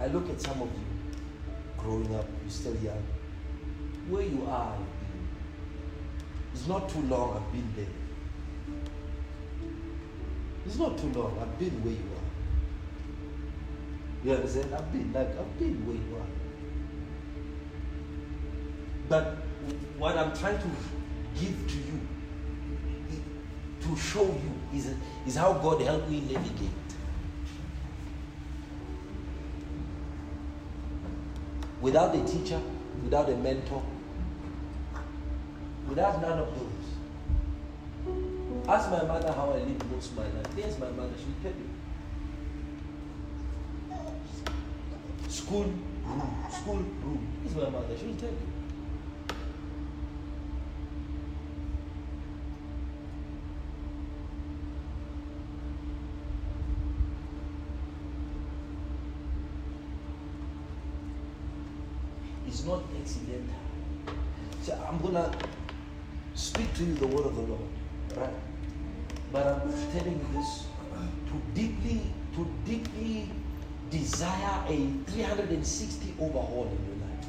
I 0.00 0.06
look 0.06 0.30
at 0.30 0.40
some 0.40 0.62
of 0.62 0.68
you 0.68 0.84
growing 1.76 2.14
up, 2.14 2.26
you're 2.42 2.50
still 2.50 2.76
young. 2.76 3.02
Where 4.08 4.22
you 4.22 4.46
are, 4.48 4.72
I've 4.72 4.78
been. 4.78 5.28
it's 6.54 6.66
not 6.66 6.88
too 6.88 7.02
long 7.02 7.36
I've 7.36 7.52
been 7.52 7.72
there. 7.76 7.86
It's 10.66 10.76
not 10.76 10.96
too 10.98 11.08
long. 11.08 11.38
I've 11.40 11.58
been 11.58 11.82
where 11.84 11.92
you 11.92 11.98
are. 11.98 12.30
You 14.24 14.32
understand? 14.36 14.74
I've 14.74 14.92
been 14.92 15.12
like 15.12 15.38
I've 15.38 15.58
been 15.58 15.86
where 15.86 15.96
you 15.96 16.16
are. 16.16 16.26
But 19.08 19.36
what 19.98 20.16
I'm 20.16 20.36
trying 20.36 20.58
to 20.58 20.70
give 21.38 21.66
to 21.68 21.76
you, 21.76 22.00
to 23.82 23.96
show 23.96 24.24
you, 24.24 24.78
is, 24.78 24.94
is 25.26 25.36
how 25.36 25.54
God 25.54 25.82
helped 25.82 26.08
me 26.08 26.20
navigate. 26.20 26.70
Without 31.80 32.14
a 32.14 32.24
teacher, 32.24 32.60
without 33.02 33.28
a 33.30 33.36
mentor, 33.36 33.82
without 35.88 36.20
none 36.20 36.38
of 36.38 36.48
those. 36.54 36.90
Ask 38.68 38.90
my 38.90 39.02
mother 39.02 39.32
how 39.32 39.50
I 39.50 39.58
live 39.58 39.90
most 39.90 40.10
of 40.12 40.16
my 40.18 40.24
life. 40.24 40.54
There's 40.54 40.78
my 40.78 40.90
mother, 40.90 41.14
she'll 41.16 41.34
tell 41.42 41.52
you. 41.58 41.70
School, 45.28 45.64
room, 45.64 46.44
school, 46.50 46.76
room. 46.76 47.26
Here's 47.42 47.56
my 47.56 47.70
mother, 47.70 47.96
she'll 47.98 48.14
tell 48.16 48.28
you. 48.28 48.59
Accidental. 63.10 63.54
So 64.62 64.78
I'm 64.88 64.98
gonna 64.98 65.32
speak 66.34 66.72
to 66.74 66.84
you 66.84 66.94
the 66.94 67.06
word 67.06 67.26
of 67.26 67.34
the 67.34 67.42
Lord, 67.42 67.60
right? 68.16 68.34
But 69.32 69.46
I'm 69.46 69.72
telling 69.92 70.18
you 70.18 70.38
this 70.38 70.66
to 71.26 71.34
deeply, 71.54 72.00
to 72.34 72.46
deeply 72.64 73.30
desire 73.90 74.64
a 74.68 74.76
360 75.10 76.14
overhaul 76.20 76.68
in 76.70 76.78
your 76.86 76.98
life. 77.06 77.26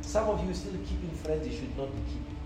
Some 0.00 0.28
of 0.28 0.46
you 0.46 0.54
still 0.54 0.72
keeping 0.72 1.10
friends 1.22 1.46
you 1.46 1.54
should 1.56 1.76
not 1.76 1.90
be 1.92 2.02
keeping. 2.06 2.36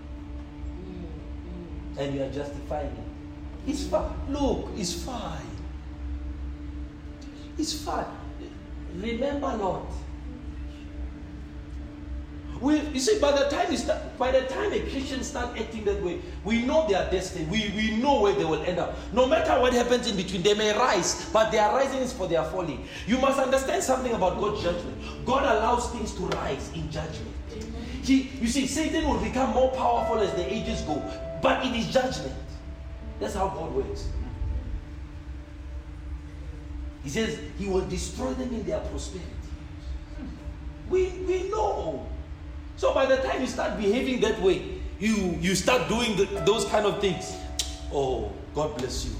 And 1.97 2.15
you 2.15 2.23
are 2.23 2.29
justifying 2.29 2.87
it. 2.87 3.69
It's 3.69 3.85
fine. 3.85 4.13
Look, 4.29 4.69
it's 4.75 4.93
fine. 5.03 5.57
It's 7.57 7.73
fine. 7.83 8.05
Remember, 8.95 9.55
Lord. 9.57 9.85
We, 12.61 12.79
you 12.79 12.99
see, 12.99 13.19
by 13.19 13.31
the 13.31 13.49
time 13.49 13.75
start, 13.75 14.17
by 14.19 14.31
the 14.31 14.41
time 14.41 14.71
a 14.71 14.79
Christian 14.81 15.23
start 15.23 15.59
acting 15.59 15.83
that 15.85 16.01
way, 16.03 16.21
we 16.45 16.61
know 16.61 16.87
their 16.87 17.09
destiny. 17.09 17.45
We, 17.45 17.73
we 17.75 17.97
know 17.97 18.21
where 18.21 18.33
they 18.33 18.45
will 18.45 18.61
end 18.61 18.77
up. 18.77 18.95
No 19.13 19.25
matter 19.25 19.59
what 19.59 19.73
happens 19.73 20.07
in 20.07 20.15
between, 20.15 20.43
they 20.43 20.53
may 20.53 20.71
rise, 20.77 21.27
but 21.33 21.51
their 21.51 21.67
rising 21.69 22.01
is 22.01 22.13
for 22.13 22.27
their 22.27 22.43
falling. 22.45 22.85
You 23.07 23.17
must 23.17 23.39
understand 23.39 23.83
something 23.83 24.13
about 24.13 24.39
God's 24.39 24.61
judgment. 24.61 25.25
God 25.25 25.43
allows 25.43 25.89
things 25.89 26.13
to 26.13 26.21
rise 26.27 26.71
in 26.75 26.89
judgment. 26.91 27.35
He, 28.03 28.29
you 28.39 28.47
see, 28.47 28.67
Satan 28.67 29.07
will 29.07 29.19
become 29.19 29.49
more 29.51 29.71
powerful 29.71 30.19
as 30.19 30.31
the 30.33 30.53
ages 30.53 30.81
go, 30.81 31.01
but 31.41 31.65
it 31.65 31.75
is 31.75 31.91
judgment. 31.91 32.35
That's 33.19 33.33
how 33.33 33.47
God 33.47 33.73
works. 33.73 34.07
He 37.03 37.09
says 37.09 37.39
he 37.57 37.67
will 37.67 37.87
destroy 37.87 38.33
them 38.33 38.53
in 38.53 38.63
their 38.63 38.79
prosperity. 38.79 39.27
We, 40.89 41.09
we 41.25 41.49
know 41.49 42.05
so 42.81 42.95
by 42.95 43.05
the 43.05 43.17
time 43.17 43.39
you 43.39 43.45
start 43.45 43.77
behaving 43.77 44.21
that 44.21 44.41
way, 44.41 44.59
you, 44.99 45.37
you 45.39 45.53
start 45.53 45.87
doing 45.87 46.15
the, 46.15 46.25
those 46.47 46.65
kind 46.65 46.87
of 46.87 46.99
things. 46.99 47.37
Oh, 47.93 48.31
God 48.55 48.75
bless 48.77 49.05
you. 49.05 49.11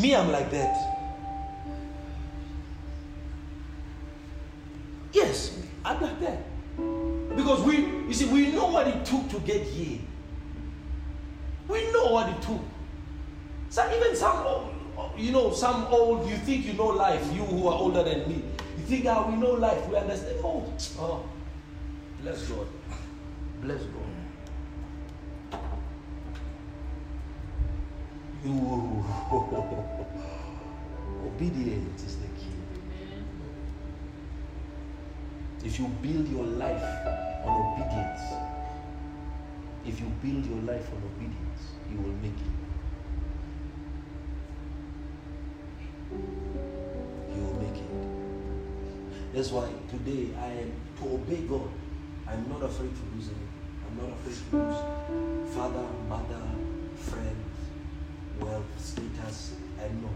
Me, 0.00 0.14
I'm 0.14 0.30
like 0.30 0.52
that. 0.52 0.76
Yes, 5.12 5.58
I'm 5.84 6.00
like 6.00 6.20
that. 6.20 6.44
Because 7.34 7.62
we, 7.62 7.78
you 7.78 8.14
see, 8.14 8.26
we 8.26 8.52
know 8.52 8.68
what 8.68 8.86
it 8.86 9.04
took 9.04 9.28
to 9.30 9.40
get 9.40 9.62
here. 9.62 9.98
We 11.66 11.90
know 11.90 12.12
what 12.12 12.28
it 12.28 12.40
took. 12.42 12.60
So 13.70 13.92
even 13.96 14.14
some, 14.14 14.68
you 15.16 15.32
know, 15.32 15.52
some 15.52 15.86
old, 15.86 16.30
you 16.30 16.36
think 16.36 16.66
you 16.66 16.74
know 16.74 16.86
life, 16.86 17.24
you 17.34 17.42
who 17.42 17.66
are 17.66 17.74
older 17.74 18.04
than 18.04 18.28
me. 18.28 18.44
You 18.76 18.84
think, 18.84 19.06
ah, 19.06 19.28
we 19.28 19.36
know 19.36 19.52
life, 19.52 19.88
we 19.88 19.96
understand. 19.96 20.36
Oh, 20.44 20.72
oh 21.00 21.24
Bless 22.22 22.42
God. 22.42 22.68
Bless 23.62 23.82
God. 23.82 25.60
You 28.44 28.52
obedience 31.26 32.04
is 32.04 32.16
the 32.18 32.28
key. 32.38 32.62
If 35.64 35.80
you 35.80 35.88
build 36.00 36.28
your 36.28 36.44
life 36.44 36.84
on 37.44 37.72
obedience, 37.72 38.20
if 39.84 40.00
you 40.00 40.06
build 40.22 40.46
your 40.46 40.62
life 40.62 40.88
on 40.92 41.02
obedience, 41.02 41.62
you 41.90 41.98
will 41.98 42.14
make 42.22 42.38
it. 42.38 42.54
You 47.34 47.42
will 47.42 47.60
make 47.62 47.80
it. 47.82 49.34
That's 49.34 49.50
why 49.50 49.68
today 49.90 50.28
I 50.40 50.46
am 50.46 50.72
to 51.00 51.14
obey 51.14 51.42
God. 51.48 51.81
I'm 52.28 52.48
not 52.48 52.62
afraid 52.62 52.90
to 52.90 53.02
lose 53.14 53.28
anything. 53.28 53.48
I'm 53.86 53.96
not 53.98 54.16
afraid 54.18 54.36
to 54.50 54.56
lose 54.56 55.54
father, 55.54 55.86
mother, 56.08 56.42
friends, 56.96 57.58
wealth, 58.40 58.64
status. 58.78 59.54
I'm 59.80 60.02
not. 60.02 60.12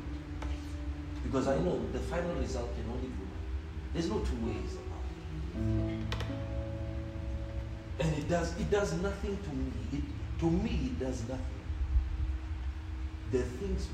Because 1.22 1.48
I 1.48 1.58
know 1.58 1.80
the 1.92 1.98
final 1.98 2.34
result 2.36 2.74
can 2.74 2.90
only 2.90 3.08
go. 3.08 3.26
There's 3.92 4.08
no 4.08 4.20
two 4.20 4.36
ways 4.46 4.72
about 4.74 5.04
it. 5.18 6.16
And 7.98 8.18
it 8.18 8.28
does 8.28 8.58
it 8.60 8.70
does 8.70 8.92
nothing 9.00 9.38
to 9.42 9.50
me. 9.50 9.72
It, 9.92 10.04
to 10.40 10.50
me 10.50 10.90
it 10.92 11.00
does 11.00 11.22
nothing. 11.28 11.62
The 13.32 13.42
things 13.42 13.88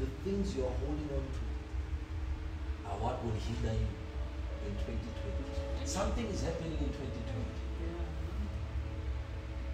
the 0.00 0.06
things 0.24 0.56
you're 0.56 0.66
holding 0.66 1.08
on 1.14 1.24
to 1.24 1.44
are 2.90 2.98
what 2.98 3.24
will 3.24 3.32
hinder 3.32 3.72
you 3.72 3.88
in 4.66 4.74
2020. 4.74 5.13
Something 5.84 6.26
is 6.26 6.42
happening 6.42 6.72
in 6.72 6.86
2020. 6.86 7.04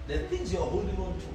The 0.09 0.19
things 0.29 0.53
you're 0.53 0.63
holding 0.63 0.97
on 0.97 1.15
to. 1.15 1.27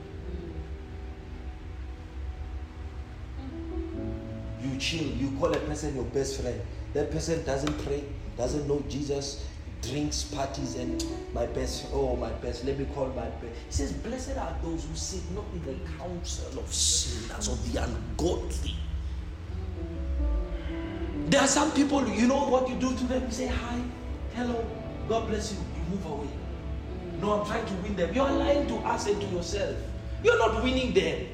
You 4.68 4.78
chill, 4.78 5.08
you 5.08 5.32
call 5.40 5.54
a 5.54 5.60
person 5.60 5.96
your 5.96 6.04
best 6.06 6.42
friend. 6.42 6.60
That 6.94 7.12
person 7.12 7.44
doesn't 7.46 7.78
pray, 7.86 8.04
doesn't 8.38 8.68
know 8.68 8.84
Jesus, 8.90 9.46
drinks, 9.82 10.24
parties, 10.24 10.76
and 10.76 11.06
my 11.34 11.46
best, 11.46 11.86
oh, 11.94 12.16
my 12.16 12.32
best, 12.32 12.66
let 12.66 12.78
me 12.80 12.86
call 12.94 13.08
my 13.08 13.30
best. 13.30 13.54
He 13.68 13.72
says, 13.72 13.94
Blessed 13.94 14.38
are 14.38 14.58
those 14.64 14.84
who 14.84 14.96
sit 14.96 15.22
not 15.32 15.46
in 15.54 15.64
the 15.64 15.76
counsel 15.98 16.60
of 16.60 16.74
sinners, 16.74 17.48
of 17.48 17.72
the 17.72 17.82
ungodly 17.84 18.76
there 21.28 21.42
are 21.42 21.48
some 21.48 21.72
people, 21.72 22.08
you 22.08 22.28
know 22.28 22.48
what 22.48 22.70
you 22.70 22.76
do 22.76 22.96
to 22.96 23.04
them? 23.06 23.26
You 23.26 23.32
say, 23.32 23.48
Hi, 23.48 23.82
hello, 24.36 24.66
God 25.08 25.28
bless 25.28 25.54
you. 25.54 25.60
You 25.60 25.96
move 25.96 26.06
away. 26.06 26.30
No, 27.22 27.40
I'm 27.40 27.48
trying 27.48 27.66
to 27.66 27.74
win 27.76 27.96
them. 27.96 28.14
You're 28.14 28.30
lying 28.30 28.68
to 28.68 28.76
us 28.88 29.08
and 29.08 29.20
to 29.22 29.28
yourself. 29.28 29.76
You're 30.24 30.38
not 30.38 30.64
winning 30.64 30.94
them. 30.94 31.28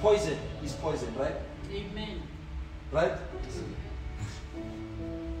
Poison 0.00 0.38
is 0.62 0.72
poison, 0.74 1.14
right? 1.16 1.34
Amen. 1.72 2.22
Right? 2.92 3.12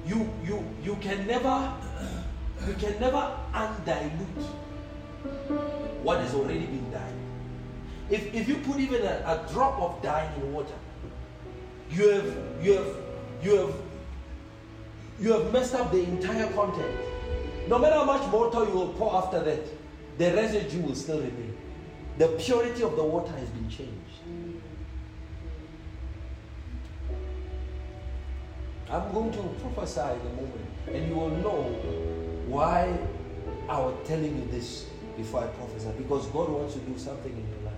You 0.06 0.30
you 0.44 0.64
you 0.82 0.96
can 0.96 1.26
never 1.26 1.72
you 2.66 2.74
can 2.74 2.98
never 3.00 3.36
undilute 3.52 4.44
what 6.02 6.20
has 6.20 6.34
already 6.34 6.66
been 6.66 6.90
done. 6.90 7.12
If, 8.10 8.34
if 8.34 8.48
you 8.48 8.56
put 8.56 8.78
even 8.80 9.02
a, 9.02 9.20
a 9.26 9.52
drop 9.52 9.78
of 9.80 10.02
dye 10.02 10.30
in 10.40 10.52
water, 10.52 10.74
you 11.90 12.08
have 12.08 12.36
you 12.62 12.72
have 12.72 12.96
you 13.42 13.56
have 13.56 13.74
you 15.20 15.32
have 15.32 15.52
messed 15.52 15.74
up 15.74 15.90
the 15.90 16.02
entire 16.02 16.50
content. 16.52 16.94
No 17.68 17.78
matter 17.78 17.96
how 17.96 18.04
much 18.04 18.32
water 18.32 18.64
you 18.64 18.72
will 18.72 18.92
pour 18.94 19.14
after 19.16 19.40
that, 19.40 19.60
the 20.18 20.32
residue 20.34 20.80
will 20.82 20.94
still 20.94 21.18
remain. 21.18 21.56
The 22.18 22.28
purity 22.28 22.82
of 22.82 22.96
the 22.96 23.04
water 23.04 23.32
has 23.32 23.48
been 23.50 23.68
changed. 23.68 23.92
I'm 28.90 29.12
going 29.12 29.32
to 29.32 29.42
prophesy 29.60 30.00
in 30.00 30.06
a 30.06 30.34
moment, 30.34 30.66
and 30.86 31.08
you 31.08 31.14
will 31.14 31.30
know 31.30 31.62
why 32.46 32.98
I 33.68 33.78
was 33.80 33.94
telling 34.08 34.34
you 34.34 34.48
this 34.50 34.86
before 35.16 35.44
I 35.44 35.46
prophesy. 35.48 35.90
Because 35.98 36.26
God 36.28 36.48
wants 36.48 36.74
to 36.74 36.80
do 36.80 36.96
something 36.96 37.32
in 37.32 37.48
your 37.50 37.70
life. 37.70 37.74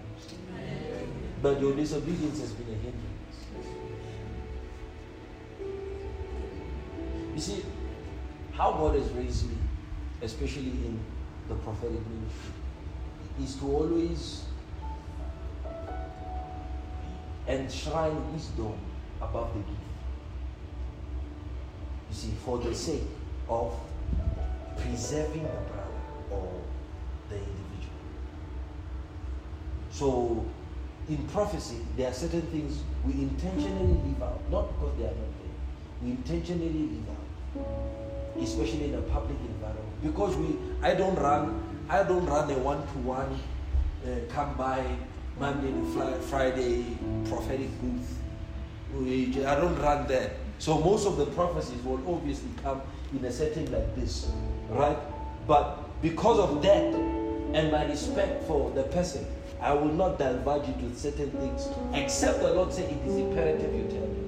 But 1.43 1.61
your 1.61 1.75
disobedience 1.75 2.41
has 2.41 2.53
been 2.53 2.69
a 2.69 2.79
hindrance. 2.79 3.10
You 7.35 7.41
see, 7.41 7.65
how 8.53 8.73
God 8.73 8.95
has 8.97 9.09
raised 9.11 9.49
me 9.49 9.57
especially 10.23 10.71
in 10.71 11.01
the 11.49 11.55
prophetic 11.57 12.01
ministry, 12.09 12.53
is 13.43 13.55
to 13.57 13.65
always 13.65 14.45
enshrine 17.49 18.33
wisdom 18.33 18.75
above 19.21 19.53
the 19.55 19.61
gift. 19.61 19.81
You 22.11 22.17
see, 22.17 22.31
for 22.45 22.59
the 22.59 22.75
sake 22.75 23.03
of 23.49 23.73
preserving 24.77 25.43
the 25.43 25.49
brother 25.49 26.31
or 26.31 26.63
the 27.29 27.37
individual. 27.37 28.01
So, 29.91 30.45
in 31.09 31.27
prophecy, 31.29 31.79
there 31.97 32.11
are 32.11 32.15
certain 32.15 32.43
things 32.43 32.83
we 33.05 33.13
intentionally 33.13 33.99
leave 34.05 34.23
out, 34.23 34.41
not 34.51 34.69
because 34.69 34.97
they 34.99 35.05
are 35.05 35.09
not 35.09 35.17
there. 35.17 36.03
We 36.03 36.11
intentionally 36.11 36.69
leave 36.69 37.09
out, 37.11 37.20
especially 38.41 38.87
in 38.87 38.95
a 38.95 39.03
public 39.03 39.39
environment, 39.41 40.03
because 40.03 40.37
we. 40.37 40.57
I 40.83 40.95
don't 40.95 41.17
run. 41.17 41.63
I 41.89 42.03
don't 42.05 42.27
run 42.27 42.51
a 42.51 42.59
one-to-one. 42.59 43.39
Uh, 44.05 44.09
come 44.31 44.55
by 44.55 44.83
Monday 45.39 45.71
to 45.73 46.21
Friday 46.23 46.97
prophetic 47.29 47.69
booth. 47.81 48.17
I 48.95 49.55
don't 49.57 49.79
run 49.79 50.07
that. 50.09 50.33
So 50.59 50.79
most 50.79 51.07
of 51.07 51.17
the 51.17 51.27
prophecies 51.27 51.83
will 51.85 52.01
obviously 52.13 52.51
come 52.63 52.83
in 53.13 53.25
a 53.25 53.33
setting 53.33 53.71
like 53.71 53.95
this, 53.95 54.31
right? 54.71 54.97
But 55.47 56.01
because 56.03 56.39
of 56.39 56.63
that 56.63 56.95
and 57.55 57.73
my 57.73 57.85
respect 57.87 58.45
for 58.45 58.71
the 58.71 58.85
person, 58.85 59.27
I 59.61 59.75
will 59.75 59.93
not 59.93 60.19
divulge 60.19 60.67
into 60.67 60.97
certain 60.97 61.31
things, 61.31 61.69
except 61.93 62.41
the 62.41 62.55
Lord 62.55 62.73
say 62.73 62.85
it 62.85 63.07
is 63.07 63.17
imperative 63.17 63.75
you 63.75 63.85
tell 63.91 64.07
me. 64.07 64.20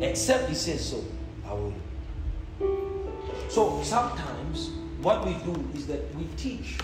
Except 0.00 0.48
He 0.48 0.54
says 0.54 0.90
so, 0.90 1.04
I 1.46 1.52
will. 1.54 1.74
So 3.48 3.82
sometimes 3.82 4.70
what 5.00 5.26
we 5.26 5.34
do 5.34 5.68
is 5.74 5.86
that 5.86 6.14
we 6.14 6.24
teach. 6.36 6.78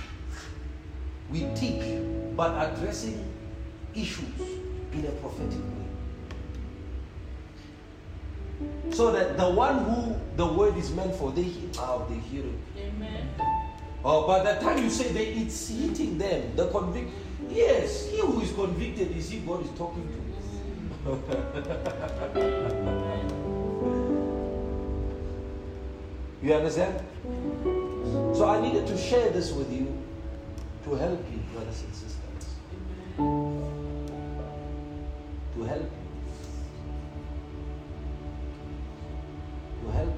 We 1.30 1.48
teach, 1.54 1.82
but 2.36 2.50
addressing 2.72 3.24
issues 3.94 4.40
in 4.92 5.06
a 5.06 5.10
prophetic 5.20 5.58
way. 5.58 5.82
So 8.90 9.12
that 9.12 9.36
the 9.36 9.50
one 9.50 9.84
who 9.84 10.16
the 10.36 10.46
word 10.46 10.76
is 10.76 10.90
meant 10.92 11.14
for, 11.16 11.32
they 11.32 11.50
are 11.78 12.02
ah, 12.02 12.04
the 12.04 12.14
hero. 12.14 12.52
Amen. 12.78 13.28
Oh, 14.04 14.26
by 14.26 14.40
the 14.42 14.60
time 14.60 14.82
you 14.82 14.90
say 14.90 15.12
that 15.12 15.26
it's 15.38 15.68
hitting 15.68 16.18
them, 16.18 16.52
the 16.56 16.68
convict. 16.68 17.10
Yes, 17.48 18.10
he 18.10 18.18
who 18.18 18.40
is 18.40 18.52
convicted 18.52 19.16
is 19.16 19.30
he 19.30 19.38
God 19.40 19.64
is 19.64 19.70
talking 19.78 20.08
to. 20.08 20.18
you 26.42 26.54
understand? 26.54 27.00
So 28.34 28.48
I 28.48 28.60
needed 28.60 28.86
to 28.88 28.96
share 28.96 29.30
this 29.30 29.52
with 29.52 29.72
you 29.72 29.86
to 30.84 30.94
help 30.94 31.20
you, 31.30 31.38
brothers 31.52 31.82
and 31.82 31.94
sisters. 31.94 32.16
To 35.54 35.64
help 35.64 35.82
you. 35.82 36.02
to 39.82 39.90
help 39.90 40.14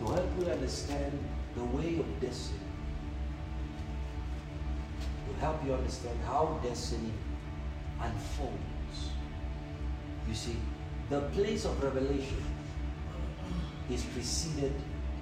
you, 0.00 0.06
to 0.06 0.12
help 0.12 0.28
you 0.38 0.46
understand 0.46 1.18
the 1.54 1.64
way 1.64 1.98
of 1.98 2.20
destiny, 2.20 2.60
to 5.28 5.40
help 5.40 5.64
you 5.64 5.74
understand 5.74 6.18
how 6.26 6.58
destiny 6.62 7.12
unfolds. 8.00 9.10
You 10.28 10.34
see, 10.34 10.56
the 11.10 11.20
place 11.32 11.64
of 11.64 11.82
revelation 11.82 12.42
is 13.92 14.04
preceded 14.04 14.72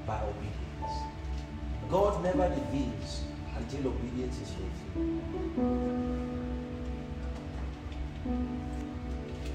by 0.06 0.20
obedience. 0.22 0.94
God 1.90 2.22
never 2.22 2.48
reveals 2.48 3.22
until 3.56 3.88
obedience 3.88 4.40
is 4.40 4.50
fulfilled. 4.52 5.22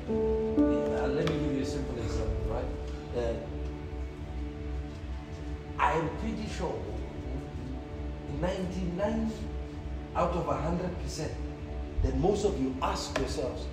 Yeah, 0.09 1.05
let 1.05 1.29
me 1.29 1.39
give 1.39 1.55
you 1.55 1.61
a 1.61 1.65
simple 1.65 1.97
example, 1.97 2.45
right? 2.49 2.65
Uh, 3.17 3.33
I 5.79 5.93
am 5.93 6.09
pretty 6.19 6.47
sure 6.57 6.79
99 8.41 9.31
out 10.15 10.31
of 10.31 10.45
100% 10.45 11.29
that 12.03 12.17
most 12.17 12.45
of 12.45 12.59
you 12.59 12.75
ask 12.81 13.17
yourselves, 13.17 13.65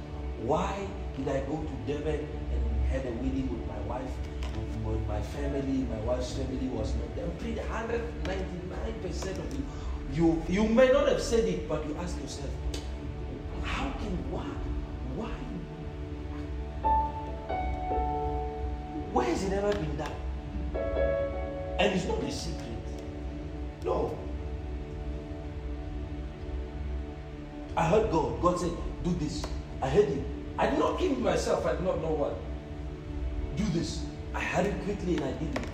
why 0.42 0.86
did 1.16 1.28
I 1.28 1.40
go 1.40 1.56
to 1.56 1.92
Durban 1.92 2.28
and 2.52 2.86
had 2.90 3.04
a 3.06 3.10
wedding 3.10 3.48
with 3.50 3.66
my 3.66 3.78
wife, 3.80 4.10
with 4.84 5.06
my 5.06 5.20
family, 5.20 5.86
my 5.90 5.98
wife's 6.00 6.32
family 6.32 6.68
was 6.68 6.94
not 6.94 7.14
there? 7.16 7.26
Pretty 7.38 7.60
199% 7.60 9.38
of 9.38 9.54
you, 9.54 9.64
you, 10.12 10.42
you 10.48 10.68
may 10.68 10.88
not 10.92 11.08
have 11.08 11.22
said 11.22 11.44
it, 11.44 11.68
but 11.68 11.86
you 11.86 11.96
ask 12.00 12.20
yourself, 12.20 12.50
how 13.62 13.90
can, 14.00 14.30
why, 14.30 14.44
why 15.16 15.30
Where 19.12 19.26
has 19.26 19.42
it 19.42 19.52
ever 19.52 19.72
been 19.72 19.96
done? 19.96 20.12
And 21.78 21.94
it's 21.94 22.06
not 22.06 22.22
a 22.22 22.30
secret. 22.30 22.68
No. 23.84 24.16
I 27.76 27.86
heard 27.88 28.10
God. 28.10 28.40
God 28.40 28.60
said, 28.60 28.70
Do 29.02 29.12
this. 29.14 29.44
I 29.82 29.88
heard 29.88 30.06
Him. 30.06 30.24
I 30.58 30.68
did 30.70 30.78
not 30.78 30.98
give 30.98 31.18
myself, 31.18 31.66
I 31.66 31.72
did 31.72 31.82
not 31.82 32.00
know 32.00 32.10
what. 32.10 32.36
Do 33.56 33.64
this. 33.78 34.04
I 34.34 34.40
heard 34.40 34.66
it 34.66 34.84
quickly 34.84 35.16
and 35.16 35.24
I 35.24 35.32
did 35.32 35.58
it. 35.58 35.66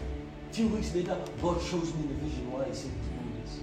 A 0.50 0.54
few 0.54 0.68
weeks 0.68 0.94
later, 0.94 1.16
God 1.42 1.60
shows 1.60 1.92
me 1.94 2.06
the 2.08 2.14
vision 2.14 2.50
why 2.50 2.64
I 2.64 2.72
said 2.72 2.90
to 2.90 3.08
do 3.12 3.16
this. 3.42 3.60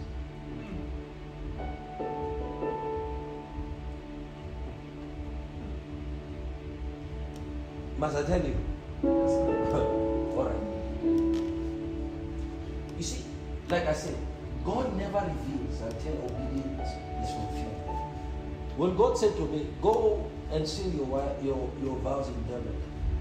Must 7.97 8.17
I 8.17 8.23
tell 8.23 8.45
you? 8.45 8.55
All 9.03 10.45
right. 10.45 10.61
You 12.97 13.03
see, 13.03 13.23
like 13.69 13.88
I 13.88 13.93
said, 13.93 14.15
God 14.63 14.95
never 14.95 15.19
reveals 15.19 15.81
until 15.81 16.13
obedience 16.25 16.89
is 17.23 17.31
fulfilled. 17.31 17.83
When 18.77 18.95
God 18.95 19.17
said 19.17 19.35
to 19.38 19.47
me, 19.47 19.67
Go 19.81 20.30
and 20.51 20.67
seal 20.67 20.93
your, 20.93 21.35
your, 21.41 21.69
your 21.81 21.95
vows 21.97 22.27
in 22.27 22.43
Durban, 22.47 22.75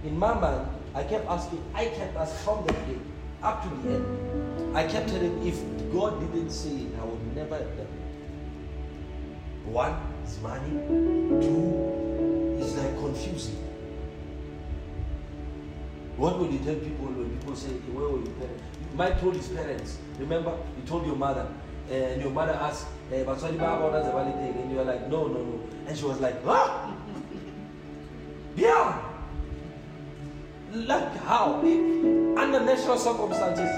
in 0.05 0.19
my 0.19 0.35
mind, 0.35 0.69
I 0.95 1.03
kept 1.05 1.27
asking, 1.27 1.63
I 1.75 1.87
kept 1.87 2.17
asking 2.17 2.39
from 2.45 2.67
the 2.67 2.73
day 2.73 2.99
up 3.43 3.63
to 3.63 3.69
the 3.69 3.95
end. 3.95 4.77
I 4.77 4.87
kept 4.87 5.09
telling 5.09 5.47
if 5.47 5.59
God 5.93 6.21
didn't 6.21 6.51
say 6.51 6.71
it, 6.71 6.93
I 7.01 7.05
would 7.05 7.37
never 7.37 7.57
have 7.57 7.77
done 7.77 7.87
it. 7.87 8.03
One 9.67 9.97
is 10.25 10.41
money, 10.41 10.71
two 11.41 12.59
is 12.61 12.77
like 12.77 12.99
confusing. 12.99 13.57
What 16.17 16.39
would 16.39 16.53
you 16.53 16.59
tell 16.59 16.75
people 16.75 17.07
when 17.07 17.31
people 17.39 17.57
say, 17.57 17.71
Where 17.71 18.09
were 18.09 18.19
your 18.19 18.35
parents? 18.37 19.21
Told 19.23 19.35
his 19.37 19.49
parents, 19.49 19.99
remember, 20.19 20.57
you 20.77 20.87
told 20.87 21.07
your 21.07 21.17
mother, 21.17 21.49
and 21.91 22.21
your 22.21 22.31
mother 22.31 22.53
asked, 22.53 22.87
eh, 23.11 23.25
and 23.25 24.71
you 24.71 24.77
were 24.77 24.85
like, 24.85 25.09
No, 25.09 25.27
no, 25.27 25.43
no. 25.43 25.61
And 25.87 25.97
she 25.97 26.05
was 26.05 26.21
like, 26.21 26.37
Ah! 26.47 26.95
Yeah! 28.57 29.12
Like 30.73 31.17
how? 31.19 31.61
under 32.37 32.61
natural 32.61 32.99
circumstances, 32.99 33.69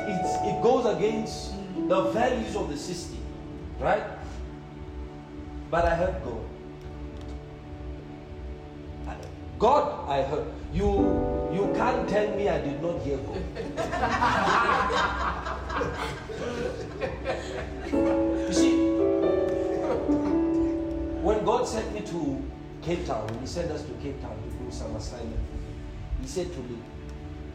it 0.45 0.63
goes 0.63 0.87
against 0.87 1.53
the 1.89 2.03
values 2.11 2.55
of 2.55 2.69
the 2.71 2.77
system, 2.77 3.19
right? 3.81 4.05
But 5.71 5.87
I 5.87 5.95
heard 5.97 6.23
God. 6.25 6.41
God, 9.59 10.09
I 10.09 10.23
heard. 10.23 10.47
You 10.73 10.87
you 11.53 11.73
can't 11.75 12.09
tell 12.09 12.29
me 12.37 12.49
I 12.49 12.61
did 12.61 12.81
not 12.83 13.01
hear 13.03 13.19
God. 13.19 13.37
you 18.49 18.53
see, 18.53 18.77
when 21.23 21.45
God 21.45 21.67
sent 21.67 21.93
me 21.95 22.01
to 22.01 22.43
Cape 22.83 23.07
Town, 23.07 23.27
when 23.29 23.39
He 23.41 23.47
sent 23.47 23.71
us 23.71 23.83
to 23.83 23.93
Cape 24.03 24.21
Town 24.21 24.37
to 24.43 24.49
do 24.65 24.71
some 24.71 24.97
assignment, 24.97 25.39
He 26.25 26.31
said 26.31 26.51
to 26.55 26.59
me, 26.61 26.79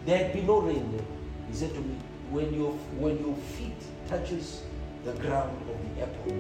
there 0.06 0.19
had 0.19 0.31
been 0.31 0.45
no 0.45 0.61
rain 0.61 0.91
there. 0.91 1.06
He 1.49 1.56
said 1.56 1.73
to 1.73 1.81
me, 1.81 1.95
when 2.30 2.53
your 2.53 2.73
when 3.01 3.17
your 3.17 3.35
feet 3.57 3.81
touches 4.07 4.61
the 5.03 5.14
ground 5.14 5.57
of 5.67 5.75
the 5.81 6.01
airport, 6.01 6.35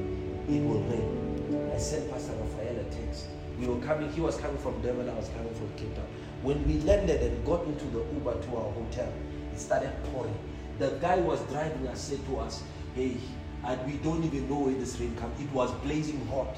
it 0.47 0.61
will 0.61 0.83
rain. 0.91 1.71
I 1.73 1.79
sent 1.79 2.11
Pastor 2.11 2.33
Raphael 2.33 2.81
a 2.81 2.83
text. 2.93 3.25
We 3.59 3.65
were 3.65 3.79
coming, 3.79 4.11
he 4.11 4.21
was 4.21 4.37
coming 4.37 4.59
from 4.59 4.79
Durban, 4.83 5.09
I 5.09 5.15
was 5.15 5.29
coming 5.29 5.55
from 5.55 5.73
Cape 5.73 5.95
Town. 5.95 6.05
When 6.43 6.67
we 6.67 6.79
landed 6.81 7.19
and 7.19 7.43
got 7.47 7.65
into 7.65 7.85
the 7.85 8.05
Uber 8.13 8.39
to 8.39 8.55
our 8.57 8.71
hotel, 8.73 9.11
it 9.51 9.59
started 9.59 9.91
pouring. 10.13 10.37
The 10.77 10.99
guy 11.01 11.17
was 11.17 11.41
driving 11.49 11.87
us 11.87 11.99
said 11.99 12.23
to 12.27 12.37
us, 12.41 12.61
Hey, 12.93 13.17
and 13.65 13.85
we 13.87 13.93
don't 14.03 14.23
even 14.23 14.47
know 14.47 14.59
where 14.59 14.75
this 14.75 14.99
rain 14.99 15.15
comes. 15.15 15.41
It 15.41 15.51
was 15.51 15.71
blazing 15.81 16.23
hot 16.27 16.55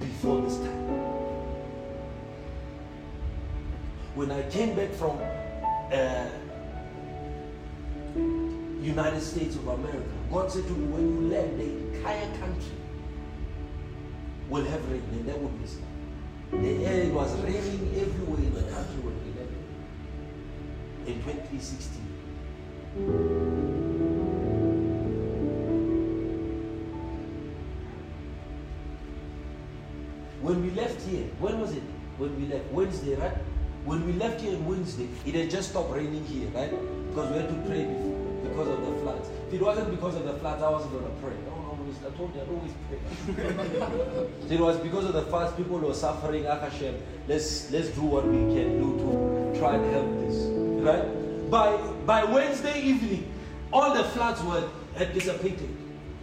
before 0.00 0.40
this 0.40 0.56
time. 0.56 1.19
When 4.14 4.30
I 4.30 4.42
came 4.50 4.74
back 4.74 4.92
from 4.92 5.18
uh, 5.92 6.26
United 8.82 9.20
States 9.20 9.56
of 9.56 9.68
America. 9.68 10.08
God 10.30 10.50
said 10.50 10.64
to 10.64 10.72
me, 10.72 10.86
when 10.86 11.02
you 11.02 11.28
land, 11.34 11.60
the 11.60 11.98
entire 11.98 12.26
country 12.38 12.72
will 14.48 14.64
have 14.64 14.90
rain, 14.90 15.02
and 15.12 15.28
that 15.28 15.38
would 15.38 15.58
be 15.60 15.68
the 16.50 16.84
air 16.84 17.12
was 17.12 17.32
raining 17.42 17.94
everywhere 17.94 18.40
in 18.40 18.54
the 18.54 18.62
country 18.62 19.00
when 19.04 19.14
we 19.22 19.30
left 19.38 19.52
in 21.06 21.22
2016. 21.22 22.02
When 30.42 30.62
we 30.64 30.70
left 30.70 31.00
here, 31.02 31.26
when 31.38 31.60
was 31.60 31.72
it? 31.72 31.82
When 32.18 32.40
we 32.40 32.46
left 32.52 32.72
Wednesday, 32.72 33.14
right? 33.14 33.36
When 33.84 34.06
we 34.06 34.12
left 34.12 34.40
here 34.40 34.54
on 34.56 34.66
Wednesday, 34.66 35.08
it 35.26 35.34
had 35.34 35.50
just 35.50 35.70
stopped 35.70 35.90
raining 35.92 36.24
here, 36.26 36.48
right? 36.50 36.70
Because 37.08 37.30
we 37.30 37.38
had 37.38 37.48
to 37.48 37.54
pray 37.66 37.84
before, 37.84 38.18
because 38.42 38.68
of 38.68 38.80
the 38.80 38.92
floods. 39.00 39.28
If 39.48 39.54
it 39.54 39.62
wasn't 39.62 39.90
because 39.90 40.16
of 40.16 40.24
the 40.24 40.34
floods, 40.34 40.62
I 40.62 40.70
wasn't 40.70 40.92
going 40.92 41.04
to 41.04 41.20
pray. 41.22 41.36
Oh, 41.48 41.60
I 42.06 42.16
told 42.16 42.34
you, 42.34 42.40
I 42.40 42.44
always 42.46 42.72
pray. 42.88 44.48
so 44.48 44.54
it 44.54 44.60
was 44.60 44.76
because 44.78 45.04
of 45.06 45.12
the 45.12 45.22
floods, 45.22 45.56
people 45.56 45.78
were 45.78 45.94
suffering. 45.94 46.44
Akashem, 46.44 47.00
let's 47.26 47.70
let's 47.70 47.88
do 47.88 48.02
what 48.02 48.26
we 48.26 48.38
can 48.54 48.78
do 48.80 48.96
to 48.98 49.58
try 49.58 49.74
and 49.74 49.92
help 49.92 50.20
this, 50.20 50.36
right? 50.84 51.50
By 51.50 51.76
by 52.06 52.24
Wednesday 52.24 52.80
evening, 52.80 53.32
all 53.72 53.94
the 53.94 54.04
floods 54.04 54.42
were 54.42 54.68
had 54.96 55.12
dissipated, 55.14 55.68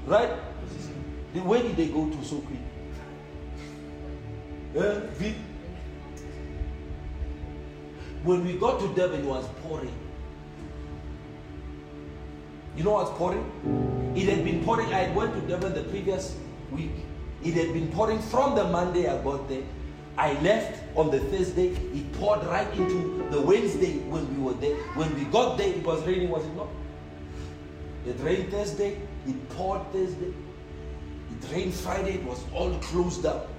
right? 0.05 0.29
Where 1.33 1.61
did 1.61 1.75
they 1.75 1.87
go 1.87 2.09
to 2.09 2.23
so 2.23 2.39
quick? 2.41 2.59
Uh, 4.75 5.01
when 8.23 8.45
we 8.45 8.53
got 8.53 8.79
to 8.79 8.87
Durban, 8.93 9.21
it 9.21 9.25
was 9.25 9.47
pouring. 9.63 9.93
You 12.75 12.83
know 12.83 12.91
what's 12.91 13.11
pouring? 13.11 14.13
It 14.15 14.29
had 14.29 14.45
been 14.45 14.63
pouring. 14.63 14.93
I 14.93 14.99
had 15.05 15.15
went 15.15 15.33
to 15.33 15.41
Durban 15.41 15.73
the 15.73 15.83
previous 15.83 16.35
week. 16.71 16.91
It 17.43 17.53
had 17.53 17.73
been 17.73 17.91
pouring 17.91 18.19
from 18.19 18.55
the 18.55 18.65
Monday 18.65 19.07
I 19.07 19.21
got 19.23 19.47
there. 19.49 19.63
I 20.17 20.33
left 20.41 20.83
on 20.95 21.11
the 21.11 21.19
Thursday. 21.19 21.69
It 21.69 22.11
poured 22.13 22.43
right 22.45 22.71
into 22.75 23.27
the 23.31 23.41
Wednesday 23.41 23.99
when 24.09 24.27
we 24.35 24.43
were 24.43 24.53
there. 24.53 24.75
When 24.95 25.13
we 25.15 25.25
got 25.25 25.57
there, 25.57 25.69
it 25.69 25.83
was 25.85 26.03
raining, 26.05 26.29
was 26.29 26.45
it 26.45 26.55
not? 26.55 26.67
It 28.05 28.15
rained 28.21 28.51
Thursday. 28.51 28.97
It 29.27 29.49
poured 29.49 29.81
Thursday. 29.91 30.27
It 30.29 31.51
rained 31.51 31.73
Friday. 31.73 32.15
It 32.15 32.23
was 32.23 32.43
all 32.53 32.73
closed 32.79 33.25
up. 33.25 33.49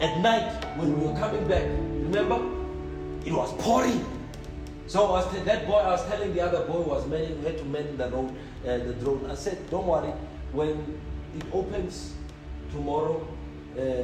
At 0.00 0.20
night, 0.20 0.64
when 0.78 0.98
we 0.98 1.06
were 1.06 1.18
coming 1.18 1.46
back, 1.46 1.64
remember? 1.64 2.59
It 3.24 3.32
was 3.32 3.52
pouring. 3.62 4.04
So 4.86 5.06
I 5.06 5.10
was 5.10 5.44
that 5.44 5.66
boy, 5.66 5.74
I 5.74 5.90
was 5.92 6.04
telling 6.08 6.34
the 6.34 6.40
other 6.40 6.64
boy 6.64 6.80
was 6.80 7.06
manning, 7.06 7.42
had 7.42 7.58
to 7.58 7.64
mend 7.64 7.98
the, 7.98 8.08
road, 8.08 8.34
uh, 8.66 8.78
the 8.78 8.94
drone. 8.94 9.30
I 9.30 9.34
said, 9.34 9.70
don't 9.70 9.86
worry, 9.86 10.12
when 10.52 11.00
it 11.36 11.44
opens 11.52 12.14
tomorrow, 12.72 13.26
uh, 13.78 14.02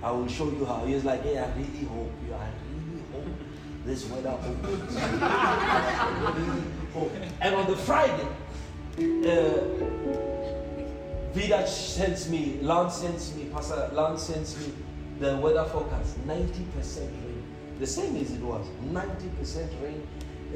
I 0.00 0.12
will 0.12 0.28
show 0.28 0.44
you 0.44 0.64
how. 0.64 0.84
He 0.86 0.94
was 0.94 1.04
like, 1.04 1.22
hey, 1.24 1.38
I 1.38 1.48
really 1.56 1.84
hope, 1.86 2.12
you, 2.24 2.34
I 2.34 2.50
really 2.70 3.02
hope 3.12 3.34
this 3.84 4.08
weather 4.08 4.30
opens. 4.30 4.94
really 6.38 6.62
hope. 6.94 7.12
And 7.40 7.54
on 7.56 7.66
the 7.68 7.76
Friday, 7.76 8.28
uh, 9.26 10.08
Vida 11.32 11.66
sends 11.66 12.28
me, 12.30 12.58
Lance 12.62 12.96
sends 12.96 13.34
me, 13.34 13.46
Pastor 13.52 13.90
Lance 13.92 14.22
sends 14.22 14.56
me 14.58 14.72
the 15.18 15.36
weather 15.38 15.64
forecast, 15.64 16.16
90% 16.26 16.98
rain. 16.98 17.27
The 17.78 17.86
same 17.86 18.16
as 18.16 18.32
it 18.32 18.40
was, 18.40 18.66
90% 18.90 19.68
rain 19.82 20.06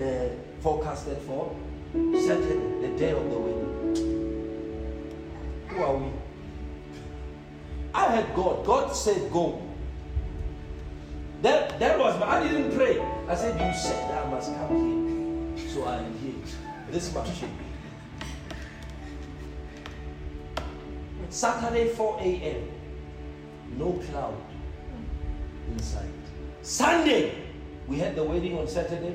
uh, 0.00 0.28
forecasted 0.60 1.18
for 1.18 1.54
Saturday, 1.92 2.88
the 2.88 2.98
day 2.98 3.12
of 3.12 3.30
the 3.30 3.38
wedding. 3.38 3.72
Who 5.68 5.82
are 5.82 5.96
we? 5.96 6.06
I 7.94 8.06
had 8.06 8.34
God. 8.34 8.66
God 8.66 8.94
said 8.94 9.30
go. 9.30 9.62
That, 11.42 11.78
that 11.78 11.98
was, 11.98 12.20
I 12.22 12.42
didn't 12.42 12.74
pray. 12.76 13.00
I 13.28 13.34
said, 13.34 13.54
you 13.54 13.78
said 13.78 14.10
I 14.10 14.30
must 14.30 14.54
come 14.54 15.56
here. 15.56 15.68
So 15.68 15.84
I 15.84 15.98
am 15.98 16.18
here. 16.18 16.34
This 16.90 17.12
much 17.14 17.36
shape. 17.36 17.50
Saturday, 21.30 21.88
4 21.88 22.18
a.m. 22.20 22.68
No 23.78 23.92
cloud 23.92 24.36
inside. 25.72 26.21
Sunday, 26.62 27.34
we 27.88 27.98
had 27.98 28.14
the 28.14 28.22
wedding 28.22 28.56
on 28.56 28.68
Saturday. 28.68 29.14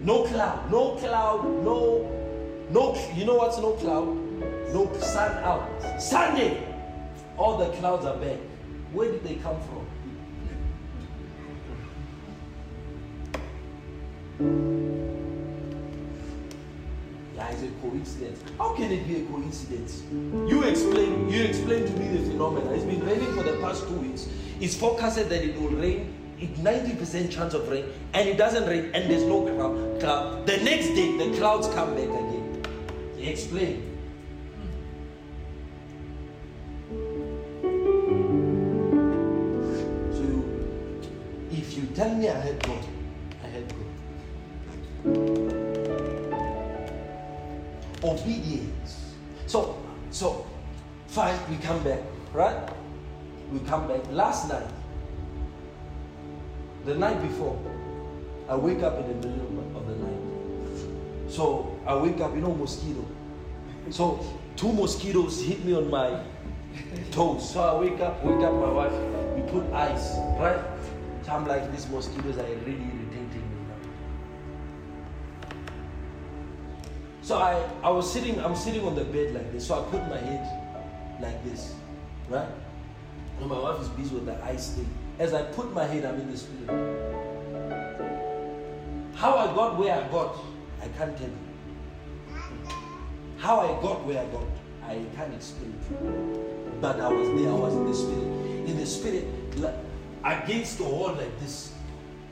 No 0.00 0.24
cloud, 0.24 0.70
no 0.72 0.96
cloud, 0.96 1.44
no, 1.64 2.10
no, 2.70 3.12
you 3.14 3.24
know 3.24 3.36
what's 3.36 3.58
no 3.58 3.72
cloud? 3.72 4.06
No 4.74 4.92
sun 5.00 5.44
out. 5.44 6.02
Sunday, 6.02 6.66
all 7.36 7.58
the 7.58 7.70
clouds 7.76 8.04
are 8.04 8.16
back. 8.16 8.38
Where 8.92 9.12
did 9.12 9.22
they 9.22 9.36
come 9.36 9.56
from? 9.62 9.86
Yeah, 17.36 17.50
it's 17.50 17.62
a 17.62 17.68
coincidence. 17.80 18.40
How 18.58 18.74
can 18.74 18.90
it 18.90 19.06
be 19.06 19.22
a 19.22 19.24
coincidence? 19.26 20.02
You 20.10 20.64
explain, 20.64 21.30
you 21.30 21.44
explain 21.44 21.86
to 21.86 21.92
me 21.92 22.16
the 22.16 22.30
phenomena. 22.30 22.72
It's 22.72 22.84
been 22.84 23.04
raining 23.06 23.32
for 23.32 23.44
the 23.44 23.58
past 23.58 23.86
two 23.86 23.94
weeks. 23.94 24.28
It's 24.60 24.74
forecasted 24.76 25.28
that 25.28 25.44
it 25.44 25.60
will 25.60 25.70
rain. 25.70 26.23
It's 26.44 26.60
90% 26.60 27.30
chance 27.30 27.54
of 27.54 27.66
rain, 27.70 27.86
and 28.12 28.28
it 28.28 28.36
doesn't 28.36 28.68
rain, 28.68 28.90
and 28.92 29.10
there's 29.10 29.24
no 29.24 29.46
cloud. 29.46 30.00
cloud. 30.00 30.46
The 30.46 30.58
next 30.58 30.88
day, 30.88 31.16
the 31.16 31.34
clouds 31.38 31.68
come 31.68 31.94
back 31.94 32.04
again. 32.04 32.62
Explain. 33.18 33.90
So, 40.12 40.44
if 41.50 41.78
you 41.78 41.86
tell 41.94 42.14
me 42.14 42.28
I 42.28 42.38
had 42.38 42.62
God, 42.62 42.84
I 43.42 43.46
had 43.46 43.64
God. 43.70 43.80
Obedience. 48.04 49.14
So, 49.46 49.78
so, 50.10 50.44
fine, 51.06 51.38
we 51.48 51.56
come 51.56 51.82
back, 51.82 52.00
right? 52.34 52.68
We 53.50 53.60
come 53.60 53.88
back. 53.88 54.02
Last 54.10 54.50
night, 54.50 54.66
the 56.84 56.94
night 56.94 57.20
before, 57.22 57.58
I 58.48 58.56
wake 58.56 58.82
up 58.82 58.98
in 58.98 59.08
the 59.08 59.28
middle 59.28 59.76
of 59.76 59.86
the 59.86 59.94
night. 59.96 61.30
So 61.30 61.78
I 61.86 61.96
wake 61.96 62.20
up, 62.20 62.34
you 62.34 62.40
know, 62.40 62.54
mosquito. 62.54 63.04
So 63.90 64.24
two 64.56 64.72
mosquitoes 64.72 65.42
hit 65.42 65.64
me 65.64 65.74
on 65.74 65.90
my 65.90 66.20
toes. 67.10 67.50
So 67.52 67.60
I 67.62 67.80
wake 67.80 68.00
up, 68.00 68.22
wake 68.24 68.44
up 68.44 68.52
my 68.52 68.70
wife. 68.70 68.92
We 69.34 69.42
put 69.50 69.72
ice, 69.72 70.16
right? 70.38 70.60
So 71.24 71.32
I'm 71.32 71.46
like, 71.46 71.70
these 71.72 71.88
mosquitoes 71.88 72.36
are 72.36 72.44
really 72.44 72.72
irritating 72.72 73.48
me 73.50 73.66
now. 73.68 73.78
So 77.22 77.38
I, 77.38 77.66
I 77.82 77.88
was 77.88 78.12
sitting, 78.12 78.38
I'm 78.40 78.54
sitting 78.54 78.84
on 78.86 78.94
the 78.94 79.04
bed 79.04 79.34
like 79.34 79.50
this. 79.52 79.66
So 79.66 79.80
I 79.80 79.90
put 79.90 80.02
my 80.08 80.18
head 80.18 81.20
like 81.20 81.42
this, 81.44 81.74
right? 82.28 82.48
And 83.40 83.48
my 83.48 83.58
wife 83.58 83.80
is 83.80 83.88
busy 83.88 84.14
with 84.14 84.26
the 84.26 84.44
ice 84.44 84.74
thing. 84.74 84.88
As 85.18 85.32
I 85.32 85.42
put 85.42 85.72
my 85.72 85.84
head, 85.84 86.04
I'm 86.04 86.20
in 86.20 86.30
the 86.30 86.36
spirit. 86.36 86.68
How 89.14 89.36
I 89.36 89.46
got 89.54 89.78
where 89.78 89.94
I 89.94 90.08
got, 90.08 90.36
I 90.82 90.88
can't 90.88 91.16
tell 91.16 91.28
you. 91.28 91.38
How 93.38 93.60
I 93.60 93.80
got 93.80 94.04
where 94.04 94.20
I 94.20 94.26
got, 94.26 94.48
I 94.82 95.04
can't 95.14 95.32
explain 95.32 95.72
you. 95.90 96.76
But 96.80 96.98
I 97.00 97.08
was 97.08 97.28
there, 97.40 97.48
I 97.48 97.54
was 97.54 97.74
in 97.74 97.86
the 97.86 97.94
spirit. 97.94 98.68
In 98.68 98.76
the 98.76 98.86
spirit, 98.86 99.24
against 100.24 100.78
the 100.78 100.84
wall 100.84 101.12
like 101.12 101.38
this. 101.38 101.72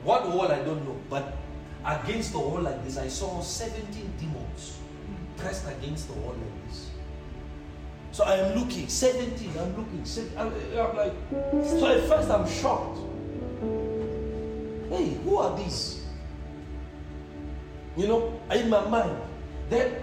What 0.03 0.29
wall 0.29 0.51
I 0.51 0.59
don't 0.59 0.85
know, 0.85 0.97
but 1.09 1.37
against 1.85 2.33
the 2.33 2.41
wall 2.41 2.61
like 2.63 2.83
this, 2.85 2.99
I 2.99 3.07
saw 3.07 3.41
17 3.41 4.13
demons 4.19 4.79
pressed 5.37 5.69
against 5.69 6.09
the 6.09 6.15
wall 6.15 6.35
like. 6.35 6.52
So 8.13 8.25
I 8.25 8.37
am 8.37 8.59
looking, 8.59 8.89
17, 8.89 9.53
I'm 9.59 9.75
looking, 9.75 10.05
I'm, 10.37 10.53
I'm 10.79 10.97
like, 10.97 11.15
so 11.65 11.87
at 11.87 12.07
first 12.07 12.31
I'm 12.31 12.47
shocked. 12.47 12.99
Hey, 14.91 15.15
who 15.25 15.39
are 15.39 15.57
these? 15.57 16.03
You 17.97 18.09
know, 18.09 18.39
in 18.55 18.69
my 18.69 18.87
mind, 18.87 19.17
then, 19.71 19.95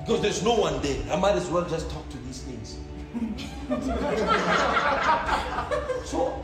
because 0.00 0.20
there's 0.20 0.42
no 0.42 0.56
one 0.56 0.82
there, 0.82 1.02
I 1.10 1.16
might 1.16 1.36
as 1.36 1.48
well 1.48 1.64
just 1.64 1.90
talk 1.90 2.06
to 2.10 2.18
these 2.18 2.42
things. 2.42 2.76
so 6.04 6.38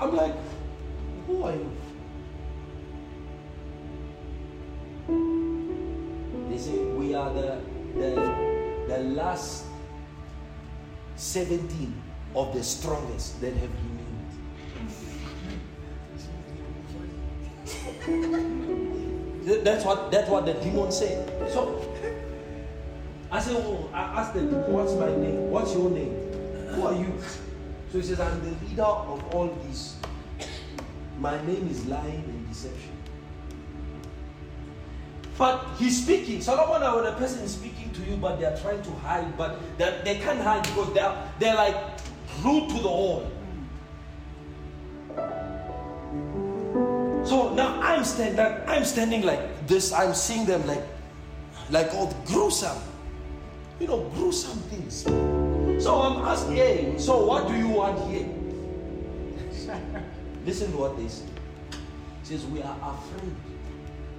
I'm 0.00 0.16
like, 0.16 0.34
who 1.28 1.44
are 1.44 1.52
you? 1.52 1.70
They 6.50 6.58
say, 6.58 6.76
we 6.76 7.14
are 7.14 7.32
the, 7.32 7.60
the 7.94 8.49
the 8.90 8.98
last 9.14 9.66
17 11.14 11.94
of 12.34 12.52
the 12.52 12.62
strongest 12.62 13.40
that 13.40 13.54
have 13.54 13.70
remained. 13.86 14.08
That's 19.64 19.84
what 19.84 20.10
that's 20.10 20.28
what 20.28 20.44
the 20.44 20.54
demon 20.54 20.90
said. 20.90 21.28
So 21.52 21.86
I 23.30 23.40
said, 23.40 23.54
Oh, 23.56 23.88
I 23.92 24.00
asked 24.20 24.34
the 24.34 24.40
demon, 24.40 24.72
what's 24.72 24.94
my 24.94 25.06
name? 25.06 25.50
What's 25.50 25.72
your 25.72 25.90
name? 25.90 26.14
Who 26.74 26.86
are 26.86 26.94
you? 26.94 27.14
So 27.92 27.98
he 27.98 28.02
says, 28.02 28.18
I'm 28.18 28.40
the 28.40 28.66
leader 28.66 28.82
of 28.82 29.34
all 29.34 29.56
these. 29.66 29.96
My 31.20 31.40
name 31.46 31.68
is 31.70 31.86
lying 31.86 32.24
and 32.26 32.48
deception. 32.48 32.96
But 35.38 35.64
he's 35.78 36.02
speaking. 36.02 36.42
Solomon, 36.42 36.82
when 36.96 37.06
a 37.06 37.16
person 37.16 37.44
is 37.44 37.54
speaking 37.54 37.79
to 38.00 38.10
you, 38.10 38.16
but 38.16 38.38
they 38.38 38.46
are 38.46 38.56
trying 38.56 38.82
to 38.82 38.90
hide, 38.90 39.36
but 39.36 39.58
they 39.78 40.18
can't 40.22 40.40
hide 40.40 40.62
because 40.62 40.92
they're, 40.94 41.32
they're 41.38 41.54
like 41.54 41.76
glued 42.40 42.68
to 42.70 42.78
the 42.78 42.88
wall. 42.88 43.30
So 47.24 47.54
now 47.54 47.80
I'm 47.80 48.04
standing, 48.04 48.40
I'm 48.66 48.84
standing 48.84 49.22
like 49.22 49.66
this. 49.66 49.92
I'm 49.92 50.14
seeing 50.14 50.46
them 50.46 50.66
like, 50.66 50.82
like 51.70 51.94
all 51.94 52.12
gruesome, 52.26 52.78
you 53.78 53.86
know, 53.86 54.08
gruesome 54.14 54.58
things. 54.70 55.04
So 55.84 56.00
I'm 56.00 56.24
asking, 56.26 56.56
hey, 56.56 56.94
so 56.98 57.24
what 57.24 57.48
do 57.48 57.56
you 57.56 57.68
want 57.68 58.10
here? 58.10 58.28
Listen 60.44 60.72
to 60.72 60.78
what 60.78 60.96
they 60.96 61.08
say. 61.08 61.24
It 61.72 62.26
says 62.26 62.46
we 62.46 62.62
are 62.62 62.76
afraid 62.82 63.34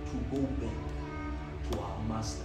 to 0.06 0.36
go 0.36 0.42
back 0.42 1.72
to 1.72 1.80
our 1.80 2.00
master 2.08 2.44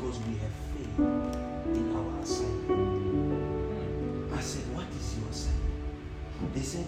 because 0.00 0.18
we 0.20 0.32
have 0.36 0.52
failed 0.72 1.36
in 1.76 1.94
our 1.94 2.22
assignment. 2.22 4.32
I 4.32 4.40
said, 4.40 4.62
what 4.74 4.86
is 4.96 5.18
your 5.18 5.28
assignment? 5.28 6.54
They 6.54 6.62
said, 6.62 6.86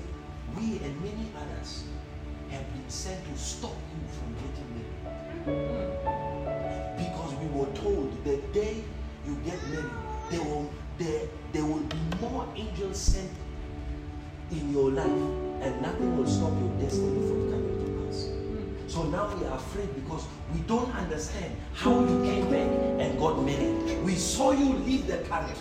we 0.57 0.79
and 0.79 0.99
many 1.03 1.29
others 1.37 1.85
have 2.49 2.67
been 2.73 2.89
sent 2.89 3.23
to 3.27 3.37
stop 3.39 3.77
you 3.93 4.01
from 4.17 4.35
getting 4.41 4.67
married. 4.75 4.97
Because 6.97 7.35
we 7.35 7.47
were 7.49 7.71
told 7.75 8.25
the 8.25 8.39
day 8.59 8.83
you 9.27 9.35
get 9.45 9.63
married, 9.69 9.91
there 10.31 10.43
will, 10.43 10.71
there, 10.97 11.29
there 11.53 11.67
will 11.67 11.85
be 11.85 11.99
more 12.19 12.49
angels 12.57 12.99
sent 12.99 13.31
in 14.53 14.73
your 14.73 14.91
life, 14.91 15.23
and 15.61 15.83
nothing 15.83 16.17
will 16.17 16.27
stop 16.27 16.59
your 16.59 16.71
destiny 16.81 17.29
from 17.29 17.51
coming 17.51 17.85
to. 17.85 17.92
So 18.93 19.05
now 19.05 19.35
we 19.35 19.47
are 19.47 19.57
afraid 19.57 19.89
because 19.95 20.27
we 20.53 20.61
don't 20.67 20.95
understand 20.95 21.57
how 21.73 21.99
you 22.01 22.23
came 22.25 22.45
back 22.51 22.69
and 23.01 23.19
got 23.19 23.43
married. 23.43 24.05
We 24.05 24.17
saw 24.17 24.51
you 24.51 24.75
leave 24.75 25.07
the 25.07 25.17
country. 25.21 25.57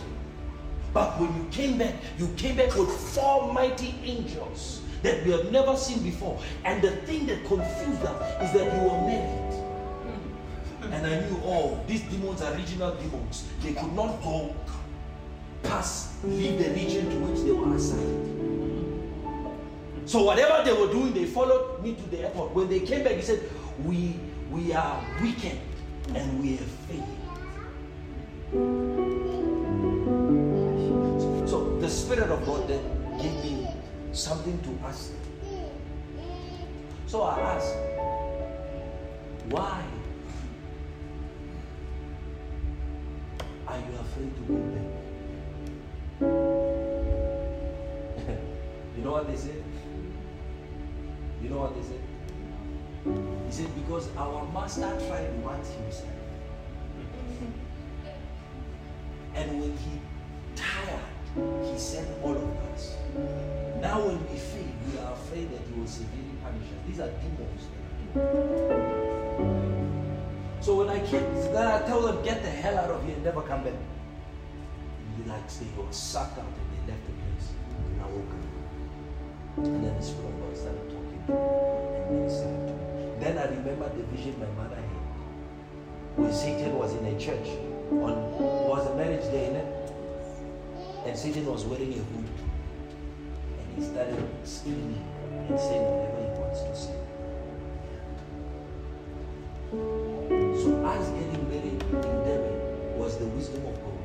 But 0.93 1.17
when 1.17 1.33
you 1.37 1.47
came 1.49 1.77
back, 1.77 1.95
you 2.17 2.27
came 2.35 2.57
back 2.57 2.75
with 2.75 2.89
four 2.89 3.53
mighty 3.53 3.95
angels 4.03 4.81
that 5.01 5.25
we 5.25 5.31
have 5.31 5.49
never 5.49 5.77
seen 5.77 6.03
before. 6.03 6.41
And 6.65 6.81
the 6.81 6.91
thing 7.07 7.25
that 7.27 7.45
confused 7.45 8.03
us 8.03 8.43
is 8.43 8.59
that 8.59 8.65
you 8.75 8.89
were 8.89 8.99
married. 8.99 9.63
And 10.91 11.07
I 11.07 11.21
knew, 11.21 11.39
oh, 11.45 11.79
these 11.87 12.01
demons 12.01 12.41
are 12.41 12.53
regional 12.53 12.93
demons. 12.95 13.47
They 13.63 13.71
could 13.71 13.93
not 13.93 14.21
go 14.21 14.53
past, 15.63 16.21
leave 16.25 16.57
the 16.61 16.69
region 16.71 17.09
to 17.09 17.15
which 17.19 17.45
they 17.45 17.53
were 17.53 17.73
assigned. 17.77 18.40
So 20.05 20.23
whatever 20.23 20.63
they 20.63 20.73
were 20.73 20.91
doing, 20.91 21.13
they 21.13 21.25
followed 21.25 21.81
me 21.83 21.95
to 21.95 22.03
the 22.09 22.19
airport. 22.19 22.53
When 22.53 22.69
they 22.69 22.79
came 22.79 23.03
back, 23.03 23.13
he 23.13 23.21
said, 23.21 23.41
We 23.83 24.15
we 24.51 24.73
are 24.73 25.03
wicked 25.21 25.59
and 26.13 26.41
we 26.41 26.57
have 26.57 26.67
failed. 26.87 27.07
So 31.47 31.77
the 31.79 31.89
Spirit 31.89 32.29
of 32.29 32.45
God 32.45 32.67
then 32.67 32.83
gave 33.17 33.33
me 33.43 33.67
something 34.11 34.59
to 34.61 34.77
ask. 34.85 35.11
So 37.07 37.23
I 37.23 37.39
asked, 37.39 37.75
why 39.49 39.83
are 43.67 43.77
you 43.77 43.95
afraid 43.99 44.35
to 44.35 44.41
go 44.47 44.55
back? 44.55 44.87
you 48.97 49.03
know 49.03 49.11
what 49.11 49.27
they 49.27 49.35
said? 49.35 49.61
You 51.41 51.49
know 51.49 51.59
what 51.59 51.75
they 51.75 51.83
said? 51.83 52.01
He 53.45 53.51
said, 53.51 53.69
because 53.75 54.09
our 54.15 54.45
master 54.53 54.91
tried 55.07 55.43
once 55.43 55.69
himself. 55.69 56.09
And 59.33 59.61
when 59.61 59.77
he 59.77 59.99
tired, 60.55 60.99
he 61.65 61.79
sent 61.79 62.07
all 62.23 62.35
of 62.35 62.57
us. 62.73 62.95
Now 63.81 64.05
when 64.05 64.19
we 64.29 64.37
fail, 64.37 64.71
we 64.91 64.99
are 64.99 65.13
afraid 65.13 65.49
that 65.51 65.61
he 65.67 65.73
will 65.79 65.87
severely 65.87 66.35
punish 66.43 66.67
us. 66.67 66.79
These 66.87 66.99
are 66.99 67.09
demons. 67.23 67.67
So 70.59 70.75
when 70.77 70.89
I 70.89 70.99
came, 71.07 71.33
then 71.33 71.67
I 71.67 71.81
tell 71.87 72.01
them, 72.01 72.21
get 72.23 72.43
the 72.43 72.49
hell 72.49 72.77
out 72.77 72.91
of 72.91 73.03
here 73.03 73.15
and 73.15 73.23
never 73.23 73.41
come 73.41 73.63
back. 73.63 73.73
And 75.17 75.27
like 75.27 75.49
they 75.49 75.65
were 75.81 75.91
sucked 75.91 76.37
out 76.37 76.45
and 76.45 76.87
they 76.87 76.91
left 76.91 77.05
the 77.07 77.13
place. 77.13 77.51
And 77.87 78.01
I 78.01 78.05
woke 78.05 78.29
up. 78.29 79.65
And 79.65 79.83
then 79.83 79.95
the 79.97 80.03
Spirit 80.03 80.29
of 80.29 80.39
God 80.39 80.55
started 80.57 80.90
ministered. 82.09 83.19
Then 83.19 83.37
I 83.37 83.45
remember 83.45 83.89
the 83.89 84.03
vision 84.15 84.35
my 84.39 84.47
mother 84.61 84.75
had. 84.75 84.83
When 86.15 86.33
Satan 86.33 86.77
was 86.77 86.93
in 86.93 87.05
a 87.05 87.19
church, 87.19 87.47
on 87.91 88.15
was 88.67 88.87
a 88.87 88.95
marriage 88.95 89.23
day, 89.31 89.51
and 91.05 91.17
Satan 91.17 91.45
was 91.45 91.65
wearing 91.65 91.93
a 91.93 91.97
hood 91.97 92.29
And 93.59 93.75
he 93.75 93.83
started 93.83 94.23
screaming 94.43 95.03
and 95.49 95.59
saying 95.59 95.81
whatever 95.81 96.21
he 96.21 96.27
wants 96.39 96.61
to 96.61 96.75
say. 96.75 96.95
So 100.61 100.85
us 100.85 101.09
getting 101.09 101.43
married 101.49 101.81
in 101.81 101.89
Durban 101.91 102.99
was 102.99 103.17
the 103.17 103.25
wisdom 103.25 103.65
of 103.65 103.75
God. 103.81 103.99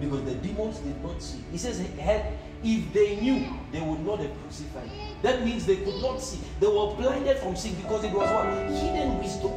Because 0.00 0.22
the 0.24 0.34
demons 0.34 0.78
did 0.78 1.02
not 1.02 1.22
see. 1.22 1.42
He 1.50 1.58
says, 1.58 1.78
he 1.78 1.86
had 2.00 2.38
if 2.64 2.92
they 2.92 3.16
knew, 3.16 3.46
they 3.70 3.80
would 3.80 4.04
not 4.04 4.18
have 4.20 4.30
crucified. 4.42 4.90
That 5.22 5.44
means 5.44 5.66
they 5.66 5.76
could 5.76 6.00
not 6.00 6.20
see. 6.20 6.40
They 6.60 6.66
were 6.66 6.94
blinded 6.94 7.38
from 7.38 7.56
seeing 7.56 7.74
because 7.76 8.04
it 8.04 8.12
was 8.12 8.30
what? 8.30 8.46
Hidden 8.70 9.18
wisdom. 9.18 9.52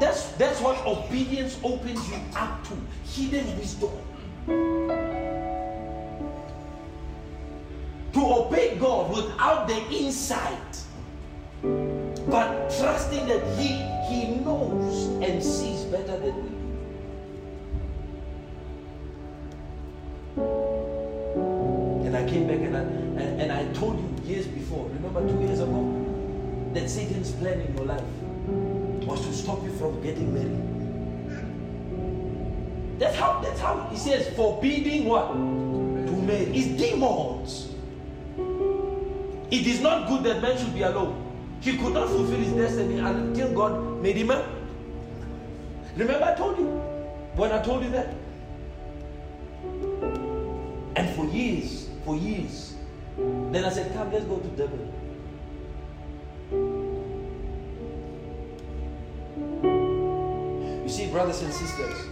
That's 0.00 0.32
that's 0.32 0.60
what 0.60 0.84
obedience 0.86 1.58
opens 1.62 2.08
you 2.10 2.16
up 2.36 2.62
to. 2.68 2.76
Hidden 3.10 3.58
wisdom. 3.58 3.90
To 8.12 8.20
obey 8.20 8.76
God 8.78 9.10
without 9.10 9.68
the 9.68 9.80
insight, 9.90 10.82
but 11.62 12.70
trusting 12.78 13.26
that 13.28 13.42
He 13.58 13.82
He 14.08 14.36
knows 14.36 15.06
and 15.22 15.42
sees 15.42 15.84
better 15.84 16.18
than 16.18 16.34
we 16.36 16.48
do. 16.50 16.58
And 22.08 22.16
I 22.16 22.26
came 22.26 22.46
back 22.46 22.56
and 22.56 22.74
I, 22.74 22.80
and, 22.80 23.42
and 23.42 23.52
I 23.52 23.70
told 23.74 23.98
you 23.98 24.08
years 24.24 24.46
before, 24.46 24.88
remember 24.94 25.28
two 25.28 25.40
years 25.44 25.60
ago, 25.60 26.70
that 26.72 26.88
Satan's 26.88 27.32
plan 27.32 27.60
in 27.60 27.76
your 27.76 27.84
life 27.84 28.02
was 29.06 29.26
to 29.26 29.32
stop 29.34 29.62
you 29.62 29.70
from 29.72 30.00
getting 30.02 30.32
married. 30.32 30.56
That's 32.98 33.14
how 33.14 33.40
that's 33.40 33.60
how 33.60 33.90
he 33.90 33.98
says 33.98 34.34
forbidding 34.36 35.04
what? 35.04 35.32
To 35.34 36.12
marry. 36.22 36.46
It's 36.56 36.80
demons. 36.80 37.74
It 39.50 39.66
is 39.66 39.80
not 39.82 40.08
good 40.08 40.24
that 40.24 40.40
man 40.40 40.56
should 40.56 40.72
be 40.72 40.80
alone. 40.80 41.12
He 41.60 41.76
could 41.76 41.92
not 41.92 42.08
fulfill 42.08 42.38
his 42.38 42.54
destiny 42.54 43.00
until 43.00 43.52
God 43.52 44.00
made 44.02 44.16
him 44.16 44.30
up. 44.30 44.46
Remember, 45.94 46.24
I 46.24 46.34
told 46.34 46.56
you 46.56 46.68
when 47.36 47.52
I 47.52 47.60
told 47.60 47.84
you 47.84 47.90
that. 47.90 48.14
And 50.96 51.14
for 51.14 51.26
years, 51.26 51.87
for 52.08 52.16
years, 52.16 52.74
then 53.52 53.66
I 53.66 53.68
said, 53.68 53.92
Come, 53.92 54.10
let's 54.10 54.24
go 54.24 54.38
to 54.38 54.48
Durban. 54.56 54.92
You 60.84 60.88
see, 60.88 61.08
brothers 61.08 61.42
and 61.42 61.52
sisters, 61.52 62.06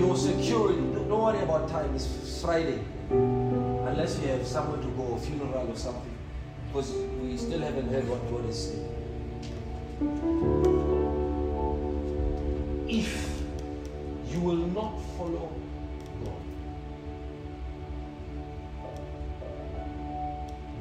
your 0.00 0.16
security, 0.16 0.80
don't 0.80 1.10
worry 1.10 1.38
about 1.38 1.68
time, 1.68 1.94
it's 1.94 2.40
Friday. 2.42 2.80
Unless 3.10 4.18
you 4.18 4.26
have 4.26 4.44
somewhere 4.44 4.82
to 4.82 4.88
go, 4.88 5.14
a 5.14 5.20
funeral 5.20 5.70
or 5.70 5.76
something. 5.76 6.18
Because 6.66 6.90
we 7.22 7.36
still 7.36 7.60
haven't 7.60 7.88
heard 7.88 8.08
what 8.08 8.28
God 8.32 8.48
is 8.48 8.66
saying. 8.66 8.88
If 12.88 13.30
you 14.32 14.40
will 14.40 14.66
not 14.74 15.00
follow 15.16 15.52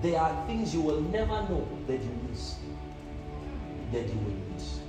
there 0.02 0.20
are 0.20 0.48
things 0.48 0.74
you 0.74 0.82
will 0.82 1.02
never 1.02 1.42
know 1.50 1.68
that 1.88 2.02
you 2.02 2.20
miss. 2.30 2.56
That 3.92 4.08
you 4.08 4.16
will 4.16 4.54
miss. 4.54 4.80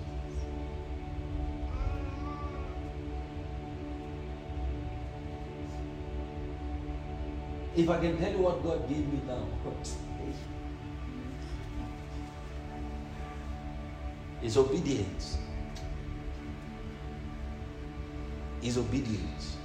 if 7.76 7.88
I 7.88 7.98
can 7.98 8.18
tell 8.18 8.32
you 8.32 8.38
what 8.38 8.62
God 8.62 8.88
gave 8.88 9.06
me 9.06 9.20
now, 9.26 9.46
is 14.42 14.56
obedience. 14.56 15.38
Is 18.62 18.76
obedience. 18.76 19.56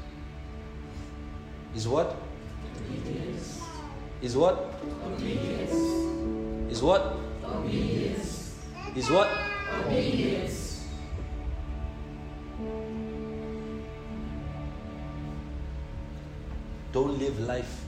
Is 1.76 1.88
what? 1.88 2.16
Obedience. 2.88 3.62
Is 4.22 4.38
what? 4.38 4.75
Obedience. 5.06 5.74
Is 6.72 6.82
what? 6.82 7.18
Obedience. 7.44 8.56
Is 8.96 9.10
what? 9.10 9.30
Obedience. 9.86 10.88
Don't 16.92 17.20
live 17.20 17.40
life 17.42 17.86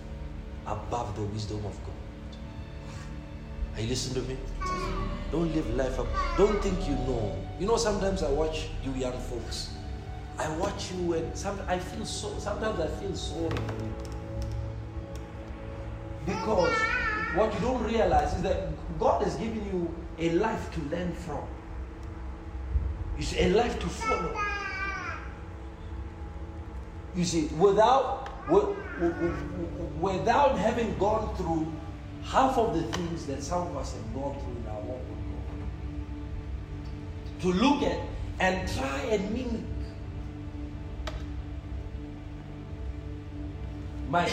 above 0.66 1.16
the 1.16 1.24
wisdom 1.24 1.66
of 1.66 1.77
God. 1.85 1.93
Are 3.76 3.82
you 3.82 3.88
listening 3.88 4.24
to 4.24 4.30
me? 4.30 4.38
Don't 5.32 5.53
live 5.53 5.76
life 5.76 6.00
up. 6.00 6.08
Don't 6.38 6.61
think 6.61 6.88
you 6.88 6.95
know. 7.06 7.35
You 7.59 7.67
know, 7.67 7.77
sometimes 7.77 8.24
I 8.24 8.30
watch 8.30 8.69
you 8.84 8.92
young 8.93 9.17
folks. 9.32 9.74
I 10.38 10.50
watch 10.58 10.92
you 10.92 11.14
and 11.14 11.38
some, 11.38 11.59
I 11.67 11.80
feel 11.80 12.06
so. 12.06 12.38
Sometimes 12.38 12.80
I 12.80 12.88
feel 12.88 13.16
sorry 13.16 13.58
because 16.27 16.83
what 17.33 17.53
you 17.53 17.59
don't 17.61 17.83
realize 17.83 18.35
is 18.35 18.43
that 18.43 18.69
God 18.99 19.23
has 19.23 19.35
given 19.35 19.65
you 19.65 19.95
a 20.19 20.31
life 20.35 20.72
to 20.73 20.81
learn 20.95 21.14
from. 21.14 21.47
See, 23.19 23.39
a 23.39 23.49
life 23.49 23.80
to 23.80 23.88
follow. 23.88 24.45
You 27.15 27.25
see, 27.25 27.47
without 27.57 28.30
without 29.99 30.57
having 30.57 30.97
gone 30.97 31.35
through 31.35 31.73
half 32.23 32.57
of 32.57 32.75
the 32.75 32.83
things 32.93 33.25
that 33.25 33.41
some 33.41 33.67
of 33.67 33.77
us 33.77 33.93
have 33.93 34.14
gone 34.14 34.39
through 34.39 34.56
in 34.56 34.67
our 34.67 34.81
walk 34.81 35.01
with 35.09 35.17
God, 37.41 37.41
to 37.41 37.47
look 37.53 37.83
at 37.83 37.99
and 38.39 38.69
try 38.72 38.99
and 39.09 39.33
mimic. 39.33 39.64
Mike, 44.09 44.31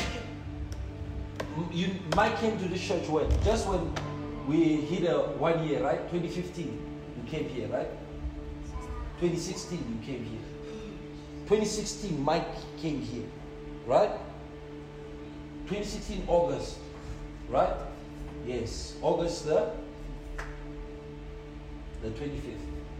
you, 1.73 1.95
Mike 2.17 2.39
came 2.39 2.59
to 2.59 2.69
this 2.69 2.81
church 2.81 3.09
when? 3.09 3.29
Just 3.43 3.67
when 3.69 3.93
we 4.47 4.77
hit 4.77 5.09
a 5.09 5.19
one 5.39 5.67
year, 5.67 5.83
right? 5.83 6.01
2015, 6.11 6.67
you 7.17 7.31
came 7.31 7.49
here, 7.49 7.69
right? 7.69 7.89
2016, 9.21 9.79
you 9.79 10.07
came 10.07 10.25
here. 10.25 10.41
2016, 11.47 12.21
Mike 12.23 12.47
came 12.79 13.01
here, 13.01 13.27
right? 13.87 14.11
2016 15.69 16.25
August, 16.27 16.79
right? 17.49 17.75
Yes, 18.47 18.97
August 19.01 19.47
the 19.47 19.71
the 22.03 22.11
25th, 22.11 22.59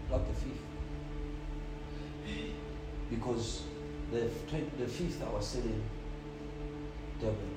not 0.09 0.21
the 0.25 0.33
5th. 0.33 0.63
Because 3.09 3.61
the, 4.11 4.21
the 4.79 4.85
5th 4.85 5.27
I 5.27 5.29
was 5.31 5.55
in 5.55 5.83
Durban. 7.21 7.54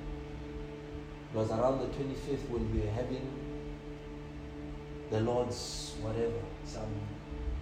It 1.33 1.37
was 1.37 1.51
around 1.51 1.81
the 1.81 1.87
25th 1.87 2.49
when 2.49 2.73
we 2.73 2.81
were 2.81 2.91
having 2.91 3.31
the 5.11 5.21
Lord's 5.21 5.95
whatever, 6.01 6.41
some 6.65 6.89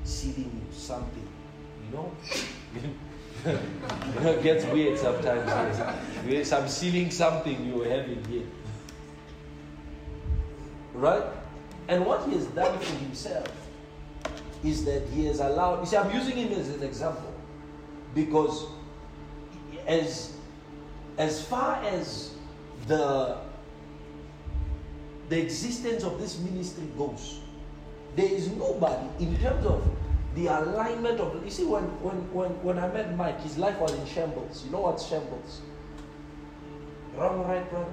sealing 0.04 0.66
something, 0.70 1.28
you 1.84 1.96
know? 1.96 2.12
you 3.44 3.52
know, 4.20 4.30
it 4.30 4.42
gets 4.42 4.64
weird 4.66 4.98
sometimes. 4.98 5.48
Yes. 6.26 6.48
Some 6.48 6.68
sealing 6.68 7.10
something 7.10 7.64
you 7.66 7.74
were 7.74 7.88
having 7.88 8.24
here. 8.24 8.46
Right? 10.94 11.24
And 11.88 12.06
what 12.06 12.26
he 12.28 12.34
has 12.34 12.46
done 12.46 12.78
for 12.78 12.96
himself 12.96 13.48
is 14.64 14.84
that 14.84 15.06
he 15.08 15.26
has 15.26 15.40
allowed, 15.40 15.80
you 15.80 15.86
see, 15.86 15.96
I'm 15.96 16.12
using 16.14 16.36
him 16.36 16.52
as 16.52 16.68
an 16.68 16.82
example 16.82 17.34
because 18.14 18.66
as, 19.86 20.36
as 21.18 21.44
far 21.44 21.76
as 21.84 22.34
the 22.86 23.38
the 25.28 25.42
existence 25.42 26.05
of 26.05 26.20
this 26.20 26.38
ministry 26.38 26.84
goes, 26.96 27.40
there 28.14 28.30
is 28.30 28.48
nobody 28.50 29.08
in 29.24 29.36
terms 29.38 29.66
of 29.66 29.86
the 30.34 30.46
alignment 30.46 31.18
of 31.18 31.42
you 31.42 31.50
see 31.50 31.64
when 31.64 31.84
when 32.02 32.16
when, 32.32 32.50
when 32.62 32.78
I 32.78 32.88
met 32.88 33.16
Mike, 33.16 33.40
his 33.40 33.56
life 33.58 33.78
was 33.78 33.92
in 33.94 34.06
shambles. 34.06 34.64
You 34.64 34.70
know 34.70 34.80
what 34.80 35.00
shambles? 35.00 35.62
Wrong, 37.16 37.42
right, 37.46 37.68
brother? 37.70 37.90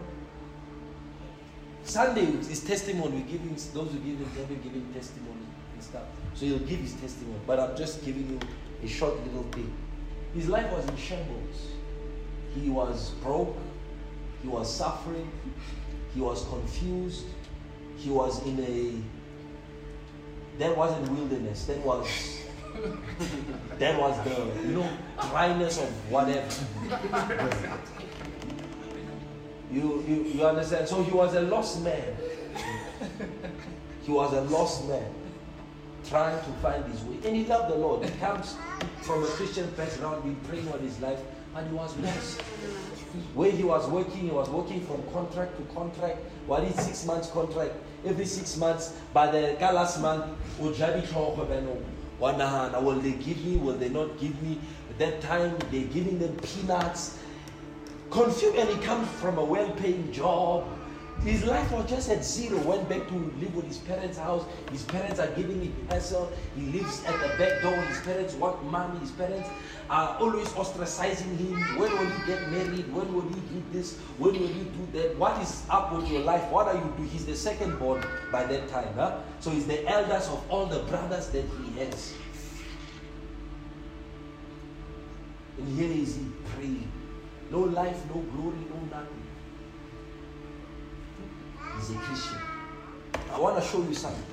Sunday 1.86 2.26
is 2.26 2.64
testimony. 2.64 3.18
We 3.18 3.32
give 3.32 3.42
him 3.42 3.56
those 3.74 3.92
who 3.92 4.00
give 4.00 4.20
him 4.20 4.62
give 4.64 4.74
him 4.74 4.94
testimony 4.94 5.48
and 5.74 5.84
stuff. 5.84 6.04
So 6.34 6.46
he'll 6.46 6.60
give 6.60 6.80
his 6.80 6.94
testimony. 6.94 7.40
But 7.48 7.60
I'm 7.60 7.76
just 7.78 8.04
giving 8.06 8.30
you 8.30 8.40
a 8.84 8.88
short 8.88 9.16
little 9.26 9.44
thing. 9.52 9.74
His 10.34 10.50
life 10.50 10.72
was 10.72 10.86
in 10.88 10.98
shambles. 10.98 11.68
He 12.56 12.70
was 12.70 13.12
broke. 13.22 13.56
He 14.42 14.48
was 14.48 14.74
suffering. 14.74 15.30
He 16.14 16.22
was 16.22 16.46
confused. 16.46 17.26
He 17.98 18.10
was 18.10 18.46
in 18.46 18.60
a. 18.60 20.60
That 20.60 20.78
wasn't 20.78 21.12
wilderness. 21.12 21.66
That 21.66 21.80
was. 21.80 22.08
that 23.80 24.00
was 24.00 24.24
the 24.24 24.68
you 24.68 24.76
know 24.76 24.90
dryness 25.30 25.80
of 25.80 25.90
whatever. 26.12 26.50
you, 29.72 30.04
you 30.08 30.24
you 30.24 30.46
understand? 30.46 30.88
So 30.88 31.04
he 31.04 31.12
was 31.12 31.34
a 31.36 31.42
lost 31.42 31.84
man. 31.84 32.16
He 34.04 34.12
was 34.12 34.34
a 34.34 34.42
lost 34.42 34.88
man 34.88 35.14
trying 36.08 36.38
to 36.38 36.52
find 36.62 36.84
his 36.86 37.02
way. 37.04 37.16
And 37.26 37.36
he 37.36 37.46
loved 37.46 37.74
the 37.74 37.78
Lord. 37.78 38.04
He 38.04 38.12
comes 38.20 38.56
from 39.02 39.24
a 39.24 39.28
Christian 39.28 39.70
background, 39.72 40.24
been 40.24 40.36
praying 40.48 40.68
all 40.70 40.78
his 40.78 41.00
life, 41.00 41.20
and 41.56 41.68
he 41.68 41.74
was 41.74 41.96
lost. 41.98 42.42
Where 43.34 43.52
he 43.52 43.64
was 43.64 43.90
working, 43.90 44.22
he 44.22 44.32
was 44.32 44.50
working 44.50 44.86
from 44.86 45.04
contract 45.12 45.58
to 45.58 45.64
contract. 45.74 46.20
One 46.48 46.64
is 46.64 46.76
six 46.76 47.06
months 47.06 47.30
contract. 47.30 47.74
Every 48.06 48.26
six 48.26 48.58
months, 48.58 48.94
by 49.14 49.32
the 49.32 49.56
last 49.60 50.02
month, 50.02 50.26
will 50.60 50.72
they 50.72 51.02
give 53.12 53.46
me? 53.46 53.58
Will 53.58 53.78
they 53.78 53.90
not 53.90 54.20
give 54.20 54.42
me? 54.42 54.60
At 54.90 55.00
that 55.00 55.22
time, 55.22 55.58
they're 55.72 55.86
giving 55.86 56.20
them 56.20 56.36
peanuts. 56.42 57.18
Confused, 58.10 58.58
and 58.58 58.70
he 58.70 58.78
comes 58.86 59.08
from 59.20 59.38
a 59.38 59.44
well-paying 59.44 60.12
job 60.12 60.66
his 61.22 61.46
life 61.46 61.72
was 61.72 61.90
just 61.90 62.10
at 62.10 62.26
zero. 62.26 62.58
Went 62.60 62.90
back 62.90 63.08
to 63.08 63.14
live 63.14 63.56
with 63.56 63.66
his 63.66 63.78
parents' 63.78 64.18
house. 64.18 64.44
His 64.72 64.84
parents 64.84 65.22
are 65.22 65.32
giving 65.32 65.62
him 65.62 65.88
hassle. 65.88 66.30
He 66.54 66.66
lives 66.78 67.02
at 67.06 67.14
the 67.14 67.30
back 67.38 67.62
door. 67.62 67.76
His 67.86 68.02
parents 68.02 68.34
want 68.34 68.62
money. 68.66 69.00
His 69.00 69.12
parents 69.12 69.48
are 69.94 70.18
always 70.20 70.48
ostracizing 70.50 71.38
him. 71.38 71.78
When 71.78 71.92
will 71.92 72.06
he 72.06 72.26
get 72.26 72.50
married? 72.50 72.92
When 72.92 73.14
will 73.14 73.30
he 73.30 73.40
do 73.54 73.64
this? 73.72 74.00
When 74.18 74.34
will 74.34 74.48
he 74.48 74.64
do 74.64 74.88
that? 74.94 75.16
What 75.18 75.40
is 75.40 75.64
up 75.70 75.94
with 75.94 76.10
your 76.10 76.22
life? 76.22 76.50
What 76.50 76.68
are 76.68 76.74
you 76.74 76.94
doing? 76.98 77.10
He's 77.10 77.28
the 77.28 77.36
second 77.36 77.78
born 77.78 78.04
by 78.32 78.44
that 78.46 78.68
time. 78.70 78.92
Huh? 78.96 79.20
So 79.40 79.52
he's 79.52 79.68
the 79.68 79.88
eldest 79.88 80.32
of 80.32 80.44
all 80.50 80.66
the 80.66 80.80
brothers 80.90 81.30
that 81.30 81.46
he 81.46 81.80
has. 81.80 82.16
And 85.60 85.68
here 85.78 85.92
is 85.92 86.16
he 86.16 86.26
praying. 86.56 86.92
No 87.52 87.60
life, 87.60 88.02
no 88.08 88.22
glory, 88.22 88.66
no 88.72 88.98
nothing. 88.98 89.24
He's 91.76 91.92
a 91.92 92.00
Christian. 92.00 92.40
I 93.32 93.40
want 93.40 93.62
to 93.62 93.70
show 93.70 93.84
you 93.84 93.94
something. 93.94 94.26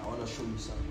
I 0.00 0.06
want 0.06 0.24
to 0.24 0.32
show 0.32 0.44
you 0.44 0.58
something. 0.58 0.85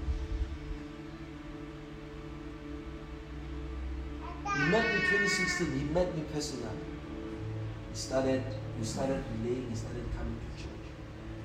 He 4.56 4.62
met 4.72 4.86
me 4.88 5.02
2016. 5.02 5.80
He 5.80 5.84
met 5.94 6.16
me 6.16 6.24
personally. 6.34 6.70
He 7.92 7.98
started, 7.98 8.44
we 8.80 8.86
started 8.86 9.22
relaying, 9.44 9.70
he 9.70 9.76
started 9.76 10.06
coming 10.18 10.38
to 10.40 10.64
church. 10.64 10.86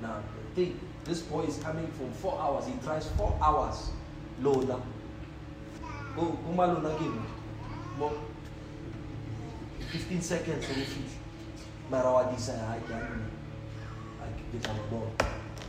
Now, 0.01 0.23
think, 0.55 0.79
this 1.03 1.21
boy 1.21 1.41
is 1.41 1.57
coming 1.59 1.87
from 1.87 2.11
four 2.13 2.39
hours. 2.39 2.65
He 2.67 2.73
drives 2.83 3.07
four 3.17 3.37
hours. 3.41 3.89
Lola. 4.41 4.81
Oh, 6.17 6.37
Uma 6.49 6.67
Lola 6.67 6.97
give 6.99 7.13
me. 7.13 7.21
15 9.91 10.21
seconds 10.21 10.65
for 10.65 10.73
the 10.73 10.85
fish. 10.85 11.11
Marawa 11.91 12.33
desire, 12.33 12.79
I 12.79 12.91
can't 12.91 13.21
become 14.51 14.77
a 14.77 14.95
Lord. 14.95 15.09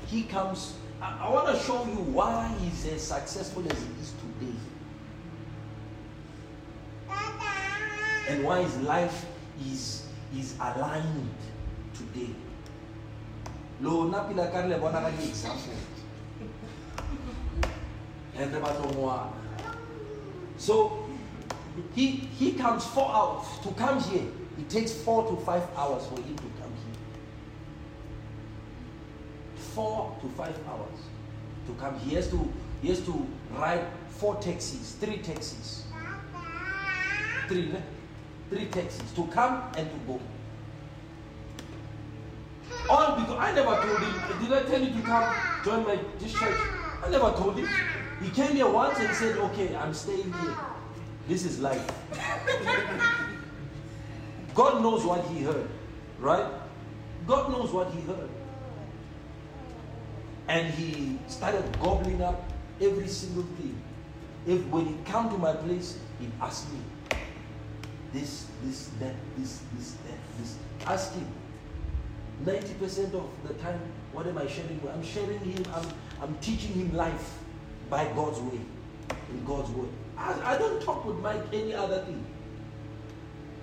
He 0.06 0.22
comes, 0.24 0.74
I, 1.00 1.26
I 1.26 1.30
want 1.30 1.48
to 1.56 1.62
show 1.64 1.84
you 1.86 1.96
why 2.14 2.54
he's 2.60 2.86
as 2.86 3.02
successful 3.02 3.64
as 3.68 3.78
he 3.78 3.88
is 4.00 4.12
and 8.32 8.44
why 8.44 8.62
his 8.62 8.76
life 8.78 9.26
is, 9.60 10.06
is 10.36 10.54
aligned 10.58 11.28
today. 11.94 12.30
Lo 13.80 14.08
example. 14.08 14.46
So 20.56 21.04
he 21.94 22.06
he 22.38 22.52
comes 22.52 22.84
four 22.86 23.10
hours 23.10 23.46
to 23.64 23.70
come 23.72 24.00
here. 24.00 24.26
It 24.58 24.68
takes 24.68 24.92
four 24.92 25.28
to 25.28 25.36
five 25.44 25.62
hours 25.76 26.06
for 26.06 26.16
him 26.16 26.36
to 26.36 26.42
come 26.60 26.72
here. 26.84 27.00
Four 29.56 30.16
to 30.20 30.28
five 30.36 30.56
hours 30.68 31.00
to 31.66 31.72
come. 31.80 31.98
He 31.98 32.14
has 32.14 32.28
to 32.28 32.52
he 32.80 32.88
has 32.88 33.00
to 33.00 33.26
ride 33.50 33.84
four 34.10 34.36
taxis, 34.36 34.92
three 35.00 35.18
taxis, 35.18 35.84
three 37.48 37.72
three 38.52 38.66
taxis 38.66 39.12
to 39.12 39.26
come 39.28 39.62
and 39.76 39.88
to 39.90 39.96
go. 40.06 40.20
All 42.88 43.16
because 43.16 43.38
I 43.38 43.52
never 43.54 43.74
told 43.76 43.98
him. 43.98 44.14
Did 44.40 44.52
I 44.52 44.62
tell 44.68 44.80
you 44.82 44.92
to 44.92 45.02
come 45.02 45.34
join 45.64 45.84
my 45.84 45.98
this 46.18 46.32
church? 46.32 46.58
I 47.02 47.08
never 47.08 47.30
told 47.32 47.56
him. 47.56 47.68
He 48.22 48.30
came 48.30 48.52
here 48.52 48.68
once 48.68 48.98
and 48.98 49.14
said, 49.14 49.38
"Okay, 49.38 49.74
I'm 49.74 49.94
staying 49.94 50.32
here. 50.32 50.56
This 51.28 51.44
is 51.44 51.60
life." 51.60 51.84
God 54.54 54.82
knows 54.82 55.04
what 55.04 55.24
he 55.26 55.42
heard, 55.42 55.68
right? 56.18 56.46
God 57.26 57.50
knows 57.52 57.72
what 57.72 57.90
he 57.92 58.02
heard. 58.02 58.28
And 60.48 60.74
he 60.74 61.18
started 61.26 61.64
gobbling 61.80 62.20
up 62.20 62.42
every 62.80 63.08
single 63.08 63.44
thing. 63.56 63.80
If 64.46 64.66
when 64.66 64.86
he 64.86 64.94
come 65.06 65.30
to 65.30 65.38
my 65.38 65.54
place, 65.54 65.98
he 66.20 66.28
asked 66.40 66.70
me 66.72 66.80
this, 68.12 68.46
this, 68.62 68.90
that, 69.00 69.14
this, 69.36 69.60
this, 69.74 69.92
that, 69.92 70.18
this. 70.38 70.58
Ask 70.86 71.14
him. 71.14 71.26
90% 72.44 73.14
of 73.14 73.28
the 73.46 73.54
time, 73.54 73.80
what 74.12 74.26
am 74.26 74.38
I 74.38 74.46
sharing? 74.46 74.80
With 74.82 74.92
I'm 74.92 75.02
sharing 75.02 75.38
him, 75.40 75.64
I'm, 75.74 75.86
I'm 76.20 76.34
teaching 76.38 76.72
him 76.72 76.94
life 76.94 77.38
by 77.88 78.04
God's 78.14 78.40
way, 78.40 78.60
in 79.30 79.44
God's 79.44 79.70
word. 79.70 79.88
I, 80.18 80.54
I 80.54 80.58
don't 80.58 80.82
talk 80.82 81.04
with 81.04 81.16
Mike 81.18 81.42
any 81.52 81.74
other 81.74 82.04
thing. 82.04 82.24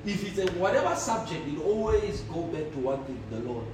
If 0.06 0.26
it's 0.26 0.50
a 0.50 0.54
whatever 0.54 0.96
subject, 0.96 1.48
it 1.48 1.60
always 1.60 2.22
go 2.22 2.44
back 2.44 2.72
to 2.72 2.80
one 2.80 3.04
thing, 3.04 3.22
the 3.30 3.40
Lord. 3.40 3.66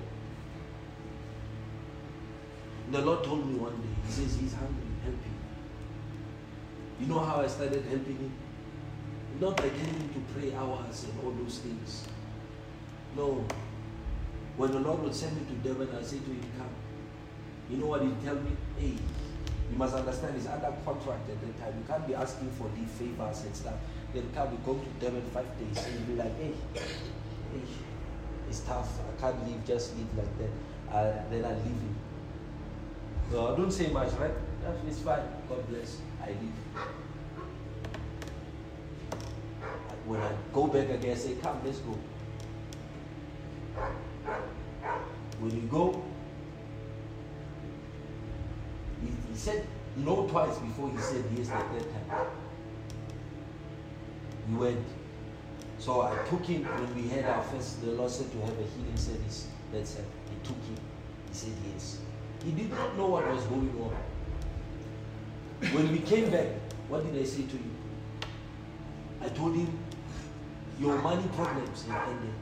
The 2.92 3.02
Lord 3.02 3.24
told 3.24 3.48
me 3.48 3.58
one 3.58 3.74
day, 3.74 3.88
He 4.06 4.12
says 4.12 4.36
He's 4.36 4.54
hungry, 4.54 4.84
help 5.04 5.16
him. 5.16 5.34
You 7.00 7.08
know 7.08 7.20
how 7.20 7.42
I 7.42 7.48
started 7.48 7.84
helping 7.86 8.18
him? 8.18 8.32
Not 9.40 9.60
him 9.60 10.10
to 10.14 10.20
pray 10.34 10.54
hours 10.54 11.04
and 11.06 11.14
all 11.24 11.32
those 11.32 11.60
things. 11.60 12.08
No. 13.16 13.44
When 14.58 14.72
the 14.72 14.80
Lord 14.80 15.04
would 15.04 15.16
send 15.16 15.36
me 15.36 15.44
to 15.48 15.68
Devon, 15.68 15.90
I 15.98 16.02
say 16.02 16.20
to 16.20 16.32
him, 16.32 16.42
Come. 16.58 16.70
You 17.70 17.78
know 17.78 17.88
what 17.88 18.02
he'd 18.02 18.24
tell 18.24 18.36
me? 18.36 18.52
Hey, 18.78 18.94
you 19.72 19.78
must 19.78 19.96
understand 19.96 20.36
he's 20.36 20.48
under 20.48 20.72
contract 20.86 21.30
at 21.30 21.42
that 21.42 21.60
time. 21.60 21.74
You 21.78 21.84
can't 21.88 22.08
be 22.08 22.16
asking 22.16 22.50
for 22.52 22.70
leave 22.78 22.90
favors 22.90 23.44
and 23.44 23.56
stuff. 23.56 23.74
Then 24.14 24.30
come, 24.34 24.52
we 24.52 24.58
go 24.66 24.80
to 24.80 24.90
Devon 25.04 25.24
five 25.34 25.48
days 25.60 25.84
and 25.86 25.96
you'll 25.96 26.16
be 26.16 26.22
like, 26.22 26.38
hey, 26.40 26.54
hey, 26.74 27.62
it's 28.48 28.60
tough. 28.62 29.00
I 29.02 29.20
can't 29.20 29.48
leave, 29.48 29.66
just 29.66 29.98
leave 29.98 30.08
like 30.16 30.38
that. 30.38 30.96
Uh, 30.96 31.30
then 31.30 31.44
I 31.44 31.54
leave 31.56 31.66
him. 31.66 31.96
No, 33.32 33.56
don't 33.58 33.72
say 33.72 33.88
much, 33.88 34.14
right? 34.14 34.32
It's 34.88 35.00
fine. 35.00 35.28
God 35.50 35.68
bless. 35.68 35.98
I 36.24 36.30
leave. 36.30 36.86
When 40.06 40.22
I 40.22 40.32
go 40.54 40.68
back 40.68 40.90
again, 40.90 41.12
I 41.12 41.16
say, 41.16 41.36
come, 41.42 41.60
let's 41.66 41.80
go. 41.80 41.98
When 45.40 45.52
you 45.52 45.68
go, 45.68 46.04
he, 49.02 49.08
he 49.30 49.38
said 49.38 49.66
no 49.98 50.28
twice 50.28 50.58
before 50.60 50.90
he 50.92 50.98
said 50.98 51.24
yes 51.36 51.48
the 51.50 51.56
third 51.56 51.92
time. 52.10 52.28
He 54.48 54.56
went. 54.56 54.86
So 55.80 56.02
I 56.02 56.16
took 56.30 56.46
him 56.46 56.64
when 56.64 56.96
we 56.96 57.10
had 57.10 57.26
our 57.26 57.44
first, 57.44 57.82
the 57.82 57.92
Lord 57.92 58.10
said 58.10 58.32
to 58.32 58.40
have 58.40 58.58
a 58.58 58.64
healing 58.64 58.96
service. 58.96 59.48
That's 59.72 59.96
it. 59.96 60.06
He 60.30 60.48
took 60.48 60.58
him. 60.64 60.78
He 61.30 61.34
said 61.36 61.52
yes. 61.74 62.00
He 62.44 62.52
did 62.52 62.70
not 62.70 62.96
know 62.96 63.08
what 63.08 63.28
was 63.28 63.44
going 63.46 63.70
on. 63.82 63.96
When 65.74 65.92
we 65.92 66.00
came 66.00 66.30
back, 66.30 66.48
what 66.88 67.04
did 67.06 67.20
I 67.20 67.26
say 67.26 67.44
to 67.44 67.56
you? 67.56 67.72
I 69.22 69.30
told 69.30 69.56
him, 69.56 69.68
your 70.80 70.98
money 71.02 71.28
problems 71.36 71.86
have 71.88 72.08
ended. 72.10 72.34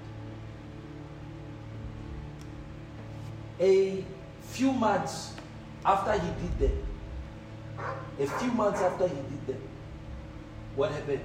A 3.60 4.06
few 4.42 4.72
months 4.74 5.34
after 5.86 6.14
he 6.14 6.28
did 6.42 6.60
that, 6.60 8.24
a 8.24 8.28
few 8.40 8.52
months 8.52 8.82
after 8.82 9.08
he 9.08 9.16
did 9.16 9.48
that, 9.48 9.60
what 10.76 10.92
happened? 10.92 11.22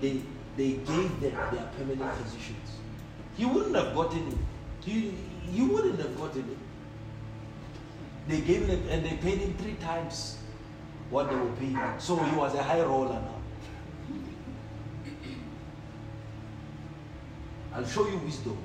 They, 0.00 0.20
they 0.56 0.72
gave 0.72 1.20
them 1.20 1.34
their 1.52 1.70
permanent 1.78 2.22
positions. 2.22 2.78
He 3.36 3.44
wouldn't 3.44 3.74
have 3.74 3.94
gotten 3.94 4.28
it. 4.28 4.38
He, 4.84 5.14
you 5.50 5.66
wouldn't 5.66 5.98
have 5.98 6.16
gotten 6.16 6.42
it. 6.42 6.58
They 8.28 8.40
gave 8.40 8.66
him 8.66 8.86
and 8.88 9.04
they 9.04 9.16
paid 9.16 9.38
him 9.38 9.54
three 9.54 9.74
times 9.74 10.38
what 11.10 11.28
they 11.30 11.36
were 11.36 11.52
paying. 11.52 11.78
So 11.98 12.16
he 12.16 12.36
was 12.36 12.54
a 12.54 12.62
high 12.62 12.82
roller 12.82 13.14
now. 13.14 13.33
I'll 17.74 17.84
show 17.84 18.06
you 18.08 18.18
wisdom. 18.18 18.56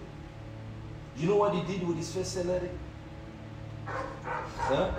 You 1.17 1.29
know 1.29 1.37
what 1.37 1.55
he 1.55 1.61
did 1.63 1.87
with 1.87 1.97
his 1.97 2.13
first 2.13 2.31
salary? 2.31 2.69
Huh? 3.85 4.91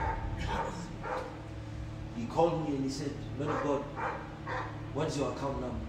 He 2.16 2.26
called 2.26 2.68
me 2.68 2.74
and 2.74 2.84
he 2.84 2.90
said, 2.90 3.12
Man 3.38 3.48
of 3.48 3.62
God, 3.62 3.82
what's 4.94 5.16
your 5.16 5.30
account 5.30 5.60
number? 5.60 5.86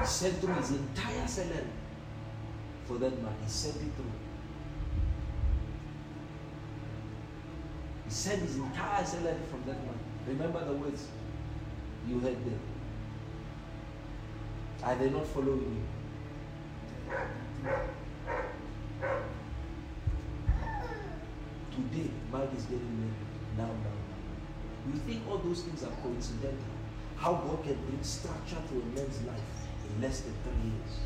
He 0.00 0.06
sent 0.06 0.42
me 0.48 0.54
his 0.54 0.70
entire 0.70 1.26
salary 1.26 1.66
for 2.86 2.98
that 2.98 3.20
man. 3.20 3.34
He 3.42 3.50
sent 3.50 3.76
it 3.76 3.82
me. 3.82 4.12
He 8.04 8.10
sent 8.10 8.42
his 8.42 8.56
entire 8.56 9.04
salary 9.04 9.42
from 9.50 9.64
that 9.66 9.84
man. 9.84 9.98
Remember 10.28 10.64
the 10.64 10.72
words 10.72 11.08
you 12.08 12.20
heard 12.20 12.36
there. 12.46 12.73
Are 14.84 14.94
they 14.96 15.08
not 15.08 15.26
following 15.26 15.60
you? 15.60 15.82
Today, 21.74 22.10
Mike 22.30 22.50
is 22.54 22.64
getting 22.64 23.00
married. 23.00 23.14
Now, 23.56 23.64
now, 23.64 23.72
now. 23.72 24.92
You 24.92 24.98
think 25.00 25.26
all 25.26 25.38
those 25.38 25.62
things 25.62 25.82
are 25.84 25.92
coincidental? 26.02 26.58
How 27.16 27.32
God 27.32 27.64
can 27.64 27.76
bring 27.86 28.02
structure 28.02 28.56
to 28.56 28.74
a 28.74 28.84
man's 28.94 29.22
life 29.22 29.40
in 29.88 30.02
less 30.02 30.20
than 30.20 30.34
three 30.42 30.70
years. 30.70 31.00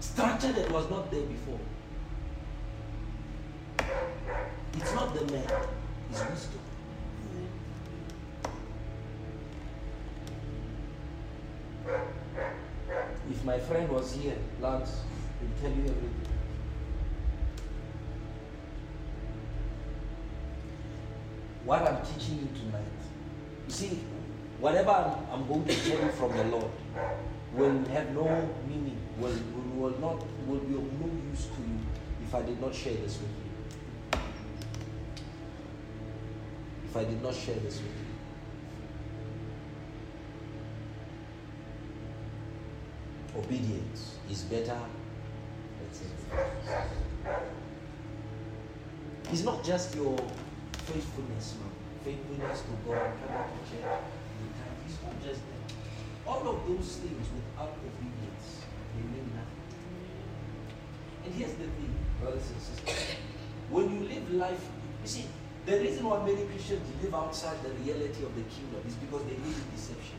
Structure 0.00 0.52
that 0.52 0.72
was 0.72 0.88
not 0.88 1.10
there 1.10 1.26
before. 1.26 1.60
It's 4.74 4.94
not 4.94 5.14
the 5.14 5.30
man, 5.30 5.52
it's 6.10 6.20
wisdom. 6.30 6.60
If 13.30 13.44
my 13.44 13.58
friend 13.58 13.88
was 13.90 14.14
here, 14.14 14.36
Lance, 14.60 15.02
he'll 15.40 15.60
tell 15.60 15.76
you 15.76 15.84
everything. 15.84 16.14
What 21.64 21.82
I'm 21.82 22.04
teaching 22.06 22.38
you 22.38 22.58
tonight, 22.58 22.84
you 23.66 23.72
see, 23.72 24.00
whatever 24.58 24.90
I'm, 24.90 25.40
I'm 25.40 25.46
going 25.46 25.64
to 25.66 25.74
tell 25.74 26.02
you 26.02 26.10
from 26.12 26.36
the 26.36 26.44
Lord 26.44 26.70
will 27.52 27.84
have 27.86 28.10
no 28.14 28.48
meaning, 28.66 28.96
will, 29.18 29.30
will, 29.30 29.90
will 29.90 30.00
not 30.00 30.24
will 30.46 30.60
be 30.60 30.74
of 30.74 31.00
no 31.00 31.10
use 31.30 31.44
to 31.44 31.60
you 31.60 31.78
if 32.26 32.34
I 32.34 32.42
did 32.42 32.60
not 32.60 32.74
share 32.74 32.94
this 32.94 33.18
with 33.20 33.30
you. 33.30 34.20
If 36.88 36.96
I 36.96 37.04
did 37.04 37.22
not 37.22 37.34
share 37.34 37.56
this 37.56 37.76
with 37.76 37.86
you. 37.86 38.07
Obedience 43.38 44.18
is 44.30 44.42
better. 44.42 44.78
It's 49.30 49.44
not 49.44 49.62
just 49.62 49.94
your 49.94 50.16
faithfulness, 50.72 51.54
man. 51.60 51.70
Faithfulness 52.04 52.62
to 52.62 52.72
God, 52.88 53.12
coming 53.20 53.46
to 53.52 53.70
church. 53.70 54.00
It's 54.86 55.02
not 55.04 55.22
just 55.22 55.40
that. 55.40 55.72
All 56.26 56.48
of 56.48 56.66
those 56.66 56.96
things 56.96 57.28
without 57.30 57.76
obedience, 57.78 58.64
they 58.96 59.02
mean 59.06 59.30
nothing. 59.36 59.64
And 61.24 61.34
here's 61.34 61.52
the 61.52 61.64
thing, 61.64 61.94
brothers 62.20 62.50
and 62.50 62.60
sisters. 62.60 63.16
When 63.70 63.94
you 63.94 64.08
live 64.08 64.32
life, 64.32 64.68
you 65.02 65.08
see, 65.08 65.26
the 65.66 65.78
reason 65.78 66.06
why 66.06 66.24
many 66.24 66.44
Christians 66.46 66.88
live 67.02 67.14
outside 67.14 67.62
the 67.62 67.70
reality 67.84 68.24
of 68.24 68.34
the 68.34 68.42
kingdom 68.48 68.80
is 68.86 68.94
because 68.94 69.22
they 69.24 69.36
live 69.36 69.56
in 69.60 69.76
deception. 69.76 70.18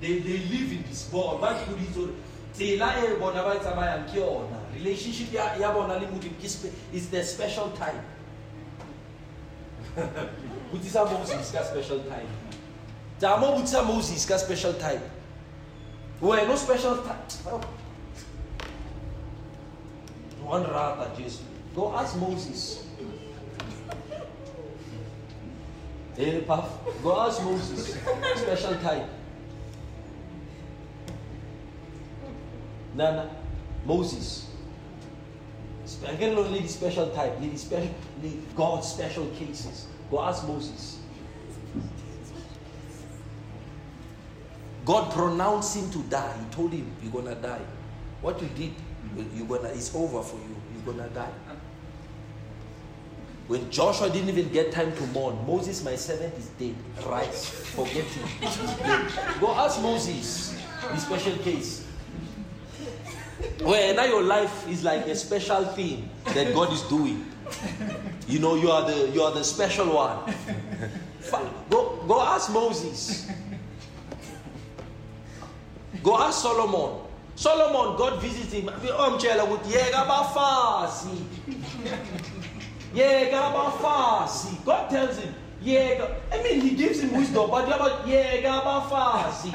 They, 0.00 0.18
they 0.18 0.38
live 0.38 0.72
in 0.72 0.84
this 0.88 1.10
world. 1.12 1.40
But 1.40 1.56
tsela 2.54 3.02
e 3.04 3.16
bona 3.20 3.42
ba 3.42 3.58
tsamayang 3.58 4.06
ke 4.10 4.18
yona 4.18 4.58
relationship 4.74 5.32
ya 5.32 5.54
ya 5.58 5.72
bona 5.72 5.94
le 5.94 6.06
modimo 6.06 6.34
is 6.92 7.08
the 7.10 7.22
special 7.22 7.70
time 7.70 8.02
botsisa 10.72 11.06
moses 11.06 11.52
ka 11.52 11.62
special 11.62 12.00
time 12.10 12.26
tsa 13.18 13.38
mo 13.38 13.54
botsisa 13.54 13.86
moses 13.86 14.26
ka 14.26 14.36
special 14.36 14.74
time 14.74 15.02
Well, 16.20 16.46
no 16.48 16.56
special 16.56 16.96
time. 16.98 17.22
Oh. 17.46 17.60
One 20.42 20.64
rather 20.64 21.14
Jesus. 21.16 21.42
Go 21.74 21.94
ask 21.94 22.16
Moses. 22.16 22.84
Eh, 26.18 26.24
hey, 26.24 26.40
Puff. 26.40 26.66
Go 27.00 27.20
ask 27.20 27.40
Moses. 27.44 27.96
Special 28.34 28.74
time. 28.82 29.08
Nana. 32.98 33.30
Moses. 33.86 34.50
Get 36.18 36.34
not 36.34 36.50
need 36.50 36.68
special 36.68 37.08
type, 37.10 37.40
need 37.40 37.58
special, 37.58 37.94
need 38.20 38.42
God's 38.54 38.88
special 38.88 39.26
cases. 39.38 39.86
Go 40.10 40.20
ask 40.20 40.46
Moses. 40.46 40.98
God 44.84 45.12
pronounced 45.12 45.76
him 45.76 45.90
to 45.92 46.02
die. 46.10 46.34
He 46.38 46.54
told 46.54 46.72
him, 46.72 46.90
You're 47.02 47.12
gonna 47.12 47.36
die. 47.36 47.60
What 48.20 48.42
you 48.42 48.48
did, 48.48 48.72
you're 49.34 49.46
gonna 49.46 49.68
it's 49.68 49.94
over 49.94 50.22
for 50.22 50.36
you. 50.36 50.56
You're 50.74 50.94
gonna 50.94 51.08
die. 51.10 51.32
When 53.46 53.70
Joshua 53.70 54.10
didn't 54.10 54.28
even 54.28 54.50
get 54.50 54.72
time 54.72 54.94
to 54.94 55.06
mourn, 55.06 55.38
Moses, 55.46 55.82
my 55.82 55.94
servant, 55.96 56.34
is 56.34 56.48
dead. 56.58 56.74
Right? 57.06 57.32
Forget 57.32 58.04
him. 58.04 59.40
Go 59.40 59.54
ask 59.54 59.80
Moses. 59.80 60.54
The 60.82 60.96
special 60.98 61.36
case. 61.38 61.87
Where 63.62 63.94
now 63.94 64.04
your 64.04 64.22
life 64.22 64.68
is 64.68 64.82
like 64.82 65.06
a 65.06 65.14
special 65.14 65.64
thing 65.64 66.08
that 66.34 66.52
God 66.54 66.72
is 66.72 66.82
doing. 66.82 67.24
You 68.26 68.40
know, 68.40 68.56
you 68.56 68.70
are 68.70 68.84
the 68.88 69.10
you 69.10 69.22
are 69.22 69.32
the 69.32 69.44
special 69.44 69.94
one. 69.94 70.34
Go 71.70 72.04
go 72.06 72.20
ask 72.20 72.50
Moses. 72.52 73.30
Go 76.02 76.18
ask 76.18 76.42
Solomon. 76.42 77.06
Solomon, 77.34 77.96
God 77.96 78.20
visits 78.20 78.52
him. 78.52 78.66
Omtshela 78.66 79.44
ukuthi 79.44 79.72
yeka. 79.72 80.06
God 84.64 84.90
tells 84.90 85.18
him, 85.18 85.34
yeka. 85.62 86.16
I 86.32 86.42
mean, 86.42 86.60
he 86.60 86.70
gives 86.70 87.00
him 87.00 87.12
wisdom, 87.16 87.50
but 87.50 87.68
yeka 87.68 88.62
abafazi. 88.62 89.52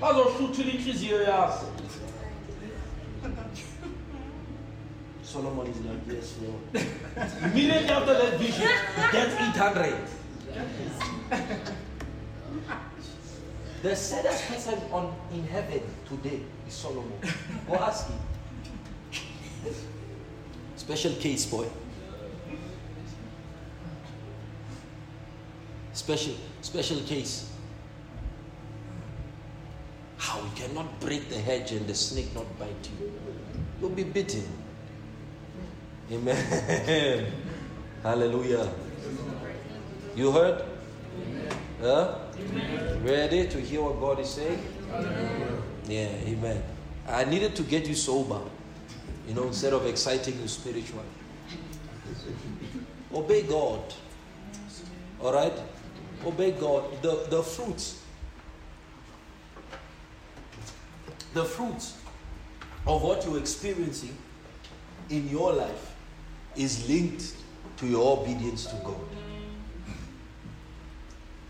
Bazoshuthula 0.00 0.70
inhliziyo 0.72 1.22
yakho. 1.26 1.71
Solomon 5.32 5.66
is 5.66 5.80
like, 5.80 5.96
yes, 6.08 6.36
Lord. 6.42 6.86
Immediately 7.52 7.88
after 7.88 8.12
that 8.12 8.38
vision, 8.38 8.68
he 8.68 9.12
gets 9.12 9.34
800. 9.40 9.96
the 13.82 13.96
saddest 13.96 14.46
person 14.46 14.78
on 14.92 15.14
in 15.32 15.46
heaven 15.46 15.80
today 16.06 16.40
is 16.68 16.74
Solomon. 16.74 17.18
Go 17.66 17.76
ask 17.76 18.08
him. 18.08 18.18
Special 20.76 21.14
case, 21.14 21.46
boy. 21.46 21.66
Special, 25.94 26.34
special 26.60 27.00
case. 27.00 27.50
How 30.18 30.40
you 30.40 30.50
cannot 30.56 31.00
break 31.00 31.30
the 31.30 31.38
hedge 31.38 31.72
and 31.72 31.86
the 31.86 31.94
snake 31.94 32.34
not 32.34 32.58
bite 32.58 32.90
you. 33.00 33.12
You'll 33.80 33.96
be 33.96 34.04
bitten. 34.04 34.61
Amen. 36.10 37.32
Hallelujah. 38.02 38.68
You 40.16 40.32
heard? 40.32 40.64
Huh? 41.80 42.14
Ready 43.02 43.48
to 43.48 43.60
hear 43.60 43.82
what 43.82 44.00
God 44.00 44.20
is 44.20 44.30
saying? 44.30 44.60
Yeah, 45.88 46.08
amen. 46.26 46.62
I 47.08 47.24
needed 47.24 47.56
to 47.56 47.62
get 47.62 47.88
you 47.88 47.94
sober, 47.94 48.40
you 49.26 49.34
know, 49.34 49.44
instead 49.44 49.72
of 49.72 49.86
exciting 49.86 50.40
you 50.40 50.48
spiritually. 50.48 51.06
Obey 53.14 53.42
God. 53.42 53.80
All 55.20 55.32
right? 55.32 55.52
Obey 56.26 56.52
God. 56.52 56.84
The, 57.02 57.26
the 57.30 57.42
fruits. 57.42 58.02
The 61.34 61.44
fruits 61.44 61.96
of 62.86 63.02
what 63.02 63.24
you're 63.24 63.38
experiencing 63.38 64.16
in 65.08 65.28
your 65.28 65.52
life 65.52 65.91
is 66.56 66.88
linked 66.88 67.34
to 67.76 67.86
your 67.86 68.18
obedience 68.18 68.66
to 68.66 68.76
God. 68.76 69.06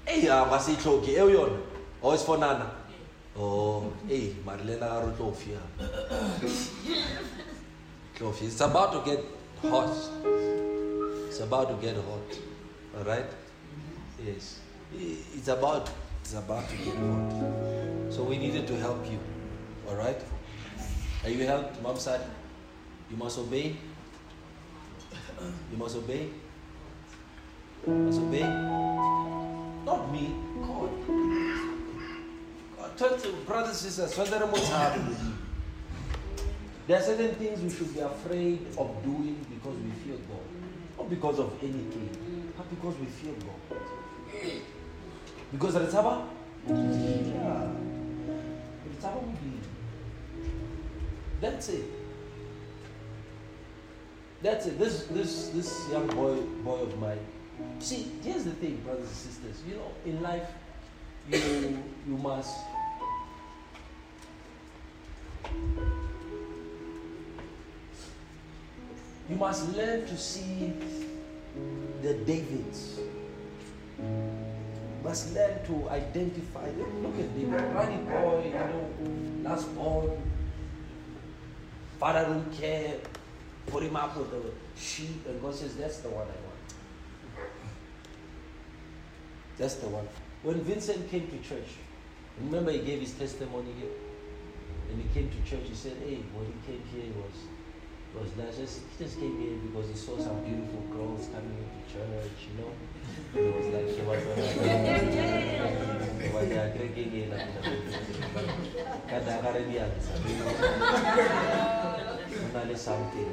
Hey, 0.04 0.22
eyo 0.22 1.30
yona? 1.30 1.60
Owesifonana 2.02 2.70
oh 3.36 3.92
hey 4.08 4.34
marilena 4.44 4.88
garotlofia 4.88 5.58
tlofia 8.18 8.46
it's 8.46 8.60
about 8.60 8.92
to 8.92 9.10
get 9.10 9.24
hot. 9.70 9.96
It's 11.28 11.40
about 11.40 11.68
to 11.68 11.74
get 11.86 11.96
hot. 11.96 12.38
All 12.96 13.04
right? 13.04 13.26
Yes. 14.24 14.60
It's 14.94 15.48
about 15.48 15.90
it's 16.20 16.34
about 16.34 16.68
to 16.68 16.76
get 16.76 16.94
hot. 16.94 17.32
So 18.10 18.24
we 18.24 18.36
needed 18.38 18.66
to 18.66 18.76
help 18.76 19.10
you. 19.10 19.18
All 19.88 19.96
right? 19.96 20.20
Are 21.24 21.30
you 21.30 21.46
helped 21.46 21.80
mom 21.82 21.96
said 21.96 22.20
you 23.10 23.16
must 23.16 23.38
obey 23.38 23.76
you 25.70 25.78
must 25.78 25.96
obey. 25.96 26.28
You 27.86 27.92
must 27.92 28.20
obey. 28.20 28.42
Not 29.84 30.12
me, 30.12 30.34
God. 30.60 30.90
God 32.78 32.98
turn 32.98 33.20
to 33.20 33.32
brothers 33.46 33.82
and 33.84 33.92
sisters, 33.92 34.30
there 36.88 36.98
are 36.98 37.02
certain 37.02 37.34
things 37.36 37.60
we 37.60 37.70
should 37.70 37.94
be 37.94 38.00
afraid 38.00 38.66
of 38.76 39.02
doing 39.04 39.44
because 39.50 39.76
we 39.78 39.90
fear 40.04 40.16
God. 40.28 40.98
Not 40.98 41.10
because 41.10 41.38
of 41.38 41.52
anything, 41.62 42.10
but 42.56 42.68
because 42.70 42.98
we 42.98 43.06
fear 43.06 43.34
God. 43.34 43.80
Because 45.52 45.74
Ritaba? 45.74 46.26
Yeah. 46.68 47.68
Be. 49.00 49.60
That's 51.40 51.68
it. 51.68 52.01
That's 54.42 54.66
it. 54.66 54.76
This 54.78 55.06
this 55.06 55.48
this 55.54 55.70
young 55.92 56.08
boy 56.08 56.34
boy 56.66 56.82
of 56.82 56.98
mine. 56.98 57.22
See, 57.78 58.10
here's 58.24 58.42
the 58.42 58.50
thing, 58.58 58.82
brothers 58.82 59.06
and 59.06 59.16
sisters. 59.16 59.62
You 59.68 59.76
know, 59.76 59.90
in 60.04 60.20
life, 60.20 60.50
you 61.30 61.78
you 62.08 62.16
must 62.18 62.58
you 69.30 69.36
must 69.38 69.70
learn 69.76 70.06
to 70.06 70.16
see 70.18 70.74
the 72.02 72.14
Davids. 72.26 72.98
You 74.02 75.04
must 75.04 75.34
learn 75.34 75.62
to 75.70 75.88
identify. 75.90 76.66
Look 76.98 77.14
at 77.14 77.30
David, 77.38 77.62
running 77.78 78.04
boy, 78.06 78.42
you 78.50 78.58
know, 78.58 79.48
last 79.48 79.72
born. 79.76 80.10
Father 82.00 82.26
don't 82.26 82.50
care 82.58 82.98
put 83.72 83.82
him 83.82 83.96
up 83.96 84.16
with 84.16 84.30
the 84.30 84.52
sheep, 84.78 85.26
and 85.26 85.40
God 85.40 85.54
says, 85.54 85.74
That's 85.76 85.98
the 86.00 86.10
one 86.10 86.26
I 86.26 86.38
want. 86.46 87.48
That's 89.56 89.76
the 89.76 89.88
one. 89.88 90.06
When 90.42 90.60
Vincent 90.60 91.10
came 91.10 91.26
to 91.28 91.38
church, 91.38 91.68
remember 92.38 92.70
he 92.70 92.80
gave 92.80 93.00
his 93.00 93.12
testimony 93.14 93.72
here? 93.80 93.90
And 94.90 95.00
he 95.02 95.08
came 95.14 95.30
to 95.30 95.50
church, 95.50 95.66
he 95.66 95.74
said, 95.74 95.96
Hey, 96.04 96.20
when 96.36 96.46
he 96.46 96.52
came 96.66 96.82
here, 96.92 97.04
he 97.04 97.12
was 97.16 97.34
was 98.14 98.36
nice. 98.36 98.58
Just, 98.58 98.80
he 98.80 99.04
just 99.04 99.18
came 99.18 99.40
here 99.40 99.56
because 99.64 99.88
he 99.88 99.94
saw 99.96 100.18
some 100.18 100.44
beautiful 100.44 100.80
girls 100.92 101.28
coming 101.32 101.56
into 101.56 101.80
church, 101.88 102.44
you 102.44 102.52
know. 102.60 102.68
It 103.34 103.40
was 103.56 103.66
like 103.72 103.88
she 103.88 104.02
was 112.04 112.20
finally 112.52 112.76
something. 112.76 113.32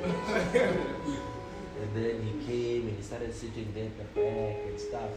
and 0.54 1.96
then 1.96 2.22
he 2.24 2.46
came 2.46 2.88
and 2.88 2.98
he 2.98 3.04
started 3.04 3.34
sitting 3.34 3.68
there 3.74 3.86
at 3.86 3.98
the 3.98 4.22
back 4.22 4.58
and 4.68 4.80
stuff. 4.80 5.10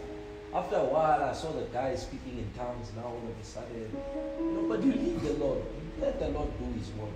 After 0.54 0.76
a 0.76 0.84
while, 0.84 1.22
I 1.22 1.32
saw 1.32 1.52
the 1.52 1.64
guy 1.72 1.94
speaking 1.94 2.38
in 2.38 2.50
tongues. 2.58 2.90
Now 2.96 3.04
all 3.04 3.16
of 3.16 3.40
a 3.40 3.44
sudden, 3.44 3.90
know, 4.38 4.66
but 4.68 4.82
you 4.82 4.92
leave 4.92 5.22
the 5.22 5.32
Lord. 5.34 5.62
Let 6.00 6.18
the 6.18 6.28
Lord 6.28 6.48
do 6.58 6.78
His 6.78 6.90
work, 6.90 7.08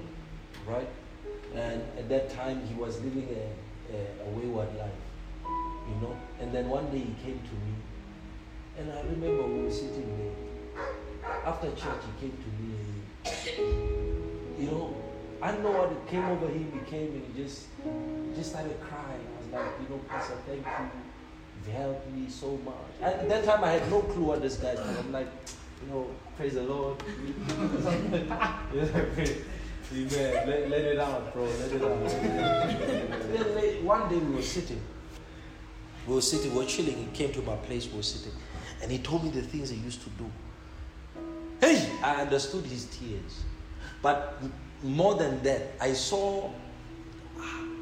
right? 0.66 0.88
And 1.54 1.82
at 1.98 2.08
that 2.08 2.30
time, 2.30 2.66
he 2.66 2.74
was 2.74 3.00
living 3.00 3.28
a, 3.30 3.94
a, 3.94 4.26
a 4.26 4.30
wayward 4.30 4.74
life, 4.76 4.90
you 5.44 5.94
know. 6.00 6.16
And 6.40 6.52
then 6.54 6.68
one 6.68 6.90
day 6.90 6.98
he 6.98 7.14
came 7.24 7.40
to 7.40 7.54
me, 7.66 7.74
and 8.78 8.92
I 8.92 9.02
remember 9.02 9.42
we 9.42 9.62
were 9.64 9.70
sitting 9.70 10.16
there. 10.18 11.34
After 11.44 11.68
church, 11.70 12.02
he 12.20 12.28
came 12.28 12.36
to 12.36 12.50
me, 12.62 12.74
you 14.58 14.70
know, 14.70 15.05
I 15.46 15.56
know 15.58 15.70
what 15.70 16.08
came 16.08 16.24
over 16.24 16.48
him. 16.48 16.72
He 16.72 16.90
came 16.90 17.12
and 17.12 17.22
he 17.32 17.42
just, 17.44 17.66
just 18.34 18.50
started 18.50 18.80
crying. 18.80 19.26
I 19.32 19.38
was 19.38 19.52
like, 19.52 19.80
you 19.80 19.88
know, 19.88 20.02
Pastor, 20.08 20.34
thank 20.44 20.66
you. 20.66 20.90
You've 21.64 21.72
helped 21.72 22.10
me 22.12 22.28
so 22.28 22.58
much. 22.64 22.74
At 23.00 23.28
that 23.28 23.44
time, 23.44 23.62
I 23.62 23.70
had 23.70 23.88
no 23.88 24.00
clue 24.00 24.24
what 24.24 24.42
this 24.42 24.56
guy's 24.56 24.76
doing. 24.76 24.96
I'm 24.98 25.12
like, 25.12 25.28
you 25.84 25.92
know, 25.92 26.10
praise 26.36 26.54
the 26.54 26.64
Lord. 26.64 27.00
Amen. 29.92 30.48
Let, 30.48 30.68
let 30.68 30.80
it 30.80 30.98
out, 30.98 31.32
bro. 31.32 31.44
Let 31.44 31.72
it 31.72 31.82
out. 31.82 32.10
then 33.30 33.84
one 33.84 34.08
day 34.08 34.18
we 34.18 34.34
were 34.34 34.42
sitting. 34.42 34.80
We 36.08 36.14
were 36.14 36.22
sitting, 36.22 36.54
we 36.54 36.58
were 36.58 36.66
chilling. 36.66 36.96
He 36.96 37.06
came 37.14 37.32
to 37.34 37.42
my 37.42 37.54
place, 37.54 37.86
we 37.88 37.98
were 37.98 38.02
sitting. 38.02 38.32
And 38.82 38.90
he 38.90 38.98
told 38.98 39.22
me 39.22 39.30
the 39.30 39.42
things 39.42 39.70
he 39.70 39.76
used 39.76 40.02
to 40.02 40.10
do. 40.10 40.28
Hey, 41.60 41.88
I 42.02 42.22
understood 42.22 42.64
his 42.64 42.86
tears. 42.86 43.44
But 44.02 44.42
more 44.82 45.14
than 45.14 45.42
that, 45.42 45.72
I 45.80 45.92
saw 45.92 46.50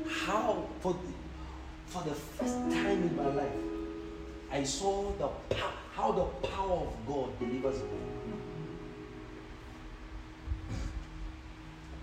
how, 0.08 0.66
for, 0.80 0.96
for 1.86 2.02
the 2.02 2.14
first 2.14 2.54
time 2.54 3.02
in 3.02 3.16
my 3.16 3.26
life, 3.26 3.52
I 4.50 4.62
saw 4.62 5.12
the 5.18 5.28
how 5.94 6.10
the 6.10 6.24
power 6.48 6.86
of 6.86 7.06
God 7.06 7.38
delivers 7.38 7.78
me. 7.78 8.34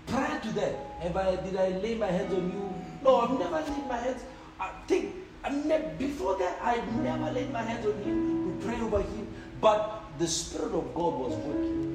Prior 0.06 0.40
to 0.40 0.48
that, 0.52 0.74
have 1.00 1.16
I, 1.16 1.36
did 1.36 1.56
I 1.56 1.68
lay 1.78 1.94
my 1.94 2.06
hands 2.06 2.32
on 2.32 2.50
you? 2.50 2.74
No, 3.04 3.20
I've 3.20 3.38
never 3.38 3.60
laid 3.60 3.86
my 3.86 3.98
hands. 3.98 4.22
I 4.58 4.70
think 4.86 5.14
I 5.44 5.50
never, 5.50 5.88
before 5.98 6.38
that, 6.38 6.58
I 6.62 6.80
never 7.02 7.30
laid 7.32 7.52
my 7.52 7.62
hands 7.62 7.86
on 7.86 8.02
him 8.02 8.60
to 8.60 8.66
pray 8.66 8.80
over 8.80 9.02
him. 9.02 9.28
But 9.60 10.04
the 10.18 10.26
Spirit 10.26 10.72
of 10.72 10.94
God 10.94 11.14
was 11.20 11.34
working. 11.36 11.91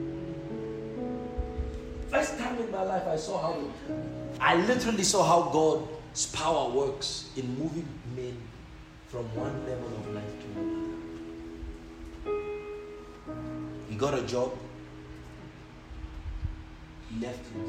First 2.10 2.38
time 2.40 2.58
in 2.58 2.72
my 2.72 2.84
life, 2.84 3.06
I 3.06 3.18
saw 3.18 3.42
how 3.42 3.58
I 4.40 4.56
literally 4.56 5.04
saw 5.04 5.24
how 5.24 5.50
God's 5.52 6.28
power 6.28 6.70
works 6.70 7.30
in 7.36 7.58
moving 7.58 7.88
men 8.16 8.38
from 9.08 9.26
one 9.36 9.66
level 9.66 9.88
of 9.88 10.08
life 10.16 10.24
to 10.42 10.48
another. 10.60 10.88
He 13.90 13.96
got 13.96 14.14
a 14.14 14.22
job, 14.24 14.54
he 17.10 17.20
left 17.26 17.40
it. 17.40 17.68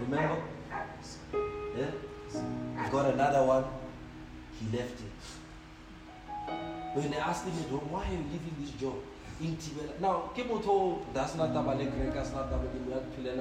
Remember? 0.00 0.42
Yeah? 1.76 1.90
He 2.32 2.90
got 2.90 3.14
another 3.14 3.44
one, 3.44 3.64
he 4.58 4.76
left 4.76 5.00
it. 5.00 5.12
When 6.94 7.10
they 7.10 7.18
asked 7.18 7.44
him, 7.44 7.52
why 7.52 8.06
are 8.06 8.12
you 8.12 8.18
leaving 8.18 8.56
this 8.60 8.70
job? 8.72 8.94
Now, 10.00 10.30
Kemoto, 10.34 10.98
that's 11.14 11.36
not 11.36 11.52
the 11.54 11.60
Balek, 11.60 12.12
that's 12.12 12.32
not 12.32 12.50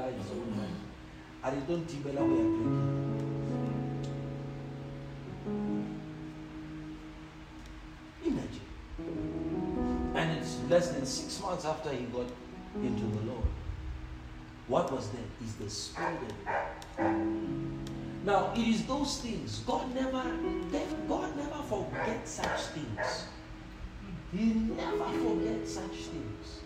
is 0.09 0.31
own 0.31 0.55
mind. 0.55 0.75
I 1.43 1.49
don't 1.49 1.87
Tibela, 1.87 2.21
we 2.23 2.33
are 2.33 2.49
drinking. 2.55 3.07
Imagine. 8.25 8.61
And 10.15 10.37
it's 10.37 10.59
less 10.69 10.89
than 10.89 11.05
six 11.05 11.41
months 11.41 11.65
after 11.65 11.89
he 11.89 12.05
got 12.05 12.27
into 12.75 13.05
the 13.05 13.31
Lord. 13.31 13.47
What 14.67 14.91
was 14.91 15.09
that? 15.09 15.45
Is 15.45 15.55
the 15.55 15.69
Spirit 15.69 16.19
of 16.21 16.45
God. 16.45 17.15
Now, 18.23 18.51
it 18.55 18.67
is 18.67 18.85
those 18.85 19.21
things. 19.21 19.59
God 19.65 19.95
never, 19.95 20.23
God 21.07 21.35
never 21.37 21.63
forgets 21.63 22.31
such 22.31 22.59
things. 22.75 23.27
He 24.33 24.45
never 24.53 25.05
forgets 25.05 25.73
such 25.73 25.91
things. 25.91 26.61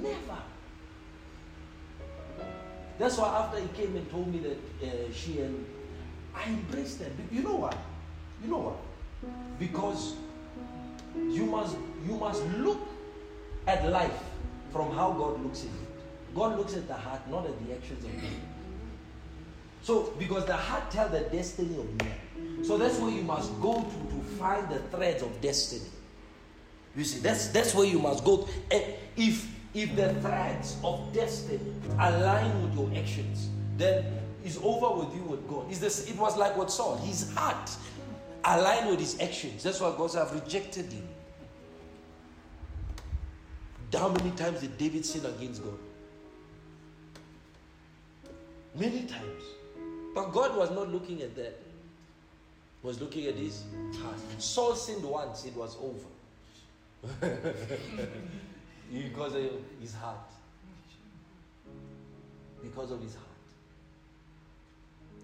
Never. 0.00 0.38
That's 2.98 3.18
why 3.18 3.28
after 3.38 3.60
he 3.60 3.68
came 3.68 3.96
and 3.96 4.08
told 4.10 4.32
me 4.32 4.38
that 4.40 4.58
uh, 4.86 5.12
she 5.12 5.40
and 5.40 5.66
I 6.34 6.44
embraced 6.44 7.00
them. 7.00 7.12
You 7.30 7.42
know 7.42 7.56
what? 7.56 7.76
You 8.42 8.50
know 8.50 8.58
what? 8.58 8.76
Because 9.58 10.14
you 11.16 11.46
must 11.46 11.76
you 12.06 12.16
must 12.16 12.44
look 12.58 12.80
at 13.66 13.88
life 13.88 14.22
from 14.72 14.94
how 14.94 15.12
God 15.12 15.42
looks 15.42 15.60
at 15.60 15.66
it. 15.66 16.34
God 16.34 16.56
looks 16.56 16.74
at 16.74 16.88
the 16.88 16.94
heart, 16.94 17.28
not 17.30 17.46
at 17.46 17.66
the 17.66 17.74
actions 17.74 18.04
of 18.04 18.14
man. 18.14 18.40
So, 19.82 20.14
because 20.18 20.46
the 20.46 20.56
heart 20.56 20.90
tells 20.90 21.10
the 21.10 21.20
destiny 21.20 21.78
of 21.78 21.86
man. 22.02 22.14
So 22.62 22.78
that's 22.78 22.98
where 22.98 23.10
you 23.10 23.22
must 23.22 23.60
go 23.60 23.82
to 23.82 24.14
to 24.14 24.22
find 24.38 24.68
the 24.68 24.78
threads 24.96 25.22
of 25.22 25.40
destiny. 25.40 25.88
You 26.96 27.04
see, 27.04 27.20
that's 27.20 27.48
that's 27.48 27.74
where 27.74 27.86
you 27.86 27.98
must 27.98 28.24
go. 28.24 28.48
If 28.70 29.48
if 29.74 29.96
the 29.96 30.14
threads 30.20 30.76
of 30.84 31.12
destiny 31.12 31.60
align 31.98 32.62
with 32.62 32.74
your 32.74 33.00
actions, 33.00 33.48
then 33.78 34.04
it's 34.44 34.58
over 34.62 35.04
with 35.04 35.14
you 35.14 35.22
with 35.22 35.48
God. 35.48 35.70
Is 35.70 35.80
this 35.80 36.08
it 36.08 36.16
was 36.16 36.36
like 36.36 36.56
what 36.56 36.70
Saul, 36.70 36.96
his 36.98 37.32
heart 37.34 37.70
aligned 38.44 38.90
with 38.90 39.00
his 39.00 39.18
actions. 39.20 39.62
That's 39.62 39.80
why 39.80 39.94
God 39.96 40.10
said, 40.10 40.22
I've 40.22 40.34
rejected 40.34 40.92
him. 40.92 41.08
How 43.92 44.08
many 44.08 44.30
times 44.32 44.60
did 44.60 44.78
David 44.78 45.04
sin 45.04 45.24
against 45.26 45.62
God? 45.62 45.78
Many 48.74 49.02
times. 49.02 49.42
But 50.14 50.32
God 50.32 50.56
was 50.56 50.70
not 50.70 50.88
looking 50.88 51.22
at 51.22 51.36
that. 51.36 51.61
Was 52.82 53.00
looking 53.00 53.26
at 53.26 53.34
his 53.34 53.62
heart. 54.02 54.16
Saul 54.38 54.74
sinned 54.74 55.04
once, 55.04 55.44
it 55.44 55.54
was 55.54 55.76
over. 55.80 56.08
because 58.92 59.34
of 59.34 59.50
his 59.80 59.94
heart. 59.94 60.18
Because 62.62 62.90
of 62.90 63.00
his 63.00 63.14
heart. 63.14 63.26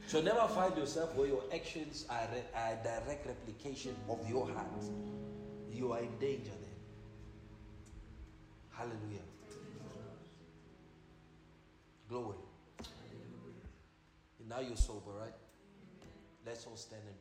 So 0.07 0.23
never 0.23 0.47
find 0.49 0.77
yourself 0.77 1.15
where 1.17 1.27
your 1.27 1.43
actions 1.53 2.07
are, 2.09 2.29
a 2.55 2.77
direct 2.83 3.27
replication 3.27 3.95
of 4.09 4.19
your 4.29 4.49
heart. 4.49 4.85
You 5.71 5.93
are 5.93 5.99
in 5.99 6.17
danger 6.19 6.51
then. 6.51 6.79
Hallelujah. 8.71 9.27
Glory. 12.09 12.37
Now 14.49 14.61
you're 14.61 14.77
sober, 14.77 15.11
right? 15.21 15.35
Let's 16.47 16.67
all 16.67 16.77
stand 16.77 17.03
and 17.07 17.18